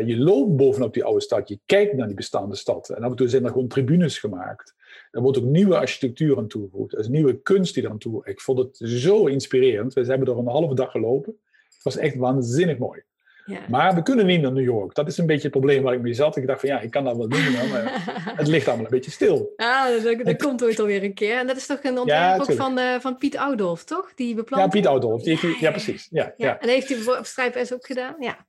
je 0.06 0.16
loopt 0.18 0.56
bovenop 0.56 0.93
die 0.93 1.04
oude 1.04 1.22
stad, 1.22 1.47
je 1.47 1.60
kijkt 1.66 1.93
naar 1.93 2.08
die 2.08 2.16
bestaande 2.16 2.56
stad. 2.56 2.89
En 2.89 3.04
af 3.04 3.10
en 3.10 3.16
toe 3.16 3.28
zijn 3.28 3.43
er 3.43 3.51
gewoon 3.51 3.68
tribunes 3.68 4.20
gemaakt. 4.20 4.76
Er 5.12 5.22
wordt 5.22 5.38
ook 5.38 5.43
nieuwe 5.43 5.78
architectuur 5.78 6.38
aan 6.38 6.47
toegevoegd. 6.47 6.93
Er 6.93 6.99
is 6.99 7.08
nieuwe 7.08 7.41
kunst 7.41 7.74
die 7.74 7.84
eraan 7.84 7.97
toe. 7.97 8.26
Ik 8.26 8.41
vond 8.41 8.60
het 8.60 8.78
zo 8.84 9.26
inspirerend. 9.26 9.93
We 9.93 10.01
hebben 10.01 10.28
er 10.28 10.38
een 10.38 10.47
halve 10.47 10.76
dag 10.76 10.91
gelopen. 10.91 11.38
Het 11.70 11.84
was 11.84 11.97
echt 11.97 12.16
waanzinnig 12.16 12.78
mooi. 12.78 13.04
Ja. 13.45 13.59
Maar 13.69 13.95
we 13.95 14.03
kunnen 14.03 14.25
niet 14.25 14.41
naar 14.41 14.51
New 14.51 14.63
York. 14.63 14.95
Dat 14.95 15.07
is 15.07 15.17
een 15.17 15.25
beetje 15.25 15.41
het 15.41 15.51
probleem 15.51 15.83
waar 15.83 15.93
ik 15.93 16.01
mee 16.01 16.13
zat. 16.13 16.35
Ik 16.35 16.47
dacht 16.47 16.59
van 16.59 16.69
ja, 16.69 16.79
ik 16.79 16.91
kan 16.91 17.03
dat 17.03 17.17
wel 17.17 17.29
doen, 17.29 17.51
maar 17.71 18.03
het 18.35 18.47
ligt 18.47 18.67
allemaal 18.67 18.85
een 18.85 18.91
beetje 18.91 19.11
stil. 19.11 19.53
Ah, 19.55 20.03
dat, 20.03 20.25
dat 20.25 20.41
komt 20.41 20.63
ooit 20.63 20.79
alweer 20.79 21.03
een 21.03 21.13
keer. 21.13 21.37
En 21.37 21.47
dat 21.47 21.57
is 21.57 21.65
toch 21.65 21.83
een 21.83 21.99
ontwerp 21.99 22.41
ook 22.41 22.51
van, 22.51 22.79
uh, 22.79 22.99
van 22.99 23.17
Piet 23.17 23.37
Oudolf, 23.37 23.83
toch? 23.83 24.13
Die 24.13 24.35
beplant... 24.35 24.63
Ja, 24.63 24.69
Piet 24.69 24.87
Oudolf. 24.87 25.23
Die 25.23 25.37
heeft, 25.39 25.59
ja, 25.59 25.71
precies. 25.71 26.07
Ja, 26.09 26.33
ja. 26.37 26.59
En 26.59 26.69
heeft 26.69 26.89
hij 26.89 27.17
op 27.17 27.25
Strijp 27.25 27.65
S 27.65 27.73
ook 27.73 27.85
gedaan? 27.85 28.15
Ja. 28.19 28.45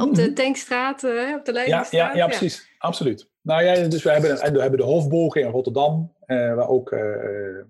Op 0.00 0.14
de 0.14 0.22
mhm. 0.22 0.34
Tankstraat, 0.34 1.02
uh, 1.02 1.34
op 1.34 1.44
de 1.44 1.52
Leidenstraat. 1.52 1.90
Ja, 1.90 2.08
ja, 2.08 2.16
ja, 2.16 2.26
precies. 2.26 2.70
Absoluut. 2.78 3.28
Nou 3.40 3.62
ja, 3.62 3.88
dus 3.88 4.02
we 4.02 4.10
hebben, 4.10 4.40
en 4.40 4.52
we 4.52 4.60
hebben 4.60 4.78
de 4.78 4.84
Hofbogen 4.84 5.40
in 5.40 5.50
Rotterdam, 5.50 6.12
uh, 6.26 6.54
waar 6.54 6.68
ook, 6.68 6.92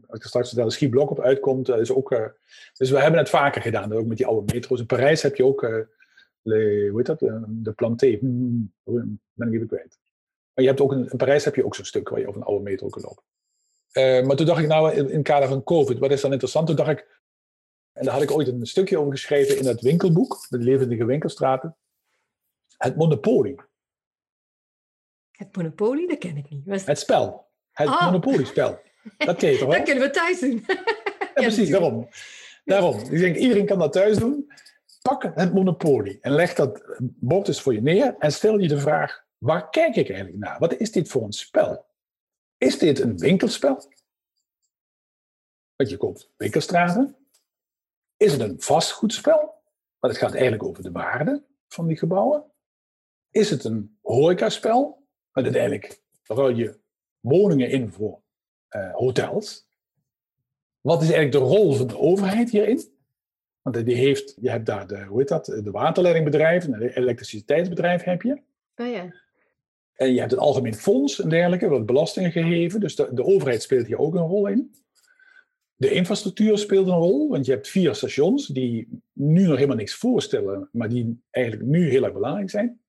als 0.06 0.18
ik 0.18 0.22
straks 0.22 0.48
vertel, 0.48 0.66
de 0.66 0.72
Schieblok 0.72 1.10
op 1.10 1.20
uitkomt. 1.20 1.68
Is 1.68 1.92
ook, 1.92 2.32
dus 2.74 2.90
we 2.90 3.00
hebben 3.00 3.20
het 3.20 3.28
vaker 3.28 3.62
gedaan, 3.62 3.92
ook 3.92 4.06
met 4.06 4.16
die 4.16 4.26
oude 4.26 4.52
metro's. 4.54 4.80
In 4.80 4.86
Parijs 4.86 5.22
heb 5.22 5.36
je 5.36 5.44
ook, 5.44 5.86
le, 6.46 6.88
hoe 6.88 6.96
heet 6.96 7.06
dat, 7.06 7.18
de 7.48 7.72
Planté, 7.72 8.16
hmm, 8.20 8.72
ben 9.32 9.48
ik 9.48 9.54
even 9.54 9.66
kwijt. 9.66 9.98
Maar 10.54 10.64
je 10.64 10.70
hebt 10.70 10.80
ook 10.80 10.92
in, 10.92 11.10
in 11.10 11.16
Parijs 11.16 11.44
heb 11.44 11.54
je 11.54 11.64
ook 11.64 11.74
zo'n 11.74 11.84
stuk 11.84 12.08
waar 12.08 12.20
je 12.20 12.28
over 12.28 12.40
een 12.40 12.46
oude 12.46 12.62
metro 12.62 12.88
kunt 12.88 13.04
lopen. 13.04 14.26
maar 14.26 14.36
toen 14.36 14.46
dacht 14.46 14.60
ik 14.60 14.66
nou, 14.66 14.92
in, 14.92 15.08
in 15.08 15.16
het 15.16 15.24
kader 15.26 15.48
van 15.48 15.64
COVID, 15.64 15.98
wat 15.98 16.10
is 16.10 16.20
dan 16.20 16.32
interessant? 16.32 16.66
Toen 16.66 16.76
dacht 16.76 16.90
ik, 16.90 17.20
en 17.92 18.04
daar 18.04 18.14
had 18.14 18.22
ik 18.22 18.30
ooit 18.30 18.48
een 18.48 18.66
stukje 18.66 18.98
over 18.98 19.12
geschreven 19.12 19.58
in 19.58 19.66
het 19.66 19.80
winkelboek, 19.80 20.46
de 20.48 20.58
levendige 20.58 21.04
winkelstraten, 21.04 21.76
het 22.76 22.96
monopolie. 22.96 23.56
Het 25.30 25.56
Monopoly, 25.56 26.06
dat 26.06 26.18
ken 26.18 26.36
ik 26.36 26.50
niet. 26.50 26.86
Het 26.86 26.98
spel. 26.98 27.48
Het 27.70 27.88
oh. 27.88 28.04
Monopoly-spel. 28.04 28.80
Dat 29.16 29.36
ken 29.36 29.50
je 29.50 29.58
toch 29.58 29.68
wel? 29.68 29.76
Dat 29.76 29.86
kunnen 29.86 30.04
we 30.04 30.10
thuis 30.10 30.40
doen. 30.40 30.64
ja, 30.66 31.30
precies, 31.34 31.70
daarom. 31.70 32.08
Daarom. 32.64 32.98
Ik 32.98 33.18
denk, 33.18 33.36
iedereen 33.36 33.66
kan 33.66 33.78
dat 33.78 33.92
thuis 33.92 34.18
doen. 34.18 34.52
Pak 35.06 35.22
het 35.34 35.54
Monopoly 35.54 36.18
en 36.20 36.32
leg 36.32 36.54
dat 36.54 36.82
bord 37.00 37.48
eens 37.48 37.60
voor 37.60 37.74
je 37.74 37.82
neer 37.82 38.16
en 38.18 38.32
stel 38.32 38.58
je 38.58 38.68
de 38.68 38.78
vraag, 38.78 39.24
waar 39.38 39.70
kijk 39.70 39.96
ik 39.96 40.08
eigenlijk 40.08 40.38
naar? 40.38 40.58
Wat 40.58 40.74
is 40.74 40.92
dit 40.92 41.08
voor 41.08 41.22
een 41.22 41.32
spel? 41.32 41.86
Is 42.58 42.78
dit 42.78 43.00
een 43.00 43.18
winkelspel? 43.18 43.74
Want 45.76 45.90
je 45.90 45.96
koopt 45.96 46.30
winkelstraten. 46.36 47.16
Is 48.16 48.32
het 48.32 48.40
een 48.40 48.60
vastgoedspel? 48.60 49.62
Want 49.98 50.12
het 50.12 50.22
gaat 50.22 50.32
eigenlijk 50.32 50.62
over 50.62 50.82
de 50.82 50.92
waarde 50.92 51.44
van 51.68 51.86
die 51.86 51.96
gebouwen. 51.96 52.44
Is 53.30 53.50
het 53.50 53.64
een 53.64 53.98
horecaspel? 54.02 55.06
Maar 55.32 55.44
uiteindelijk 55.44 56.02
ruil 56.22 56.48
je 56.48 56.80
woningen 57.20 57.70
in 57.70 57.92
voor 57.92 58.22
uh, 58.70 58.94
hotels. 58.94 59.68
Wat 60.80 61.02
is 61.02 61.10
eigenlijk 61.10 61.32
de 61.32 61.56
rol 61.56 61.74
van 61.74 61.86
de 61.86 61.98
overheid 61.98 62.50
hierin? 62.50 62.95
Want 63.72 63.86
die 63.86 63.94
heeft, 63.94 64.36
je 64.40 64.50
hebt 64.50 64.66
daar 64.66 64.86
de, 64.86 65.04
hoe 65.04 65.18
heet 65.18 65.28
dat, 65.28 65.44
de 65.44 65.70
waterleidingbedrijf 65.70 66.64
en 66.64 66.78
de 66.78 66.96
elektriciteitsbedrijf 66.96 68.02
heb 68.02 68.22
je. 68.22 68.40
Oh 68.76 68.90
ja. 68.90 69.14
En 69.94 70.12
je 70.12 70.18
hebt 70.18 70.30
het 70.30 70.40
algemeen 70.40 70.74
fonds 70.74 71.20
en 71.20 71.28
dergelijke, 71.28 71.68
wordt 71.68 71.86
belastingen 71.86 72.32
geheven. 72.32 72.80
Dus 72.80 72.96
de, 72.96 73.08
de 73.12 73.24
overheid 73.24 73.62
speelt 73.62 73.86
hier 73.86 73.98
ook 73.98 74.14
een 74.14 74.26
rol 74.26 74.46
in. 74.46 74.74
De 75.76 75.90
infrastructuur 75.90 76.58
speelt 76.58 76.86
een 76.86 76.94
rol, 76.94 77.28
want 77.28 77.46
je 77.46 77.52
hebt 77.52 77.68
vier 77.68 77.94
stations 77.94 78.46
die 78.46 78.88
nu 79.12 79.46
nog 79.46 79.54
helemaal 79.54 79.76
niks 79.76 79.94
voorstellen, 79.94 80.68
maar 80.72 80.88
die 80.88 81.22
eigenlijk 81.30 81.66
nu 81.66 81.88
heel 81.88 82.04
erg 82.04 82.12
belangrijk 82.12 82.50
zijn. 82.50 82.80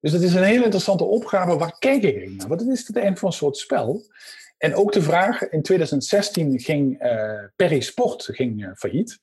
Dus 0.00 0.12
dat 0.12 0.22
is 0.22 0.34
een 0.34 0.42
hele 0.42 0.64
interessante 0.64 1.04
opgave. 1.04 1.58
Waar 1.58 1.78
kijk 1.78 2.02
ik 2.02 2.30
naar? 2.30 2.48
Want 2.48 2.60
het 2.60 2.70
is 2.70 2.86
het 2.86 2.96
eind 2.96 3.18
van 3.18 3.28
een 3.28 3.34
soort 3.34 3.56
spel. 3.56 4.02
En 4.58 4.74
ook 4.74 4.92
de 4.92 5.02
vraag, 5.02 5.48
in 5.48 5.62
2016 5.62 6.60
ging 6.60 7.02
uh, 7.02 7.44
Perry 7.56 7.80
Sport 7.80 8.28
ging, 8.32 8.62
uh, 8.62 8.70
failliet. 8.74 9.22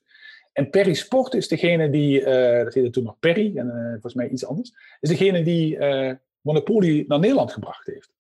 En 0.52 0.70
Perry 0.70 0.93
Sport 0.93 1.34
is 1.34 1.47
degene 1.47 1.89
die, 1.89 2.20
uh, 2.20 2.64
dat 2.64 2.74
heette 2.74 2.89
toen 2.89 3.04
nog 3.04 3.20
Perry, 3.20 3.58
en 3.58 3.89
volgens 3.91 4.14
mij 4.14 4.30
iets 4.30 4.45
anders, 4.45 4.74
is 4.99 5.10
degene 5.10 5.43
die 5.43 5.78
Monopoly 6.41 7.06
naar 7.08 7.20
Nederland 7.20 7.54
gebracht 7.54 7.86
heeft. 7.86 8.12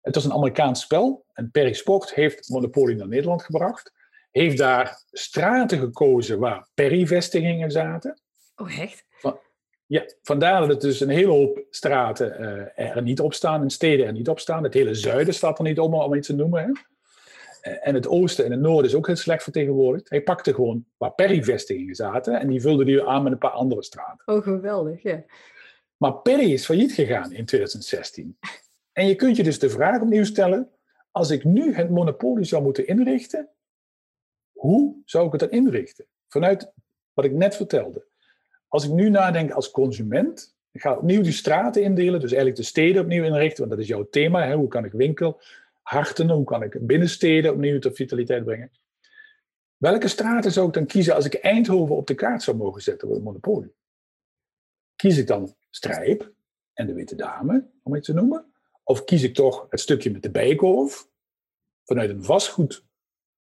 Het 0.00 0.14
was 0.14 0.24
een 0.24 0.32
Amerikaans 0.32 0.80
spel 0.80 1.24
en 1.32 1.50
Perry 1.50 1.72
Sport 1.72 2.14
heeft 2.14 2.48
Monopoly 2.48 2.94
naar 2.94 3.08
Nederland 3.08 3.42
gebracht. 3.42 3.92
Heeft 4.30 4.58
daar 4.58 5.02
straten 5.10 5.78
gekozen 5.78 6.38
waar 6.38 6.68
Perry-vestigingen 6.74 7.70
zaten. 7.70 8.20
Oh, 8.56 8.78
echt? 8.78 9.04
Ja, 9.86 10.04
vandaar 10.22 10.60
dat 10.60 10.68
het 10.68 10.80
dus 10.80 11.00
een 11.00 11.08
hele 11.08 11.30
hoop 11.30 11.64
straten 11.70 12.40
uh, 12.40 12.96
er 12.96 13.02
niet 13.02 13.20
op 13.20 13.34
staan 13.34 13.62
en 13.62 13.70
steden 13.70 14.06
er 14.06 14.12
niet 14.12 14.28
op 14.28 14.38
staan. 14.38 14.62
Het 14.62 14.74
hele 14.74 14.94
zuiden 14.94 15.34
staat 15.34 15.58
er 15.58 15.64
niet 15.64 15.78
op, 15.78 15.92
om 15.92 16.14
iets 16.14 16.26
te 16.26 16.34
noemen. 16.34 16.62
Hè? 16.62 16.70
En 17.66 17.94
het 17.94 18.08
oosten 18.08 18.44
en 18.44 18.50
het 18.50 18.60
noorden 18.60 18.90
is 18.90 18.96
ook 18.96 19.06
heel 19.06 19.16
slecht 19.16 19.42
vertegenwoordigd. 19.42 20.08
Hij 20.08 20.22
pakte 20.22 20.54
gewoon 20.54 20.84
waar 20.96 21.12
perivestigingen 21.12 21.94
zaten 21.94 22.40
en 22.40 22.48
die 22.48 22.60
vulde 22.60 22.84
die 22.84 23.04
aan 23.04 23.22
met 23.22 23.32
een 23.32 23.38
paar 23.38 23.50
andere 23.50 23.82
straten. 23.82 24.34
Oh, 24.34 24.42
geweldig, 24.42 25.02
ja. 25.02 25.24
Maar 25.96 26.14
Perry 26.14 26.52
is 26.52 26.64
failliet 26.64 26.92
gegaan 26.92 27.32
in 27.32 27.44
2016. 27.44 28.38
En 28.92 29.06
je 29.06 29.14
kunt 29.14 29.36
je 29.36 29.42
dus 29.42 29.58
de 29.58 29.70
vraag 29.70 30.00
opnieuw 30.00 30.24
stellen, 30.24 30.70
als 31.10 31.30
ik 31.30 31.44
nu 31.44 31.74
het 31.74 31.90
monopolie 31.90 32.44
zou 32.44 32.62
moeten 32.62 32.86
inrichten, 32.86 33.48
hoe 34.52 34.96
zou 35.04 35.26
ik 35.26 35.32
het 35.32 35.40
dan 35.40 35.50
inrichten? 35.50 36.06
Vanuit 36.28 36.72
wat 37.12 37.24
ik 37.24 37.32
net 37.32 37.56
vertelde. 37.56 38.06
Als 38.68 38.84
ik 38.84 38.90
nu 38.90 39.10
nadenk 39.10 39.50
als 39.50 39.70
consument, 39.70 40.56
ik 40.70 40.80
ga 40.80 40.96
opnieuw 40.96 41.22
die 41.22 41.32
straten 41.32 41.82
indelen, 41.82 42.20
dus 42.20 42.32
eigenlijk 42.32 42.60
de 42.60 42.66
steden 42.66 43.02
opnieuw 43.02 43.24
inrichten, 43.24 43.58
want 43.58 43.70
dat 43.70 43.80
is 43.80 43.88
jouw 43.88 44.08
thema. 44.10 44.46
Hè? 44.46 44.54
Hoe 44.54 44.68
kan 44.68 44.84
ik 44.84 44.92
winkel, 44.92 45.40
harten, 45.88 46.30
hoe 46.30 46.44
kan 46.44 46.62
ik 46.62 46.86
binnensteden 46.86 47.52
opnieuw 47.52 47.78
tot 47.78 47.96
vitaliteit 47.96 48.44
brengen? 48.44 48.70
Welke 49.76 50.08
straten 50.08 50.52
zou 50.52 50.66
ik 50.66 50.72
dan 50.72 50.86
kiezen 50.86 51.14
als 51.14 51.24
ik 51.24 51.34
Eindhoven 51.34 51.96
op 51.96 52.06
de 52.06 52.14
kaart 52.14 52.42
zou 52.42 52.56
mogen 52.56 52.82
zetten 52.82 53.06
voor 53.06 53.16
het 53.16 53.26
monopolie? 53.26 53.74
Kies 54.96 55.18
ik 55.18 55.26
dan 55.26 55.56
Strijp 55.70 56.32
en 56.72 56.86
de 56.86 56.92
Witte 56.92 57.14
Dame, 57.14 57.70
om 57.82 57.94
het 57.94 58.04
te 58.04 58.12
noemen? 58.12 58.52
Of 58.82 59.04
kies 59.04 59.22
ik 59.22 59.34
toch 59.34 59.66
het 59.70 59.80
stukje 59.80 60.10
met 60.10 60.22
de 60.22 60.30
Bijkorf? 60.30 61.08
Vanuit 61.84 62.10
een 62.10 62.24
vastgoed 62.24 62.84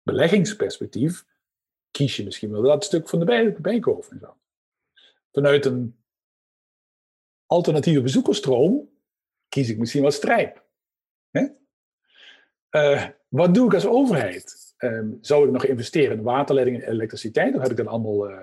beleggingsperspectief 0.02 1.24
kies 1.90 2.16
je 2.16 2.24
misschien 2.24 2.50
wel 2.50 2.62
dat 2.62 2.84
stuk 2.84 3.08
van 3.08 3.18
de 3.18 3.54
en 4.10 4.18
zo. 4.20 4.36
Vanuit 5.32 5.64
een 5.64 5.98
alternatieve 7.46 8.00
bezoekersstroom 8.00 8.90
kies 9.48 9.68
ik 9.68 9.78
misschien 9.78 10.02
wel 10.02 10.10
Strijp. 10.10 10.62
Uh, 12.76 13.04
wat 13.28 13.54
doe 13.54 13.66
ik 13.66 13.74
als 13.74 13.86
overheid? 13.86 14.74
Uh, 14.78 15.00
zou 15.20 15.46
ik 15.46 15.52
nog 15.52 15.64
investeren 15.64 16.16
in 16.16 16.22
waterleiding 16.22 16.82
en 16.82 16.90
elektriciteit? 16.90 17.54
Of 17.54 17.62
heb 17.62 17.70
ik 17.70 17.76
dat 17.76 17.86
allemaal 17.86 18.30
uh, 18.30 18.36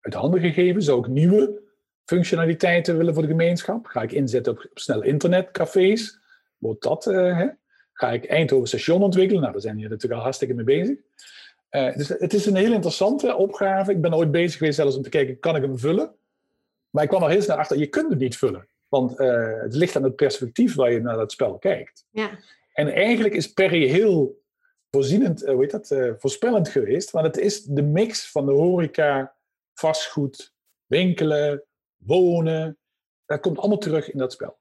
uit 0.00 0.14
handen 0.14 0.40
gegeven? 0.40 0.82
Zou 0.82 0.98
ik 0.98 1.06
nieuwe 1.06 1.62
functionaliteiten 2.04 2.96
willen 2.96 3.14
voor 3.14 3.22
de 3.22 3.28
gemeenschap? 3.28 3.86
Ga 3.86 4.02
ik 4.02 4.12
inzetten 4.12 4.52
op, 4.52 4.66
op 4.70 4.78
snel 4.78 5.02
internetcafés? 5.02 6.18
Wordt 6.58 6.82
dat, 6.82 7.06
eh, 7.06 7.38
hè? 7.38 7.46
Ga 7.92 8.12
ik 8.12 8.26
Eindhoven 8.26 8.68
station 8.68 9.02
ontwikkelen? 9.02 9.40
Nou, 9.40 9.52
daar 9.52 9.62
zijn 9.62 9.76
hier 9.76 9.88
natuurlijk 9.88 10.14
al 10.14 10.22
hartstikke 10.22 10.54
mee 10.54 10.64
bezig. 10.64 10.98
dus 11.96 12.08
het 12.08 12.34
is 12.34 12.46
een 12.46 12.56
heel 12.56 12.72
interessante 12.72 13.36
opgave. 13.36 13.90
Ik 13.90 14.00
ben 14.00 14.14
ooit 14.14 14.30
bezig 14.30 14.58
geweest 14.58 14.76
zelfs 14.76 14.96
om 14.96 15.02
te 15.02 15.08
kijken, 15.08 15.38
kan 15.38 15.56
ik 15.56 15.62
hem 15.62 15.78
vullen? 15.78 16.14
Maar 16.90 17.02
ik 17.02 17.08
kwam 17.08 17.22
er 17.22 17.30
heel 17.30 17.42
snel 17.42 17.56
achter, 17.56 17.78
je 17.78 17.86
kunt 17.86 18.10
het 18.10 18.18
niet 18.18 18.36
vullen. 18.36 18.68
Want 18.88 19.18
het 19.18 19.74
ligt 19.74 19.96
aan 19.96 20.02
het 20.02 20.16
perspectief 20.16 20.74
waar 20.74 20.92
je 20.92 21.00
naar 21.00 21.16
dat 21.16 21.32
spel 21.32 21.58
kijkt. 21.58 22.06
Ja. 22.10 22.30
En 22.74 22.92
eigenlijk 22.92 23.34
is 23.34 23.52
Perry 23.52 23.88
heel 23.88 24.42
voorzienend, 24.90 25.46
heet 25.46 25.70
dat, 25.70 25.94
voorspellend 26.18 26.68
geweest. 26.68 27.10
Want 27.10 27.26
het 27.26 27.36
is 27.36 27.62
de 27.62 27.82
mix 27.82 28.30
van 28.30 28.46
de 28.46 28.52
horeca, 28.52 29.34
vastgoed, 29.74 30.54
winkelen, 30.86 31.64
wonen. 31.96 32.78
Dat 33.26 33.40
komt 33.40 33.58
allemaal 33.58 33.78
terug 33.78 34.12
in 34.12 34.18
dat 34.18 34.32
spel. 34.32 34.58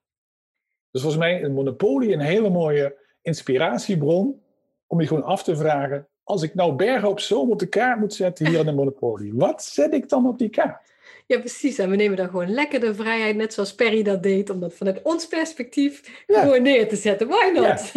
Dus 0.91 1.01
volgens 1.01 1.23
mij 1.23 1.43
een 1.43 1.53
monopolie 1.53 2.13
een 2.13 2.19
hele 2.19 2.49
mooie 2.49 2.97
inspiratiebron 3.21 4.41
om 4.87 5.01
je 5.01 5.07
gewoon 5.07 5.23
af 5.23 5.43
te 5.43 5.55
vragen, 5.55 6.07
als 6.23 6.41
ik 6.41 6.53
nou 6.53 6.75
Bergen 6.75 7.09
op 7.09 7.19
Zoom 7.19 7.51
op 7.51 7.59
de 7.59 7.67
kaart 7.67 7.99
moet 7.99 8.13
zetten 8.13 8.47
hier 8.47 8.59
in 8.59 8.65
de 8.65 8.71
monopolie, 8.71 9.33
wat 9.33 9.63
zet 9.63 9.93
ik 9.93 10.09
dan 10.09 10.27
op 10.27 10.37
die 10.37 10.49
kaart? 10.49 10.92
Ja, 11.27 11.39
precies. 11.39 11.77
En 11.77 11.89
we 11.89 11.95
nemen 11.95 12.17
dan 12.17 12.29
gewoon 12.29 12.53
lekker 12.53 12.79
de 12.79 12.95
vrijheid, 12.95 13.35
net 13.35 13.53
zoals 13.53 13.75
Perry 13.75 14.03
dat 14.03 14.23
deed, 14.23 14.49
om 14.49 14.59
dat 14.59 14.73
vanuit 14.73 15.01
ons 15.01 15.27
perspectief 15.27 16.23
gewoon 16.27 16.61
neer 16.61 16.87
te 16.87 16.95
zetten. 16.95 17.27
Why 17.27 17.51
not? 17.53 17.91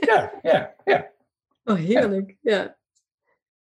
Ja, 0.00 0.32
ja, 0.42 0.74
ja. 0.84 1.10
Oh, 1.64 1.76
heerlijk. 1.76 2.36
Ja. 2.40 2.76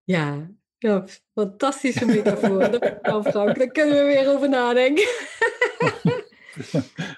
Ja, 0.03 0.49
ja 0.77 1.05
fantastische 1.33 2.05
metafoor. 2.05 2.69
Nou, 3.01 3.29
Frank, 3.29 3.57
daar 3.57 3.67
kunnen 3.67 3.97
we 3.97 4.03
weer 4.03 4.29
over 4.29 4.49
nadenken. 4.49 5.07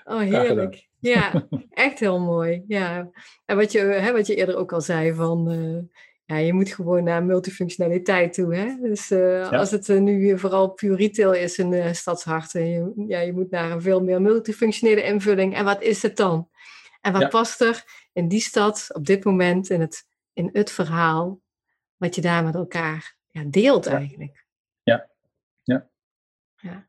Oh, 0.04 0.20
heerlijk. 0.20 0.88
Ja, 1.00 1.48
echt 1.70 2.00
heel 2.00 2.20
mooi. 2.20 2.64
Ja. 2.68 3.10
En 3.46 3.56
wat 3.56 3.72
je, 3.72 3.80
hè, 3.80 4.12
wat 4.12 4.28
je 4.28 4.36
eerder 4.36 4.56
ook 4.56 4.74
al 4.74 4.82
zei, 4.82 5.14
van 5.14 5.52
uh, 5.52 5.80
ja, 6.28 6.38
je 6.38 6.54
moet 6.54 6.70
gewoon 6.70 7.04
naar 7.04 7.24
multifunctionaliteit 7.24 8.34
toe. 8.34 8.56
Hè? 8.56 8.76
Dus 8.82 9.12
uh, 9.12 9.52
als 9.52 9.72
het 9.72 9.88
uh, 9.88 10.00
nu 10.00 10.40
vooral 10.40 10.70
puur 10.70 10.96
retail 10.98 11.34
is 11.34 11.58
in 11.58 11.70
de 11.70 11.94
stadsharten, 11.94 12.70
je, 12.70 13.06
ja, 13.08 13.20
je 13.20 13.34
moet 13.34 13.50
naar 13.50 13.72
een 13.72 13.82
veel 13.82 14.04
meer 14.04 14.22
multifunctionele 14.22 15.04
invulling. 15.04 15.56
En 15.56 15.66
wat 15.66 15.82
is 15.82 16.02
het 16.02 16.18
dan? 16.18 16.50
En 17.02 17.14
wat 17.14 17.30
past 17.30 17.62
er 17.62 17.84
in 18.14 18.28
die 18.28 18.40
stad 18.40 18.88
op 18.94 19.06
dit 19.06 19.24
moment 19.24 19.70
in 19.70 19.82
het, 19.82 20.08
in 20.34 20.50
het 20.54 20.72
verhaal 20.72 21.42
wat 21.98 22.16
je 22.16 22.22
daar 22.22 22.44
met 22.44 22.56
elkaar 22.56 23.16
ja, 23.28 23.44
deelt 23.44 23.86
eigenlijk? 23.86 24.46
Ja. 24.84 25.10
ja. 25.64 25.90
ja. 26.56 26.88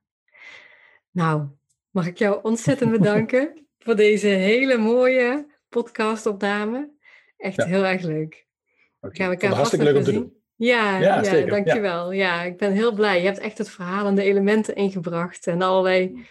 Nou, 1.11 1.49
mag 1.91 2.07
ik 2.07 2.19
jou 2.19 2.43
ontzettend 2.43 2.91
bedanken 2.91 3.67
voor 3.85 3.97
deze 3.97 4.27
hele 4.27 4.77
mooie 4.77 5.47
podcastopname. 5.69 6.91
Echt 7.37 7.65
heel 7.65 7.85
erg 7.85 8.03
leuk. 8.03 8.48
Okay. 9.01 9.37
Gaan 9.37 9.51
we 9.51 9.57
hartstikke 9.57 9.85
leuk 9.85 9.97
om 9.97 10.05
te 10.05 10.13
doen. 10.13 10.37
Ja, 10.59 10.99
ja, 10.99 11.23
ja 11.23 11.47
dankjewel. 11.47 12.13
Ja. 12.13 12.35
ja, 12.35 12.43
ik 12.43 12.57
ben 12.57 12.73
heel 12.73 12.93
blij. 12.93 13.19
Je 13.19 13.27
hebt 13.27 13.39
echt 13.39 13.59
het 13.59 13.71
verhaal 13.71 14.07
en 14.07 14.15
de 14.15 14.23
elementen 14.23 14.75
ingebracht 14.75 15.47
en 15.47 15.63
allerlei 15.63 16.27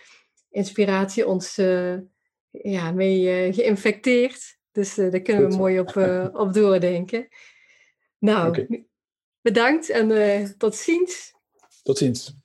inspiratie 0.50 1.28
ons 1.28 1.58
uh, 1.58 1.98
ja, 2.50 2.92
mee 2.92 3.48
uh, 3.48 3.54
geïnfecteerd. 3.54 4.58
Dus 4.72 4.98
uh, 4.98 5.12
daar 5.12 5.22
kunnen 5.22 5.50
we 5.50 5.56
mooi 5.56 5.80
op, 5.80 5.96
op 6.44 6.54
doordenken. 6.54 7.28
Nou, 8.18 8.48
okay. 8.48 8.88
bedankt 9.42 9.90
en 9.90 10.56
tot 10.58 10.76
ziens. 10.76 11.34
Tot 11.84 11.98
ziens. 11.98 12.36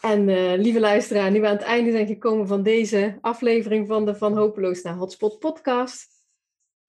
En 0.00 0.24
lieve 0.60 0.80
luisteraar, 0.80 1.30
nu 1.30 1.40
we 1.40 1.46
aan 1.46 1.56
het 1.56 1.62
einde 1.62 1.90
zijn 1.90 2.06
gekomen 2.06 2.46
van 2.46 2.62
deze 2.62 3.18
aflevering 3.20 3.86
van 3.86 4.04
de 4.04 4.14
Van 4.14 4.36
Hopeloos 4.36 4.82
naar 4.82 4.94
Hotspot 4.94 5.38
podcast, 5.38 6.09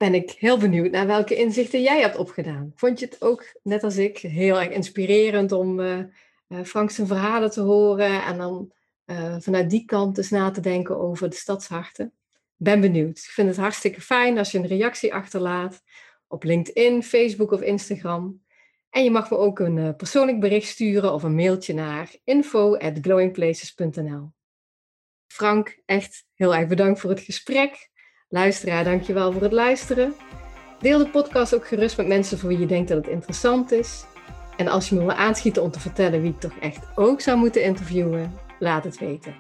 ben 0.01 0.13
ik 0.13 0.31
heel 0.31 0.57
benieuwd 0.57 0.91
naar 0.91 1.07
welke 1.07 1.35
inzichten 1.35 1.81
jij 1.81 2.01
hebt 2.01 2.17
opgedaan. 2.17 2.71
Vond 2.75 2.99
je 2.99 3.05
het 3.05 3.21
ook, 3.21 3.59
net 3.63 3.83
als 3.83 3.97
ik, 3.97 4.17
heel 4.17 4.59
erg 4.59 4.69
inspirerend 4.69 5.51
om 5.51 5.79
uh, 5.79 6.03
Frank 6.63 6.91
zijn 6.91 7.07
verhalen 7.07 7.51
te 7.51 7.61
horen 7.61 8.23
en 8.23 8.37
dan 8.37 8.71
vanuit 9.39 9.69
die 9.69 9.85
kant 9.85 10.17
eens 10.17 10.29
na 10.29 10.51
te 10.51 10.61
denken 10.61 10.97
over 10.97 11.29
de 11.29 11.35
stadsharten? 11.35 12.13
Ben 12.55 12.81
benieuwd. 12.81 13.17
Ik 13.17 13.29
vind 13.29 13.47
het 13.47 13.57
hartstikke 13.57 14.01
fijn 14.01 14.37
als 14.37 14.51
je 14.51 14.57
een 14.57 14.67
reactie 14.67 15.13
achterlaat 15.13 15.81
op 16.27 16.43
LinkedIn, 16.43 17.03
Facebook 17.03 17.51
of 17.51 17.61
Instagram. 17.61 18.43
En 18.89 19.03
je 19.03 19.11
mag 19.11 19.29
me 19.29 19.37
ook 19.37 19.59
een 19.59 19.95
persoonlijk 19.95 20.39
bericht 20.39 20.67
sturen 20.67 21.13
of 21.13 21.23
een 21.23 21.35
mailtje 21.35 21.73
naar 21.73 22.15
info@glowingplaces.nl. 22.23 24.31
Frank, 25.27 25.81
echt 25.85 26.25
heel 26.33 26.55
erg 26.55 26.67
bedankt 26.67 26.99
voor 26.99 27.09
het 27.09 27.19
gesprek. 27.19 27.90
Luisteraar, 28.31 28.83
dankjewel 28.83 29.31
voor 29.31 29.41
het 29.41 29.51
luisteren. 29.51 30.13
Deel 30.79 30.97
de 30.97 31.09
podcast 31.09 31.55
ook 31.55 31.67
gerust 31.67 31.97
met 31.97 32.07
mensen 32.07 32.37
voor 32.37 32.49
wie 32.49 32.59
je 32.59 32.65
denkt 32.65 32.89
dat 32.89 32.97
het 32.97 33.07
interessant 33.07 33.71
is. 33.71 34.05
En 34.57 34.67
als 34.67 34.89
je 34.89 34.95
me 34.95 35.01
wil 35.01 35.11
aanschieten 35.11 35.63
om 35.63 35.71
te 35.71 35.79
vertellen 35.79 36.21
wie 36.21 36.31
ik 36.31 36.39
toch 36.39 36.57
echt 36.59 36.87
ook 36.95 37.21
zou 37.21 37.37
moeten 37.37 37.63
interviewen, 37.63 38.33
laat 38.59 38.83
het 38.83 38.99
weten. 38.99 39.35